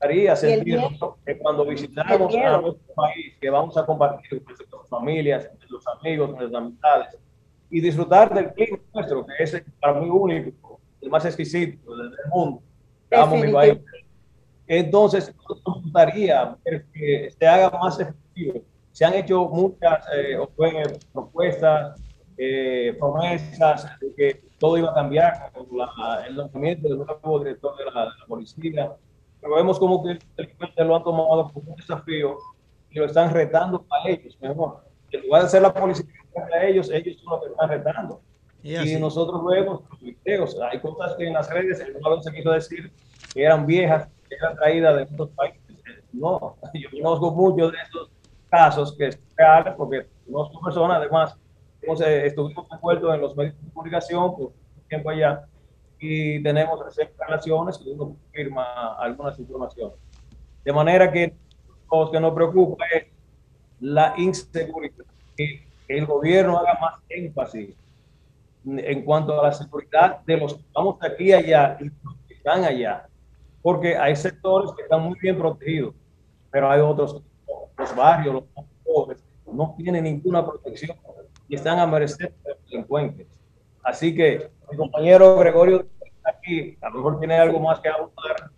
haría 0.00 0.36
sentir 0.36 0.78
que 1.24 1.38
cuando 1.38 1.64
visitamos 1.64 2.34
a 2.34 2.60
nuestro 2.60 2.94
país, 2.94 3.34
que 3.40 3.50
vamos 3.50 3.76
a 3.76 3.86
compartir 3.86 4.42
con 4.44 4.54
nuestras 4.54 4.88
familias, 4.88 5.50
nuestros 5.58 5.84
amigos, 5.98 6.30
nuestras 6.30 6.54
amistades, 6.54 7.18
y 7.70 7.80
disfrutar 7.80 8.34
del 8.34 8.52
clima 8.52 8.78
nuestro, 8.92 9.24
que 9.24 9.42
es 9.42 9.64
para 9.80 10.00
mí 10.00 10.08
único, 10.10 10.71
el 11.02 11.10
más 11.10 11.24
exquisito 11.24 11.96
del 11.96 12.12
mundo. 12.30 12.62
Mi. 13.10 13.80
Entonces, 14.66 15.34
nos 15.48 15.82
gustaría 15.82 16.56
que 16.94 17.30
se 17.38 17.46
haga 17.46 17.70
más 17.78 18.00
efectivo. 18.00 18.62
Se 18.92 19.04
han 19.04 19.14
hecho 19.14 19.44
muchas 19.46 20.06
eh, 20.16 20.38
propuestas, 21.12 22.00
eh, 22.38 22.96
promesas 22.98 23.98
de 24.00 24.14
que 24.14 24.44
todo 24.58 24.78
iba 24.78 24.90
a 24.90 24.94
cambiar 24.94 25.52
con 25.52 25.66
la, 25.76 26.24
el 26.26 26.36
nombramiento 26.36 26.88
del 26.88 26.98
nuevo 26.98 27.38
director 27.40 27.76
de 27.76 27.84
la, 27.86 28.14
policía. 28.26 28.92
Pero 29.40 29.56
vemos 29.56 29.78
como 29.78 30.02
que 30.04 30.18
el 30.36 30.86
lo 30.86 30.96
han 30.96 31.02
tomado 31.02 31.50
como 31.52 31.72
un 31.72 31.76
desafío 31.76 32.38
y 32.90 32.98
lo 32.98 33.06
están 33.06 33.32
retando 33.32 33.84
a 33.90 34.08
ellos, 34.08 34.38
mejor. 34.40 34.84
En 35.10 35.22
lugar 35.22 35.42
de 35.42 35.48
ser 35.48 35.62
la 35.62 35.74
policía 35.74 36.06
a 36.54 36.64
ellos, 36.64 36.90
ellos 36.90 37.20
son 37.22 37.32
los 37.32 37.42
que 37.42 37.50
están 37.50 37.68
retando. 37.68 38.20
Y, 38.62 38.76
y 38.76 39.00
nosotros 39.00 39.44
vemos 39.44 39.82
los 39.90 40.00
videos, 40.00 40.56
hay 40.70 40.78
cosas 40.80 41.16
que 41.16 41.26
en 41.26 41.32
las 41.32 41.50
redes 41.50 41.80
alguna 41.80 42.16
vez 42.16 42.24
se 42.24 42.32
quiso 42.32 42.50
decir 42.52 42.92
que 43.34 43.42
eran 43.42 43.66
viejas, 43.66 44.08
que 44.28 44.36
eran 44.36 44.54
traídas 44.56 44.96
de 44.96 45.02
otros 45.02 45.30
países. 45.30 45.60
No, 46.12 46.56
yo 46.74 46.88
conozco 46.90 47.30
muchos 47.32 47.72
de 47.72 47.78
esos 47.78 48.10
casos 48.48 48.96
que 48.96 49.08
es 49.08 49.20
real, 49.36 49.74
porque 49.76 50.06
conozco 50.26 50.60
personas, 50.60 50.98
además, 50.98 51.36
eh, 51.82 52.22
estuvimos 52.26 52.66
envueltos 52.70 53.14
en 53.14 53.20
los 53.20 53.36
medios 53.36 53.54
de 53.60 53.70
comunicación 53.72 54.36
por 54.36 54.52
tiempo 54.88 55.10
allá 55.10 55.44
y 55.98 56.42
tenemos 56.42 56.80
relaciones 57.26 57.80
y 57.84 57.90
uno 57.90 58.16
firma 58.32 58.94
algunas 58.98 59.38
informaciones. 59.38 59.96
De 60.64 60.72
manera 60.72 61.10
que 61.10 61.34
lo 61.90 62.10
que 62.10 62.20
nos 62.20 62.34
preocupa 62.34 62.84
es 62.92 63.06
la 63.80 64.14
inseguridad, 64.16 65.04
que 65.36 65.66
el 65.88 66.06
gobierno 66.06 66.58
haga 66.58 66.78
más 66.80 67.00
énfasis 67.08 67.74
en 68.64 69.04
cuanto 69.04 69.40
a 69.40 69.46
la 69.46 69.52
seguridad 69.52 70.20
de 70.24 70.36
los 70.36 70.54
que 70.54 70.60
estamos 70.60 70.96
aquí 71.02 71.24
y 71.24 71.32
allá 71.32 71.76
y 71.80 71.84
los 71.84 72.16
que 72.28 72.34
están 72.34 72.64
allá, 72.64 73.08
porque 73.60 73.96
hay 73.96 74.14
sectores 74.16 74.70
que 74.76 74.82
están 74.82 75.02
muy 75.02 75.18
bien 75.20 75.38
protegidos, 75.38 75.94
pero 76.50 76.70
hay 76.70 76.80
otros, 76.80 77.22
los 77.78 77.96
barrios, 77.96 78.34
los 78.34 78.44
pobres, 78.84 79.24
no 79.52 79.74
tienen 79.76 80.04
ninguna 80.04 80.44
protección 80.44 80.96
y 81.48 81.54
están 81.54 81.78
a 81.78 81.86
merced 81.86 82.30
de 82.44 82.50
los 82.50 82.64
delincuentes. 82.70 83.26
Así 83.82 84.14
que 84.14 84.50
mi 84.70 84.76
compañero 84.76 85.36
Gregorio 85.36 85.86
aquí 86.24 86.78
a 86.80 86.88
lo 86.88 86.96
mejor 86.96 87.18
tiene 87.18 87.38
algo 87.38 87.60
más 87.60 87.80
que 87.80 87.88
abundar, 87.88 88.50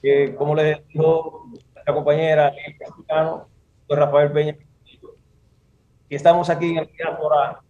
que 0.00 0.34
como 0.34 0.54
le 0.54 0.82
dijo 0.88 1.46
la 1.86 1.94
compañera 1.94 2.48
el 2.48 2.76
mexicano, 2.78 3.48
Rafael 3.88 4.32
Peña, 4.32 4.56
y 6.08 6.14
estamos 6.14 6.48
aquí 6.50 6.70
en 6.70 6.78
el 6.78 6.86
Diáspora 6.86 7.60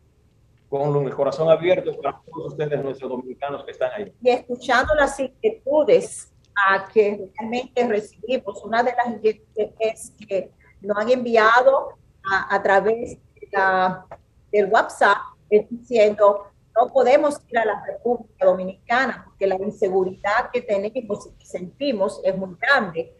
con 0.72 1.06
el 1.06 1.14
corazón 1.14 1.50
abierto 1.50 1.92
para 2.00 2.18
todos 2.24 2.52
ustedes, 2.52 2.82
nuestros 2.82 3.10
dominicanos 3.10 3.62
que 3.62 3.72
están 3.72 3.90
ahí. 3.94 4.14
Y 4.22 4.30
escuchando 4.30 4.94
las 4.94 5.20
inquietudes 5.20 6.32
a 6.56 6.88
que 6.88 7.28
realmente 7.36 7.86
recibimos, 7.86 8.64
una 8.64 8.82
de 8.82 8.94
las 8.96 9.06
inquietudes 9.08 9.74
es 9.78 10.14
que 10.26 10.50
nos 10.80 10.96
han 10.96 11.10
enviado 11.10 11.98
a, 12.24 12.54
a 12.54 12.62
través 12.62 13.18
de 13.34 13.48
la, 13.52 14.06
del 14.50 14.72
WhatsApp 14.72 15.18
diciendo 15.50 16.46
no 16.74 16.90
podemos 16.90 17.38
ir 17.50 17.58
a 17.58 17.66
la 17.66 17.84
República 17.84 18.46
Dominicana 18.46 19.24
porque 19.26 19.46
la 19.46 19.56
inseguridad 19.56 20.48
que 20.50 20.62
tenemos 20.62 21.26
y 21.26 21.38
que 21.38 21.44
sentimos 21.44 22.18
es 22.24 22.34
muy 22.34 22.56
grande. 22.58 23.14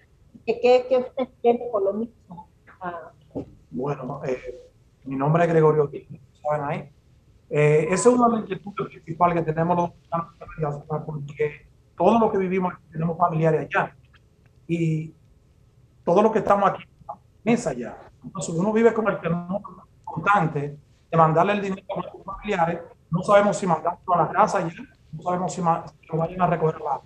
¿Qué, 0.47 0.59
qué 0.89 0.97
usted 0.97 1.29
tiene 1.43 1.69
por 1.71 1.83
lo 1.83 1.93
mismo? 1.93 2.49
Ah. 2.81 3.13
Bueno, 3.71 4.23
eh, 4.25 4.71
mi 5.05 5.17
nombre 5.17 5.45
es 5.45 5.51
Gregorio 5.51 5.91
¿saben 6.43 6.65
ahí? 6.65 6.93
Eh, 7.55 7.89
esa 7.91 8.09
es 8.09 8.15
una 8.15 8.29
de 8.31 8.49
las 8.49 8.61
principales 8.89 9.37
que 9.37 9.43
tenemos 9.43 9.77
los 9.77 9.91
dominicanos 9.91 10.83
porque 11.05 11.67
todo 11.99 12.19
lo 12.19 12.33
que 12.33 12.39
vivimos 12.39 12.73
tenemos 12.91 13.19
familiares 13.19 13.69
allá 13.69 13.95
y 14.67 15.13
todo 16.03 16.23
lo 16.23 16.33
que 16.33 16.39
estamos 16.39 16.71
aquí 16.71 16.85
es 17.45 17.67
allá. 17.67 17.99
Entonces 18.25 18.55
uno 18.55 18.73
vive 18.73 18.95
con 18.95 19.07
el 19.07 19.21
temor 19.21 19.61
constante 20.03 20.79
de 21.11 21.17
mandarle 21.19 21.53
el 21.53 21.61
dinero 21.61 21.87
a 21.91 22.01
nuestros 22.01 22.25
familiares 22.25 22.81
no 23.11 23.23
sabemos 23.23 23.59
si 23.59 23.67
mandarlo 23.67 24.15
a 24.15 24.17
la 24.17 24.31
casa 24.31 24.67
ya, 24.67 24.83
no 25.13 25.23
sabemos 25.23 25.53
si, 25.53 25.61
lo 25.61 26.17
vayan 26.17 26.41
a 26.41 26.47
recoger 26.47 26.77
a 26.77 27.01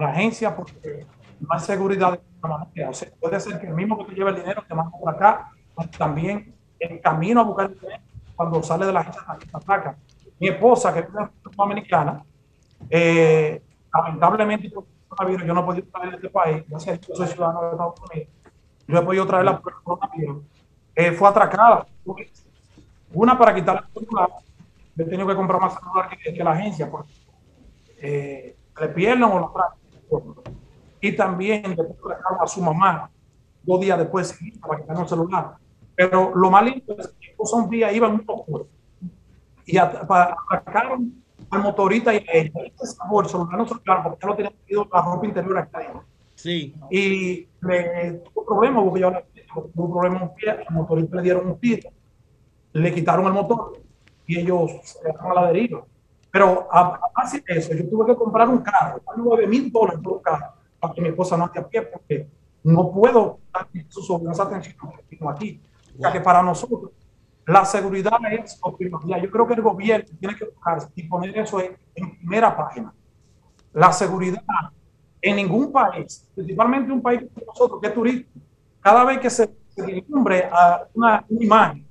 la, 0.00 0.08
agencia 0.08 0.56
porque 0.56 1.06
no 1.38 1.48
hay 1.50 1.60
seguridad 1.60 2.12
de 2.12 2.20
ninguna 2.32 2.64
manera. 2.64 2.88
O 2.88 2.94
sea, 2.94 3.10
puede 3.20 3.38
ser 3.38 3.60
que 3.60 3.66
el 3.66 3.74
mismo 3.74 3.98
que 3.98 4.04
te 4.06 4.14
lleve 4.14 4.30
el 4.30 4.36
dinero 4.36 4.64
te 4.66 4.74
mande 4.74 4.96
por 4.98 5.14
acá, 5.14 5.52
también 5.98 6.54
en 6.78 6.98
camino 7.00 7.42
a 7.42 7.44
buscar 7.44 7.66
el 7.66 7.78
dinero 7.78 8.02
cuando 8.40 8.62
sale 8.62 8.86
de 8.86 8.92
la 8.94 9.04
te 9.04 9.18
ataca. 9.52 9.98
Mi 10.38 10.48
esposa, 10.48 10.94
que 10.94 11.00
es 11.00 11.06
dominicana, 11.54 12.24
eh, 12.88 13.62
lamentablemente 13.92 14.70
yo 14.70 14.82
no 15.52 15.60
he 15.60 15.64
podido 15.64 15.86
traer 15.88 16.14
este 16.14 16.30
país, 16.30 16.64
gracias 16.66 16.96
a 16.96 17.00
yo 17.02 17.14
soy 17.16 17.26
ciudadano 17.26 17.60
de 17.60 17.70
Estados 17.72 18.00
Unidos, 18.00 18.28
yo 18.88 18.98
he 18.98 19.02
podido 19.02 19.26
traerla 19.26 19.60
por 19.60 19.74
el 19.74 19.82
coronavirus, 19.82 20.42
eh, 20.94 21.12
fue 21.12 21.28
atracada. 21.28 21.86
Una 23.12 23.36
para 23.36 23.54
quitarle 23.54 23.82
el 23.94 24.04
celular 24.06 24.30
he 24.96 25.04
tenido 25.04 25.26
que 25.26 25.34
comprar 25.34 25.60
más 25.60 25.74
celular 25.74 26.08
que, 26.08 26.42
la 26.42 26.52
agencia 26.52 26.90
porque 26.90 27.12
eh, 28.00 28.56
le 28.80 28.88
pierden 28.88 29.24
o 29.24 29.38
lo 29.38 29.52
traen. 29.52 30.34
Y 31.02 31.12
también 31.12 31.76
después 31.76 32.16
a 32.40 32.46
su 32.46 32.62
mamá 32.62 33.10
dos 33.62 33.80
días 33.82 33.98
después 33.98 34.38
para 34.62 34.80
quitar 34.80 34.96
un 34.96 35.08
celular. 35.08 35.56
Pero 36.00 36.34
lo 36.34 36.50
más 36.50 36.64
lindo 36.64 36.96
es 36.98 37.08
que 37.20 37.34
un 37.38 37.68
día 37.68 37.92
iban 37.92 38.12
un 38.12 38.24
poco 38.24 38.66
y 39.66 39.76
atacaron 39.76 41.12
al 41.50 41.62
motorista 41.62 42.14
y 42.14 42.26
a 42.26 42.32
ella. 42.32 42.60
Ese 42.74 42.94
sabor, 42.94 43.24
el 43.24 43.30
celular 43.30 43.58
no 43.58 43.68
se 43.68 43.74
porque 43.74 44.18
ya 44.18 44.26
lo 44.26 44.34
tenía 44.34 44.50
metido 44.50 44.88
la 44.90 45.02
ropa 45.02 45.26
interior 45.26 45.58
acá. 45.58 46.02
Sí. 46.36 46.74
Y 46.90 47.46
le 47.60 48.12
tuvo 48.24 48.46
problemas 48.46 48.82
porque 48.82 49.00
yo 49.00 49.12
tuvo 49.74 49.84
un 49.84 49.92
problema 49.92 50.22
un 50.22 50.34
pie, 50.34 50.52
al 50.52 50.74
motorista 50.74 51.16
le 51.16 51.22
dieron 51.22 51.48
un 51.48 51.58
pie, 51.58 51.92
le 52.72 52.94
quitaron 52.94 53.26
el 53.26 53.34
motor 53.34 53.78
y 54.26 54.38
ellos 54.38 54.70
se 54.82 55.06
dejaron 55.06 55.36
a 55.36 55.42
la 55.42 55.46
deriva. 55.48 55.84
Pero 56.30 56.66
así 57.14 57.42
de 57.46 57.58
eso, 57.58 57.74
yo 57.74 57.90
tuve 57.90 58.06
que 58.06 58.16
comprar 58.16 58.48
un 58.48 58.62
carro, 58.62 59.02
9 59.18 59.46
mil 59.46 59.70
dólares 59.70 60.00
por 60.02 60.14
un 60.14 60.22
carro, 60.22 60.54
para 60.80 60.94
que 60.94 61.02
mi 61.02 61.08
esposa 61.08 61.36
no 61.36 61.44
esté 61.44 61.58
a 61.58 61.68
pie, 61.68 61.82
porque 61.82 62.26
no 62.62 62.90
puedo 62.90 63.40
dar 63.52 63.68
esa 63.74 64.42
atención 64.44 64.76
aquí. 65.28 65.60
Que 66.12 66.20
para 66.20 66.42
nosotros 66.42 66.92
la 67.50 67.64
seguridad 67.64 68.18
es 68.30 68.60
primordial. 68.78 69.22
Yo 69.22 69.30
creo 69.30 69.46
que 69.46 69.54
el 69.54 69.62
gobierno 69.62 70.06
tiene 70.20 70.36
que 70.36 70.44
buscar 70.44 70.78
y 70.94 71.02
poner 71.02 71.36
eso 71.36 71.60
en, 71.60 71.76
primera 72.18 72.56
página. 72.56 72.94
La 73.72 73.92
seguridad 73.92 74.42
en 75.20 75.36
ningún 75.36 75.72
país, 75.72 76.28
principalmente 76.34 76.92
un 76.92 77.02
país 77.02 77.22
como 77.34 77.46
nosotros, 77.46 77.80
que 77.80 77.88
es 77.88 77.94
turístico, 77.94 78.40
cada 78.80 79.04
vez 79.04 79.18
que 79.18 79.28
se, 79.28 79.50
se 79.68 80.04
una, 80.94 81.24
imagen 81.28 81.86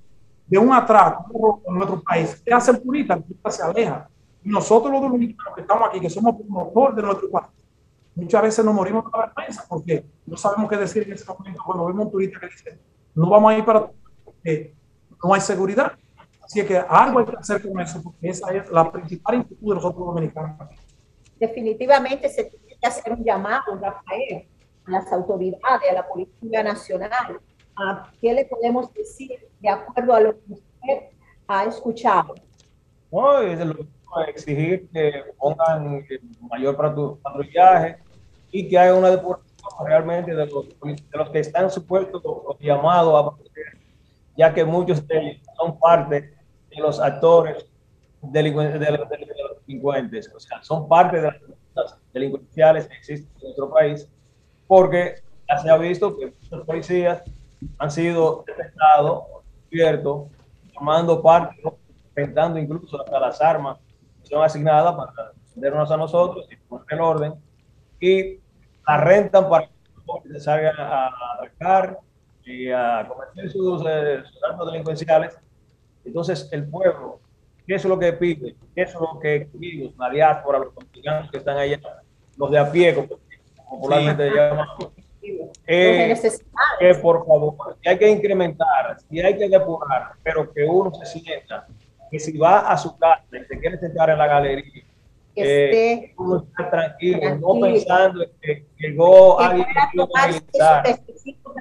de 0.48 0.58
un 0.58 0.74
atraco 0.74 1.62
en 1.68 1.76
nuestro 1.76 2.02
país, 2.02 2.42
¿qué 2.44 2.54
hace 2.54 2.72
el 2.72 2.82
turista? 2.82 3.16
El 3.16 3.24
turista 3.24 3.52
se 3.52 3.64
aleja. 3.64 4.10
Y 4.44 4.50
nosotros 4.50 4.92
los 4.92 5.02
dominicanos 5.02 5.56
que 5.56 5.62
estamos 5.62 5.90
aquí, 5.90 6.00
que 6.00 6.10
somos 6.10 6.36
motor 6.48 6.96
de 6.96 7.02
nuestro 7.04 7.30
país, 7.30 7.50
muchas 8.16 8.42
veces 8.42 8.66
nos 8.66 8.74
morimos 8.74 9.04
de 9.06 9.12
la 9.12 9.26
vergüenza 9.26 9.66
porque 9.68 10.06
no 10.26 10.38
sabemos 10.38 10.70
qué 10.70 10.78
decir 10.78 11.04
en 11.04 11.14
ese 11.14 11.26
momento 11.26 11.62
cuando 11.66 11.86
vemos 11.86 12.06
un 12.06 12.12
turista 12.12 12.40
que 12.40 12.48
dice, 12.48 12.80
no 13.20 13.30
vamos 13.30 13.52
a 13.52 13.58
ir 13.58 13.66
para 13.66 13.92
porque 14.24 14.74
no 15.24 15.34
hay 15.34 15.42
seguridad. 15.42 15.92
Así 16.42 16.66
que 16.66 16.78
algo 16.78 17.20
hay 17.20 17.26
que 17.26 17.36
hacer 17.36 17.62
con 17.62 17.80
eso, 17.80 18.02
porque 18.02 18.30
esa 18.30 18.52
es 18.54 18.72
la 18.72 18.90
principal 18.92 19.36
inquietud 19.36 19.70
de 19.70 19.76
nosotros 19.76 20.06
dominicanos. 20.06 20.70
Definitivamente 21.38 22.30
se 22.30 22.46
tiene 22.46 22.78
que 22.82 22.88
hacer 22.88 23.14
un 23.14 23.24
llamado, 23.24 23.76
Rafael, 23.76 24.48
a 24.86 24.92
las 24.92 25.12
autoridades, 25.12 25.92
a 25.92 25.94
la 25.94 26.08
Policía 26.08 26.64
Nacional, 26.64 27.40
¿Qué 28.20 28.34
le 28.34 28.44
podemos 28.44 28.94
decir 28.94 29.40
de 29.62 29.70
acuerdo 29.70 30.14
a 30.14 30.20
lo 30.20 30.34
que 30.34 30.52
usted 30.52 31.04
ha 31.48 31.64
escuchado? 31.64 32.36
No, 33.10 33.40
es 33.40 33.58
lo 33.66 33.88
exigir 34.28 34.90
que 34.90 35.24
pongan 35.38 36.06
mayor 36.42 36.76
patrullaje 36.76 37.98
y 38.52 38.68
que 38.68 38.78
haya 38.78 38.96
una 38.96 39.12
depuración 39.12 39.49
realmente 39.86 40.36
de 40.36 40.46
los, 40.46 40.68
de 40.70 41.18
los 41.18 41.30
que 41.30 41.40
están 41.40 41.70
supuestos 41.70 42.22
o 42.26 42.58
llamados 42.60 43.14
a 43.16 43.36
proteger, 43.36 43.78
ya 44.38 44.54
que 44.54 44.64
muchos 44.66 45.06
de 45.08 45.18
ellos 45.18 45.42
son 45.58 45.80
parte 45.80 46.34
de 46.70 46.82
los 46.82 47.00
actores 47.00 47.66
delincu- 48.22 48.72
de, 48.72 48.80
de 48.80 48.98
los 48.98 49.10
delincuentes, 49.66 50.34
o 50.36 50.40
sea, 50.40 50.62
son 50.64 50.88
parte 50.88 51.22
de 51.22 51.32
las 51.76 51.98
delincuenciales 52.14 52.88
que 52.88 52.96
existen 52.96 53.32
en 53.38 53.44
nuestro 53.44 53.70
país, 53.70 54.10
porque 54.68 55.16
ya 55.48 55.58
se 55.58 55.70
ha 55.70 55.78
visto 55.78 56.18
que 56.18 56.28
muchos 56.28 56.66
policías 56.66 57.24
han 57.78 57.92
sido 57.92 58.44
detectados, 58.46 59.24
descubiertos, 59.56 60.28
tomando 60.74 61.22
parte, 61.22 61.56
¿no? 61.64 61.78
enfrentando 62.08 62.60
incluso 62.60 63.02
hasta 63.02 63.20
las 63.20 63.42
armas 63.42 63.78
que 64.22 64.28
son 64.30 64.44
asignadas 64.44 64.96
para 64.96 65.32
defendernos 65.44 65.92
a 65.92 65.98
nosotros 65.98 66.48
y 66.52 66.56
poner 66.56 66.86
el 66.90 67.02
orden, 67.02 67.34
y 68.00 68.39
la 68.90 68.98
rentan 68.98 69.48
para 69.48 69.68
que 70.24 70.40
salgan 70.40 70.74
a 70.80 71.10
atracar 71.36 72.00
y 72.44 72.72
a 72.72 73.08
cometer 73.08 73.52
sus, 73.52 73.84
eh, 73.88 74.22
sus 74.26 74.44
actos 74.44 74.72
delincuenciales. 74.72 75.38
Entonces, 76.04 76.50
el 76.52 76.68
pueblo, 76.68 77.20
¿qué 77.68 77.76
es 77.76 77.86
lo 77.86 78.00
que 78.00 78.14
pide? 78.14 78.56
¿Qué 78.74 78.82
es 78.82 78.94
lo 78.96 79.20
que 79.20 79.48
pedimos? 79.52 79.96
La 79.98 80.10
diáspora, 80.10 80.58
los 80.58 80.74
dominicanos 80.74 81.30
que 81.30 81.38
están 81.38 81.58
allá, 81.58 81.80
los 82.38 82.50
de 82.50 82.58
a 82.58 82.72
pie, 82.72 82.96
como 82.96 83.08
popularmente 83.70 84.28
Sí. 84.30 84.36
llamamos. 84.36 84.88
Eh, 85.68 86.16
que 86.80 86.96
por 86.96 87.28
favor, 87.28 87.78
si 87.84 87.90
hay 87.90 87.98
que 88.00 88.10
incrementar, 88.10 88.98
si 89.08 89.20
hay 89.20 89.38
que 89.38 89.48
depurar, 89.48 90.14
pero 90.24 90.52
que 90.52 90.64
uno 90.64 90.92
se 90.96 91.06
sienta 91.06 91.68
que 92.10 92.18
si 92.20 92.36
va 92.36 92.62
a 92.72 92.76
su 92.78 92.98
casa 92.98 93.22
y 93.32 93.46
se 93.46 93.60
quiere 93.60 93.78
sentar 93.78 94.10
en 94.10 94.18
la 94.18 94.26
galería, 94.26 94.84
Que 95.44 95.64
eh, 95.66 95.94
esté 95.94 96.14
uno 96.18 96.38
está 96.38 96.70
tranquilo, 96.70 97.18
no 97.18 97.28
tranquilo. 97.30 97.62
pensando 97.62 98.24
en 98.24 98.30
que 98.42 98.66
llegó 98.78 99.38
que 99.38 99.44
alguien 99.46 99.68
militar. 100.28 101.00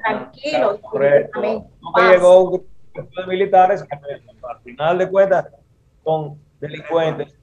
tranquilo. 0.03 0.81
Correcto. 0.81 1.41
No 1.41 1.93
que 1.95 2.01
llegó 2.11 2.39
un 2.43 2.49
grupo 2.93 3.21
de 3.21 3.27
militares 3.27 3.83
que 3.83 3.95
al 3.95 4.59
final 4.61 4.97
de 4.97 5.09
cuentas 5.09 5.47
son 6.03 6.39
delincuentes, 6.59 7.35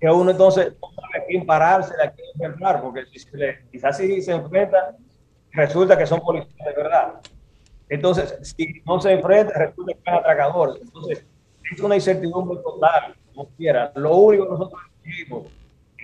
que 0.00 0.08
uno 0.10 0.30
entonces 0.30 0.72
no 0.80 0.88
sabe 0.94 1.22
a 1.22 1.26
quién 1.26 1.46
pararse, 1.46 1.94
a 2.02 2.10
quién 2.10 2.26
enfrentar, 2.34 2.82
porque 2.82 3.06
si 3.06 3.18
se 3.18 3.36
le- 3.36 3.64
quizás 3.70 3.96
si 3.96 4.20
se 4.22 4.32
enfrenta, 4.32 4.96
resulta 5.52 5.96
que 5.96 6.06
son 6.06 6.20
policías 6.20 6.66
de 6.66 6.72
verdad. 6.82 7.14
Entonces, 7.88 8.36
si 8.42 8.82
no 8.86 8.98
se 9.00 9.12
enfrenta, 9.12 9.52
resulta 9.58 9.92
que 9.92 10.00
son 10.04 10.14
atracadores. 10.14 10.82
Entonces, 10.82 11.26
es 11.70 11.80
una 11.80 11.94
incertidumbre 11.94 12.58
total, 12.62 13.14
como 13.34 13.48
quiera. 13.56 13.92
Lo 13.94 14.16
único 14.16 14.44
que 14.44 14.50
nosotros 14.50 14.80
exigimos 15.04 15.44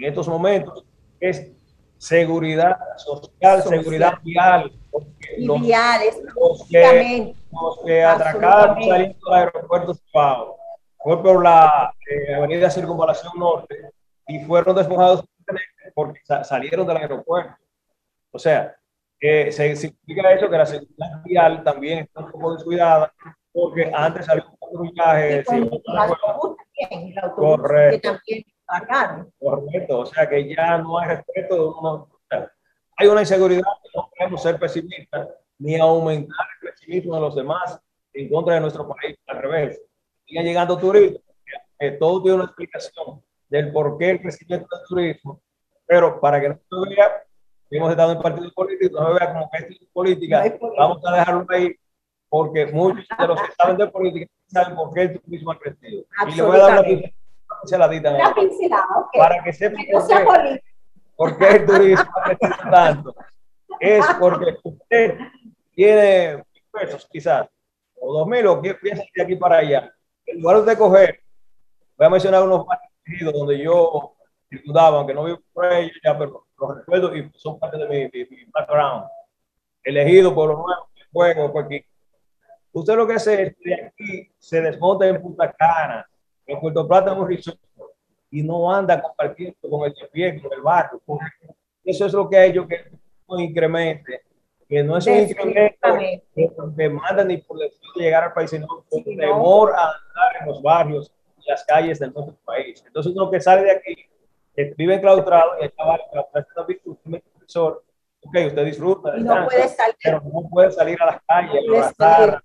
en 0.01 0.09
estos 0.09 0.29
momentos 0.29 0.85
es 1.21 1.53
seguridad 1.99 2.77
social, 2.97 3.63
Social. 3.63 3.79
seguridad 3.81 4.13
vial. 4.23 4.73
Y 5.37 5.45
los- 5.47 5.61
viales, 5.61 6.21
los 6.35 6.67
que, 6.69 7.35
los 7.53 7.79
que 7.85 8.03
atracaron 8.05 8.83
saliendo 8.83 9.19
del 9.31 9.35
aeropuerto 9.35 9.95
Cibao 9.95 10.57
fue 10.99 11.23
por 11.23 11.43
la 11.43 11.93
eh, 12.11 12.35
avenida 12.35 12.71
Circunvalación 12.71 13.33
Norte 13.39 13.91
y 14.27 14.41
fueron 14.41 14.75
despojados 14.77 15.25
porque 15.95 16.21
sa- 16.25 16.43
salieron 16.45 16.87
del 16.87 16.97
aeropuerto. 16.97 17.55
O 18.33 18.39
sea, 18.39 18.75
que 19.19 19.53
se 19.53 19.77
significa 19.77 20.33
eso 20.33 20.49
que 20.49 20.57
la 20.57 20.67
seguridad 20.67 21.23
vial 21.25 21.63
también 21.63 21.99
está 22.01 22.21
un 22.21 22.31
poco 22.33 22.55
descuidada 22.55 23.13
porque 23.53 23.91
antes 23.93 24.25
salió 24.27 24.45
un 24.49 24.57
patrullaje. 24.57 25.45
Sí, 25.45 25.57
autobús 25.57 26.57
que 26.75 27.15
Correcto. 27.35 28.13
también 28.13 28.45
sacaron. 28.71 29.33
Correcto, 29.39 30.01
o 30.01 30.07
sea 30.07 30.29
que 30.29 30.55
ya 30.55 30.79
no 30.79 30.99
hay 30.99 31.09
respeto 31.09 31.55
de 31.55 31.61
uno. 31.61 31.93
o 31.93 32.21
sea, 32.29 32.51
hay 32.97 33.09
una 33.09 33.21
inseguridad 33.21 33.63
no 33.95 34.11
podemos 34.17 34.43
ser 34.43 34.59
pesimistas 34.59 35.29
ni 35.59 35.77
aumentar 35.77 36.47
el 36.63 36.71
pesimismo 36.71 37.15
de 37.15 37.21
los 37.21 37.35
demás 37.35 37.81
en 38.13 38.29
contra 38.29 38.55
de 38.55 38.61
nuestro 38.61 38.89
país, 38.89 39.17
al 39.27 39.43
revés. 39.43 39.81
Siguen 40.27 40.45
llegando 40.45 40.79
turistas, 40.79 41.23
que 41.79 41.93
todo 41.93 42.23
tiene 42.23 42.37
una 42.37 42.45
explicación 42.45 43.23
del 43.49 43.73
por 43.73 43.99
qué 43.99 44.11
el 44.11 44.21
crecimiento 44.21 44.67
del 44.71 44.87
turismo, 44.87 45.41
pero 45.87 46.21
para 46.21 46.41
que 46.41 46.51
no 46.51 46.55
se 46.55 46.95
vea, 46.95 47.25
hemos 47.71 47.91
estado 47.91 48.13
en 48.13 48.23
partidos 48.23 48.53
políticos, 48.53 49.01
no 49.01 49.09
se 49.09 49.19
vea 49.19 49.33
como 49.33 49.51
que 49.51 49.59
es 49.59 49.89
política, 49.93 50.59
vamos 50.79 51.03
a 51.05 51.17
dejarlo 51.17 51.47
ahí, 51.51 51.75
porque 52.29 52.67
muchos 52.67 53.07
de 53.19 53.27
los 53.27 53.41
que 53.43 53.53
saben 53.53 53.77
de 53.77 53.89
política 53.89 54.33
saben 54.47 54.77
por 54.77 54.93
qué 54.95 55.03
el 55.03 55.21
turismo 55.21 55.53
ha 55.53 55.59
crecido. 55.59 56.05
Y 56.29 56.37
le 56.37 56.43
voy 56.43 56.57
a 56.57 56.61
dar 56.61 56.85
una. 56.87 57.20
Pinceladita. 57.61 58.15
Una 58.15 58.35
pincelada, 58.35 58.87
ok. 58.97 59.11
Para 59.19 59.43
que 59.43 59.53
sepan 59.53 59.85
Que 59.85 59.93
no 59.93 59.99
por 59.99 60.07
sea 60.09 60.19
qué. 60.19 60.25
político. 60.25 60.67
¿Por 61.17 61.39
qué 61.39 61.49
el 61.49 61.67
turismo 61.67 62.11
ha 62.17 62.71
tanto? 62.71 63.15
Es 63.79 64.05
porque 64.19 64.57
usted 64.65 65.19
tiene 65.75 66.37
mil 66.37 66.65
pesos 66.73 67.07
quizás, 67.11 67.49
o 68.01 68.13
dos 68.13 68.27
mil, 68.27 68.47
o 68.47 68.61
que 68.61 68.75
piensa 68.75 69.03
de 69.15 69.23
aquí 69.23 69.37
para 69.37 69.59
allá. 69.59 69.93
En 70.27 70.41
lugar 70.41 70.63
de 70.63 70.77
coger, 70.77 71.21
voy 71.97 72.07
a 72.07 72.11
mencionar 72.11 72.43
unos 72.43 72.65
partidos 72.67 73.33
donde 73.35 73.59
yo 73.59 74.15
circundaba, 74.49 74.99
aunque 74.99 75.15
no 75.15 75.25
vivo 75.25 75.41
por 75.53 75.73
ellos 75.73 75.97
ya, 76.03 76.19
pero 76.19 76.47
los 76.59 76.77
recuerdo 76.79 77.15
y 77.17 77.31
son 77.35 77.59
parte 77.59 77.79
de 77.79 77.87
mi, 77.89 77.97
mi- 78.13 78.37
mi 78.37 78.45
background. 78.53 79.05
Elegido 79.83 80.35
por 80.35 80.49
los 80.51 80.59
nuevos, 80.59 80.89
juego, 81.13 81.53
por 81.53 81.65
aquí. 81.65 81.85
Usted 82.73 82.95
lo 82.97 83.07
que 83.07 83.15
hace 83.15 83.43
es 83.43 83.57
que 83.63 83.75
aquí 83.75 84.33
se 84.39 84.61
desmonta 84.61 85.07
en 85.07 85.21
Punta 85.21 85.53
Cana, 85.53 86.09
en 86.53 86.61
Puerto 86.61 86.87
Plata, 86.87 87.13
en 87.13 87.19
un 87.19 87.29
resort, 87.29 87.59
y 88.31 88.43
no 88.43 88.73
anda 88.73 89.01
compartiendo 89.01 89.57
con 89.69 89.87
el 89.87 89.93
de 89.95 90.07
pie, 90.09 90.41
con 90.41 90.53
el 90.53 90.61
barrio. 90.63 91.01
Eso 91.85 92.07
es 92.07 92.13
lo 92.13 92.29
que 92.29 92.37
ha 92.37 92.45
hecho 92.47 92.67
que 92.67 92.77
no 93.29 93.41
incremente, 93.41 94.23
que 94.69 94.83
no 94.83 94.97
es 94.97 95.07
un 95.07 95.15
incremento 95.19 95.89
que 96.35 96.51
demanda 96.77 97.25
ni 97.25 97.39
por 97.39 97.59
deseo 97.59 97.79
de 97.97 98.05
llegar 98.05 98.25
al 98.25 98.33
país, 98.33 98.51
sino 98.51 98.67
por 98.69 98.85
Sí, 98.91 99.15
no. 99.17 99.21
temor 99.21 99.73
a 99.75 99.83
andar 99.87 100.43
en 100.43 100.47
los 100.49 100.63
barrios 100.63 101.13
y 101.45 101.51
las 101.51 101.65
calles 101.65 101.99
de 101.99 102.11
nuestro 102.11 102.37
país. 102.45 102.83
Entonces, 102.87 103.13
uno 103.15 103.31
que 103.31 103.41
sale 103.41 103.63
de 103.65 103.71
aquí, 103.73 103.97
que 104.55 104.75
vive 104.77 104.95
enclaustrado 104.95 105.53
y 105.61 105.63
de 105.63 105.73
virtud, 106.69 106.97
un 107.05 107.21
profesor, 107.35 107.83
ok, 108.23 108.37
usted 108.47 108.65
disfruta, 108.65 109.17
Y 109.17 109.23
no 109.23 109.35
descansa, 109.35 109.47
puede 109.57 109.69
salir. 109.69 109.97
pero 110.05 110.21
no 110.33 110.49
puede 110.51 110.71
salir 110.71 111.03
a 111.03 111.07
las 111.07 111.23
calles, 111.27 111.63
puede 111.67 111.79
abrazar, 111.81 112.43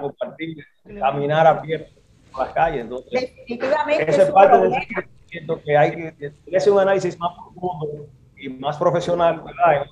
compartir, 0.00 0.64
caminar 0.98 1.46
a 1.46 1.60
pie 1.62 1.88
por 2.30 2.44
las 2.46 2.54
calles. 2.54 2.80
Entonces, 2.82 3.10
Definitivamente 3.12 4.10
ese 4.10 4.22
es 4.22 4.30
parte 4.30 4.58
del 4.58 4.72
crecimiento 4.72 5.62
que 5.62 5.76
hay 5.76 5.90
que 6.14 6.56
hacer 6.56 6.72
un 6.72 6.80
análisis 6.80 7.18
más 7.18 7.32
profundo 7.34 8.06
y 8.36 8.48
más 8.48 8.76
profesional, 8.76 9.42
¿verdad? 9.44 9.86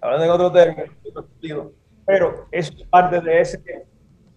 hablando 0.00 0.24
en 0.24 0.30
otro 0.30 0.52
término, 0.52 1.72
pero 2.06 2.46
eso 2.52 2.72
es 2.72 2.82
parte 2.84 3.20
de 3.20 3.40
ese 3.40 3.62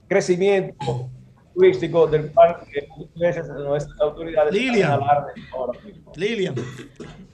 crecimiento 0.07 1.09
turístico 1.53 2.07
del 2.07 2.31
cual 2.31 2.57
muchas 2.97 3.15
veces 3.15 3.47
nuestras 3.49 3.99
autoridades 4.01 4.53
Lilian. 4.53 4.91
hacen 4.91 5.03
alarde 5.03 5.31
ahora 5.53 5.79
mismo. 5.81 6.11
Lilian, 6.15 6.55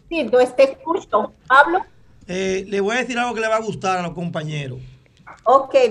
Sí, 0.10 0.24
no 0.24 0.38
te 0.38 0.64
escucho. 0.64 1.34
Pablo, 1.48 1.80
eh, 2.28 2.66
le 2.68 2.80
voy 2.82 2.96
a 2.96 3.00
decir 3.00 3.18
algo 3.18 3.34
que 3.34 3.42
le 3.42 3.48
va 3.48 3.56
a 3.58 3.62
gustar 3.62 3.98
a 3.98 4.02
los 4.02 4.12
compañeros. 4.12 4.80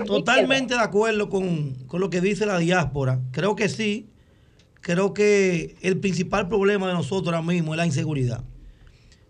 Totalmente 0.05 0.73
de 0.75 0.79
acuerdo 0.81 1.29
con, 1.29 1.73
con 1.87 1.99
lo 1.99 2.09
que 2.09 2.21
dice 2.21 2.45
la 2.45 2.57
diáspora. 2.59 3.19
Creo 3.31 3.55
que 3.55 3.69
sí. 3.69 4.07
Creo 4.81 5.13
que 5.13 5.75
el 5.81 5.97
principal 5.99 6.47
problema 6.47 6.87
de 6.87 6.93
nosotros 6.93 7.33
ahora 7.33 7.41
mismo 7.45 7.73
es 7.73 7.77
la 7.77 7.85
inseguridad. 7.85 8.43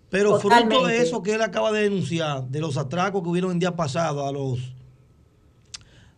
Pero 0.10 0.31
fruto 0.39 0.85
de 0.85 1.02
eso 1.02 1.23
que 1.23 1.34
él 1.34 1.41
acaba 1.41 1.72
de 1.72 1.81
denunciar, 1.84 2.44
de 2.48 2.60
los 2.60 2.77
atracos 2.77 3.23
que 3.23 3.30
hubieron 3.30 3.52
el 3.52 3.60
día 3.60 3.76
pasado 3.76 4.26
a 4.27 4.31
los 4.31 4.73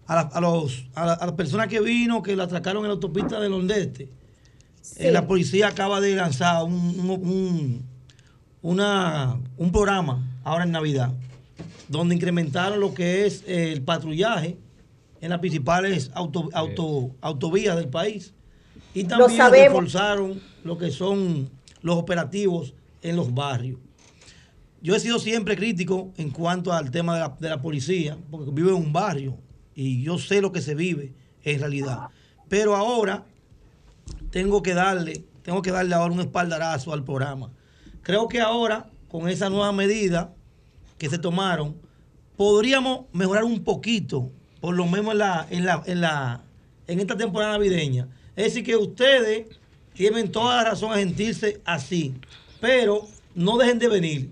a, 0.08 0.16
la- 0.16 0.22
a 0.22 0.42
los 0.42 0.86
a, 0.96 1.06
la- 1.06 1.14
a 1.14 1.26
las 1.28 1.36
personas 1.36 1.68
que 1.68 1.80
vino 1.80 2.22
que 2.24 2.36
la 2.36 2.44
atracaron 2.46 2.84
en 2.84 2.90
la 2.90 2.94
autopista 2.96 3.40
del 3.40 3.52
Nordeste. 3.52 4.10
Eh, 4.98 5.12
la 5.12 5.28
policía 5.28 5.68
acaba 5.68 6.02
de 6.02 6.16
lanzar 6.16 6.64
un, 6.64 6.74
un- 6.74 7.10
un- 7.10 7.86
una, 8.62 9.38
un 9.58 9.72
programa 9.72 10.28
ahora 10.44 10.64
en 10.66 10.72
Navidad 10.72 11.14
donde 11.88 12.16
incrementaron 12.16 12.80
lo 12.80 12.94
que 12.94 13.26
es 13.26 13.44
eh, 13.48 13.72
el 13.72 13.82
patrullaje 13.82 14.58
en 15.22 15.30
las 15.30 15.40
principales 15.40 16.12
auto, 16.14 16.50
auto- 16.54 17.16
autovías 17.22 17.76
del 17.76 17.90
país. 17.90 18.34
Y 18.94 19.04
también 19.04 19.38
reforzaron 19.68 20.42
lo 20.64 20.78
que 20.78 20.92
son 20.92 21.50
los 21.82 21.98
operativos 21.98 22.74
en 23.02 23.16
los 23.16 23.34
barrios. 23.34 23.80
Yo 24.82 24.96
he 24.96 25.00
sido 25.00 25.20
siempre 25.20 25.56
crítico 25.58 26.12
en 26.18 26.30
cuanto 26.30 26.72
al 26.72 26.90
tema 26.90 27.14
de 27.16 27.20
la, 27.22 27.38
de 27.40 27.50
la 27.50 27.62
policía, 27.62 28.18
porque 28.32 28.52
vivo 28.52 28.70
en 28.70 28.76
un 28.76 28.94
barrio 28.94 29.38
y 29.76 30.02
yo 30.04 30.18
sé 30.18 30.42
lo 30.42 30.52
que 30.52 30.62
se 30.62 30.74
vive 30.76 31.14
en 31.44 31.60
realidad. 31.60 32.08
Pero 32.48 32.76
ahora 32.76 33.26
tengo 34.32 34.62
que 34.64 34.74
darle, 34.74 35.24
tengo 35.44 35.62
que 35.62 35.72
darle 35.72 35.96
ahora 35.96 36.14
un 36.14 36.20
espaldarazo 36.22 36.94
al 36.94 37.04
programa. 37.04 37.52
Creo 38.02 38.28
que 38.28 38.40
ahora, 38.42 38.90
con 39.10 39.28
esa 39.28 39.50
nueva 39.50 39.72
medida 39.72 40.34
que 41.00 41.10
se 41.10 41.18
tomaron, 41.18 41.76
podríamos 42.38 43.06
mejorar 43.12 43.44
un 43.44 43.64
poquito, 43.64 44.32
por 44.62 44.76
lo 44.76 44.86
menos 44.86 45.14
en 45.14 45.18
la, 45.18 45.48
en 45.50 45.66
la, 45.66 45.84
en 45.88 46.02
la, 46.02 46.44
en 46.86 47.00
esta 47.00 47.18
temporada 47.18 47.54
navideña. 47.54 48.08
Es 48.36 48.46
decir, 48.46 48.64
que 48.64 48.76
ustedes 48.76 49.48
tienen 49.94 50.32
toda 50.32 50.58
la 50.58 50.70
razón 50.72 50.92
a 50.92 50.96
sentirse 50.96 51.62
así, 51.66 52.14
pero 52.62 53.08
no 53.34 53.58
dejen 53.58 53.80
de 53.80 53.88
venir, 53.88 54.30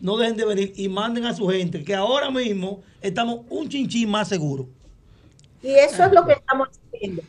no 0.00 0.16
dejen 0.16 0.36
de 0.36 0.44
venir 0.44 0.72
y 0.76 0.88
manden 0.88 1.26
a 1.26 1.34
su 1.34 1.46
gente, 1.48 1.84
que 1.84 1.94
ahora 1.94 2.30
mismo 2.30 2.82
estamos 3.00 3.40
un 3.48 3.68
chinchín 3.68 4.10
más 4.10 4.28
seguros. 4.28 4.66
Y 5.62 5.70
eso 5.74 6.04
es 6.04 6.12
lo 6.12 6.24
que 6.24 6.32
estamos 6.34 6.68
haciendo. 6.68 7.22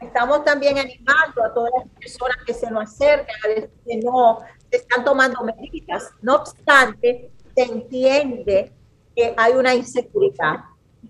Estamos 0.00 0.44
también 0.44 0.78
animando 0.78 1.44
a 1.44 1.52
todas 1.54 1.70
las 1.78 1.88
personas 1.98 2.36
que 2.46 2.54
se 2.54 2.70
nos 2.70 2.84
acercan, 2.84 3.36
a 3.44 3.54
que 3.86 3.96
no 4.02 4.38
se 4.70 4.78
están 4.78 5.04
tomando 5.04 5.42
medidas. 5.42 6.10
No 6.22 6.36
obstante, 6.36 7.30
se 7.54 7.62
entiende 7.62 8.72
que 9.14 9.34
hay 9.36 9.52
una 9.52 9.74
inseguridad. 9.74 10.64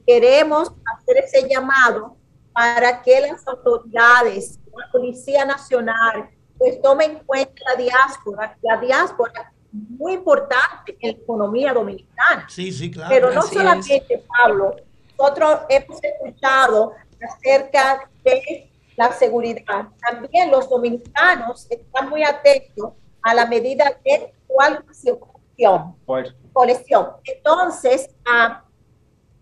Queremos 0.07 0.73
hacer 0.95 1.19
ese 1.25 1.49
llamado 1.49 2.17
para 2.53 3.03
que 3.03 3.21
las 3.21 3.47
autoridades, 3.47 4.59
la 4.77 4.91
Policía 4.91 5.45
Nacional, 5.45 6.31
pues 6.59 6.81
tomen 6.81 7.13
en 7.13 7.19
cuenta 7.25 7.63
la 7.71 7.83
diáspora. 7.83 8.57
La 8.63 8.77
diáspora 8.79 9.53
es 9.73 9.91
muy 9.99 10.15
importante 10.15 10.97
en 11.01 11.13
la 11.13 11.19
economía 11.19 11.73
dominicana. 11.73 12.47
Sí, 12.49 12.73
sí, 12.73 12.91
claro. 12.91 13.11
Pero 13.11 13.33
no 13.33 13.41
Así 13.41 13.55
solamente, 13.55 14.25
Pablo, 14.29 14.77
nosotros 15.19 15.61
hemos 15.69 16.01
escuchado 16.03 16.93
acerca 17.21 18.09
de 18.25 18.71
la 18.97 19.13
seguridad. 19.13 19.89
También 20.01 20.51
los 20.51 20.69
dominicanos 20.69 21.67
están 21.71 22.09
muy 22.09 22.23
atentos 22.23 22.93
a 23.23 23.35
la 23.35 23.47
medida 23.47 23.97
de 24.05 24.33
coalición. 24.47 25.19
Pues, 25.19 25.32
colección. 26.53 27.09
Entonces, 27.25 28.11
ah, 28.27 28.65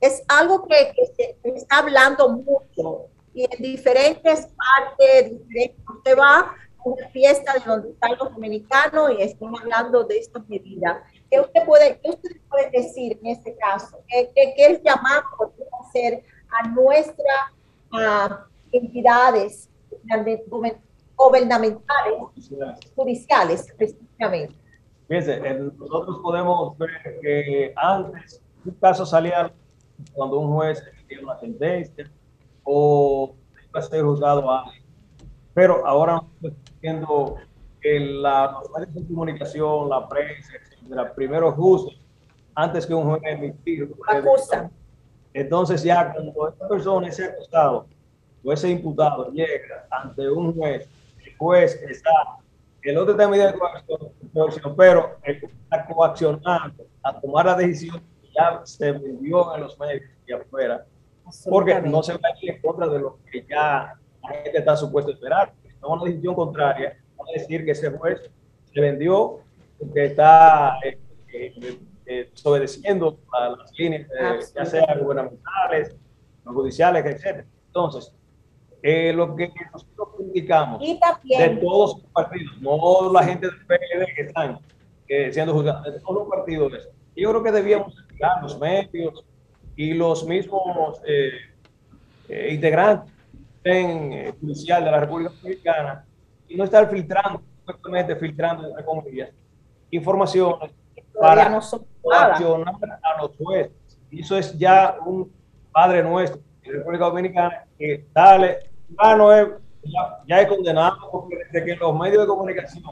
es 0.01 0.23
algo 0.29 0.67
que, 0.67 0.93
que 0.95 1.07
se 1.07 1.37
está 1.45 1.79
hablando 1.79 2.29
mucho 2.31 3.11
y 3.35 3.45
en 3.45 3.63
diferentes 3.63 4.49
partes, 4.57 5.31
diferentes, 5.31 5.79
usted 5.89 6.19
va 6.19 6.41
a 6.41 6.57
una 6.85 7.09
fiesta 7.09 7.53
de 7.55 7.61
donde 7.61 7.91
están 7.91 8.17
los 8.19 8.33
dominicanos 8.33 9.13
y 9.19 9.23
están 9.23 9.55
hablando 9.57 10.05
de 10.05 10.19
estas 10.19 10.49
medidas. 10.49 10.99
¿Qué 11.31 11.41
usted 11.41 11.65
puede, 11.65 12.01
qué 12.01 12.11
usted 12.11 12.31
puede 12.49 12.71
decir 12.71 13.19
en 13.23 13.27
este 13.27 13.55
caso? 13.57 13.99
¿Qué, 14.09 14.31
qué, 14.35 14.55
qué 14.57 14.67
es 14.67 14.83
llamado 14.83 15.25
que 15.57 15.65
hacer 15.85 16.25
a 16.51 16.69
nuestras 16.69 17.53
ah, 17.93 18.47
entidades 18.73 19.69
gubernamentales, 21.17 22.15
judiciales, 22.97 23.67
específicamente? 23.69 24.60
Fíjense, 25.11 25.35
en- 25.45 25.77
nosotros 25.77 26.19
podemos 26.23 26.79
ver 26.79 26.91
que 27.21 27.73
antes 27.77 28.41
un 28.65 28.73
caso 28.75 29.05
salía 29.05 29.53
cuando 30.15 30.39
un 30.39 30.53
juez 30.55 30.81
emitía 30.95 31.19
una 31.25 31.37
sentencia 31.41 32.09
o 32.63 33.35
iba 33.69 33.81
a 33.81 33.83
ser 33.83 34.05
juzgado 34.05 34.49
a. 34.49 34.71
Pero 35.53 35.85
ahora 35.85 36.23
estamos 36.41 36.57
viendo 36.81 37.35
que 37.81 37.99
la, 37.99 38.53
los 38.53 38.71
medios 38.71 38.95
de 38.95 39.07
comunicación, 39.09 39.89
la 39.89 40.09
prensa, 40.09 40.53
etcétera, 40.55 41.13
primero 41.13 41.51
juzgan 41.51 41.97
antes 42.55 42.87
que 42.87 42.95
un 42.95 43.09
juez 43.11 43.21
emitir. 43.25 43.93
Acusan. 44.07 44.71
Entonces 45.35 45.83
ya 45.83 46.13
cuando 46.13 46.49
esta 46.51 46.69
persona, 46.69 47.09
ese 47.09 47.25
acusado 47.25 47.87
o 48.45 48.53
ese 48.53 48.71
imputado 48.71 49.29
llega 49.33 49.89
ante 49.91 50.31
un 50.31 50.55
juez, 50.55 50.89
el 51.27 51.37
juez 51.37 51.75
está, 51.83 52.11
el 52.83 52.97
otro 52.97 53.13
está 53.13 53.25
en 53.25 53.31
medida 53.31 53.51
de 53.51 53.59
coacción, 53.59 53.99
pero 54.33 55.19
está 55.23 55.87
coaccionando 55.87 56.85
a 57.03 57.21
tomar 57.21 57.47
la 57.47 57.55
decisión 57.55 58.01
que 58.21 58.29
ya 58.35 58.61
se 58.65 58.93
vendió 58.93 59.55
en 59.55 59.63
los 59.63 59.79
medios 59.79 60.03
y 60.27 60.33
afuera, 60.33 60.85
porque 61.49 61.81
no 61.81 62.03
se 62.03 62.13
va 62.15 62.21
a 62.23 62.45
ir 62.45 62.51
en 62.51 62.63
contra 62.63 62.87
de 62.89 62.99
lo 62.99 63.19
que 63.31 63.45
ya 63.49 63.95
la 64.23 64.29
gente 64.29 64.59
está 64.59 64.77
supuesto 64.77 65.11
a 65.11 65.15
esperar. 65.15 65.53
Toma 65.81 65.95
una 65.95 66.11
decisión 66.11 66.35
contraria, 66.35 66.99
a 67.19 67.39
decir 67.39 67.65
que 67.65 67.73
ese 67.73 67.91
juez 67.91 68.31
se 68.73 68.81
vendió, 68.81 69.41
que 69.95 70.07
está 70.07 70.79
eh, 70.85 70.99
eh, 71.33 71.79
eh, 72.13 72.29
desobedeciendo 72.33 73.21
a 73.33 73.51
las 73.51 73.73
líneas, 73.79 74.09
eh, 74.21 74.41
ya 74.53 74.65
sea 74.65 74.97
gubernamentales, 75.01 75.95
no 76.45 76.53
judiciales, 76.53 77.07
etc. 77.07 77.47
Entonces, 77.67 78.13
eh, 78.83 79.13
lo 79.13 79.35
que 79.37 79.53
nosotros 79.73 80.09
criticamos 80.17 80.81
Y 80.83 80.99
también- 80.99 81.57
de 81.57 81.61
todos 81.61 82.03
los 82.03 82.13
partidos, 82.13 82.61
no 82.61 83.13
la 83.13 83.23
gente 83.25 83.47
del 83.49 83.67
PLD 83.67 84.15
que 84.15 84.23
están 84.23 84.59
eh, 85.09 85.33
siendo 85.33 85.53
juzgados, 85.53 85.85
de 85.85 86.01
todos 86.01 86.15
los 86.21 86.29
partidos, 86.29 86.73
yo 87.17 87.31
creo 87.31 87.43
que 87.43 87.53
debíamos 87.53 87.93
explicar 87.93 88.43
los 88.43 88.59
medios 88.59 89.25
y 89.77 89.93
los 89.95 90.25
mismos 90.27 91.01
eh, 91.07 91.33
eh, 92.29 92.55
integrantes 92.55 93.13
en, 93.65 94.13
eh, 94.13 94.35
judicial 94.41 94.85
de 94.85 94.91
la 94.91 95.01
República 95.01 95.33
Dominicana 95.43 96.05
y 96.49 96.57
no 96.57 96.65
estar 96.65 96.89
filtrando, 96.89 97.43
filtrando, 98.19 98.69
entre 98.69 98.85
comillas, 98.85 99.31
informaciones 99.91 100.71
para 101.21 101.49
no 101.49 101.61
coaccionar 102.01 102.75
a 103.03 103.23
los 103.23 103.37
jueces. 103.37 103.73
Y 104.11 104.21
eso 104.21 104.37
es 104.39 104.57
ya 104.59 104.97
un 105.05 105.31
padre 105.73 106.03
nuestro 106.03 106.41
en 106.63 106.73
la 106.73 106.79
República 106.79 107.05
Dominicana 107.07 107.65
que 107.79 108.07
dale, 108.13 108.70
ya 109.03 109.17
no 109.17 109.33
es, 109.33 109.49
ya, 109.85 110.19
ya 110.29 110.41
es 110.43 110.49
condenado 110.49 110.97
porque 111.11 111.37
desde 111.53 111.65
que 111.67 111.77
los 111.77 111.99
medios 111.99 112.23
de 112.23 112.27
comunicación 112.27 112.83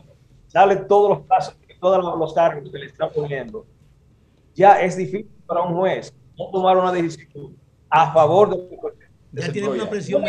salen 0.46 0.86
todos 0.88 1.10
los 1.10 1.26
casos, 1.26 1.54
todos 1.80 2.18
los- 2.18 2.34
cargos 2.34 2.70
que 2.70 2.78
le 2.78 2.86
están 2.86 3.10
poniendo, 3.14 3.64
ya 4.54 4.80
es 4.80 4.96
difícil 4.96 5.28
para 5.46 5.62
un 5.62 5.74
juez 5.76 6.12
no 6.36 6.50
tomar 6.50 6.76
una 6.76 6.92
decisión 6.92 7.56
a 7.90 8.12
favor 8.12 8.50
de 8.50 8.78
Ya 9.32 9.52
tiene 9.52 9.68
una 9.68 9.88
presión 9.88 10.24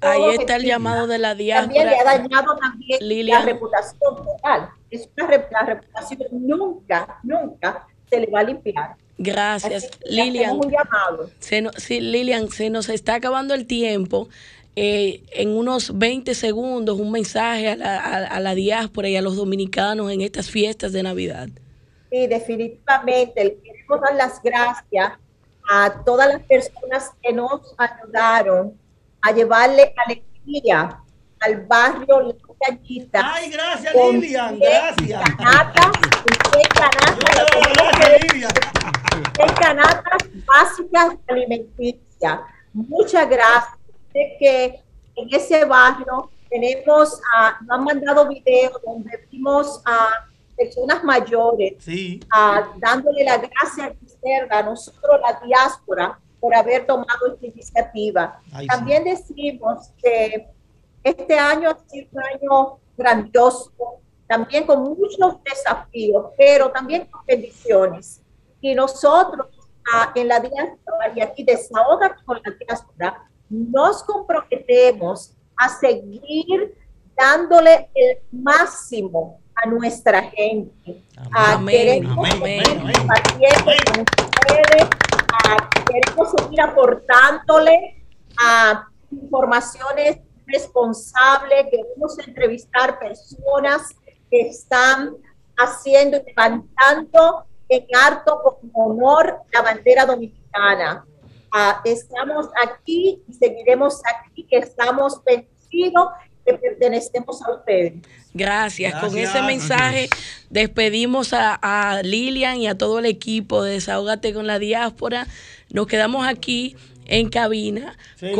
Ahí 0.00 0.22
está 0.38 0.56
el 0.56 0.64
llamado 0.64 1.06
de 1.06 1.18
la 1.18 1.30
También 1.30 1.68
le 1.68 1.80
ha 1.80 2.02
diáspora. 2.04 2.18
dañado 2.18 2.56
también 2.58 2.98
Lilian. 3.08 3.40
la 3.40 3.52
reputación 3.52 4.16
total. 4.16 4.68
Es 4.90 5.08
una 5.16 5.26
re- 5.26 5.48
la 5.50 5.62
reputación 5.62 6.20
nunca, 6.32 7.18
nunca 7.24 7.86
se 8.08 8.20
le 8.20 8.26
va 8.28 8.40
a 8.40 8.42
limpiar. 8.44 8.94
Gracias, 9.18 9.90
Lilian. 10.04 10.56
un 10.56 10.70
llamado. 10.70 11.28
Se 11.40 11.60
no- 11.60 11.72
sí, 11.76 12.00
Lilian, 12.00 12.48
se 12.48 12.70
nos 12.70 12.88
está 12.88 13.14
acabando 13.16 13.52
el 13.54 13.66
tiempo. 13.66 14.28
Eh, 14.76 15.24
en 15.32 15.50
unos 15.56 15.98
20 15.98 16.34
segundos, 16.34 16.98
un 16.98 17.10
mensaje 17.10 17.68
a 17.70 17.76
la, 17.76 17.98
a- 18.00 18.26
a 18.36 18.40
la 18.40 18.54
diáspora 18.54 19.08
y 19.08 19.16
a 19.16 19.22
los 19.22 19.36
dominicanos 19.36 20.10
en 20.12 20.20
estas 20.20 20.50
fiestas 20.50 20.92
de 20.92 21.02
Navidad. 21.02 21.48
Sí, 22.10 22.26
definitivamente. 22.26 23.44
Le 23.44 23.56
queremos 23.60 24.00
dar 24.00 24.14
las 24.14 24.40
gracias 24.42 25.12
a 25.68 26.02
todas 26.04 26.28
las 26.28 26.42
personas 26.42 27.10
que 27.22 27.32
nos 27.32 27.60
ayudaron 27.78 28.74
a 29.22 29.32
llevarle 29.32 29.92
alegría 30.06 30.98
al 31.40 31.62
barrio 31.66 32.20
La 32.20 32.34
Cañita. 32.60 33.32
Ay, 33.34 33.50
gracias, 33.50 33.92
con 33.92 34.20
Lilian, 34.20 34.58
gracias. 34.58 35.22
Canata, 35.36 35.90
y 36.24 36.50
té 36.50 36.68
canata, 36.74 37.16
Gracias, 37.72 38.32
Lilian. 38.32 38.52
té 39.34 39.54
canatas 39.60 40.28
básicas 40.46 41.16
alimenticias. 41.28 42.40
Muchas 42.72 43.28
gracias. 43.28 43.79
Sé 44.12 44.36
que 44.38 44.82
en 45.16 45.28
ese 45.34 45.64
barrio 45.64 46.30
tenemos, 46.48 47.20
ah, 47.34 47.58
nos 47.62 47.78
han 47.78 47.84
mandado 47.84 48.28
videos 48.28 48.80
donde 48.84 49.26
vimos 49.30 49.80
a 49.84 50.26
personas 50.56 51.02
mayores 51.04 51.74
Sí. 51.78 52.20
ah, 52.30 52.72
dándole 52.76 53.24
la 53.24 53.38
gracia 53.38 53.94
a 54.50 54.62
nosotros, 54.62 55.20
la 55.22 55.40
diáspora, 55.46 56.18
por 56.38 56.54
haber 56.54 56.86
tomado 56.86 57.32
esta 57.32 57.46
iniciativa. 57.46 58.40
Ay, 58.52 58.62
sí. 58.62 58.68
También 58.68 59.04
decimos 59.04 59.90
que 60.02 60.48
este 61.02 61.38
año 61.38 61.70
ha 61.70 61.78
sido 61.88 62.08
un 62.12 62.22
año 62.22 62.78
grandioso, 62.96 63.72
también 64.26 64.66
con 64.66 64.82
muchos 64.82 65.42
desafíos, 65.42 66.26
pero 66.36 66.70
también 66.70 67.06
con 67.06 67.24
bendiciones. 67.26 68.20
Y 68.60 68.74
nosotros 68.74 69.46
ah, 69.92 70.12
en 70.14 70.28
la 70.28 70.40
diáspora, 70.40 71.12
y 71.14 71.20
aquí 71.20 71.42
desahoga 71.42 72.16
con 72.24 72.38
la 72.44 72.50
diáspora, 72.52 73.30
nos 73.50 74.02
comprometemos 74.04 75.34
a 75.56 75.68
seguir 75.68 76.74
dándole 77.16 77.90
el 77.94 78.18
máximo 78.32 79.40
a 79.54 79.68
nuestra 79.68 80.22
gente. 80.22 81.02
A 81.32 81.54
Amén, 81.54 81.76
queremos 81.76 82.30
amén, 82.30 82.62
amén. 82.80 82.94
ustedes, 84.24 84.88
a- 85.44 85.68
queremos 85.84 86.30
seguir 86.38 86.60
aportándole 86.62 88.04
a 88.38 88.86
informaciones 89.10 90.18
responsables, 90.46 91.66
queremos 91.70 92.18
entrevistar 92.26 92.98
personas 92.98 93.94
que 94.30 94.40
están 94.48 95.14
haciendo 95.58 96.16
y 96.16 96.22
levantando 96.24 97.44
en 97.68 97.86
harto 97.94 98.40
con 98.42 98.70
honor 98.72 99.40
la 99.52 99.62
bandera 99.62 100.06
dominicana. 100.06 101.04
Ah, 101.52 101.80
estamos 101.84 102.48
aquí 102.64 103.22
y 103.28 103.32
seguiremos 103.34 104.00
aquí, 104.04 104.44
que 104.44 104.58
estamos 104.58 105.22
bendecidos, 105.24 106.08
que 106.44 106.54
pertenecemos 106.54 107.42
a 107.42 107.52
ustedes. 107.54 107.94
Gracias. 108.32 108.94
Con 109.00 109.16
ese 109.18 109.42
mensaje 109.42 110.08
despedimos 110.48 111.32
a, 111.32 111.54
a 111.54 112.02
Lilian 112.02 112.58
y 112.58 112.68
a 112.68 112.78
todo 112.78 113.00
el 113.00 113.06
equipo 113.06 113.62
de 113.62 113.72
Desahógate 113.72 114.32
con 114.32 114.46
la 114.46 114.58
Diáspora. 114.58 115.26
Nos 115.70 115.86
quedamos 115.86 116.26
aquí 116.26 116.76
en 117.10 117.28
cabina. 117.28 117.96
Feliz 118.16 118.36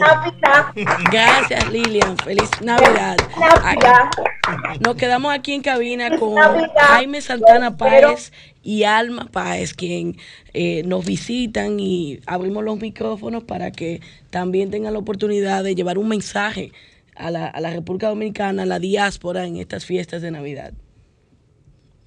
Navidad. 0.00 0.72
Gracias, 1.10 1.70
Lilian. 1.70 2.16
Feliz 2.18 2.48
Navidad. 2.62 3.16
Navidad. 3.38 4.10
Nos 4.80 4.96
quedamos 4.96 5.34
aquí 5.34 5.52
en 5.52 5.62
cabina 5.62 6.16
con 6.16 6.34
Navidad. 6.34 6.70
Jaime 6.78 7.20
Santana 7.20 7.76
Páez 7.76 8.32
y 8.62 8.84
Alma 8.84 9.28
Páez, 9.30 9.74
quien 9.74 10.16
eh, 10.54 10.82
nos 10.84 11.04
visitan 11.04 11.78
y 11.80 12.20
abrimos 12.26 12.64
los 12.64 12.78
micrófonos 12.78 13.44
para 13.44 13.72
que 13.72 14.00
también 14.30 14.70
tengan 14.70 14.92
la 14.92 15.00
oportunidad 15.00 15.64
de 15.64 15.74
llevar 15.74 15.98
un 15.98 16.08
mensaje 16.08 16.72
a 17.16 17.30
la, 17.30 17.46
a 17.46 17.60
la 17.60 17.70
República 17.70 18.08
Dominicana, 18.08 18.62
a 18.62 18.66
la 18.66 18.78
diáspora 18.78 19.44
en 19.44 19.56
estas 19.56 19.84
fiestas 19.84 20.22
de 20.22 20.30
Navidad. 20.30 20.72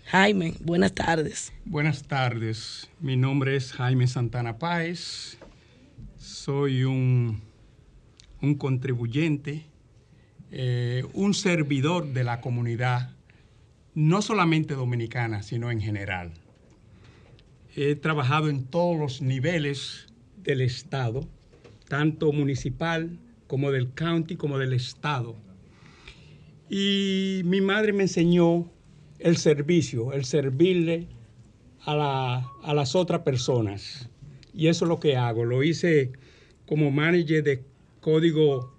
Jaime, 0.05 0.53
buenas 0.61 0.93
tardes. 0.93 1.53
Buenas 1.65 2.03
tardes, 2.03 2.89
mi 2.99 3.15
nombre 3.17 3.55
es 3.55 3.71
Jaime 3.71 4.07
Santana 4.07 4.57
Páez, 4.57 5.37
soy 6.45 6.85
un, 6.85 7.39
un 8.41 8.55
contribuyente, 8.55 9.65
eh, 10.51 11.05
un 11.13 11.35
servidor 11.35 12.13
de 12.13 12.23
la 12.23 12.41
comunidad, 12.41 13.11
no 13.93 14.23
solamente 14.23 14.73
dominicana, 14.73 15.43
sino 15.43 15.69
en 15.69 15.79
general. 15.81 16.31
He 17.75 17.93
trabajado 17.95 18.49
en 18.49 18.63
todos 18.65 18.97
los 18.97 19.21
niveles 19.21 20.07
del 20.37 20.61
Estado, 20.61 21.27
tanto 21.87 22.31
municipal 22.31 23.19
como 23.45 23.69
del 23.71 23.91
county 23.93 24.35
como 24.35 24.57
del 24.57 24.73
Estado. 24.73 25.35
Y 26.71 27.41
mi 27.45 27.61
madre 27.61 27.93
me 27.93 28.03
enseñó 28.03 28.67
el 29.19 29.37
servicio, 29.37 30.11
el 30.13 30.25
servirle 30.25 31.07
a, 31.85 31.95
la- 31.95 32.47
a 32.63 32.73
las 32.73 32.95
otras 32.95 33.21
personas. 33.21 34.09
Y 34.55 34.67
eso 34.67 34.85
es 34.85 34.89
lo 34.89 34.99
que 34.99 35.17
hago. 35.17 35.45
Lo 35.45 35.61
hice 35.63 36.13
como 36.71 36.89
manager 36.89 37.43
de 37.43 37.63
código 37.99 38.73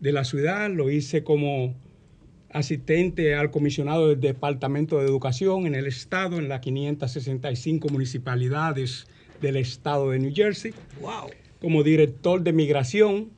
de 0.00 0.12
la 0.12 0.24
ciudad, 0.24 0.68
lo 0.68 0.90
hice 0.90 1.24
como 1.24 1.74
asistente 2.50 3.34
al 3.34 3.50
comisionado 3.50 4.08
del 4.10 4.20
Departamento 4.20 4.98
de 4.98 5.06
Educación 5.06 5.64
en 5.64 5.74
el 5.74 5.86
Estado, 5.86 6.36
en 6.36 6.50
las 6.50 6.60
565 6.60 7.88
municipalidades 7.88 9.06
del 9.40 9.56
Estado 9.56 10.10
de 10.10 10.18
New 10.18 10.32
Jersey. 10.34 10.74
Como 11.58 11.82
director 11.82 12.42
de 12.42 12.52
migración 12.52 13.30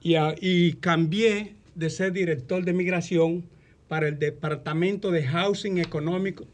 y 0.00 0.74
cambié 0.74 1.56
de 1.74 1.90
ser 1.90 2.12
director 2.12 2.64
de 2.64 2.72
migración 2.72 3.42
para 3.88 4.06
el 4.06 4.20
Departamento 4.20 5.10
de 5.10 5.24
Housing 5.24 5.78
Económico 5.78 6.44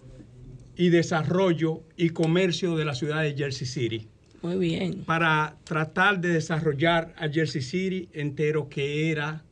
y 0.75 0.89
Desarrollo 0.89 1.83
y 1.99 2.09
Comercio 2.09 2.77
de 2.77 2.87
la 2.87 2.95
ciudad 2.95 3.25
de 3.25 3.35
Jersey 3.35 3.67
City. 3.67 4.09
Muy 4.43 4.57
bien. 4.57 5.05
Para 5.05 5.57
tratar 5.65 6.21
de 6.21 6.29
desarrollar 6.29 7.15
a 7.19 7.29
Jersey 7.29 7.63
City 7.63 8.09
entero, 8.13 8.69
que 8.69 9.11
era 9.11 9.43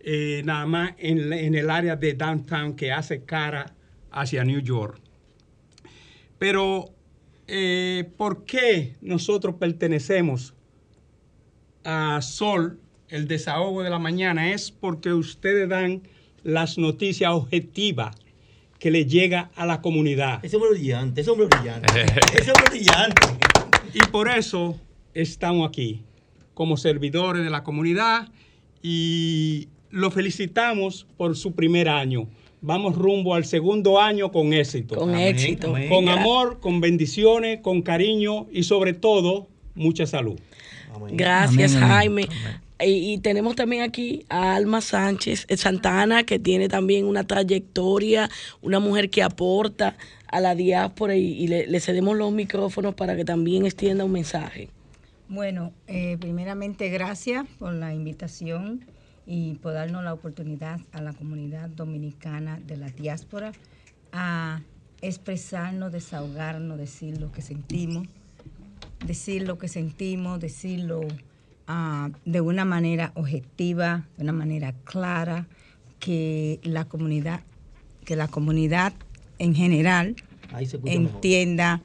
eh, 0.00 0.42
nada 0.44 0.66
más 0.66 0.92
en, 0.98 1.32
en 1.32 1.54
el 1.54 1.68
área 1.68 1.96
de 1.96 2.14
downtown 2.14 2.74
que 2.76 2.92
hace 2.92 3.24
cara 3.24 3.74
hacia 4.10 4.44
New 4.44 4.60
York. 4.60 5.00
Pero, 6.38 6.90
eh, 7.48 8.08
¿por 8.16 8.44
qué 8.44 8.94
nosotros 9.00 9.56
pertenecemos 9.56 10.54
a 11.84 12.20
Sol, 12.22 12.78
el 13.08 13.26
desahogo 13.26 13.82
de 13.82 13.90
la 13.90 13.98
mañana? 13.98 14.52
Es 14.52 14.70
porque 14.70 15.12
ustedes 15.12 15.68
dan 15.68 16.02
las 16.44 16.78
noticias 16.78 17.32
objetivas 17.32 18.14
que 18.78 18.92
le 18.92 19.06
llega 19.06 19.50
a 19.56 19.66
la 19.66 19.82
comunidad. 19.82 20.44
Ese 20.44 20.56
hombre 20.56 20.70
brillante, 20.70 21.20
ese 21.20 21.30
hombre 21.30 21.48
brillante. 21.48 21.88
ese 22.38 22.52
hombre 22.52 22.70
brillante. 22.70 23.47
Y 23.94 24.00
por 24.10 24.28
eso 24.28 24.76
estamos 25.14 25.68
aquí, 25.68 26.02
como 26.54 26.76
servidores 26.76 27.44
de 27.44 27.50
la 27.50 27.62
comunidad, 27.64 28.28
y 28.82 29.68
lo 29.90 30.10
felicitamos 30.10 31.06
por 31.16 31.36
su 31.36 31.52
primer 31.52 31.88
año. 31.88 32.28
Vamos 32.60 32.96
rumbo 32.96 33.34
al 33.34 33.44
segundo 33.44 34.00
año 34.00 34.32
con 34.32 34.52
éxito. 34.52 34.96
Con 34.96 35.10
Amén, 35.10 35.28
éxito. 35.28 35.68
amén. 35.68 35.88
Con 35.88 36.08
amor, 36.08 36.58
con 36.60 36.80
bendiciones, 36.80 37.60
con 37.60 37.82
cariño 37.82 38.46
y 38.52 38.64
sobre 38.64 38.94
todo, 38.94 39.48
mucha 39.74 40.06
salud. 40.06 40.38
Gracias, 41.12 41.76
Amén, 41.76 41.84
amén. 41.84 42.26
Jaime. 42.26 42.28
Y, 42.80 43.18
tenemos 43.18 43.56
también 43.56 43.82
aquí 43.82 44.24
a 44.28 44.54
Alma 44.54 44.80
Sánchez 44.80 45.46
eh, 45.48 45.56
Santana, 45.56 46.22
que 46.22 46.38
tiene 46.38 46.68
también 46.68 47.06
una 47.06 47.24
trayectoria, 47.24 48.30
una 48.62 48.78
mujer 48.78 49.10
que 49.10 49.22
aporta 49.22 49.96
a 50.28 50.40
la 50.40 50.54
diáspora 50.54 51.16
y, 51.16 51.48
le, 51.48 51.80
cedemos 51.80 52.16
los 52.16 52.32
micrófonos 52.32 52.94
para 52.94 53.16
que 53.16 53.24
también 53.24 53.66
extienda 53.66 54.04
un 54.04 54.12
mensaje. 54.12 54.68
Bueno, 55.28 55.72
eh, 55.88 56.16
primeramente 56.20 56.88
gracias 56.88 57.46
por 57.58 57.72
la 57.72 57.92
invitación 57.92 58.84
y 59.26 59.54
por 59.56 59.74
darnos 59.74 60.04
la 60.04 60.12
oportunidad 60.12 60.80
a 60.92 61.02
la 61.02 61.12
comunidad 61.12 61.68
dominicana 61.68 62.60
de 62.64 62.76
la 62.76 62.90
diáspora 62.90 63.52
a 64.12 64.62
expresarnos, 65.02 65.92
desahogarnos, 65.92 66.78
decir 66.78 67.20
lo 67.20 67.30
que 67.32 67.42
sentimos, 67.42 68.06
decir 69.04 69.42
lo 69.42 69.58
que 69.58 69.68
sentimos, 69.68 70.40
decirlo 70.40 71.00
ah, 71.68 72.10
de 72.24 72.40
una 72.40 72.64
manera 72.64 73.12
objetiva, 73.14 74.06
de 74.16 74.24
una 74.24 74.32
manera 74.32 74.74
clara, 74.84 75.46
que 76.00 76.60
la 76.62 76.84
comunidad, 76.86 77.40
que 78.04 78.16
la 78.16 78.28
comunidad 78.28 78.92
en 79.38 79.54
general 79.54 80.16
entienda 80.84 81.82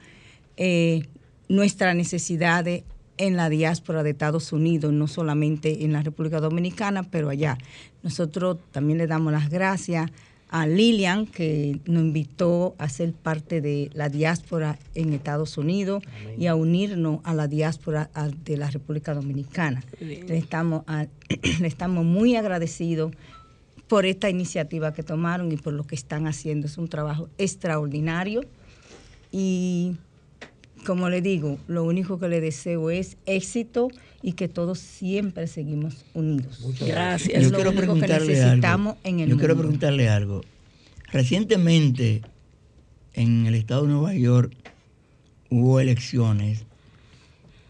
eh, 0.57 1.03
nuestras 1.49 1.95
necesidades 1.95 2.83
en 3.17 3.35
la 3.35 3.49
diáspora 3.49 4.03
de 4.03 4.11
Estados 4.11 4.51
Unidos, 4.53 4.91
no 4.91 5.07
solamente 5.07 5.83
en 5.85 5.93
la 5.93 6.01
República 6.01 6.39
Dominicana, 6.39 7.03
pero 7.03 7.29
allá. 7.29 7.57
Nosotros 8.01 8.57
también 8.71 8.97
le 8.97 9.07
damos 9.07 9.31
las 9.33 9.49
gracias 9.49 10.09
a 10.55 10.67
Lilian, 10.67 11.25
que 11.25 11.79
nos 11.85 12.03
invitó 12.03 12.75
a 12.77 12.87
ser 12.87 13.11
parte 13.11 13.59
de 13.59 13.89
la 13.95 14.07
diáspora 14.09 14.77
en 14.93 15.11
Estados 15.13 15.57
Unidos 15.57 16.03
y 16.37 16.45
a 16.45 16.53
unirnos 16.53 17.21
a 17.23 17.33
la 17.33 17.47
diáspora 17.47 18.11
de 18.45 18.57
la 18.57 18.69
República 18.69 19.15
Dominicana. 19.15 19.83
Bien. 19.99 20.27
Le 20.27 20.37
estamos, 20.37 20.83
a- 20.85 21.07
le 21.59 21.67
estamos 21.67 22.05
muy 22.05 22.35
agradecidos 22.35 23.13
por 23.87 24.05
esta 24.05 24.29
iniciativa 24.29 24.93
que 24.93 25.01
tomaron 25.01 25.51
y 25.51 25.57
por 25.57 25.73
lo 25.73 25.85
que 25.85 25.95
están 25.95 26.27
haciendo. 26.27 26.67
Es 26.67 26.77
un 26.77 26.87
trabajo 26.87 27.29
extraordinario 27.39 28.41
y 29.31 29.95
como 30.85 31.09
le 31.09 31.21
digo, 31.23 31.57
lo 31.67 31.83
único 31.83 32.19
que 32.19 32.27
le 32.29 32.41
deseo 32.41 32.91
es 32.91 33.17
éxito 33.25 33.87
y 34.23 34.31
que 34.31 34.47
todos 34.47 34.79
siempre 34.79 35.47
seguimos 35.47 36.05
unidos. 36.13 36.65
Gracias. 36.79 37.37
Es 37.37 37.43
Yo 37.43 37.49
lo 37.49 37.55
quiero 37.57 37.71
que 37.71 37.77
preguntarle 37.77 38.33
necesitamos 38.33 38.95
algo. 38.95 39.01
en 39.03 39.19
el 39.19 39.29
Yo 39.29 39.37
quiero 39.37 39.57
preguntarle 39.57 40.09
algo. 40.09 40.41
Recientemente, 41.11 42.21
en 43.13 43.45
el 43.45 43.53
estado 43.53 43.83
de 43.83 43.89
Nueva 43.89 44.15
York, 44.15 44.53
hubo 45.49 45.81
elecciones 45.81 46.63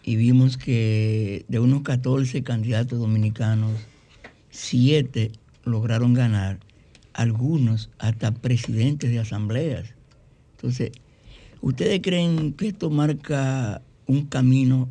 y 0.03 0.15
vimos 0.15 0.57
que 0.57 1.43
de 1.47 1.59
unos 1.59 1.81
14 1.81 2.43
candidatos 2.43 2.99
dominicanos, 2.99 3.71
7 4.51 5.31
lograron 5.65 6.13
ganar, 6.13 6.59
algunos 7.13 7.89
hasta 7.97 8.31
presidentes 8.31 9.09
de 9.09 9.19
asambleas. 9.19 9.95
Entonces, 10.55 10.91
¿ustedes 11.61 11.99
creen 12.03 12.53
que 12.53 12.67
esto 12.67 12.91
marca 12.91 13.81
un 14.05 14.27
camino 14.27 14.87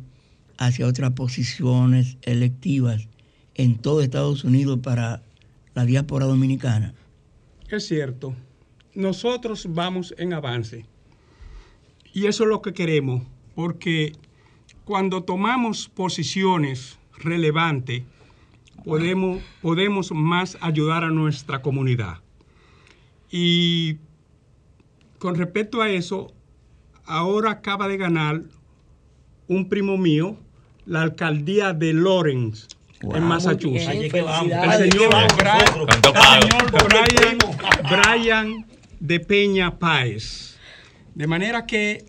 hacia 0.65 0.87
otras 0.87 1.11
posiciones 1.11 2.17
electivas 2.21 3.07
en 3.55 3.77
todo 3.77 4.01
Estados 4.01 4.43
Unidos 4.43 4.79
para 4.81 5.21
la 5.73 5.85
diáspora 5.85 6.25
dominicana? 6.25 6.93
Es 7.69 7.87
cierto, 7.87 8.35
nosotros 8.93 9.67
vamos 9.69 10.13
en 10.17 10.33
avance. 10.33 10.85
Y 12.13 12.27
eso 12.27 12.43
es 12.43 12.49
lo 12.49 12.61
que 12.61 12.73
queremos, 12.73 13.23
porque 13.55 14.13
cuando 14.85 15.23
tomamos 15.23 15.89
posiciones 15.89 16.99
relevantes, 17.17 18.03
podemos, 18.85 19.41
podemos 19.61 20.11
más 20.11 20.57
ayudar 20.61 21.03
a 21.03 21.09
nuestra 21.09 21.61
comunidad. 21.61 22.19
Y 23.31 23.97
con 25.17 25.35
respecto 25.35 25.81
a 25.81 25.89
eso, 25.89 26.31
ahora 27.05 27.51
acaba 27.51 27.87
de 27.87 27.97
ganar 27.97 28.43
un 29.47 29.69
primo 29.69 29.97
mío 29.97 30.37
la 30.85 31.01
alcaldía 31.01 31.73
de 31.73 31.93
Lawrence, 31.93 32.67
Wow. 33.01 33.15
en 33.17 33.23
Massachusetts. 33.23 33.87
Bien, 33.87 33.89
Allí 33.89 34.09
que 34.09 34.21
vamos, 34.21 34.51
El 34.51 34.91
señor 34.91 35.09
Brian- 36.87 37.37
Brian, 37.89 38.65
de 38.99 39.19
Peña 39.19 39.77
Páez. 39.77 40.57
De 41.13 41.27
manera 41.27 41.65
que, 41.65 42.05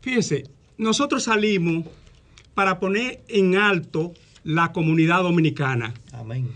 fíjese, 0.00 0.44
nosotros 0.76 1.24
salimos 1.24 1.84
para 2.54 2.78
poner 2.80 3.20
en 3.28 3.56
alto 3.56 4.12
la 4.44 4.72
comunidad 4.72 5.22
dominicana. 5.22 5.92
Amén. 6.12 6.48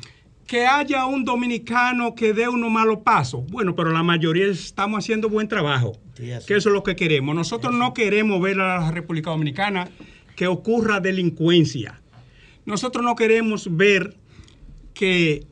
Que 0.46 0.66
haya 0.66 1.06
un 1.06 1.24
dominicano 1.24 2.14
que 2.14 2.32
dé 2.32 2.48
unos 2.48 2.70
malos 2.70 2.98
pasos. 3.04 3.44
Bueno, 3.50 3.74
pero 3.74 3.90
la 3.90 4.02
mayoría 4.02 4.46
estamos 4.46 4.98
haciendo 5.04 5.28
buen 5.28 5.48
trabajo. 5.48 5.92
Sí. 6.14 6.24
Que 6.46 6.56
eso 6.56 6.68
es 6.68 6.72
lo 6.74 6.82
que 6.82 6.96
queremos. 6.96 7.34
Nosotros 7.34 7.72
no 7.74 7.94
queremos 7.94 8.40
ver 8.40 8.60
a 8.60 8.80
la 8.80 8.90
República 8.90 9.30
Dominicana 9.30 9.88
que 10.36 10.46
ocurra 10.46 11.00
delincuencia. 11.00 12.00
Nosotros 12.64 13.04
no 13.04 13.16
queremos 13.16 13.74
ver 13.76 14.16
que, 14.94 15.46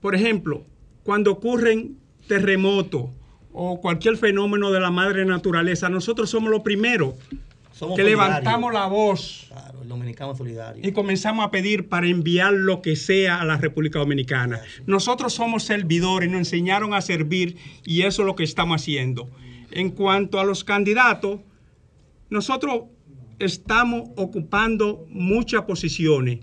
por 0.00 0.14
ejemplo, 0.14 0.64
cuando 1.02 1.32
ocurren 1.32 1.96
terremotos 2.26 3.10
o 3.52 3.80
cualquier 3.80 4.16
fenómeno 4.16 4.70
de 4.70 4.80
la 4.80 4.90
madre 4.90 5.24
naturaleza, 5.24 5.88
nosotros 5.88 6.28
somos 6.30 6.50
los 6.50 6.60
primeros 6.62 7.14
Somos 7.72 7.96
que 7.96 8.04
levantamos 8.04 8.72
la 8.72 8.86
voz 8.86 9.46
Claro, 9.48 9.82
el 9.82 9.88
dominicano 9.88 10.32
es 10.32 10.38
solidario. 10.38 10.86
y 10.86 10.92
comenzamos 10.92 11.44
a 11.44 11.50
pedir 11.50 11.88
para 11.88 12.06
enviar 12.08 12.52
lo 12.52 12.82
que 12.82 12.96
sea 12.96 13.40
a 13.40 13.44
la 13.44 13.56
República 13.58 13.98
Dominicana. 13.98 14.60
Nosotros 14.86 15.34
somos 15.34 15.64
servidores, 15.64 16.28
nos 16.30 16.38
enseñaron 16.38 16.94
a 16.94 17.00
servir 17.00 17.56
y 17.84 18.02
eso 18.02 18.22
es 18.22 18.26
lo 18.26 18.34
que 18.34 18.44
estamos 18.44 18.80
haciendo. 18.82 19.28
En 19.70 19.90
cuanto 19.90 20.40
a 20.40 20.44
los 20.44 20.64
candidatos, 20.64 21.40
nosotros 22.30 22.84
estamos 23.38 24.10
ocupando 24.16 25.06
muchas 25.08 25.62
posiciones, 25.62 26.40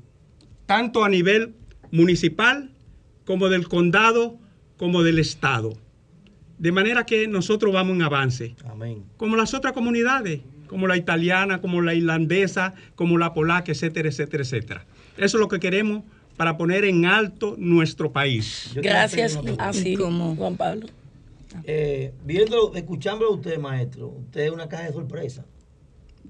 tanto 0.66 1.04
a 1.04 1.10
nivel 1.10 1.56
municipal 1.92 2.72
como 3.26 3.50
del 3.50 3.68
condado 3.68 4.40
como 4.78 5.04
del 5.04 5.20
estado. 5.20 5.74
De 6.58 6.72
manera 6.72 7.06
que 7.06 7.28
nosotros 7.28 7.74
vamos 7.74 7.96
en 7.96 8.02
avance 8.04 8.56
Amén. 8.66 9.04
como 9.18 9.36
las 9.36 9.54
otras 9.54 9.74
comunidades, 9.74 10.42
como 10.68 10.88
la 10.88 10.98
italiana, 10.98 11.62
como 11.62 11.82
la 11.82 11.94
irlandesa, 11.94 12.74
como 12.96 13.18
la 13.18 13.34
polaca, 13.34 13.72
etcétera, 13.72 14.10
etcétera, 14.10 14.44
etcétera. 14.44 14.86
Eso 15.18 15.38
es 15.38 15.42
lo 15.42 15.48
que 15.48 15.60
queremos 15.60 16.04
para 16.38 16.58
poner 16.58 16.84
en 16.86 17.06
alto 17.06 17.56
nuestro 17.58 18.12
país. 18.12 18.72
Gracias. 18.76 19.40
Así, 19.60 19.96
Juan 19.96 20.58
Pablo. 20.58 20.88
Eh, 21.66 22.14
viendo, 22.26 22.74
escuchándolo 22.74 23.32
a 23.32 23.36
usted, 23.36 23.60
maestro, 23.60 24.08
usted 24.08 24.46
es 24.46 24.52
una 24.52 24.68
caja 24.68 24.86
de 24.86 24.94
sorpresa. 24.94 25.46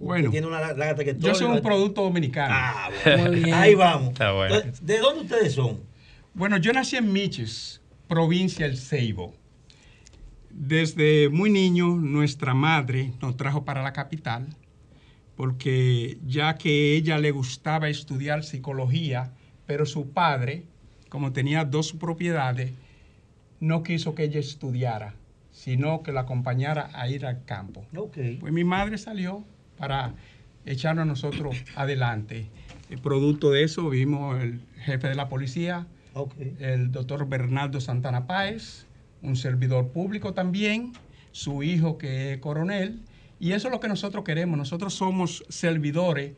Bueno, 0.04 0.32
tiene 0.32 0.48
una 0.48 0.76
yo 1.18 1.34
soy 1.34 1.48
un 1.48 1.62
producto 1.62 2.04
dominicano. 2.04 2.54
Ah, 2.56 2.90
bueno. 3.06 3.56
Ahí 3.56 3.74
vamos. 3.74 4.10
Está 4.10 4.34
bueno. 4.34 4.56
Entonces, 4.56 4.86
¿De 4.86 4.98
dónde 5.00 5.22
ustedes 5.22 5.54
son? 5.54 5.82
Bueno, 6.34 6.58
yo 6.58 6.74
nací 6.74 6.98
en 6.98 7.12
Miches, 7.12 7.82
provincia 8.08 8.66
del 8.68 8.78
Ceibo. 8.78 9.34
Desde 10.50 11.30
muy 11.30 11.50
niño, 11.50 11.96
nuestra 11.96 12.54
madre 12.54 13.14
nos 13.22 13.38
trajo 13.38 13.66
para 13.66 13.82
la 13.82 13.94
capital, 13.94 14.48
porque 15.36 16.18
ya 16.26 16.56
que 16.58 16.96
ella 16.96 17.18
le 17.18 17.32
gustaba 17.32 17.90
estudiar 17.90 18.44
psicología, 18.44 19.34
pero 19.66 19.86
su 19.86 20.12
padre, 20.12 20.66
como 21.10 21.32
tenía 21.32 21.66
dos 21.66 21.94
propiedades, 21.94 22.74
no 23.60 23.82
quiso 23.84 24.14
que 24.14 24.26
ella 24.26 24.40
estudiara, 24.40 25.16
sino 25.52 26.04
que 26.04 26.12
la 26.12 26.22
acompañara 26.22 26.90
a 26.94 27.08
ir 27.08 27.26
al 27.26 27.46
campo. 27.46 27.86
Ok. 27.96 28.18
Pues 28.40 28.54
mi 28.54 28.64
madre 28.64 28.98
salió 28.98 29.46
para 29.78 30.14
echarnos 30.66 31.04
a 31.04 31.06
nosotros 31.06 31.56
adelante. 31.76 32.50
El 32.90 33.00
producto 33.00 33.52
de 33.52 33.64
eso 33.64 33.90
vimos 33.90 34.42
el 34.42 34.62
jefe 34.78 35.08
de 35.08 35.16
la 35.16 35.30
policía, 35.30 35.88
el 36.60 36.92
doctor 36.92 37.28
Bernardo 37.28 37.82
Santana 37.82 38.28
Páez, 38.28 38.86
un 39.22 39.36
servidor 39.36 39.90
público 39.90 40.34
también, 40.34 40.94
su 41.32 41.64
hijo 41.64 41.98
que 41.98 42.34
es 42.34 42.40
coronel, 42.40 43.02
y 43.40 43.54
eso 43.54 43.68
es 43.68 43.72
lo 43.74 43.80
que 43.80 43.88
nosotros 43.88 44.24
queremos. 44.24 44.58
Nosotros 44.58 44.94
somos 44.94 45.44
servidores 45.50 46.34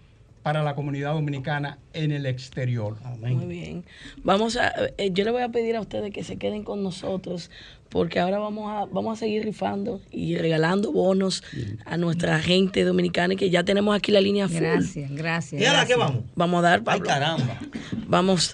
para 0.45 0.61
la 0.61 0.75
comunidad 0.75 1.13
dominicana 1.13 1.79
en 1.93 2.11
el 2.11 2.27
exterior. 2.27 2.97
Muy 3.19 3.47
bien. 3.47 3.83
Vamos 4.23 4.57
a, 4.57 4.71
eh, 4.99 5.09
yo 5.11 5.23
le 5.25 5.31
voy 5.31 5.41
a 5.41 5.49
pedir 5.49 5.75
a 5.75 5.81
ustedes 5.81 6.13
que 6.13 6.23
se 6.23 6.37
queden 6.37 6.63
con 6.63 6.83
nosotros 6.83 7.49
porque 7.89 8.19
ahora 8.19 8.37
vamos 8.37 8.71
a, 8.71 8.85
vamos 8.93 9.17
a 9.17 9.19
seguir 9.21 9.43
rifando 9.43 10.01
y 10.11 10.37
regalando 10.37 10.91
bonos 10.91 11.41
a 11.87 11.97
nuestra 11.97 12.37
gente 12.41 12.83
dominicana 12.83 13.33
y 13.33 13.37
que 13.37 13.49
ya 13.49 13.63
tenemos 13.63 13.95
aquí 13.95 14.11
la 14.11 14.21
línea 14.21 14.47
full. 14.47 14.57
Gracias, 14.59 15.11
gracias. 15.15 15.59
¿Y 15.63 15.65
ahora 15.65 15.83
qué 15.87 15.95
vamos? 15.95 16.23
Vamos 16.35 16.59
a 16.59 16.61
dar, 16.61 16.77
Ay, 16.79 16.83
Pablo. 16.85 17.05
caramba. 17.05 17.57
Vamos. 18.05 18.53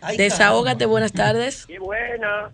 Ay, 0.00 0.18
Desahógate, 0.18 0.86
buenas 0.86 1.10
tardes. 1.10 1.64
Sí, 1.66 1.78
buena. 1.78 2.52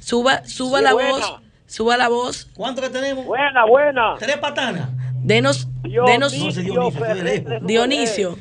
Suba, 0.00 0.44
suba 0.44 0.80
Sí, 0.80 0.84
la 0.84 0.92
buena. 0.92 1.10
voz. 1.12 1.40
Suba 1.64 1.96
la 1.96 2.08
voz. 2.08 2.46
¿Cuánto 2.54 2.82
que 2.82 2.90
tenemos? 2.90 3.24
Buena, 3.24 3.64
buena. 3.64 4.16
Tres 4.18 4.36
patanas. 4.36 4.90
Denos, 5.26 5.66
Dionisio 5.82 6.04
denos. 6.06 6.32
Dionisio, 6.32 6.90
Ferrer. 6.92 7.60
Dionisio. 7.62 8.38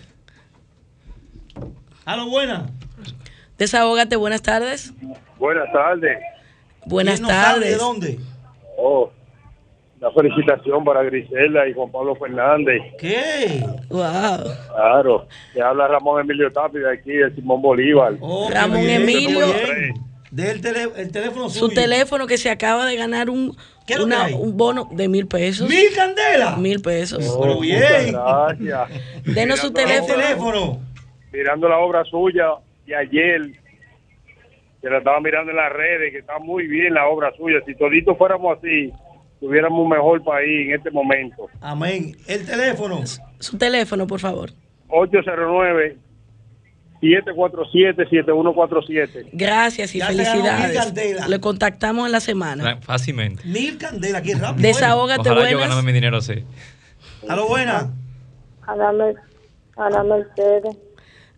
A 2.06 2.16
lo 2.16 2.30
buena. 2.30 2.68
Desahógate, 3.58 4.16
buenas 4.18 4.44
tardes. 4.44 4.94
Buenas 5.40 5.72
tardes. 5.74 6.20
Buenas 6.86 7.16
¿Quién 7.16 7.24
no 7.24 7.30
sabe 7.30 7.54
tardes. 7.54 7.70
de 7.72 7.76
dónde? 7.78 8.20
Oh, 8.78 9.10
una 10.00 10.12
felicitación 10.12 10.84
para 10.86 11.02
Grisela 11.02 11.68
y 11.68 11.74
Juan 11.74 11.90
Pablo 11.92 12.16
Fernández. 12.18 12.80
¿Qué? 13.00 13.66
Wow. 13.90 14.44
Claro. 14.76 15.28
Te 15.56 15.64
habla 15.64 15.88
Ramón 15.88 16.22
Emilio 16.22 16.52
Tapi 16.54 16.78
de 16.78 16.94
aquí, 16.94 17.14
de 17.14 17.34
Simón 17.34 17.64
Bolívar. 17.64 18.14
Oh, 18.20 18.48
Ramón 18.52 18.88
Emilio. 18.88 19.48
Del 20.36 20.60
tele- 20.60 20.90
el 20.98 21.12
teléfono 21.14 21.50
Su 21.50 21.60
suyo. 21.68 21.74
teléfono 21.82 22.28
que 22.28 22.38
se 22.38 22.50
acaba 22.50 22.86
de 22.86 22.98
ganar 22.98 23.30
un, 23.30 23.56
un 24.38 24.58
bono 24.58 24.90
de 24.92 25.08
mil 25.08 25.28
pesos. 25.28 25.70
¡Mil 25.70 25.86
candelas! 25.96 26.58
Mil 26.58 26.82
pesos. 26.82 27.26
Oh, 27.38 27.62
bien. 27.62 28.12
Gracias. 28.12 28.90
Denos 29.24 29.60
su 29.60 29.72
teléfono. 29.72 30.82
Mirando 31.32 31.70
la 31.70 31.78
obra 31.78 32.04
suya 32.04 32.48
de 32.86 32.96
ayer, 32.98 33.42
que 34.82 34.90
la 34.90 34.98
estaba 34.98 35.22
mirando 35.22 35.52
en 35.52 35.58
las 35.58 35.72
redes, 35.72 36.12
que 36.12 36.18
está 36.20 36.38
muy 36.40 36.68
bien 36.68 36.94
la 36.94 37.08
obra 37.08 37.32
suya. 37.38 37.60
Si 37.66 37.74
toditos 37.76 38.18
fuéramos 38.18 38.58
así, 38.58 38.92
tuviéramos 39.40 39.80
un 39.84 39.90
mejor 39.90 40.22
país 40.22 40.68
en 40.68 40.76
este 40.76 40.92
momento. 40.92 41.48
Amén. 41.62 42.14
El 42.28 42.46
teléfono. 42.46 43.02
Su 43.40 43.58
teléfono, 43.58 44.06
por 44.06 44.20
favor. 44.20 44.52
809-747-7147. 47.02 49.30
Gracias 49.34 49.96
y 49.96 50.00
Ya 50.00 50.08
felicidades. 50.08 51.28
Le 51.28 51.40
contactamos 51.40 52.06
en 52.06 52.12
la 52.12 52.20
semana. 52.20 52.78
Fácilmente. 52.82 53.44
Mil 53.46 53.78
candelas, 53.78 54.22
qué 54.22 54.36
rápido. 54.36 54.68
Desahógate, 54.68 55.22
Ojalá 55.22 55.50
yo 55.50 55.58
buenas. 55.58 55.70
ganarme 55.70 55.84
mi 55.84 55.94
dinero 55.94 56.18
así. 56.18 56.44
A 57.28 57.36
lo 57.36 57.48
buena. 57.48 57.92
Ana, 58.68 58.92
Mer- 58.92 59.16
Ana 59.78 60.04
Mercedes. 60.04 60.76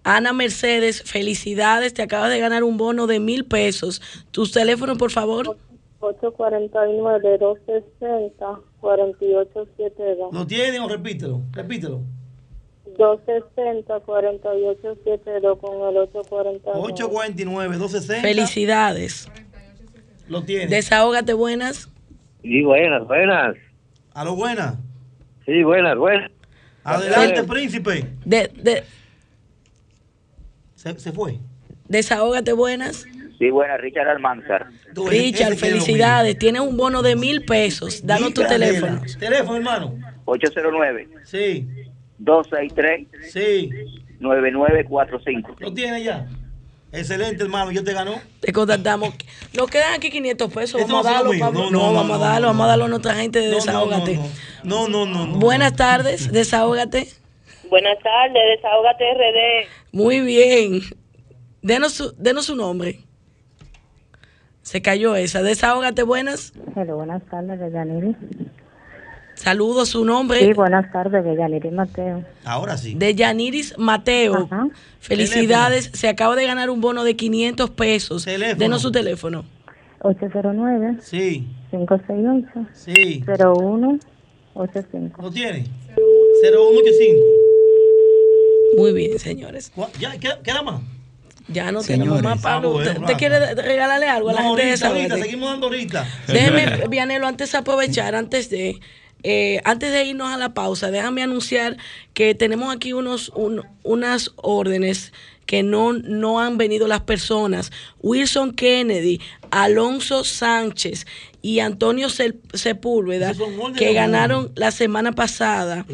Ana 0.03 0.34
Mercedes, 0.34 1.03
felicidades. 1.03 1.93
Te 1.93 2.01
acabas 2.01 2.29
de 2.29 2.39
ganar 2.39 2.63
un 2.63 2.77
bono 2.77 3.07
de 3.07 3.19
mil 3.19 3.45
pesos. 3.45 4.01
Tus 4.31 4.51
teléfonos, 4.51 4.97
por 4.97 5.11
favor. 5.11 5.57
849-260-4872. 8.81 10.31
¿Lo 10.31 10.47
tienen 10.47 10.81
o 10.81 10.88
repítelo? 10.88 11.41
Repítelo. 11.51 12.01
260-4872 12.98 15.60
con 15.60 15.90
el 15.90 15.98
849. 15.98 16.80
849, 16.80 17.78
260. 17.78 18.22
Felicidades. 18.28 19.30
Lo 20.28 20.44
tiene. 20.44 20.68
Desahógate, 20.68 21.34
buenas. 21.34 21.90
Sí, 22.41 22.64
buenas, 22.64 23.06
buenas. 23.07 23.56
A 24.14 24.24
lo 24.24 24.36
buena. 24.36 24.80
Sí, 25.45 25.64
buenas, 25.64 25.98
buenas. 25.98 26.32
Adelante, 26.84 27.41
Sí. 27.41 27.48
príncipe. 27.48 28.06
De, 28.26 28.48
de- 28.56 28.84
Se, 30.76 30.98
se 30.99 31.11
fue. 31.11 31.40
desahógate, 31.88 32.53
buenas. 32.53 33.06
Sí, 33.38 33.49
buenas, 33.52 33.80
Richard 33.82 34.07
Almanzar. 34.10 34.68
Richard, 35.10 35.56
felicidades. 35.57 36.38
Tienes 36.40 36.61
un 36.61 36.76
bono 36.76 37.03
de 37.03 37.15
mil 37.15 37.45
pesos. 37.45 38.03
Danos 38.06 38.34
tu 38.34 38.41
teléfono. 38.44 38.99
Teléfono, 39.19 39.57
hermano. 39.57 39.94
809 40.26 41.07
Sí. 41.24 41.68
263 42.19 43.07
Sí. 43.31 43.69
9945. 44.19 45.56
Lo 45.60 45.73
tiene 45.73 46.03
ya. 46.03 46.27
Excelente, 46.91 47.44
hermano. 47.44 47.72
Yo 47.72 47.84
te 47.84 47.94
ganó. 47.94 48.15
Te 48.39 48.52
contactamos. 48.53 49.14
Nos 49.53 49.69
quedan 49.69 49.94
aquí 49.94 50.10
500 50.10 50.52
pesos. 50.53 50.81
Vamos 50.81 51.06
a 51.06 51.10
no 51.10 51.15
darlo, 51.15 51.31
Pablo. 51.39 51.60
No, 51.65 51.69
No, 51.72 51.88
no, 51.88 51.94
vamos 51.94 52.18
a 52.22 52.26
darlo. 52.26 52.48
Vamos 52.48 52.64
a 52.65 52.68
darlo 52.69 52.85
a 52.85 52.88
nuestra 52.88 53.14
gente 53.15 53.39
de 53.39 53.49
Desahógate. 53.49 54.15
no, 54.64 54.88
no. 54.88 55.06
No, 55.06 55.06
no, 55.06 55.27
no. 55.27 55.38
Buenas 55.39 55.76
tardes, 55.76 56.31
Desahógate. 56.31 57.07
Buenas 57.69 57.99
tardes, 57.99 58.41
Desahógate 58.56 59.03
RD. 59.14 59.68
Muy 59.91 60.22
bien. 60.22 60.81
Denos 61.61 61.94
su, 61.94 62.15
denos 62.18 62.45
su 62.45 62.56
nombre. 62.56 63.02
Se 64.61 64.81
cayó 64.81 65.15
esa. 65.15 65.44
Desahógate, 65.44 66.03
buenas. 66.03 66.53
Hello, 66.76 66.95
buenas 66.95 67.22
tardes, 67.26 67.60
Deyaniri. 67.60 68.15
Saludos, 69.41 69.89
su 69.89 70.03
nombre. 70.03 70.39
Sí, 70.39 70.53
buenas 70.53 70.91
tardes, 70.91 71.23
Deyaniri 71.23 71.69
Mateo. 71.69 72.23
Ahora 72.43 72.76
sí. 72.76 72.95
De 72.95 73.14
Yaniris 73.14 73.76
Mateo. 73.77 74.47
Ajá. 74.49 74.68
Felicidades. 74.99 75.91
Se 75.93 76.09
acaba 76.09 76.35
de 76.35 76.47
ganar 76.47 76.72
un 76.72 76.81
bono 76.81 77.03
de 77.03 77.15
500 77.15 77.69
pesos. 77.69 78.26
Teléfono. 78.26 78.57
Denos 78.59 78.81
su 78.81 78.91
teléfono. 78.91 79.45
809 80.01 80.97
Sí. 81.01 81.47
568 81.69 82.65
Sí. 82.73 83.23
0185. 83.26 85.22
¿Lo 85.22 85.30
tiene? 85.31 85.65
0185. 86.41 87.19
Muy 88.77 88.93
bien, 88.93 89.19
señores. 89.19 89.72
¿Cuá- 89.73 89.89
¿Ya 89.99 90.18
queda, 90.18 90.39
queda 90.41 90.61
más? 90.64 90.81
Ya 91.47 91.72
no 91.72 91.81
Señores. 91.81 92.09
tenemos 92.11 92.23
más, 92.23 92.41
Pablo. 92.41 92.73
Ah, 92.73 92.77
¿Usted, 92.81 92.97
usted 92.99 93.14
quiere 93.18 93.39
de- 93.39 93.55
regalarle 93.61 94.07
algo 94.09 94.30
a 94.30 94.34
la 94.34 94.41
No, 94.41 94.47
gente 94.55 94.64
de 94.65 94.69
ahorita, 94.72 94.88
Desahógate? 94.93 95.22
seguimos 95.23 95.49
dando 95.51 95.68
ahorita. 95.68 96.05
Déjeme, 96.27 96.88
Vianelo, 96.89 97.26
antes 97.27 97.51
de 97.53 97.57
aprovechar, 97.59 98.15
antes 98.15 98.49
de 98.49 98.80
Eh, 99.23 99.61
antes 99.65 99.91
de 99.91 100.06
irnos 100.06 100.30
a 100.34 100.38
la 100.38 100.53
pausa, 100.53 100.91
déjame 100.91 101.23
anunciar 101.23 101.77
que 102.14 102.35
tenemos 102.35 102.73
aquí 102.73 102.94
unos, 102.94 103.30
un- 103.35 103.64
unas 103.84 104.31
órdenes 104.38 105.11
que 105.45 105.64
no, 105.64 105.94
no 105.94 106.39
han 106.41 106.57
venido 106.57 106.88
las 106.88 107.02
personas. 107.02 107.72
Wilson 108.02 108.52
Kennedy, 108.53 109.19
Alonso 109.49 110.23
Sánchez 110.26 111.06
y 111.41 111.60
Antonio 111.60 112.10
Sepúlveda, 112.53 113.34
que 113.73 113.94
ganaron 113.94 114.52
la 114.56 114.72
semana 114.72 115.14
pasada. 115.14 115.85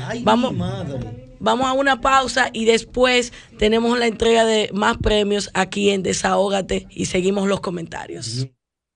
Ay, 0.08 0.22
Vamos. 0.24 0.54
Vamos 1.40 1.68
a 1.68 1.74
una 1.74 2.02
pausa 2.02 2.50
y 2.54 2.66
después 2.66 3.32
tenemos 3.60 4.00
la 4.00 4.08
entrega 4.08 4.46
de 4.46 4.72
más 4.74 4.98
premios 4.98 5.52
aquí 5.54 5.92
en 5.92 6.02
Desahógate 6.02 6.88
y 6.90 7.06
seguimos 7.06 7.48
los 7.48 7.60
comentarios. 7.60 8.48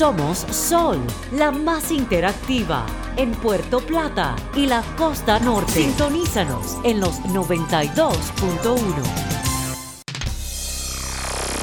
Somos 0.00 0.46
Sol, 0.50 0.98
la 1.30 1.50
más 1.50 1.92
interactiva 1.92 2.86
en 3.18 3.32
Puerto 3.32 3.80
Plata 3.80 4.34
y 4.56 4.64
la 4.64 4.82
costa 4.96 5.38
norte. 5.40 5.74
Sintonízanos 5.74 6.78
en 6.84 7.00
los 7.00 7.20
92.1. 7.24 8.80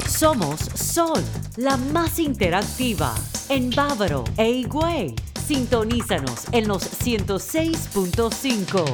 Somos 0.08 0.60
Sol, 0.60 1.20
la 1.56 1.76
más 1.76 2.20
interactiva 2.20 3.12
en 3.48 3.70
Bávaro 3.70 4.22
e 4.36 4.48
Higüey. 4.48 5.16
Sintonízanos 5.44 6.44
en 6.52 6.68
los 6.68 6.84
106.5. 7.04 8.84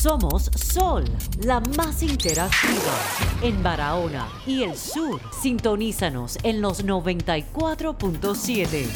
Somos 0.00 0.48
Sol, 0.54 1.04
la 1.42 1.58
más 1.76 2.04
interactiva 2.04 2.94
en 3.42 3.60
Barahona 3.64 4.28
y 4.46 4.62
el 4.62 4.76
sur. 4.76 5.20
Sintonízanos 5.42 6.38
en 6.44 6.60
los 6.60 6.84
94.7. 6.84 8.86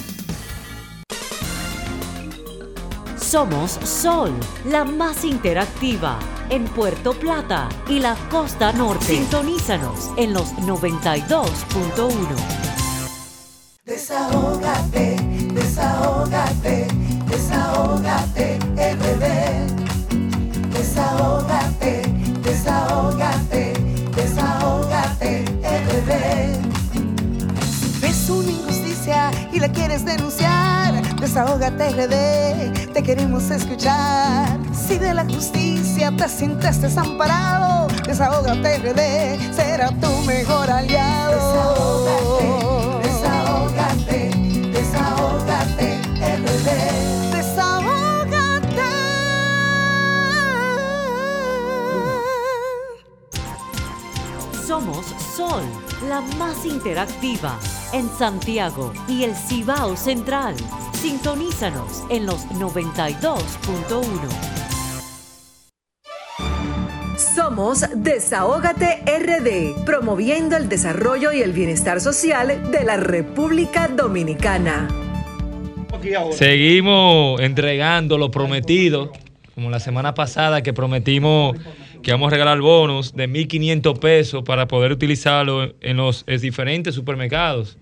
Somos 3.18 3.72
Sol, 3.82 4.30
la 4.64 4.84
más 4.84 5.24
interactiva 5.24 6.20
en 6.50 6.66
Puerto 6.66 7.14
Plata 7.14 7.68
y 7.88 7.98
la 7.98 8.14
costa 8.30 8.72
norte. 8.72 9.06
Sintonízanos 9.06 10.10
en 10.16 10.34
los 10.34 10.52
92.1. 10.54 12.12
Desahógate, 13.84 15.16
desahógate, 15.52 16.86
desahógate, 17.26 18.60
RD. 18.76 19.81
Desahógate, 20.92 22.02
desahógate, 22.42 23.72
desahógate, 24.14 25.44
RD. 25.88 26.12
Si 27.64 27.98
ves 28.02 28.28
una 28.28 28.50
injusticia 28.50 29.30
y 29.54 29.58
la 29.58 29.72
quieres 29.72 30.04
denunciar, 30.04 30.92
desahógate 31.18 31.92
RD, 31.92 32.92
te 32.92 33.02
queremos 33.02 33.50
escuchar. 33.50 34.58
Si 34.74 34.98
de 34.98 35.14
la 35.14 35.24
justicia 35.24 36.12
te 36.14 36.28
sientes 36.28 36.82
desamparado, 36.82 37.88
desahógate 38.06 38.76
RD, 38.76 39.54
será 39.54 39.88
tu 39.92 40.12
mejor 40.26 40.70
aliado. 40.70 42.04
Desahógate, 43.02 44.30
desahógate, 44.74 45.98
RD. 46.20 47.21
Somos 54.72 55.04
Sol, 55.36 55.62
la 56.08 56.22
más 56.38 56.64
interactiva 56.64 57.58
en 57.92 58.08
Santiago 58.08 58.90
y 59.06 59.24
el 59.24 59.34
Cibao 59.34 59.98
Central. 59.98 60.54
Sintonízanos 60.94 62.04
en 62.08 62.24
los 62.24 62.46
92.1. 62.52 63.28
Somos 67.18 67.84
Desahógate 67.96 69.02
RD, 69.04 69.84
promoviendo 69.84 70.56
el 70.56 70.70
desarrollo 70.70 71.32
y 71.32 71.42
el 71.42 71.52
bienestar 71.52 72.00
social 72.00 72.72
de 72.72 72.82
la 72.82 72.96
República 72.96 73.88
Dominicana. 73.88 74.88
Seguimos 76.30 77.42
entregando 77.42 78.16
lo 78.16 78.30
prometido, 78.30 79.12
como 79.54 79.68
la 79.68 79.80
semana 79.80 80.14
pasada 80.14 80.62
que 80.62 80.72
prometimos 80.72 81.58
que 82.02 82.12
vamos 82.12 82.28
a 82.28 82.30
regalar 82.30 82.60
bonos 82.60 83.14
de 83.14 83.28
1.500 83.28 83.98
pesos 83.98 84.42
para 84.44 84.68
poder 84.68 84.92
utilizarlo 84.92 85.74
en 85.80 85.96
los 85.96 86.24
en 86.26 86.40
diferentes 86.40 86.94
supermercados. 86.94 87.78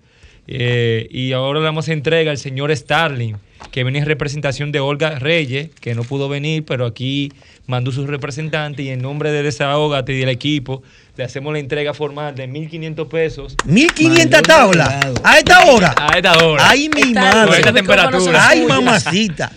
Eh, 0.46 1.06
y 1.10 1.32
ahora 1.32 1.60
le 1.60 1.64
damos 1.64 1.88
entrega 1.88 2.30
al 2.30 2.38
señor 2.38 2.74
Starling, 2.74 3.36
que 3.70 3.84
viene 3.84 4.00
en 4.00 4.06
representación 4.06 4.72
de 4.72 4.80
Olga 4.80 5.18
Reyes, 5.18 5.70
que 5.80 5.94
no 5.94 6.02
pudo 6.02 6.28
venir, 6.28 6.64
pero 6.64 6.86
aquí 6.86 7.32
mandó 7.66 7.92
su 7.92 8.06
representante 8.06 8.82
y 8.82 8.88
en 8.88 9.00
nombre 9.00 9.30
de 9.30 9.44
Desahógate 9.44 10.12
y 10.12 10.18
del 10.18 10.28
equipo 10.28 10.82
le 11.16 11.24
hacemos 11.24 11.52
la 11.52 11.60
entrega 11.60 11.94
formal 11.94 12.34
de 12.34 12.48
1.500 12.48 13.08
pesos. 13.08 13.56
1500 13.64 14.42
tablas. 14.42 15.06
A 15.22 15.38
esta 15.38 15.64
hora. 15.66 15.94
A 15.96 16.16
esta 16.16 16.44
hora. 16.44 16.68
Ay, 16.68 16.88
mi 16.88 17.02
Con 17.02 17.14
madre. 17.14 17.58
esta 17.58 17.72
temperatura. 17.72 18.48
Ay, 18.48 18.66
mamacita. 18.66 19.52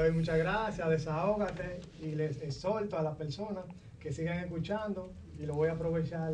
Doy 0.00 0.12
muchas 0.12 0.38
gracias, 0.38 0.88
desahógate 0.88 1.80
y 2.02 2.14
les 2.14 2.40
exhorto 2.40 2.96
a 2.98 3.02
las 3.02 3.16
personas 3.16 3.64
que 4.00 4.10
sigan 4.12 4.38
escuchando 4.38 5.12
y 5.38 5.44
lo 5.44 5.52
voy 5.52 5.68
a 5.68 5.72
aprovechar 5.72 6.32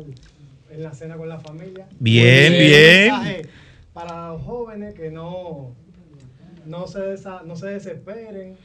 en 0.71 0.83
la 0.83 0.93
cena 0.93 1.17
con 1.17 1.27
la 1.27 1.37
familia. 1.41 1.85
Bien, 1.99 2.53
bien. 2.53 3.49
Para 3.91 4.29
los 4.29 4.41
jóvenes 4.43 4.93
que 4.95 5.11
no, 5.11 5.75
no, 6.65 6.87
se, 6.87 6.99
desa- 6.99 7.43
no 7.43 7.57
se 7.57 7.67
desesperen 7.67 8.55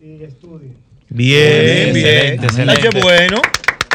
y 0.00 0.22
estudien. 0.22 0.76
Bien, 1.08 1.92
bien. 1.92 2.06
Excelente, 2.34 2.46
excelente. 2.46 2.82
Tache 2.82 3.00
bueno. 3.02 3.42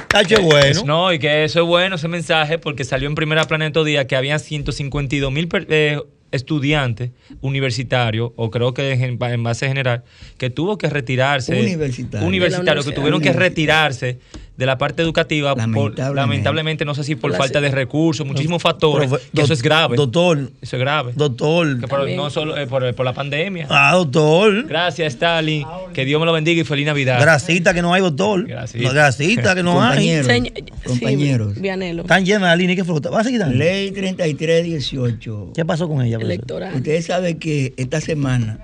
Tache 0.10 0.41
bueno. 0.41 0.84
No, 0.85 1.14
y 1.14 1.19
que 1.19 1.45
eso 1.45 1.61
es 1.61 1.65
bueno, 1.65 1.95
ese 1.95 2.10
mensaje, 2.10 2.60
porque 2.60 2.84
salió 2.84 3.07
en 3.07 3.15
primera 3.15 3.45
plana 3.45 3.68
estos 3.68 3.85
días 3.85 4.06
que 4.06 4.18
habían 4.18 4.41
152 4.41 5.31
mil 5.31 5.48
eh, 5.69 6.02
estudiantes 6.31 7.11
universitarios, 7.41 8.31
o 8.35 8.49
creo 8.49 8.73
que 8.73 8.91
en, 8.93 9.21
en 9.21 9.43
base 9.43 9.67
general, 9.67 10.03
que 10.37 10.49
tuvo 10.49 10.77
que 10.77 10.89
retirarse. 10.89 11.59
Universitario. 11.59 12.27
Universitarios, 12.27 12.85
De 12.85 12.91
que 12.91 12.95
tuvieron 12.95 13.21
que 13.21 13.33
retirarse 13.33 14.19
de 14.57 14.65
la 14.65 14.77
parte 14.79 15.03
educativa, 15.03 15.55
por- 15.55 15.97
Lamentablemente. 16.15 16.84
no 16.84 16.95
sé 16.95 17.03
si 17.03 17.15
por 17.15 17.29
La- 17.31 17.38
falta 17.38 17.61
de 17.61 17.69
recursos, 17.69 18.25
muchísimos 18.25 18.59
factores, 18.61 19.09
que 19.34 19.41
eso 19.41 19.53
es 19.53 19.61
grave. 19.61 19.95
Doctor. 19.95 20.51
Eso 20.61 20.75
es 20.77 20.79
grave. 20.79 21.13
Doctor. 21.15 21.79
Que 21.79 21.88
por- 21.88 22.09
no 22.09 22.29
solo 22.31 22.57
eh, 22.57 22.65
por, 22.65 22.91
por 22.95 23.05
la 23.05 23.13
pandemia. 23.13 23.67
Ah, 23.69 23.93
doctor. 23.93 24.65
Gracias, 24.67 25.13
Stalin. 25.13 25.63
Que 25.93 26.05
Dios 26.05 26.19
me 26.19 26.25
lo 26.25 26.34
bendiga 26.34 26.59
y 26.59 26.63
feliz 26.65 26.88
Navidad. 26.88 27.21
Grasita 27.21 27.71
que 27.73 27.84
no 27.84 27.93
hay, 27.93 28.01
doctor. 28.01 28.47
Grasita. 28.47 28.91
Grasita 28.91 29.53
que 29.53 29.61
no 29.61 29.73
Compañeros, 29.73 30.27
hay. 30.27 30.51
Compañeros. 30.85 31.53
Sí, 31.53 31.61
Vianelo. 31.61 32.01
Están 32.01 32.25
llenas 32.25 32.49
de 32.51 32.57
línea 32.57 32.75
que 32.75 32.84
fruta. 32.84 33.11
¿Vas 33.11 33.21
a 33.21 33.23
seguir 33.25 33.39
dando? 33.39 33.55
Ley 33.55 33.91
3318. 33.91 35.51
¿Qué 35.55 35.65
pasó 35.65 35.88
con 35.88 36.01
ella? 36.01 36.17
profesor? 36.17 36.34
Electoral. 36.34 36.75
Ustedes 36.75 37.05
saben 37.05 37.38
que 37.39 37.73
esta 37.77 38.01
semana 38.01 38.59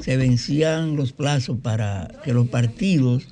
se 0.00 0.16
vencían 0.16 0.96
los 0.96 1.12
plazos 1.12 1.56
para 1.62 2.08
que 2.24 2.32
los 2.34 2.48
partidos 2.48 3.22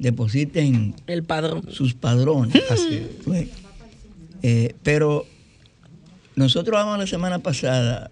depositen 0.00 0.94
el 1.06 1.22
padrón. 1.22 1.62
sus 1.70 1.94
padrones. 1.94 2.60
Pues, 3.24 3.48
Eh, 4.42 4.74
pero 4.82 5.26
nosotros 6.34 6.74
hablamos 6.78 6.98
la 6.98 7.06
semana 7.06 7.40
pasada 7.40 8.10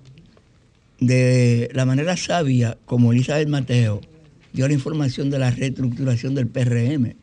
de 1.01 1.71
la 1.73 1.87
manera 1.87 2.19
sabia 2.19 2.77
como 2.85 3.13
Elizabeth 3.13 3.49
Mateo 3.49 4.03
dio 4.53 4.69
la 4.69 4.75
información 4.75 5.31
de 5.31 5.39
la 5.39 5.51
reestructuración 5.51 6.35
del 6.35 6.47
PRM. 6.47 7.15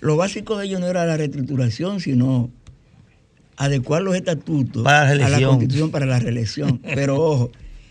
Lo 0.00 0.16
básico 0.16 0.56
de 0.56 0.66
ello 0.66 0.78
no 0.78 0.86
era 0.86 1.04
la 1.04 1.16
reestructuración, 1.16 1.98
sino 1.98 2.50
adecuar 3.56 4.02
los 4.02 4.14
estatutos 4.14 4.84
Para 4.84 5.12
la 5.16 5.26
a 5.26 5.28
la 5.30 5.44
constitución 5.44 5.90
para 5.90 6.06
la 6.06 6.20
reelección. 6.20 6.78
Pero 6.94 7.20
ojo, 7.20 7.50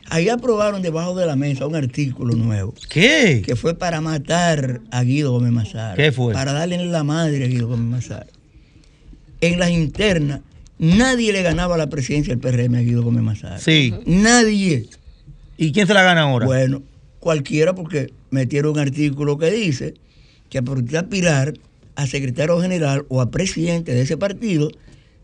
ahí 0.09 0.29
aprobaron 0.29 0.81
debajo 0.81 1.15
de 1.15 1.25
la 1.25 1.35
mesa 1.35 1.67
un 1.67 1.75
artículo 1.75 2.35
nuevo. 2.35 2.73
¿Qué? 2.89 3.41
Que 3.45 3.55
fue 3.55 3.75
para 3.75 4.01
matar 4.01 4.81
a 4.91 5.03
Guido 5.03 5.31
Gómez 5.31 5.51
Mazar. 5.51 5.95
¿Qué 5.95 6.11
fue? 6.11 6.33
Para 6.33 6.53
darle 6.53 6.75
en 6.75 6.91
la 6.91 7.03
madre 7.03 7.45
a 7.45 7.47
Guido 7.47 7.67
Gómez 7.67 7.87
Mazar. 7.87 8.27
En 9.41 9.59
las 9.59 9.69
internas, 9.69 10.41
nadie 10.79 11.31
le 11.31 11.41
ganaba 11.41 11.77
la 11.77 11.87
presidencia 11.87 12.35
del 12.35 12.39
PRM 12.39 12.75
a 12.75 12.79
Guido 12.79 13.03
Gómez 13.03 13.23
Mazar. 13.23 13.59
Sí. 13.59 13.93
Nadie. 14.05 14.87
¿Y 15.57 15.71
quién 15.71 15.87
se 15.87 15.93
la 15.93 16.03
gana 16.03 16.21
ahora? 16.21 16.45
Bueno, 16.45 16.83
cualquiera 17.19 17.73
porque 17.73 18.11
metieron 18.29 18.73
un 18.73 18.79
artículo 18.79 19.37
que 19.37 19.51
dice 19.51 19.95
que 20.49 20.61
por 20.61 20.83
aspirar 20.95 21.53
a 21.95 22.07
secretario 22.07 22.61
general 22.61 23.05
o 23.09 23.21
a 23.21 23.31
presidente 23.31 23.93
de 23.93 24.01
ese 24.01 24.17
partido, 24.17 24.69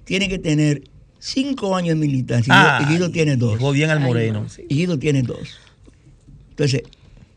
tiene 0.06 0.28
que 0.28 0.40
tener 0.40 0.84
cinco 1.24 1.76
años 1.76 2.00
de 2.00 2.06
militancia. 2.08 2.54
Y 2.54 2.58
Guido- 2.58 2.70
Ay, 2.78 2.84
y 2.84 2.88
Guido 2.94 3.12
tiene 3.12 3.36
dos. 3.38 3.54
llegó 3.54 3.72
bien 3.72 3.90
al 3.90 4.00
moreno. 4.02 4.46
Y 4.68 4.76
Guido 4.76 5.00
tiene 5.00 5.22
dos. 5.24 5.58
Entonces, 6.50 6.84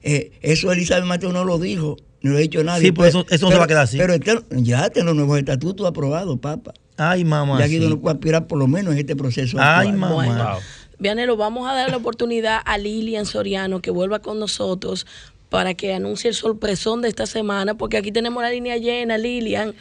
eh, 0.03 0.33
eso 0.43 0.73
Elizabeth 0.73 1.05
Mateo 1.05 1.33
no 1.33 1.45
lo 1.45 1.59
dijo, 1.59 1.97
no 2.23 2.33
lo 2.33 2.37
ha 2.37 2.41
dicho 2.41 2.63
nadie. 2.65 2.87
Sí, 2.87 2.93
pues 2.93 3.11
eso- 3.11 3.25
eso 3.31 3.47
no 3.47 3.53
se 3.53 3.59
va 3.59 3.65
a 3.65 3.69
quedar 3.69 3.85
así. 3.85 3.97
Pero 3.97 4.15
este- 4.15 4.41
ya 4.51 4.91
tiene 4.91 5.07
los 5.07 5.17
nuevos 5.17 5.39
estatutos 5.39 5.87
aprobados, 5.87 6.39
papa. 6.39 6.75
Ay, 6.97 7.25
mamá. 7.25 7.59
Ya 7.61 7.67
Guido 7.67 7.89
no 7.89 7.99
puede 8.01 8.15
aspirar 8.17 8.47
por 8.47 8.59
lo 8.59 8.67
menos 8.67 8.93
en 8.95 8.99
este 9.01 9.15
proceso. 9.17 9.59
Ay, 9.61 9.89
actual. 9.89 9.97
mamá. 9.99 10.15
Bueno, 10.15 10.59
Vianelo, 10.99 11.37
vamos 11.37 11.69
a 11.69 11.75
dar 11.75 11.91
la 11.91 11.99
oportunidad 11.99 12.61
a 12.65 12.79
Lilian 12.79 13.27
Soriano 13.27 13.81
que 13.83 13.91
vuelva 13.91 14.19
con 14.21 14.39
nosotros 14.39 15.07
para 15.51 15.75
que 15.75 15.93
anuncie 15.95 16.29
el 16.29 16.35
sorpresón 16.35 17.03
de 17.03 17.09
esta 17.09 17.27
semana, 17.27 17.75
porque 17.77 17.99
aquí 17.99 18.11
tenemos 18.13 18.43
la 18.43 18.51
línea 18.51 18.79
llena, 18.79 19.19
Lilian. 19.19 19.75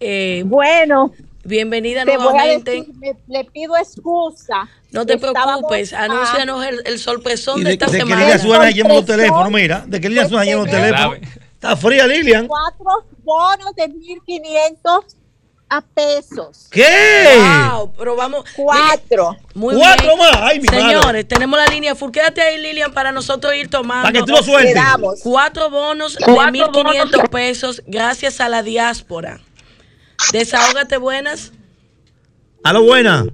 Eh, 0.00 0.42
bueno, 0.46 1.12
bienvenida 1.44 2.04
te 2.04 2.16
nuevamente. 2.16 2.70
decir, 2.72 2.94
me- 2.94 3.16
le 3.28 3.44
pido 3.44 3.76
excusa. 3.76 4.68
No 4.92 5.06
te 5.06 5.14
Estábamos, 5.14 5.44
preocupes, 5.58 5.92
anúncianos 5.92 6.64
el, 6.66 6.82
el 6.84 6.98
sorpresón 6.98 7.60
Y 7.60 7.64
de, 7.64 7.68
de, 7.68 7.72
esta 7.74 7.86
de 7.86 7.92
que 7.92 7.98
semana. 7.98 8.20
Lilian 8.22 8.40
suena 8.40 8.70
lleno 8.70 8.94
los 8.94 9.04
teléfonos, 9.06 9.50
mira. 9.50 9.84
De 9.86 10.00
que 10.00 10.08
Lilian 10.08 10.28
suena 10.28 10.44
lleno 10.44 10.58
los 10.64 10.70
teléfonos. 10.70 11.18
Está 11.54 11.76
fría, 11.76 12.06
Lilian. 12.06 12.46
Cuatro 12.48 13.06
bonos 13.22 13.74
de 13.76 13.84
1.500 13.88 15.04
a 15.72 15.82
pesos. 15.82 16.66
¿Qué? 16.72 17.38
Wow, 17.70 17.92
pero 17.96 18.16
vamos. 18.16 18.44
Cuatro. 18.56 19.36
Muy 19.54 19.76
Cuatro 19.76 20.16
bien. 20.16 20.18
más. 20.18 20.36
Ay, 20.42 20.58
mi 20.58 20.66
Señores, 20.66 21.04
madre. 21.04 21.22
tenemos 21.24 21.56
la 21.56 21.66
línea 21.66 21.94
full. 21.94 22.10
Quédate 22.10 22.40
ahí, 22.42 22.60
Lilian, 22.60 22.92
para 22.92 23.12
nosotros 23.12 23.54
ir 23.54 23.68
tomando. 23.70 24.02
Para 24.08 24.18
que 24.18 24.24
tú 24.24 24.32
lo 24.32 24.42
sueltes. 24.42 24.82
Cuatro 25.22 25.70
bonos 25.70 26.16
de 26.16 26.24
Cuatro 26.24 26.72
1.500 26.72 27.28
pesos 27.28 27.82
gracias 27.86 28.40
a 28.40 28.48
la 28.48 28.64
diáspora. 28.64 29.38
Desahógate 30.32 30.96
buenas. 30.98 31.52
A 32.62 32.72
lo 32.72 32.82
buena. 32.84 33.26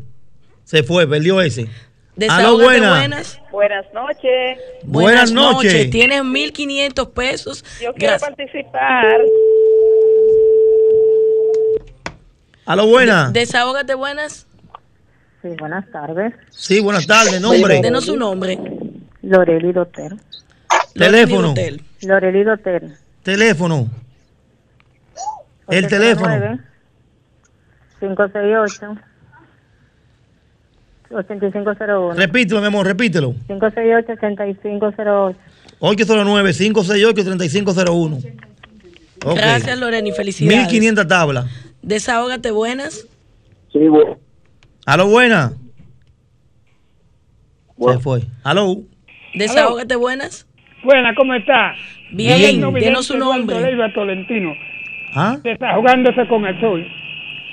Se 0.64 0.82
fue, 0.82 1.06
perdió 1.06 1.40
ese. 1.40 1.62
A 1.62 1.64
lo 1.64 1.70
Desahógate 2.16 2.64
buena. 2.64 2.90
buenas. 2.90 3.40
Buenas 3.50 3.86
noches. 3.92 4.58
Buenas 4.84 5.32
noches. 5.32 5.90
Tienes 5.90 6.22
1.500 6.22 7.10
pesos. 7.12 7.64
Yo 7.80 7.92
quiero 7.94 8.12
Gracias. 8.18 8.22
participar. 8.22 9.20
A 12.64 12.76
lo 12.76 12.86
buena. 12.86 13.30
Desahógate 13.30 13.94
buenas. 13.94 14.46
Sí, 15.42 15.48
buenas 15.58 15.88
tardes. 15.92 16.34
Sí, 16.50 16.80
buenas 16.80 17.06
tardes. 17.06 17.40
Nombre. 17.40 17.80
Denos 17.80 18.06
su 18.06 18.16
nombre. 18.16 18.58
Loreli 19.22 19.72
Doter. 19.72 20.16
Teléfono. 20.94 21.54
Loreli 22.02 22.42
Doter. 22.42 22.82
Teléfono. 23.22 23.88
El 25.68 25.86
teléfono. 25.88 26.58
568 28.01 28.97
8501 31.10 32.14
Repítelo, 32.14 32.60
mi 32.60 32.66
amor, 32.66 32.86
repítelo. 32.86 33.35
568 33.47 34.12
8508 34.12 35.39
809-568-3501. 35.81 38.32
Ok. 39.24 39.36
Gracias, 39.36 39.78
Loreni. 39.78 40.12
Felicidades. 40.12 40.59
1500 40.59 41.06
tablas. 41.06 41.47
Desahógate 41.82 42.51
buenas. 42.51 43.06
Sí, 43.73 43.86
bueno. 43.89 44.18
A 44.86 44.97
lo 44.97 45.09
buena. 45.09 45.52
Se 47.78 47.98
fue. 47.98 48.23
Aló. 48.43 48.78
Desahógate 49.35 49.97
buenas. 49.97 50.47
Buena, 50.82 51.14
¿cómo 51.14 51.35
está? 51.35 51.74
Bien, 52.12 52.62
denos 52.73 53.05
su 53.06 53.18
nombre. 53.18 53.56
Tolentino. 53.94 54.55
¿Ah? 55.14 55.39
Se 55.43 55.52
está 55.52 55.74
jugándose 55.74 56.27
con 56.28 56.47
el 56.47 56.59
sol. 56.60 56.86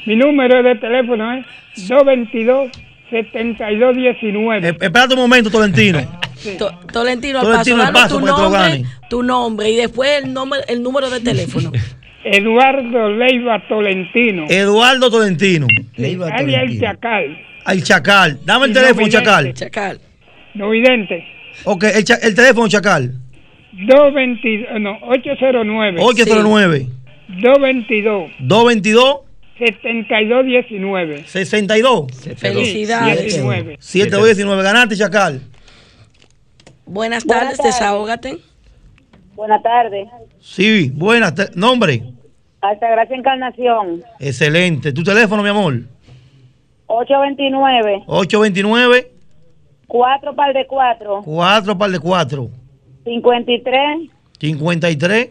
Mi 0.06 0.16
número 0.16 0.62
de 0.64 0.76
teléfono 0.76 1.34
es 1.34 1.46
222-7219. 1.90 4.66
Eh, 4.66 4.78
espérate 4.82 5.14
un 5.14 5.20
momento, 5.22 5.50
Tolentino. 5.50 6.00
To- 6.58 6.72
Tolentino, 6.92 7.40
al 7.40 7.46
Tolentino, 7.46 7.78
paso, 7.78 7.94
paso, 7.94 8.20
tu 8.20 8.26
nombre, 8.26 8.84
tu 9.10 9.24
nombre 9.24 9.70
y 9.70 9.76
después 9.78 10.24
el, 10.24 10.34
nombre, 10.34 10.60
el 10.68 10.84
número 10.84 11.10
de 11.10 11.22
teléfono. 11.22 11.72
Eduardo 12.26 13.10
Leiva 13.12 13.62
Tolentino. 13.68 14.46
Eduardo 14.50 15.10
Tolentino. 15.12 15.68
Alias 16.32 16.64
el 16.64 16.80
Chacal. 16.80 17.38
Al 17.66 17.84
Chacal. 17.84 18.40
Dame 18.46 18.66
el 18.66 18.72
Y 18.72 18.74
teléfono, 18.74 19.06
no. 19.06 19.12
Chacal. 19.12 19.54
Chacal. 19.54 20.00
No 20.54 20.70
vidente. 20.70 21.26
Ok, 21.66 21.84
el, 21.96 22.04
cha- 22.04 22.20
el 22.22 22.36
teléfono, 22.36 22.68
Chacal. 22.68 23.12
222, 23.74 24.82
no, 24.82 24.98
809. 25.02 25.98
809. 26.02 26.88
222 27.42 28.32
222 28.40 29.16
7219. 29.58 31.24
62. 31.26 32.12
Felicidades. 32.38 33.22
19. 33.22 33.78
719. 33.80 34.64
Ganaste, 34.64 34.96
Chacal. 34.98 35.42
Buenas 36.86 37.24
Buenas 37.24 37.26
tardes, 37.26 37.58
tardes. 37.58 37.74
desahógate. 37.76 38.38
Buenas 39.36 39.64
tardes. 39.64 40.08
Sí, 40.42 40.92
buenas. 40.94 41.34
Nombre. 41.56 42.04
Altagracia 42.62 43.16
Encarnación. 43.16 44.04
Excelente. 44.20 44.92
¿Tu 44.94 45.04
teléfono, 45.04 45.44
mi 45.44 45.50
amor? 45.50 45.82
829 46.88 48.04
829 48.08 49.12
4 49.88 50.36
par 50.36 50.54
de 50.54 50.68
4 50.68 51.22
4 51.24 51.78
par 51.78 51.92
de 51.92 52.00
4 52.00 52.50
53 53.06 54.10
53 54.40 55.30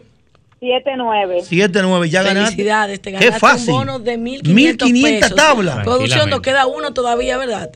79. 0.63 1.41
79. 1.43 2.09
Ya 2.09 2.23
ganaste. 2.23 2.51
Felicidades, 2.51 3.01
te 3.01 3.11
Qué 3.11 3.17
ganaste 3.19 3.39
fácil. 3.39 3.69
un 3.71 3.75
bono 3.79 3.99
de 3.99 4.17
1.500 4.17 4.53
1500 4.53 5.03
pesos. 5.21 5.35
tablas. 5.35 5.83
Producción, 5.83 6.29
nos 6.29 6.39
queda 6.41 6.65
uno 6.67 6.93
todavía, 6.93 7.37
¿verdad? 7.37 7.71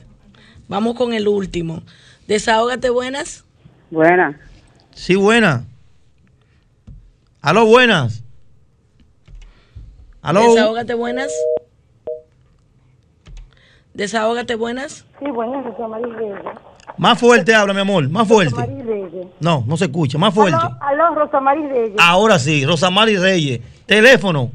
Vamos 0.68 0.94
con 0.96 1.12
el 1.12 1.28
último. 1.28 1.82
Desahógate 2.26 2.88
buenas. 2.90 3.44
Buenas. 3.90 4.36
Sí, 4.94 5.16
buena. 5.16 5.64
Aló, 7.42 7.66
buenas. 7.66 8.22
Aló. 10.22 10.40
Desahógate 10.54 10.94
buenas. 10.94 11.32
Desahógate 13.94 14.54
buenas. 14.54 15.04
Sí, 15.18 15.30
buenas, 15.30 15.64
Rosa 15.64 15.88
María. 15.88 16.42
Más 16.98 17.18
fuerte 17.18 17.54
habla, 17.54 17.72
mi 17.72 17.80
amor. 17.80 18.08
Más 18.08 18.26
fuerte. 18.26 18.54
Rosa 18.54 18.66
María 18.66 18.84
Reyes. 18.84 19.26
No, 19.40 19.64
no 19.66 19.76
se 19.76 19.84
escucha. 19.86 20.18
Más 20.18 20.34
fuerte. 20.34 20.58
Aló, 20.58 21.04
aló, 21.04 21.14
Rosa 21.14 21.40
María 21.40 21.68
Reyes. 21.68 21.94
Ahora 21.98 22.38
sí, 22.38 22.64
Rosamari 22.66 23.16
Reyes. 23.16 23.60
Teléfono. 23.86 24.50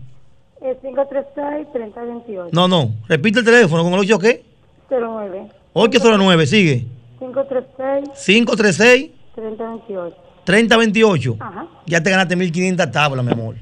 Eh, 0.61 0.77
536-3028. 0.83 2.49
No, 2.51 2.67
no. 2.67 2.91
Repite 3.07 3.39
el 3.39 3.45
teléfono. 3.45 3.83
¿Con 3.83 3.93
el 3.93 3.99
8 3.99 4.19
qué? 4.19 4.43
09. 4.89 5.49
809. 5.73 6.45
Sigue. 6.47 6.85
536-3028. 7.19 8.11
536 8.25 9.11
3028. 10.43 11.37
Ajá. 11.39 11.67
Ya 11.85 12.03
te 12.03 12.09
ganaste 12.09 12.35
1500 12.35 12.91
tablas, 12.91 13.25
mi 13.25 13.31
amor. 13.31 13.55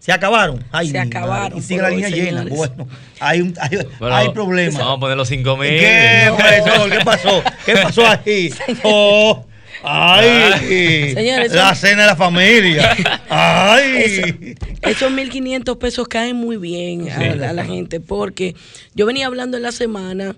¿Se 0.00 0.10
acabaron? 0.12 0.64
Ay, 0.72 0.90
Se 0.90 0.98
acabaron. 0.98 1.58
Y 1.58 1.62
sigue 1.62 1.82
la 1.82 1.90
línea 1.90 2.08
llena. 2.08 2.44
Bueno, 2.48 2.88
hay, 3.20 3.42
un, 3.42 3.54
hay, 3.60 3.78
Bueno, 4.00 4.16
hay 4.16 4.30
problemas. 4.30 4.78
Vamos 4.78 4.96
a 4.96 5.00
poner 5.00 5.16
los 5.16 5.28
5 5.28 5.56
mil. 5.58 5.68
¿Qué, 5.68 6.32
profesor? 6.36 6.90
¿Qué 6.90 7.04
pasó? 7.04 7.42
¿Qué 7.66 7.72
pasó 7.76 8.06
ahí? 8.06 8.52
Oh, 8.82 9.46
ay, 9.82 11.12
Señores, 11.14 11.52
la 11.52 11.74
son- 11.74 11.76
cena 11.76 12.02
de 12.02 12.08
la 12.08 12.16
familia. 12.16 12.96
Ay. 13.28 14.54
Esos 14.82 15.10
1.500 15.12 15.78
pesos 15.78 16.08
caen 16.08 16.36
muy 16.36 16.56
bien 16.56 17.10
a, 17.10 17.18
Sí. 17.18 17.38
la- 17.38 17.50
a 17.50 17.52
la 17.52 17.64
gente 17.64 18.00
porque 18.00 18.54
yo 18.94 19.06
venía 19.06 19.26
hablando 19.26 19.56
en 19.58 19.62
la 19.64 19.72
semana 19.72 20.34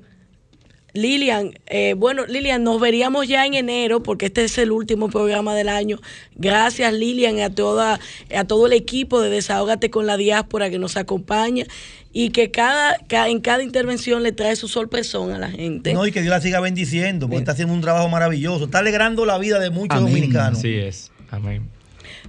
Lilian, 0.95 1.53
eh, 1.67 1.95
bueno, 1.97 2.27
Lilian, 2.27 2.63
nos 2.65 2.79
veríamos 2.81 3.27
ya 3.27 3.47
en 3.47 3.55
enero 3.55 4.03
porque 4.03 4.27
este 4.27 4.45
es 4.45 4.59
el 4.59 4.71
último 4.73 5.09
programa 5.09 5.55
del 5.55 5.69
año. 5.71 5.99
Gracias, 6.37 6.93
Lilian, 6.93 7.41
a 7.41 7.49
toda, 7.55 7.99
a 8.35 8.45
todo 8.45 8.67
el 8.67 8.75
equipo 8.75 9.21
de 9.23 9.31
Desahógate 9.31 9.89
con 9.91 10.07
la 10.07 10.17
Diáspora 10.19 10.69
que 10.69 10.79
nos 10.79 10.97
acompaña 10.99 11.65
y 12.13 12.29
que 12.29 12.51
cada, 12.51 12.99
ca- 13.09 13.29
en 13.31 13.41
cada 13.41 13.63
intervención 13.63 14.23
le 14.23 14.33
trae 14.33 14.55
su 14.55 14.69
sorpresón 14.69 15.33
a 15.33 15.39
la 15.39 15.51
gente. 15.51 15.95
No, 15.95 16.07
y 16.07 16.13
que 16.13 16.21
Dios 16.21 16.31
la 16.31 16.41
siga 16.43 16.61
bendiciendo, 16.61 17.27
porque 17.27 17.39
está 17.39 17.53
haciendo 17.53 17.73
un 17.73 17.81
trabajo 17.81 18.09
maravilloso. 18.11 18.67
Está 18.67 18.81
alegrando 18.81 19.25
la 19.25 19.39
vida 19.39 19.59
de 19.61 19.71
muchos 19.71 19.97
Amén. 19.99 20.13
dominicanos. 20.13 20.59
Así 20.59 20.75
es. 20.75 21.11
Amén. 21.31 21.71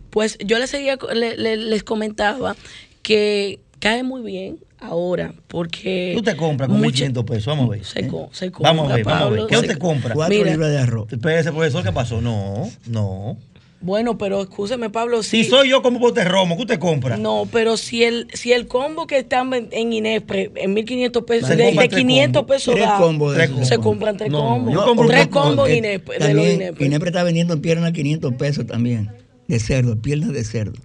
Pues 0.10 0.38
yo 0.40 0.58
les, 0.58 0.70
seguía, 0.70 0.98
le- 1.14 1.36
le- 1.36 1.58
les 1.58 1.84
comentaba 1.84 2.56
que 3.02 3.60
cae 3.80 4.04
muy 4.04 4.22
bien 4.22 4.60
ahora 4.84 5.34
porque... 5.48 6.14
Tú 6.16 6.22
te 6.24 6.36
compras 6.36 6.70
con 6.70 6.80
mucha- 6.80 7.06
1.500 7.06 7.26
pesos, 7.26 7.46
vamos 7.48 7.66
a 7.68 7.70
ver. 7.72 7.86
Se, 7.86 8.00
¿eh? 8.02 8.08
co- 8.08 8.30
se 8.32 8.52
compra, 8.52 8.72
Vamos 8.72 8.92
a 8.92 8.96
ver, 8.96 9.06
vamos 9.06 9.22
a 9.22 9.26
ver. 9.30 9.40
Pablo, 9.40 9.48
¿Qué 9.48 9.58
usted 9.58 9.78
compra? 9.78 10.14
Cuatro 10.14 10.36
Mira. 10.38 10.52
libras 10.52 10.72
de 10.72 10.78
arroz. 10.80 11.12
Espérese, 11.12 11.52
profesor, 11.52 11.84
¿qué 11.84 11.92
pasó? 11.92 12.22
No, 12.22 12.70
no. 12.88 13.38
Bueno, 13.82 14.18
pero 14.18 14.42
escúcheme, 14.42 14.90
Pablo. 14.90 15.24
Si 15.24 15.44
soy 15.44 15.70
yo 15.70 15.82
como 15.82 16.00
bote 16.00 16.24
romo, 16.24 16.56
¿qué 16.56 16.62
usted 16.62 16.80
compra? 16.80 17.18
No, 17.18 17.46
pero 17.52 17.76
si 17.76 18.06
el 18.06 18.28
si 18.34 18.54
el 18.54 18.66
combo 18.68 19.08
que 19.08 19.18
están 19.18 19.54
en 19.54 19.68
en 19.74 19.92
Inespre 19.92 20.52
en 20.56 20.74
1500 20.74 21.24
pesos, 21.26 21.50
Se 21.50 21.58
de, 21.58 21.66
de 21.66 21.72
tres 21.74 21.90
500 21.90 22.42
combos. 22.44 22.56
pesos 22.56 22.76
Tres 22.76 22.88
da, 22.88 22.98
combos 22.98 23.36
de 23.36 23.66
se 23.66 23.78
compran 23.80 24.16
tres 24.16 24.32
No, 24.32 24.40
combos. 24.40 24.74
yo 24.74 24.86
compro 24.86 25.08
tres 25.10 25.28
combo. 25.28 25.48
combos 25.48 25.70
Eh, 25.70 25.76
Inespre, 25.80 26.18
de 26.18 26.34
los 26.34 26.48
Inespre. 26.48 26.86
Inepre 26.86 27.10
está 27.10 27.24
vendiendo 27.24 27.62
piernas 27.62 27.92
500 27.92 28.34
pesos 28.36 28.66
también, 28.66 29.12
de 29.50 29.60
cerdo, 29.60 30.02
piernas 30.02 30.32
de 30.32 30.46
cerdo. 30.46 30.80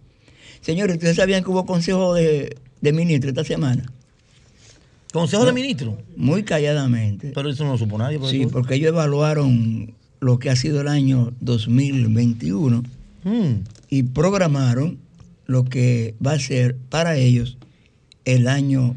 Señores, 0.60 0.96
¿ustedes 0.96 1.14
sabían 1.14 1.44
que 1.44 1.50
hubo 1.50 1.64
consejo 1.66 2.14
de, 2.14 2.56
de 2.80 2.92
ministro 2.92 3.30
esta 3.30 3.44
semana? 3.44 3.84
¿Consejo 5.12 5.44
de 5.46 5.52
ministro? 5.52 5.98
Muy 6.16 6.42
calladamente. 6.42 7.32
Pero 7.34 7.48
eso 7.50 7.64
no 7.64 7.72
lo 7.72 7.78
supo 7.78 7.96
nadie. 7.98 8.16
Sí, 8.18 8.20
profesor. 8.40 8.50
porque 8.52 8.74
ellos 8.74 8.88
evaluaron 8.88 9.94
lo 10.20 10.38
que 10.38 10.50
ha 10.50 10.56
sido 10.56 10.80
el 10.80 10.88
año 10.88 11.32
2021 11.40 12.82
Mm. 13.24 13.64
y 13.90 14.02
programaron 14.04 14.98
lo 15.46 15.64
que 15.64 16.14
va 16.24 16.32
a 16.32 16.38
ser 16.38 16.76
para 16.88 17.16
ellos 17.16 17.58
el 18.24 18.46
año 18.48 18.94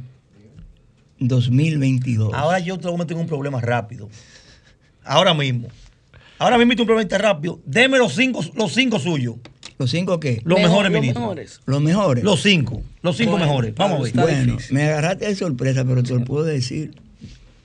2022. 1.19 2.33
Ahora 2.33 2.59
yo 2.59 2.77
te 2.77 2.87
voy 2.87 2.95
a 2.95 2.99
meter 2.99 3.15
en 3.15 3.21
un 3.21 3.27
problema 3.27 3.61
rápido. 3.61 4.09
Ahora 5.03 5.33
mismo. 5.33 5.67
Ahora 6.37 6.57
mismo 6.57 6.73
un 6.79 6.85
problema 6.87 7.17
rápido. 7.17 7.59
Deme 7.65 7.97
los 7.97 8.13
cinco, 8.15 8.41
los 8.55 8.73
cinco 8.73 8.99
suyos. 8.99 9.35
¿Los 9.81 9.89
cinco 9.89 10.19
qué? 10.19 10.41
Los 10.45 10.59
mejores 10.59 10.91
ministros. 10.91 11.59
Los 11.65 11.81
mejores. 11.81 12.23
Los 12.23 12.43
cinco. 12.43 12.83
Los 13.01 13.17
cinco 13.17 13.31
Bueno, 13.31 13.45
mejores. 13.47 13.73
Vamos 13.75 13.99
a 13.99 14.03
ver. 14.03 14.13
Bueno, 14.45 14.57
me 14.69 14.83
agarraste 14.83 15.25
de 15.25 15.35
sorpresa, 15.35 15.83
pero 15.83 16.03
te 16.03 16.13
lo 16.13 16.23
puedo 16.23 16.43
decir. 16.45 16.91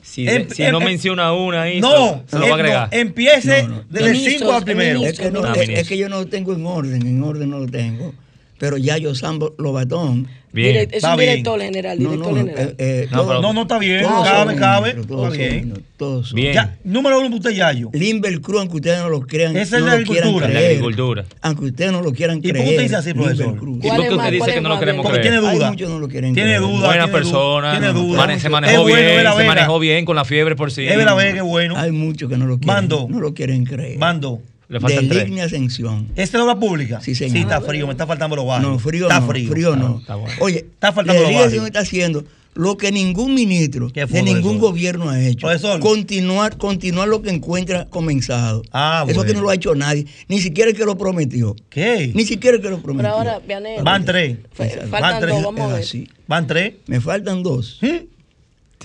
Si, 0.02 0.26
Em- 0.26 0.48
si 0.48 0.62
em- 0.62 0.72
no 0.72 0.78
em- 0.78 0.84
menciona 0.84 1.32
una 1.34 1.62
ahí, 1.62 1.78
No, 1.80 2.22
se 2.26 2.38
lo 2.38 2.42
va 2.42 2.46
a 2.46 2.50
eh, 2.50 2.52
agregar. 2.54 2.88
no, 2.90 2.98
empiece 2.98 3.68
desde 3.90 4.10
el 4.12 4.16
5 4.16 4.52
al 4.52 4.64
primero. 4.64 5.04
Es 5.04 5.18
que, 5.18 5.30
no, 5.30 5.44
Ah, 5.44 5.52
es- 5.60 5.68
es 5.68 5.88
que 5.88 5.98
yo 5.98 6.08
no 6.08 6.20
lo 6.20 6.26
tengo 6.26 6.54
en 6.54 6.64
orden, 6.64 7.06
en 7.06 7.22
orden 7.22 7.50
no 7.50 7.58
lo 7.58 7.66
tengo. 7.66 8.14
Pero 8.58 8.76
ya 8.78 8.96
yo 8.98 9.14
Sambo 9.14 9.54
Lobatón. 9.58 10.28
Bien. 10.52 10.74
Es 10.76 10.88
Está 10.94 11.10
un 11.12 11.18
bien. 11.18 11.30
director 11.32 11.60
general, 11.60 12.02
No, 12.02 12.10
director 12.12 12.32
no, 12.32 12.38
general. 12.38 12.68
eh, 12.70 12.74
eh, 12.78 13.08
No, 13.10 13.16
todos- 13.18 13.28
pero- 13.28 13.42
No, 13.42 13.52
no, 13.52 13.62
está 13.62 13.78
bien. 13.78 14.02
todos 14.04 14.26
Cabe, 14.26 14.50
son 14.52 14.58
cabe. 14.58 14.88
Está 14.98 15.28
bien. 15.28 15.84
todos 15.98 16.28
son. 16.28 16.36
Bien. 16.36 16.54
Ya, 16.54 16.76
número 16.82 17.20
uno, 17.20 17.36
usted 17.36 17.50
Yayo. 17.50 17.90
Limber 17.92 18.40
Cruz, 18.40 18.60
aunque 18.60 18.76
ustedes 18.76 18.98
no 19.00 19.10
lo 19.10 19.20
crean, 19.20 19.54
Ese 19.54 19.62
es 19.62 19.70
no 19.72 19.76
quieran 19.88 20.00
agricultura. 20.00 20.46
Creer, 20.46 20.66
agricultura. 20.70 21.24
aunque 21.42 21.64
ustedes 21.66 21.92
no 21.92 22.00
lo 22.00 22.12
quieran 22.14 22.38
¿Y 22.38 22.40
por 22.40 22.50
creer. 22.52 22.64
qué 22.64 22.70
usted 22.70 22.82
dice 22.84 22.96
así, 22.96 23.08
Limber 23.10 23.24
profesor? 23.36 23.58
Cruz. 23.58 23.78
¿Y 23.84 23.88
por 23.88 24.00
qué 24.08 24.14
usted 24.14 24.32
dice 24.32 24.54
que 24.54 24.60
no 24.62 24.68
lo 24.70 24.78
queremos 24.78 25.02
Porque 25.04 25.18
creer? 25.20 25.34
tiene 25.34 25.46
Hay 25.50 25.56
duda. 25.56 25.70
muchos 25.70 25.90
no 25.90 25.98
lo 25.98 26.08
quieren 26.08 26.32
Tiene 26.34 26.48
creer. 26.48 26.60
duda. 26.62 26.86
Buena 26.86 27.04
tiene 27.04 27.12
persona. 27.18 27.70
Tiene 27.72 27.86
no, 27.88 27.92
duda. 27.92 28.38
se 28.38 28.48
manejó 28.48 28.72
Es 28.72 28.78
bueno, 28.80 28.96
bien, 28.96 29.36
se 29.36 29.44
manejó 29.46 29.78
bien 29.78 30.04
con 30.06 30.16
la 30.16 30.24
fiebre 30.24 30.56
por 30.56 30.70
sí. 30.72 30.86
Es 30.86 30.96
Vega, 30.96 31.14
qué 31.34 31.42
bueno. 31.42 31.76
Hay 31.76 31.92
muchos 31.92 32.30
que 32.30 32.38
no 32.38 32.46
lo 32.46 32.58
quieren, 32.58 32.74
Mando. 32.74 33.06
no 33.10 33.20
lo 33.20 33.34
quieren 33.34 33.66
creer. 33.66 33.98
Mando. 33.98 34.40
Le 34.68 34.78
de 34.78 34.80
faltan 34.80 35.08
tres. 35.08 35.24
Lignia 35.24 35.44
Ascensión. 35.44 36.08
¿Esta 36.16 36.22
es 36.22 36.32
la 36.34 36.44
obra 36.44 36.58
pública? 36.58 37.00
Sí, 37.00 37.14
señor. 37.14 37.32
Sí, 37.36 37.42
está 37.42 37.60
frío, 37.60 37.86
me 37.86 37.92
está 37.92 38.06
faltando 38.06 38.34
los 38.36 38.46
barrios. 38.46 38.72
No, 38.72 38.78
frío 38.78 39.06
está 39.08 39.20
no. 39.20 39.26
frío. 39.28 39.50
Frío 39.50 39.76
no. 39.76 39.98
Está 40.00 40.16
bueno. 40.16 40.34
Oye, 40.40 40.58
Está 40.72 40.92
faltando 40.92 41.14
la 41.14 41.20
los 41.20 41.28
Lignia 41.28 41.40
barrios. 41.44 41.46
Ascensión 41.46 41.66
está 41.66 41.80
haciendo 41.80 42.24
lo 42.54 42.78
que 42.78 42.90
ningún 42.90 43.34
ministro 43.34 43.90
¿Qué 43.92 44.06
fue, 44.06 44.20
de 44.20 44.32
ningún 44.32 44.58
gobierno 44.58 45.10
ha 45.10 45.20
hecho. 45.22 45.46
Profesor. 45.46 45.78
Continuar, 45.78 46.56
continuar 46.56 47.06
lo 47.06 47.20
que 47.20 47.28
encuentra 47.28 47.84
comenzado. 47.84 48.62
Ah, 48.72 49.04
Eso 49.06 49.14
bueno. 49.16 49.28
que 49.28 49.34
no 49.34 49.42
lo 49.42 49.50
ha 49.50 49.54
hecho 49.54 49.74
nadie. 49.74 50.06
Ni 50.28 50.40
siquiera 50.40 50.70
el 50.70 50.76
que 50.76 50.86
lo 50.86 50.96
prometió. 50.96 51.54
¿Qué? 51.68 52.10
Ni 52.14 52.24
siquiera 52.24 52.56
el 52.56 52.62
que 52.62 52.70
lo 52.70 52.76
Pero 52.76 52.84
prometió. 52.86 53.12
ahora, 53.12 53.40
Vianey, 53.46 53.82
Van 53.82 54.04
tres. 54.06 54.38
faltan 54.54 54.90
Van 54.90 55.20
tres. 55.20 55.34
dos, 55.34 55.44
vamos 55.44 55.60
a 55.60 55.66
ver. 55.74 55.80
Es 55.82 55.86
así. 55.88 56.08
Van 56.26 56.46
tres. 56.46 56.74
Me 56.86 57.00
faltan 57.00 57.42
dos. 57.42 57.76
Sí, 57.78 58.08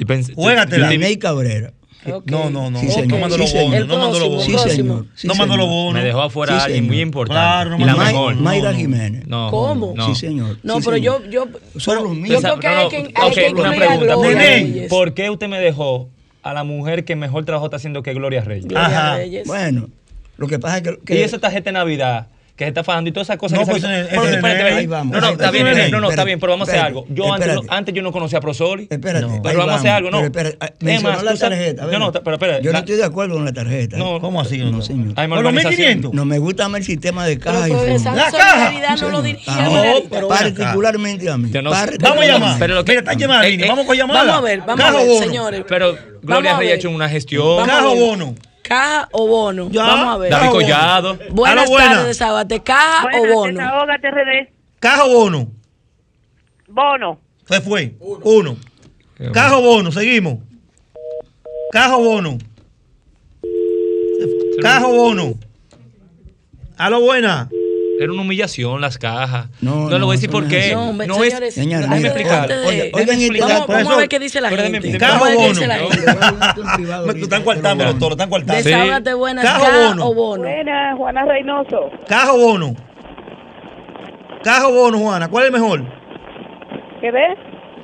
pensé- 0.06 0.34
Juégatela. 0.36 0.88
yo- 0.88 0.94
yo- 0.94 1.00
Ney 1.00 1.18
Cabrera. 1.18 1.72
Ok. 2.06 2.24
No, 2.32 2.50
no, 2.50 2.72
no. 2.72 2.80
Sí, 2.80 2.88
no, 2.88 2.92
señor. 2.94 3.08
no 3.10 3.18
mandó 3.20 3.38
los 3.38 3.54
bonos. 3.54 3.88
No 3.88 3.98
mandó 3.98 4.20
los 4.20 4.30
bonos. 4.30 4.44
Sí, 4.46 4.58
señor. 4.70 5.06
Sí, 5.16 5.28
no 5.28 5.36
mandó 5.36 5.56
los 5.58 5.68
bonos. 5.68 5.94
Me 5.94 6.04
dejó 6.04 6.22
afuera 6.22 6.54
Sí, 6.56 6.60
a 6.60 6.64
alguien 6.66 6.88
muy 6.88 7.00
importante. 7.02 7.40
Claro, 7.40 7.70
no 7.72 7.78
y 7.78 7.80
la 7.84 7.96
mandó- 7.96 8.06
mejor. 8.06 8.36
Mayra 8.36 8.72
no. 8.72 8.78
Jiménez. 8.78 9.28
No, 9.28 9.50
¿Cómo? 9.52 9.94
no. 9.96 10.08
Sí, 10.08 10.16
señor. 10.16 10.58
No, 10.64 10.76
Sí, 10.78 10.82
pero 10.86 10.98
señor. 10.98 11.30
yo, 11.30 11.46
yo, 11.46 11.80
Son 11.80 11.96
los 11.96 12.04
yo 12.06 12.10
mismos. 12.14 12.42
creo 12.42 12.60
que 12.60 12.68
No, 12.68 12.74
hay 12.78 12.84
no, 12.84 12.90
que, 12.90 12.98
hay 12.98 13.30
ok, 13.30 13.34
que 13.36 13.50
una 13.62 13.72
pregunta. 13.72 14.88
¿Por 14.90 15.14
qué 15.14 15.30
usted 15.30 15.48
me 15.48 15.60
dejó 15.60 16.10
a 16.44 16.54
la 16.54 16.64
mujer 16.64 17.06
que 17.06 17.16
mejor 17.16 17.46
trabajo 17.46 17.66
está 17.68 17.78
haciendo 17.78 18.02
que 18.02 18.14
Gloria 18.16 18.42
Reyes? 18.42 18.66
Gloria 18.66 18.88
Ajá. 18.88 19.16
Reyes. 19.18 19.46
Bueno, 19.48 19.90
lo 20.38 20.48
que 20.48 20.58
pasa 20.58 20.78
es 20.78 20.84
que. 20.84 20.98
que- 21.06 21.20
Y 21.20 21.22
esa 21.22 21.38
tarjeta 21.38 21.66
de 21.70 21.74
Navidad 21.74 22.28
que 22.62 22.66
se 22.66 22.70
está 22.70 22.84
fajando 22.84 23.10
y 23.10 23.12
todas 23.14 23.26
esas 23.26 23.38
cosas 23.38 23.60
No, 23.60 23.66
que 23.66 23.72
pues, 23.72 23.82
se 23.82 24.00
ese- 24.02 24.10
Pero, 24.10 24.24
ese- 24.24 24.36
espérate, 24.36 24.64
ahí 24.64 24.86
vamos, 24.88 25.16
No, 25.16 25.22
no, 25.22 25.30
está 25.32 25.50
bien, 25.52 25.92
no, 25.92 26.00
no, 26.00 26.10
está 26.12 26.24
bien, 26.24 26.40
pero 26.40 26.52
vamos 26.54 26.70
a 26.70 26.72
hacer 26.72 26.84
algo. 26.86 27.06
Yo 27.10 27.34
antes, 27.34 27.58
antes 27.70 27.96
yo 27.96 28.02
no 28.04 28.12
conocía 28.12 28.38
a 28.38 28.42
Prosoli. 28.42 28.88
Espérate, 28.90 29.26
No. 29.26 29.42
Pero 29.42 29.58
vamos 29.60 29.74
a 29.76 29.78
hacer 29.80 29.90
algo, 29.92 30.12
¿no? 30.12 30.18
Pero 30.18 30.28
espérate, 30.50 30.58
ah, 30.60 30.66
Es 30.68 30.84
mencionó 30.84 31.16
más, 31.16 31.24
la 31.24 31.36
tarjeta. 31.36 31.86
No, 31.88 32.00
no, 32.00 32.12
pero 32.12 32.34
espera. 32.36 32.60
Yo 32.62 32.72
no 32.72 32.78
estoy 32.80 32.96
de 32.98 33.04
acuerdo 33.04 33.34
con 33.36 33.46
la 33.46 33.54
tarjeta. 33.54 33.98
No, 33.98 34.20
¿Cómo 34.22 34.42
así? 34.42 34.60
No, 34.60 34.82
señor. 34.82 35.14
Hay 35.16 35.28
¿Con 35.28 35.44
los 35.44 35.44
malversación. 35.54 35.72
1500? 36.02 36.14
No 36.14 36.26
me 36.26 36.38
gusta 36.38 36.70
más 36.70 36.80
el 36.82 36.86
sistema 36.86 37.26
de 37.26 37.38
Pero 37.38 37.52
caja 37.52 37.68
y 37.68 37.72
progresar 37.72 38.14
fondo. 38.14 38.26
La 38.26 38.32
caja. 38.32 38.96
no 38.96 39.10
lo 39.10 39.18
Ah, 39.48 39.70
no, 39.72 40.10
pero 40.10 40.28
particularmente 40.28 41.30
a 41.30 41.38
mí. 41.38 41.50
Vamos 41.52 42.24
a 42.24 42.26
llamar. 42.28 42.56
Pero 42.60 42.76
lo 42.76 42.86
que- 42.86 42.96
están 42.98 43.18
llamando. 43.18 43.48
Eh, 43.48 43.54
eh, 43.56 43.66
Vamos 43.68 43.86
con 43.86 43.98
llamada. 43.98 44.20
Vamos 44.24 44.38
a 44.38 44.42
ver, 44.42 44.62
vamos 44.66 44.86
a 44.86 44.92
ver, 44.92 45.18
señores. 45.24 45.64
Pero 45.68 45.98
Gloria 46.22 46.58
Reyes 46.58 46.74
ha 46.74 46.76
hecho 46.76 46.90
una 46.92 47.10
gestión. 47.10 47.44
Vamos 47.58 47.64
a 47.70 47.72
Caja 47.72 47.88
ver. 47.88 47.98
bono. 48.00 48.36
¿Caja 48.64 49.10
o 49.12 49.28
bono? 49.28 49.70
Ya. 49.70 49.84
Vamos 49.84 50.16
a 50.16 50.18
ver. 50.18 50.32
David. 50.32 50.50
Collado. 50.52 51.18
Buenas 51.32 51.70
buena. 51.70 51.96
tardes, 51.98 52.18
Sábate. 52.18 52.62
¿Caja 52.62 53.08
o 53.18 53.28
bono? 53.34 53.60
Desahógate, 53.60 54.12
RD. 54.12 54.50
Caja 54.80 55.06
o 55.06 55.10
bono. 55.14 55.48
Bono. 56.68 57.20
Se 57.46 57.62
fue. 57.62 57.96
Uno. 58.00 58.58
Caja 59.34 59.58
o 59.58 59.62
bono. 59.62 59.92
Seguimos. 59.92 60.40
Caja 61.72 61.98
o 61.98 62.04
bono. 62.04 62.38
Caja 64.62 64.88
o 64.88 64.94
bono. 64.94 65.34
A 66.78 66.90
lo 66.90 67.02
buena. 67.02 67.50
Era 68.02 68.14
una 68.14 68.22
humillación 68.24 68.82
las 68.82 68.98
cajas. 68.98 69.48
No, 69.62 69.76
No, 69.76 69.90
no, 69.92 70.00
le 70.00 70.06
voy 70.06 70.14
a 70.14 70.18
decir 70.18 70.30
por 70.32 70.48
qué. 70.48 70.72
No, 70.74 70.92
No 70.94 71.16
señores, 71.16 71.42
es. 71.50 71.54
Señora, 71.54 71.82
Déjeme 71.88 71.98
mira, 71.98 72.10
explicar. 72.10 72.48
de- 72.48 72.92
oigan, 72.94 73.20
explicar. 73.20 73.68
Vamos, 73.68 73.94
a 73.94 73.98
ver 73.98 74.10
qué 74.10 74.20
dice 74.20 74.42
la 74.42 74.50
gente. 74.50 74.80
déjeme- 74.82 74.98
Caja 74.98 75.14
Vamos 75.20 75.28
a 75.28 75.30
ver 75.30 75.38
o 75.38 75.40
qué 75.42 75.48
bono. 75.48 75.54
dice 75.60 75.68
la 75.68 75.78
No. 75.78 75.90
gente. 75.90 76.82
Me- 76.82 77.14
Lo 77.14 77.24
están 77.24 77.44
coartando, 77.44 77.84
doctor. 77.86 78.08
Lo 78.10 78.14
están 78.14 78.30
coartando. 78.30 78.64
Sí. 78.64 78.70
Desahógate 78.70 79.14
buenas. 79.14 79.46
Caja 79.46 79.60
o 79.60 79.64
¿Caja 79.66 79.88
bono. 79.90 80.06
o 80.08 80.14
bono? 80.16 80.44
Buenas, 80.44 80.98
Juana 80.98 81.26
Reynoso. 81.26 81.92
Caja 82.08 82.34
o 82.34 82.38
bono. 82.40 82.76
Caja 84.44 84.68
o 84.68 84.72
bono, 84.74 84.98
Juana. 84.98 85.28
¿Cuál 85.30 85.46
es 85.46 85.52
mejor? 85.52 85.84
¿Qué 87.00 87.12
ves? 87.12 87.38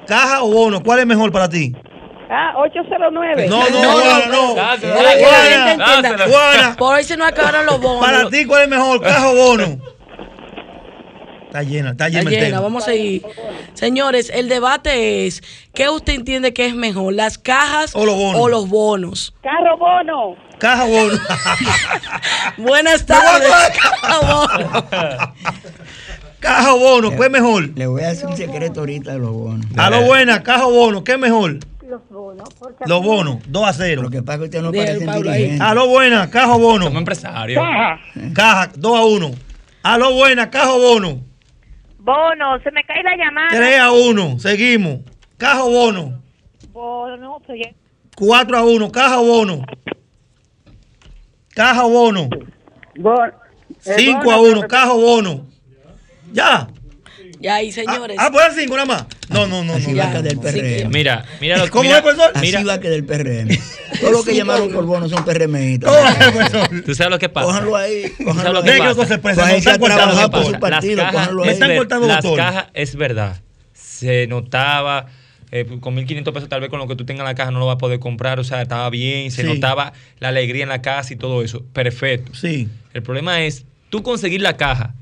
Caja 0.07 0.41
o 0.43 0.51
bono. 0.51 0.81
¿Cuál 0.81 0.99
es 0.99 1.05
mejor 1.05 1.31
para 1.31 1.47
ti? 1.49 1.75
Ah, 2.29 2.53
809. 2.57 3.47
No, 3.47 3.57
no, 3.69 3.81
No, 3.81 3.91
Juana, 3.91 4.25
no, 4.29 4.47
Juana, 4.47 4.71
gente 4.71 5.71
entienda. 5.71 6.01
dáselo. 6.01 6.23
Juana. 6.33 6.75
Por 6.77 6.95
hoy 6.95 7.03
se 7.03 7.15
nos 7.15 7.27
acabaron 7.29 7.65
los 7.65 7.79
bonos. 7.79 8.05
Para 8.05 8.29
ti, 8.29 8.45
¿cuál 8.45 8.63
es 8.63 8.69
mejor? 8.69 9.01
¿Caja 9.01 9.29
o 9.29 9.35
bono? 9.35 9.77
Está 11.47 11.63
llena, 11.63 11.91
está 11.91 12.07
Está 12.07 12.19
llena 12.19 12.29
el 12.29 12.35
llena, 12.35 12.45
tema. 12.47 12.59
vamos 12.59 12.83
a 12.83 12.85
seguir. 12.87 13.23
Señores, 13.73 14.29
el 14.33 14.49
debate 14.49 15.25
es, 15.27 15.41
¿qué 15.73 15.89
usted 15.89 16.13
entiende 16.13 16.53
que 16.53 16.65
es 16.65 16.75
mejor, 16.75 17.13
las 17.13 17.37
cajas 17.37 17.95
O 17.95 18.05
los 18.05 18.15
bonos. 18.15 18.41
o 18.41 18.49
los 18.49 18.69
bonos? 18.69 19.33
Carro 19.41 19.77
bono. 19.77 20.35
Caja 20.59 20.85
bono. 20.85 21.17
Buenas 22.57 23.05
tardes. 23.05 23.49
caja 24.01 24.19
bono. 24.19 25.33
Caja 26.39 26.73
bono, 26.73 27.09
¿qué 27.11 27.23
es 27.25 27.31
mejor? 27.31 27.69
Le 27.77 27.87
voy 27.87 28.03
a 28.03 28.09
hacer 28.09 28.27
un 28.27 28.37
secreto 28.37 28.81
ahorita 28.81 29.13
de 29.13 29.19
los 29.19 29.31
bonos. 29.31 29.65
A 29.75 29.89
lo 29.89 30.01
buena, 30.03 30.43
caja 30.43 30.65
bono, 30.65 31.03
¿qué 31.03 31.13
es 31.13 31.19
mejor? 31.19 31.59
Los 31.87 32.01
bonos. 32.09 32.49
Los 32.85 33.01
bonos, 33.03 33.37
2 33.47 33.63
a 33.67 33.73
0. 33.73 34.01
Lo 34.03 34.09
que 34.09 34.21
pasa 34.21 34.43
es 34.43 34.49
que 34.49 34.57
ustedes 34.59 34.63
no 35.01 35.13
ahí. 35.13 35.21
dirigentes. 35.23 35.61
A 35.61 35.73
lo 35.73 35.87
buena, 35.87 36.29
caja 36.29 36.53
o 36.55 36.59
bono. 36.59 36.85
Somos 36.85 36.99
empresarios. 36.99 37.63
Caja, 38.33 38.69
2 38.75 38.97
a 38.99 39.03
1. 39.05 39.31
A 39.83 39.97
lo 39.97 40.13
buena, 40.13 40.49
caja 40.51 40.73
o 40.73 40.79
bono. 40.79 41.21
Bono, 42.07 42.57
se 42.63 42.71
me 42.71 42.81
cae 42.85 43.03
la 43.03 43.17
llamada. 43.17 43.49
3 43.49 43.79
a 43.81 43.91
1. 43.91 44.39
Seguimos. 44.39 44.99
Caja 45.37 45.65
o 45.65 45.69
bono. 45.69 46.21
Bono, 46.71 47.41
pues 47.45 47.59
ya- 47.61 47.73
4 48.15 48.57
a 48.57 48.63
1. 48.63 48.89
Caja 48.93 49.19
o 49.19 49.25
bono. 49.25 49.65
Caja 51.53 51.85
o 51.85 51.89
bono. 51.89 52.29
Bono. 52.95 53.31
El 53.85 53.99
5 53.99 54.23
bono, 54.23 54.31
a 54.31 54.39
1. 54.39 54.53
pero- 54.61 54.67
Caja 54.69 54.93
o 54.93 55.01
bono. 55.01 55.45
Ya. 56.31 56.67
Ya 57.39 57.55
ahí, 57.55 57.71
señores. 57.71 58.17
Ah, 58.19 58.29
pues 58.31 58.45
5 58.57 58.73
nada 58.73 58.85
más. 58.85 59.05
No, 59.29 59.45
no, 59.47 59.63
no. 59.63 59.73
Así 59.73 59.91
no, 59.91 59.97
va 59.97 60.05
no, 60.05 60.09
a 60.09 60.21
quedar 60.21 60.27
el 60.27 60.35
no. 60.35 60.41
PRM. 60.41 60.89
Mira, 60.91 61.25
mira 61.39 61.57
lo 61.57 61.69
¿Cómo 61.69 61.83
mira, 61.83 61.97
es, 61.97 62.01
profesor? 62.03 62.31
Así 62.33 62.45
mira, 62.47 62.63
va 62.63 62.73
a 62.73 62.79
quedar 62.79 62.93
el 62.95 63.05
PRM. 63.05 63.57
Todos 63.99 64.11
los 64.11 64.25
que 64.25 64.35
llamaron 64.35 64.71
por 64.71 64.85
bono 64.85 65.07
son 65.09 65.23
PRMistas. 65.25 65.91
tú 66.85 66.95
sabes 66.95 67.11
lo 67.11 67.19
que 67.19 67.29
pasa. 67.29 67.47
Cójanlo 67.47 67.75
ahí. 67.75 68.03
¿Tú 68.17 68.23
Cójanlo 68.25 68.41
sabes 68.41 68.53
lo 68.53 68.59
ahí. 68.59 68.65
que 68.65 68.71
que 68.71 68.95
pasa? 68.95 69.13
expresen, 69.15 69.79
Pues 69.79 70.29
por 70.29 70.45
su 70.45 70.59
partido. 70.59 70.95
Las 70.97 71.05
cajas, 71.11 71.27
Cójanlo 71.27 71.41
Me 71.43 71.47
ahí. 71.49 71.53
están 71.53 71.75
cortando, 71.77 72.07
las 72.07 72.25
cajas 72.25 72.65
es 72.73 72.95
verdad. 72.95 73.41
Se 73.73 74.27
notaba. 74.27 75.05
eh, 75.51 75.65
con 75.79 75.95
1.500 75.95 76.33
pesos 76.33 76.49
tal 76.49 76.59
vez 76.59 76.69
con 76.69 76.77
lo 76.79 76.87
que 76.89 76.95
tú 76.97 77.05
tengas 77.05 77.21
en 77.21 77.25
la 77.27 77.35
caja 77.35 77.51
no 77.51 77.59
lo 77.59 77.67
vas 77.67 77.75
a 77.75 77.77
poder 77.77 77.99
comprar, 77.99 78.37
o 78.37 78.43
sea, 78.43 78.61
estaba 78.61 78.89
bien, 78.89 79.31
se 79.31 79.43
Sí. 79.43 79.47
notaba 79.47 79.93
la 80.19 80.27
alegría 80.27 80.63
en 80.63 80.67
la 80.69 80.81
casa 80.81 81.13
y 81.13 81.15
todo 81.15 81.41
eso, 81.41 81.63
perfecto. 81.71 82.33
Sí. 82.35 82.67
El 82.93 83.01
problema 83.01 83.41
es 83.41 83.63
tú 83.89 84.03
conseguir 84.03 84.41
la 84.41 84.57
caja, 84.57 84.93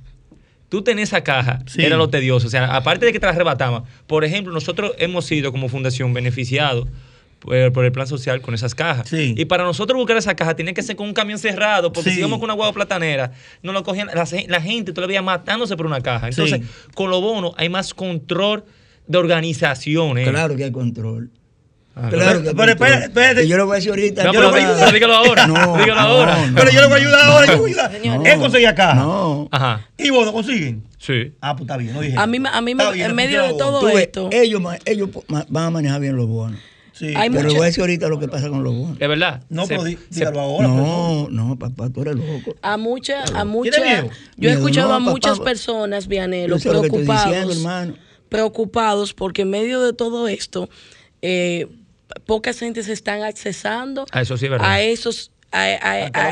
tú 0.69 0.81
tener 0.83 1.03
esa 1.03 1.23
caja, 1.23 1.59
Sí. 1.67 1.83
era 1.83 1.97
lo 1.97 2.09
tedioso, 2.09 2.47
o 2.47 2.49
sea, 2.49 2.75
aparte 2.75 3.05
de 3.05 3.13
que 3.13 3.19
te 3.19 3.25
la 3.25 3.31
arrebataban, 3.33 3.83
por 4.07 4.23
ejemplo, 4.25 4.53
nosotros 4.53 4.93
hemos 4.97 5.25
sido 5.25 5.51
como 5.51 5.69
fundación 5.69 6.13
beneficiados 6.13 6.87
por, 7.39 7.85
el 7.85 7.91
plan 7.91 8.07
social 8.07 8.41
con 8.41 8.55
esas 8.55 8.73
cajas. 8.73 9.07
Sí. 9.07 9.35
Y 9.37 9.45
para 9.45 9.63
nosotros 9.63 9.95
buscar 9.97 10.17
esa 10.17 10.35
caja 10.35 10.55
tiene 10.55 10.73
que 10.73 10.81
ser 10.81 10.95
con 10.95 11.07
un 11.07 11.13
camión 11.13 11.37
cerrado, 11.37 11.93
porque 11.93 12.09
Sí. 12.09 12.15
si 12.15 12.19
íbamos 12.21 12.39
con 12.39 12.45
una 12.45 12.53
guagua 12.55 12.73
platanera, 12.73 13.33
no 13.61 13.71
lo 13.71 13.83
cogían, 13.83 14.07
la, 14.07 14.27
la 14.47 14.61
gente 14.61 14.93
todavía 14.93 15.21
matándose 15.21 15.77
por 15.77 15.85
una 15.85 16.01
caja. 16.01 16.27
Entonces, 16.29 16.61
Sí. 16.61 16.67
con 16.95 17.11
los 17.11 17.21
bonos 17.21 17.53
hay 17.57 17.69
más 17.69 17.93
control 17.93 18.63
de 19.05 19.17
organizaciones. 19.19 20.27
Claro 20.27 20.55
que 20.55 20.63
hay 20.63 20.71
control. 20.71 21.29
Ah, 21.97 22.09
Claro 22.09 22.41
Pero 22.43 22.71
espérate, 22.71 23.05
espérate. 23.05 23.47
Yo 23.47 23.55
le 23.57 23.63
voy 23.63 23.73
a 23.73 23.75
decir 23.75 23.89
ahorita. 23.91 24.23
No, 24.25 24.33
yo 24.33 24.39
pero, 24.41 24.51
le 24.51 24.51
voy 24.51 24.59
a 24.59 24.63
pero 24.65 24.73
ayudar. 24.75 24.93
dígalo 24.93 25.13
ahora. 25.15 25.47
No, 25.47 25.77
dígalo 25.77 25.99
ahora. 26.01 26.37
no, 26.37 26.47
no. 26.47 26.55
Pero 26.55 26.71
yo 26.71 26.81
le 26.81 26.87
voy 26.87 26.93
a 26.93 26.97
ayudar 26.97 27.21
ahora, 27.25 27.45
yo 27.47 27.57
voy 27.59 27.73
a 27.73 27.85
ayudar. 27.87 28.27
Él 28.27 28.39
conseguía 28.39 28.75
caja. 28.75 28.95
No. 28.95 29.47
Ajá. 29.51 29.87
¿Y 29.97 30.09
vos 30.09 30.25
no 30.25 30.33
consiguen? 30.33 30.83
Sí. 30.99 31.33
Ah, 31.39 31.55
pues 31.55 31.61
está 31.61 31.77
bien, 31.77 31.93
no 31.93 32.01
dije. 32.01 32.15
A 32.17 32.27
mí, 32.27 32.39
me- 32.39 32.49
a 32.49 32.59
mí 32.61 32.75
me- 32.75 32.91
bien, 32.91 33.11
en 33.11 33.15
medio 33.15 33.43
de 33.43 33.53
todo 33.53 33.79
Tú 33.79 33.85
ves, 33.87 33.97
esto, 33.97 34.29
ellos, 34.31 34.61
ellos 34.85 35.09
van 35.27 35.63
a 35.65 35.69
manejar 35.69 36.01
bien 36.01 36.15
los 36.17 36.27
bonos. 36.27 36.59
Sí. 36.91 37.07
hay 37.15 37.29
Pero 37.29 37.41
le 37.41 37.43
mucha- 37.47 37.57
voy 37.57 37.63
a 37.63 37.65
decir 37.67 37.81
ahorita 37.81 38.07
lo 38.07 38.19
que 38.19 38.27
pasa 38.29 38.47
con 38.49 38.63
los 38.63 38.73
bonos. 38.73 38.97
Es 38.99 39.07
verdad. 39.09 39.43
No, 39.49 39.63
Se- 39.63 39.67
pero 39.69 39.83
di- 39.83 39.97
se- 40.09 40.19
dígalo 40.21 40.39
ahora. 40.39 40.67
profesor. 40.67 40.87
No, 40.87 41.27
no, 41.29 41.55
papá, 41.59 41.89
tú 41.89 42.01
eres 42.01 42.15
loco. 42.15 42.55
a 42.61 42.77
mucha, 42.77 43.21
a 43.21 43.25
¿Tiene 43.25 43.45
mucha, 43.45 43.81
miedo? 43.81 44.09
yo 44.37 44.49
he 44.49 44.53
escuchado 44.53 44.89
no, 44.89 44.95
a 44.95 44.99
muchas 44.99 45.39
personas, 45.41 46.07
Vianelo, 46.07 46.57
sé 46.57 46.71
lo 46.71 46.81
que 46.81 46.87
estoy 46.87 47.03
preocupados, 47.03 47.25
diciendo, 47.31 47.53
hermano. 47.53 47.93
preocupados 48.29 49.13
porque 49.13 49.41
en 49.43 49.49
medio 49.49 49.81
de 49.81 49.91
todo 49.93 50.27
esto, 50.29 50.69
eh, 51.21 51.67
pocas 52.25 52.59
gentes 52.59 52.87
están 52.87 53.23
accesando 53.23 54.05
Ah, 54.11 54.21
eso 54.21 54.37
sí 54.37 54.45
es 54.45 54.51
verdad. 54.51 54.69
a 54.69 54.81
esos, 54.81 55.31
a, 55.51 55.61
a- 55.63 56.05
¿Al 56.07 56.11
a- 56.13 56.31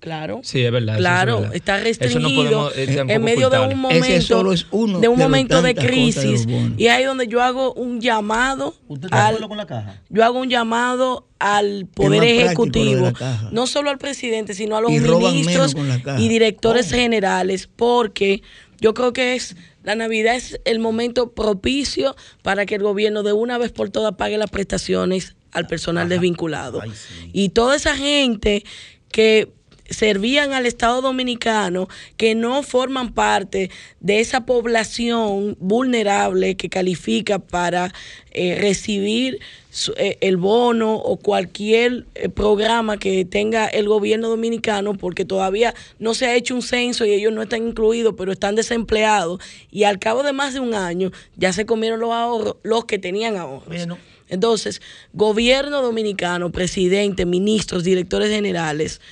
claro. 0.00 0.40
Sí, 0.42 0.60
es 0.64 0.72
verdad. 0.72 0.96
eso 0.96 1.02
sí 1.02 1.04
es 1.04 1.10
Claro, 1.12 1.36
verdad. 1.40 1.54
está 1.56 1.76
Eso 1.76 1.84
restringido 1.84 2.28
no 2.28 2.34
podemos, 2.34 2.76
eh, 2.76 3.04
en 3.08 3.22
medio 3.22 3.50
de 3.50 3.58
un. 3.60 3.66
Ese 3.66 3.74
momento, 3.76 4.22
solo 4.26 4.52
es 4.52 4.66
uno 4.72 4.98
de 4.98 5.06
un 5.08 5.16
de 5.18 5.22
momento 5.24 5.62
de 5.62 5.74
crisis 5.76 6.44
y 6.76 6.88
ahí 6.88 7.04
donde 7.04 7.28
yo 7.28 7.40
hago 7.40 7.72
un 7.74 8.00
llamado 8.00 8.74
¿Usted 8.88 9.06
está 9.06 9.16
de 9.16 9.22
al, 9.22 9.28
acuerdo 9.34 9.48
con 9.48 9.56
la 9.58 9.66
caja? 9.66 10.00
yo 10.08 10.24
hago 10.24 10.40
un 10.40 10.48
llamado 10.50 11.28
al 11.38 11.86
poder 11.86 12.24
ejecutivo, 12.24 13.12
no 13.52 13.66
solo 13.68 13.90
al 13.90 13.98
presidente, 13.98 14.54
sino 14.54 14.76
a 14.76 14.80
los 14.80 14.90
Y 14.90 14.98
ministros 15.00 15.74
y 16.18 16.28
directores 16.28 16.90
generales, 16.90 17.68
porque 17.74 18.42
yo 18.80 18.94
creo 18.94 19.12
que 19.12 19.36
es 19.36 19.54
la 19.82 19.94
Navidad 19.94 20.34
es 20.36 20.60
el 20.64 20.78
momento 20.78 21.32
propicio 21.32 22.16
para 22.42 22.66
que 22.66 22.76
el 22.76 22.82
gobierno 22.82 23.22
de 23.22 23.32
una 23.32 23.58
vez 23.58 23.72
por 23.72 23.90
todas 23.90 24.14
pague 24.14 24.38
las 24.38 24.50
prestaciones 24.50 25.36
al 25.50 25.66
personal 25.66 26.08
desvinculado. 26.08 26.80
Ay, 26.82 26.90
sí. 26.90 27.30
Y 27.32 27.48
toda 27.50 27.76
esa 27.76 27.96
gente 27.96 28.64
que 29.10 29.52
servían 29.92 30.52
al 30.52 30.66
Estado 30.66 31.00
Dominicano, 31.02 31.88
que 32.16 32.34
no 32.34 32.62
forman 32.62 33.12
parte 33.12 33.70
de 34.00 34.20
esa 34.20 34.46
población 34.46 35.56
vulnerable 35.60 36.56
que 36.56 36.68
califica 36.68 37.38
para 37.38 37.92
eh, 38.30 38.58
recibir 38.60 39.40
su- 39.70 39.92
eh, 39.96 40.16
el 40.20 40.36
bono 40.36 40.94
o 40.94 41.16
cualquier 41.18 42.06
eh, 42.14 42.28
programa 42.28 42.96
que 42.96 43.24
tenga 43.24 43.66
el 43.66 43.88
gobierno 43.88 44.28
dominicano, 44.28 44.94
porque 44.94 45.24
todavía 45.24 45.74
no 45.98 46.14
se 46.14 46.26
ha 46.26 46.34
hecho 46.34 46.54
un 46.54 46.62
censo 46.62 47.04
y 47.04 47.12
ellos 47.12 47.32
no 47.32 47.42
están 47.42 47.66
incluidos, 47.68 48.14
pero 48.16 48.32
están 48.32 48.54
desempleados. 48.54 49.40
Y 49.70 49.84
al 49.84 49.98
cabo 49.98 50.22
de 50.22 50.32
más 50.32 50.54
de 50.54 50.60
un 50.60 50.74
año 50.74 51.10
ya 51.36 51.52
se 51.52 51.66
comieron 51.66 52.00
los 52.00 52.12
ahorros, 52.12 52.56
los 52.62 52.86
que 52.86 52.98
tenían 52.98 53.36
ahorros. 53.36 53.66
Bueno. 53.68 53.98
Entonces, 54.28 54.80
gobierno 55.12 55.82
dominicano, 55.82 56.50
presidente, 56.50 57.26
ministros, 57.26 57.84
directores 57.84 58.30
generales, 58.30 59.02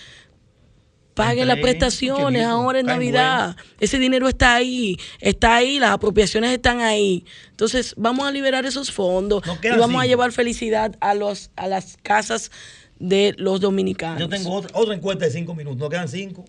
paguen 1.14 1.48
las 1.48 1.58
prestaciones 1.58 2.44
ahora 2.44 2.80
en 2.80 2.86
Navidad. 2.86 3.56
Ese 3.78 3.98
dinero 3.98 4.28
está 4.28 4.54
ahí, 4.54 4.96
está 5.20 5.56
ahí, 5.56 5.78
las 5.78 5.92
apropiaciones 5.92 6.52
están 6.52 6.80
ahí. 6.80 7.24
Entonces, 7.50 7.94
vamos 7.96 8.26
a 8.26 8.30
liberar 8.30 8.64
esos 8.66 8.90
fondos 8.90 9.42
y 9.62 9.78
vamos 9.78 10.02
a 10.02 10.06
llevar 10.06 10.32
felicidad 10.32 10.96
a 11.00 11.14
los 11.14 11.50
a 11.56 11.66
las 11.66 11.96
casas 12.02 12.50
de 12.98 13.34
los 13.38 13.60
dominicanos. 13.60 14.20
Yo 14.20 14.28
tengo 14.28 14.52
otra, 14.52 14.70
otra 14.74 14.94
encuesta 14.94 15.24
de 15.24 15.30
cinco 15.30 15.54
minutos. 15.54 15.78
Nos 15.78 15.90
quedan 15.90 16.08
cinco. 16.08 16.44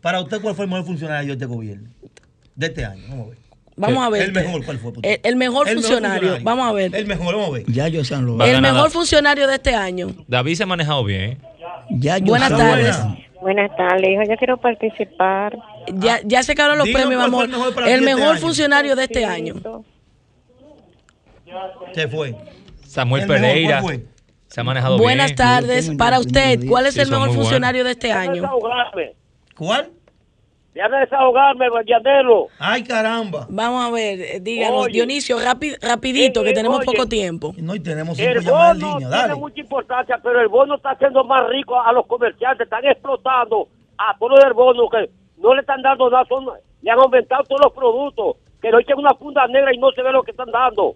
Para 0.00 0.20
usted, 0.20 0.40
¿cuál 0.40 0.54
fue 0.54 0.66
el 0.66 0.70
mejor 0.70 0.86
funcionario 0.86 1.28
de 1.28 1.32
este 1.32 1.46
gobierno? 1.46 1.90
De 2.54 2.66
este 2.66 2.84
año. 2.84 3.02
Vamos 3.08 3.26
a 3.26 3.30
ver. 3.30 3.38
Vamos 3.76 4.04
a 4.04 4.08
ver. 4.08 4.22
El 4.22 4.32
mejor, 4.32 4.64
¿cuál 4.64 4.78
fue? 4.78 4.92
El, 5.02 5.20
el 5.22 5.36
mejor 5.36 5.68
funcionario, 5.68 6.38
vamos 6.42 6.66
a 6.66 6.72
ver. 6.72 6.94
El 6.94 7.06
mejor, 7.06 7.34
vamos 7.34 7.48
a 7.48 7.52
ver. 7.52 7.64
Ya 7.70 7.88
yo 7.88 8.04
San 8.04 8.26
El 8.40 8.62
mejor 8.62 8.90
funcionario 8.90 9.46
de 9.46 9.54
este 9.54 9.74
año. 9.74 10.14
David 10.26 10.54
se 10.54 10.62
ha 10.62 10.66
manejado 10.66 11.04
bien. 11.04 11.32
¿eh? 11.32 11.38
Ya 11.90 12.18
yo 12.18 12.26
Buenas 12.26 12.50
tardes. 12.50 12.96
Buenas 13.40 13.74
tardes, 13.76 14.08
hijo. 14.10 14.22
Yo 14.28 14.36
quiero 14.36 14.56
participar. 14.56 15.56
Ya, 15.92 16.20
ya 16.24 16.42
se 16.42 16.52
acabaron 16.52 16.78
los 16.78 16.88
premios, 16.88 17.20
cuál 17.20 17.30
fue 17.30 17.44
amor. 17.44 17.44
el 17.44 17.50
mejor 17.50 17.74
para 17.74 17.86
El 17.86 17.98
ti 18.00 18.04
este 18.04 18.14
mejor 18.16 18.32
año. 18.32 18.40
funcionario 18.40 18.96
de 18.96 19.02
este 19.04 19.24
año. 19.24 19.54
Se 21.92 22.08
fue. 22.08 22.34
Samuel 22.84 23.22
El 23.22 23.28
mejor, 23.28 23.42
Pereira 23.46 23.80
¿cuál 23.80 23.94
fue? 23.96 24.06
se 24.48 24.60
ha 24.60 24.64
manejado 24.64 24.98
Buenas 24.98 25.26
bien. 25.26 25.36
tardes. 25.36 25.90
Para 25.96 26.18
usted, 26.18 26.60
¿cuál 26.68 26.86
es 26.86 26.94
Sí, 26.94 27.00
el 27.00 27.06
son 27.06 27.12
mejor 27.14 27.28
muy 27.28 27.36
buenos. 27.36 27.44
funcionario 27.50 27.84
de 27.84 27.90
este 27.90 28.12
año? 28.12 28.42
¿Cuál? 29.56 29.90
Déjame 30.76 30.98
desahogarme, 30.98 31.70
Valladelo. 31.70 32.48
Ay, 32.58 32.84
caramba. 32.84 33.46
Vamos 33.48 33.82
a 33.86 33.90
ver, 33.90 34.20
eh, 34.20 34.40
díganos, 34.42 34.84
Oye. 34.84 34.92
Dionisio, 34.92 35.38
rapi- 35.40 35.74
rapidito, 35.80 36.42
que 36.42 36.50
Eh, 36.50 36.52
eh, 36.52 36.54
tenemos 36.54 36.80
oye. 36.80 36.84
poco 36.84 37.06
tiempo. 37.06 37.54
No, 37.56 37.74
y 37.74 37.80
tenemos 37.80 38.18
cinco 38.18 38.30
El 38.30 38.44
llamadas 38.44 38.74
en 38.74 38.80
bono 38.82 38.94
línea. 38.98 39.08
tiene 39.08 39.22
Dale. 39.28 39.40
mucha 39.40 39.60
importancia, 39.60 40.20
pero 40.22 40.38
el 40.38 40.48
bono 40.48 40.74
está 40.76 40.90
haciendo 40.90 41.24
más 41.24 41.48
rico 41.48 41.80
a 41.80 41.90
los 41.92 42.06
comerciantes. 42.06 42.66
Están 42.66 42.84
explotando 42.84 43.68
a 43.96 44.18
todos 44.18 44.38
del 44.44 44.52
bono 44.52 44.86
que 44.90 45.08
no 45.38 45.54
le 45.54 45.62
están 45.62 45.80
dando 45.80 46.10
nada. 46.10 46.26
Son, 46.28 46.44
le 46.82 46.90
han 46.90 46.98
aumentado 46.98 47.42
todos 47.44 47.62
los 47.64 47.72
productos. 47.72 48.36
Que 48.60 48.70
lo 48.70 48.78
echen 48.78 48.98
una 48.98 49.14
funda 49.14 49.46
negra 49.46 49.72
y 49.74 49.78
no 49.78 49.90
se 49.92 50.02
ve 50.02 50.12
lo 50.12 50.22
que 50.22 50.32
están 50.32 50.50
dando. 50.50 50.94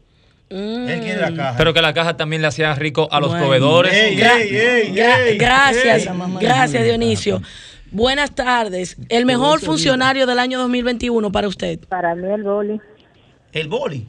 Él 0.50 1.00
quiere 1.02 1.20
la 1.20 1.32
caja. 1.34 1.54
Pero 1.56 1.72
que 1.72 1.80
la 1.80 1.94
caja 1.94 2.16
también 2.16 2.42
le 2.42 2.48
hacía 2.48 2.74
rico 2.74 3.08
a 3.10 3.20
los 3.20 3.30
Bueno. 3.30 3.44
proveedores. 3.44 3.92
Ey, 3.94 4.16
Gra- 4.18 4.36
ey, 4.40 4.56
ey, 4.56 4.92
gra- 4.92 5.18
ey, 5.24 5.38
gracias, 5.38 6.06
ey. 6.06 6.12
gracias 6.40 6.84
Dionisio. 6.84 7.40
Buenas 7.92 8.34
tardes. 8.34 8.96
El 9.08 9.26
mejor 9.26 9.60
funcionario 9.60 10.26
del 10.26 10.38
año 10.38 10.58
2021 10.60 11.32
para 11.32 11.48
usted. 11.48 11.80
Para 11.88 12.14
mí 12.14 12.28
el 12.28 12.42
boli. 12.42 12.80
El 13.52 13.68
boli. 13.68 14.06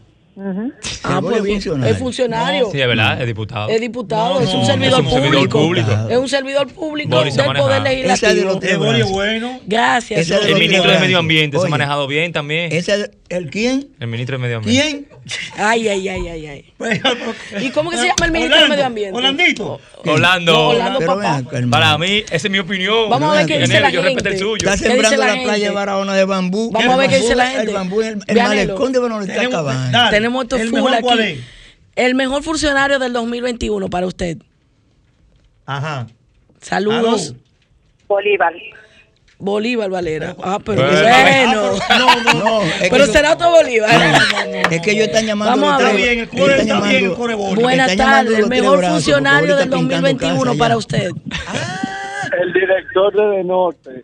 Ah, 1.04 1.20
boli 1.20 1.22
pues 1.22 1.38
es 1.38 1.44
bien. 1.44 1.56
funcionario. 1.58 1.94
Es 1.94 2.00
funcionario. 2.00 2.70
Sí, 2.72 2.80
es 2.82 2.88
verdad, 2.88 3.20
es 3.22 3.28
diputado. 3.28 3.70
Es 3.70 3.82
diputado, 3.82 4.36
No, 4.36 4.42
es 4.42 4.54
un 4.54 4.60
no, 4.62 4.66
servidor, 4.66 5.00
es 5.02 5.06
un 5.06 5.12
servidor 5.12 5.50
público. 5.50 5.60
público. 5.60 6.10
Es 6.10 6.18
un 6.18 6.30
servidor 6.30 6.68
público 6.74 7.16
Boris 7.18 7.36
del. 7.36 7.46
Poder 7.46 7.82
Esa 7.82 7.90
de 7.90 8.36
Legislativo. 8.36 8.86
los 8.86 9.00
es 9.02 9.10
bueno. 9.10 9.60
Gracias. 9.66 10.28
De 10.30 10.36
El 10.52 10.56
ministro 10.60 10.90
de. 10.92 11.00
Medio 11.00 11.20
Ambiente 11.20 11.58
se 11.58 11.62
ha 11.62 11.64
Oye, 11.64 11.72
manejado 11.72 12.08
bien 12.08 12.32
también. 12.32 12.72
¿Ese 12.72 12.94
es 12.96 13.12
el 13.30 13.50
quién? 13.50 13.90
El 14.00 14.08
ministro 14.08 14.38
de 14.38 14.42
Medio 14.44 14.58
Ambiente. 14.58 14.82
¿Quién? 14.90 15.08
Ay, 15.58 15.88
ay, 15.88 16.08
ay, 16.10 16.28
ay, 16.28 16.48
ay. 16.48 16.66
¿Y 17.62 17.70
cómo 17.72 17.90
que 17.92 17.98
se 17.98 18.08
llama 18.08 18.26
el 18.26 18.32
ministro 18.32 18.58
de 18.58 18.64
Orlando, 18.64 18.70
Medio 18.76 18.86
Ambiente? 18.86 19.18
Orlandito. 19.18 19.80
Orlando. 20.06 20.52
No, 20.54 20.68
Orlando, 20.70 21.00
Pero 21.00 21.16
papá. 21.18 21.42
ven. 21.52 21.70
Para 21.70 21.98
mí, 21.98 22.24
esa 22.32 22.36
es 22.36 22.50
mi 22.50 22.60
opinión. 22.60 23.10
Vamos 23.10 23.34
a 23.34 23.38
ver 23.38 23.46
qué 23.48 23.60
dice 23.60 23.80
la 23.80 23.90
Yo 23.90 24.02
respeto 24.02 24.30
el 24.30 24.36
gente. 24.36 24.46
suyo. 24.46 24.56
Está 24.58 24.72
¿Qué 24.72 24.78
dice 24.78 24.90
sembrando 24.90 25.18
la 25.18 25.26
la, 25.26 25.32
gente? 25.34 25.46
playa 25.48 25.68
de 25.70 25.76
Barahona 25.76 26.16
de 26.16 26.26
bambú. 26.26 26.72
Vamos 26.72 26.94
a 26.94 26.98
ver 26.98 27.10
qué 27.10 27.18
dice 27.20 27.36
la 27.36 27.48
gente. 27.48 27.68
El 27.68 27.74
bambú, 27.74 28.02
el, 28.02 28.20
el 28.28 28.38
malecón 28.38 28.92
de 28.94 29.00
Barahona 29.00 29.26
está 29.26 29.36
Tenemos- 29.36 29.54
acabando. 29.60 30.10
Dale. 30.40 30.48
Tenemos 30.48 30.56
esto 30.56 30.56
¿El 30.58 30.70
full 30.70 30.82
mejor 30.82 31.02
cuál 31.02 31.20
es? 31.20 31.40
El 31.96 32.16
mejor 32.16 32.44
funcionario 32.44 33.00
del 33.00 33.14
2021 33.14 33.90
para 33.90 34.08
usted. 34.08 34.38
Ajá. 35.66 36.08
Saludos. 36.62 37.36
Bolívar. 38.08 38.54
Bolívar 39.40 39.90
Valera. 39.90 40.36
Ah, 40.44 40.60
pero 40.64 40.84
Bueno. 40.84 41.02
bueno. 41.02 41.80
No, 41.98 42.34
no, 42.34 42.34
No, 42.44 42.62
es 42.64 42.82
que 42.82 42.90
Pero 42.92 43.08
será 43.08 43.34
otro 43.34 43.50
Bolívar. 43.50 43.90
Es 44.70 44.82
que 44.82 44.92
ellos 44.92 45.08
están 45.08 45.26
llamando. 45.26 45.60
Vamos 45.66 45.74
a 45.74 45.78
ver. 45.94 46.20
Está 46.20 46.82
bien, 46.82 47.06
el 47.06 47.14
core. 47.16 47.36
Buenas 47.56 47.96
tardes. 47.96 48.38
El 48.40 48.48
mejor 48.48 48.86
funcionario 48.86 49.56
del 49.56 49.70
pintando 49.70 49.96
2021 49.96 50.44
casa 50.44 50.58
para 50.58 50.78
usted. 50.78 51.10
El 52.40 52.54
director 52.54 53.14
de 53.14 53.38
De 53.38 53.44
Norte. 53.44 54.04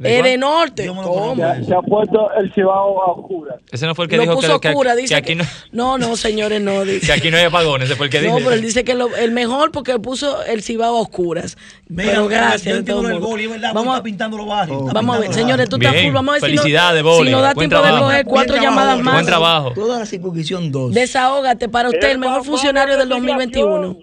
Es 0.00 0.22
de 0.22 0.38
norte. 0.38 0.86
¿Cómo? 0.86 1.34
Se, 1.64 1.74
ha 1.74 1.80
puesto 1.82 2.30
el 2.34 2.52
cibao 2.54 3.02
a 3.02 3.12
oscuras. 3.12 3.60
Ese 3.72 3.84
no 3.86 3.94
fue 3.94 4.04
el 4.04 4.10
que 4.10 4.16
Lo 4.16 4.22
dijo 4.22 4.34
puso 4.36 4.60
que, 4.60 4.68
que- 4.68 4.68
oscura, 4.68 4.94
que 4.94 5.00
dice 5.02 5.14
aquí 5.16 5.34
no, 5.34 5.44
No, 5.72 5.98
no, 5.98 6.16
señores, 6.16 6.60
no. 6.60 6.84
dice. 6.84 7.06
que 7.06 7.12
aquí 7.12 7.30
no 7.30 7.36
hay 7.36 7.44
apagones. 7.44 7.88
Ese 7.88 7.96
fue 7.96 8.06
el 8.06 8.12
que 8.12 8.18
No, 8.18 8.24
dijo. 8.26 8.36
pero 8.38 8.52
él 8.52 8.62
dice 8.62 8.84
que 8.84 8.94
lo- 8.94 9.14
el 9.16 9.32
mejor 9.32 9.72
porque 9.72 9.98
puso 9.98 10.44
el 10.44 10.62
cibao 10.62 10.96
a 10.96 11.00
oscuras. 11.00 11.56
Mira, 11.88 12.10
pero 12.10 12.28
gracias. 12.28 12.84
de 12.84 12.92
boli, 13.18 13.46
verdad, 13.48 13.72
Vamos 13.74 13.88
está 13.94 14.00
a, 14.00 14.02
pintando 14.04 14.36
los 14.36 14.46
barrios. 14.46 14.80
está 14.82 14.92
vamos 14.92 15.16
a 15.16 15.20
ver, 15.20 15.32
señores, 15.34 15.68
tú 15.68 15.76
estás 15.76 15.96
full. 16.00 16.12
Vamos 16.12 16.28
a 16.28 16.32
ver 16.32 16.40
si 16.42 16.46
felicidades, 16.58 17.00
si 17.00 17.02
Boli. 17.08 17.30
nos 17.32 17.42
da 17.42 17.54
tiempo 17.54 17.82
de 17.82 17.90
coger 17.90 18.24
cuatro 18.24 18.52
Buen 18.54 18.62
llamadas 18.62 18.86
trabajo, 18.98 19.02
más. 19.04 19.14
Buen 19.14 19.26
trabajo. 19.26 19.72
Toda 19.74 19.98
la 19.98 20.06
circunscripción 20.06 20.70
2. 20.70 20.94
Desahógate 20.94 21.68
para 21.68 21.88
usted, 21.88 22.10
el 22.12 22.18
mejor 22.18 22.44
funcionario 22.44 22.96
del 22.96 23.08
2021. 23.08 23.96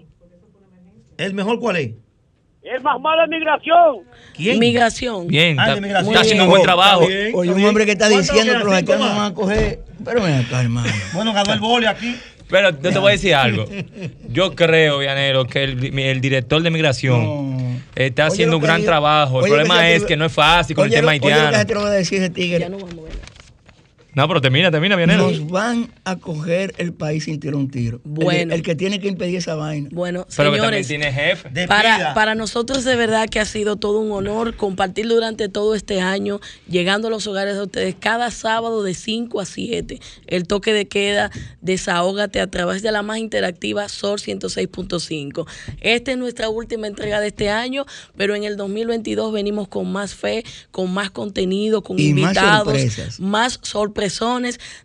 ¿El 1.16 1.32
mejor 1.34 1.58
cuál 1.58 1.76
es? 1.76 1.90
El 2.62 2.82
más 2.82 3.00
malo 3.00 3.22
es 3.22 3.28
migración. 3.30 3.98
¿Quién? 4.36 4.58
Migración. 4.58 5.26
Bien, 5.26 5.58
Ah, 5.58 5.62
está, 5.64 5.74
de 5.76 5.80
migración. 5.80 6.08
está 6.12 6.20
haciendo 6.22 6.44
un 6.44 6.50
buen 6.50 6.62
trabajo. 6.62 7.06
Bien. 7.06 7.30
Oye, 7.34 7.50
un 7.52 7.64
hombre 7.64 7.84
que 7.86 7.92
está 7.92 8.08
¿Cuánto 8.08 8.20
diciendo 8.32 8.52
que 8.52 8.58
los 8.58 8.76
¿Cinco 8.78 8.92
haitianos 8.92 9.16
van 9.16 9.32
a 9.32 9.34
coger. 9.34 9.80
Pero 10.04 10.22
ven 10.22 10.34
acá, 10.34 10.60
hermano. 10.62 10.92
Bueno, 11.12 11.32
ganó 11.32 11.52
el 11.52 11.60
boli 11.60 11.86
aquí. 11.86 12.16
Pero 12.48 12.70
yo 12.70 12.76
te 12.92 12.98
voy 12.98 13.08
a 13.08 13.12
decir 13.12 13.34
algo. 13.34 13.64
Yo 14.28 14.54
creo, 14.54 14.98
Vianero, 14.98 15.46
que 15.46 15.64
el, 15.64 15.98
el 15.98 16.20
director 16.20 16.62
de 16.62 16.70
migración 16.70 17.82
está 17.96 18.26
haciendo 18.26 18.56
un 18.58 18.62
gran 18.62 18.84
trabajo. 18.84 19.38
El 19.38 19.44
oye, 19.44 19.52
problema 19.54 19.80
que 19.82 19.94
es 19.96 20.04
que 20.04 20.16
no 20.16 20.26
es 20.26 20.32
fácil 20.32 20.76
con 20.76 20.84
Oye, 20.84 20.94
el 20.94 21.00
tema 21.00 21.12
lo- 21.12 21.18
oye, 21.18 21.18
lo 21.18 21.26
que 21.26 21.42
haitiano. 21.42 21.66
te 21.66 21.74
lo 21.74 21.80
voy 21.80 21.88
a 21.90 21.92
decir 21.94 22.18
ese 22.18 22.30
tigre. 22.30 22.68
No, 22.68 22.78
pero 24.26 24.40
termina, 24.40 24.70
termina, 24.70 24.96
Vianero. 24.96 25.30
Nos 25.30 25.46
van 25.48 25.90
a 26.04 26.16
coger 26.16 26.74
el 26.78 26.92
país 26.94 27.24
sin 27.24 27.38
tirar 27.38 27.56
un 27.56 27.70
tiro. 27.70 28.00
El- 28.04 28.10
Bueno. 28.10 28.54
El, 28.54 28.62
que 28.62 28.74
tiene 28.74 28.98
que 28.98 29.08
impedir 29.08 29.36
esa 29.36 29.54
vaina. 29.56 29.88
Bueno, 29.92 30.26
Pero 30.36 30.50
que 30.52 30.56
señores, 30.56 30.86
también 30.88 31.12
tiene 31.12 31.12
jefe. 31.12 31.66
Para, 31.66 32.14
para 32.14 32.34
nosotros 32.34 32.84
de 32.84 32.96
verdad 32.96 33.28
que 33.28 33.40
ha 33.40 33.44
sido 33.44 33.76
todo 33.76 33.98
un 34.00 34.10
honor 34.12 34.56
compartir 34.56 35.06
durante 35.08 35.48
todo 35.50 35.74
este 35.74 36.00
año, 36.00 36.40
llegando 36.68 37.08
a 37.08 37.10
los 37.10 37.26
hogares 37.26 37.56
de 37.56 37.62
ustedes 37.62 37.94
cada 37.98 38.30
sábado 38.30 38.82
de 38.82 38.94
5 38.94 39.38
a 39.40 39.44
7. 39.44 40.00
El 40.26 40.46
toque 40.46 40.72
de 40.72 40.88
queda, 40.88 41.30
desahógate 41.60 42.40
a 42.40 42.46
través 42.46 42.80
de 42.82 42.92
la 42.92 43.02
más 43.02 43.18
interactiva 43.18 43.88
SOR 43.88 44.18
106.5. 44.20 45.46
Esta 45.80 46.12
es 46.12 46.18
nuestra 46.18 46.48
última 46.48 46.86
entrega 46.86 47.20
de 47.20 47.26
este 47.28 47.50
año, 47.50 47.84
pero 48.16 48.34
en 48.34 48.44
el 48.44 48.56
2022 48.56 49.32
venimos 49.32 49.68
con 49.68 49.90
más 49.92 50.14
fe, 50.14 50.44
con 50.70 50.92
más 50.94 51.10
contenido, 51.10 51.82
con 51.82 51.98
Y 51.98 52.12
más 52.14 52.22
invitados, 52.36 52.64
sorpresas. 52.64 53.20
más 53.20 53.58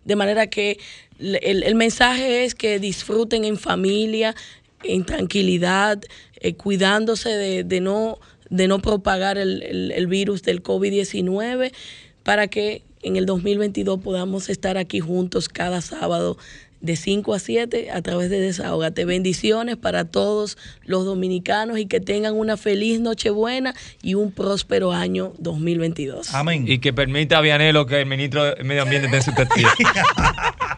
de 0.04 0.16
manera 0.16 0.46
que 0.48 0.78
el, 1.18 1.62
el 1.62 1.74
mensaje 1.74 2.44
es 2.44 2.54
que 2.54 2.78
disfruten 2.78 3.44
en 3.44 3.56
familia, 3.56 4.34
en 4.82 5.04
tranquilidad, 5.04 6.02
eh, 6.40 6.54
cuidándose 6.54 7.30
de, 7.30 7.80
no, 7.80 8.18
de 8.50 8.66
no 8.68 8.80
propagar 8.80 9.38
el, 9.38 9.62
el- 9.62 9.90
el 9.92 10.06
virus 10.06 10.42
del 10.42 10.62
COVID-19, 10.62 11.72
para 12.24 12.48
que 12.48 12.82
en 13.02 13.16
el 13.16 13.26
2022 13.26 14.00
podamos 14.00 14.48
estar 14.48 14.76
aquí 14.78 15.00
juntos 15.00 15.48
cada 15.48 15.80
sábado 15.80 16.38
de 16.82 16.96
5 16.96 17.34
a 17.34 17.38
7 17.38 17.90
a 17.90 18.02
través 18.02 18.28
de 18.28 18.40
Desahógate. 18.40 19.04
Bendiciones 19.04 19.76
para 19.76 20.04
todos 20.04 20.58
los 20.84 21.04
dominicanos 21.04 21.78
y 21.78 21.86
que 21.86 22.00
tengan 22.00 22.34
una 22.34 22.56
feliz 22.56 23.00
Nochebuena 23.00 23.74
y 24.02 24.14
un 24.14 24.32
próspero 24.32 24.92
año 24.92 25.32
2022. 25.38 26.34
Amén. 26.34 26.64
Y 26.66 26.78
que 26.78 26.92
permita 26.92 27.38
a 27.38 27.40
Vianelo 27.40 27.86
que 27.86 28.00
el 28.00 28.06
ministro 28.06 28.44
de 28.44 28.64
Medio 28.64 28.82
Ambiente 28.82 29.06
esté 29.06 29.16
en 29.16 29.22
su 29.22 29.32
testigo. 29.32 29.68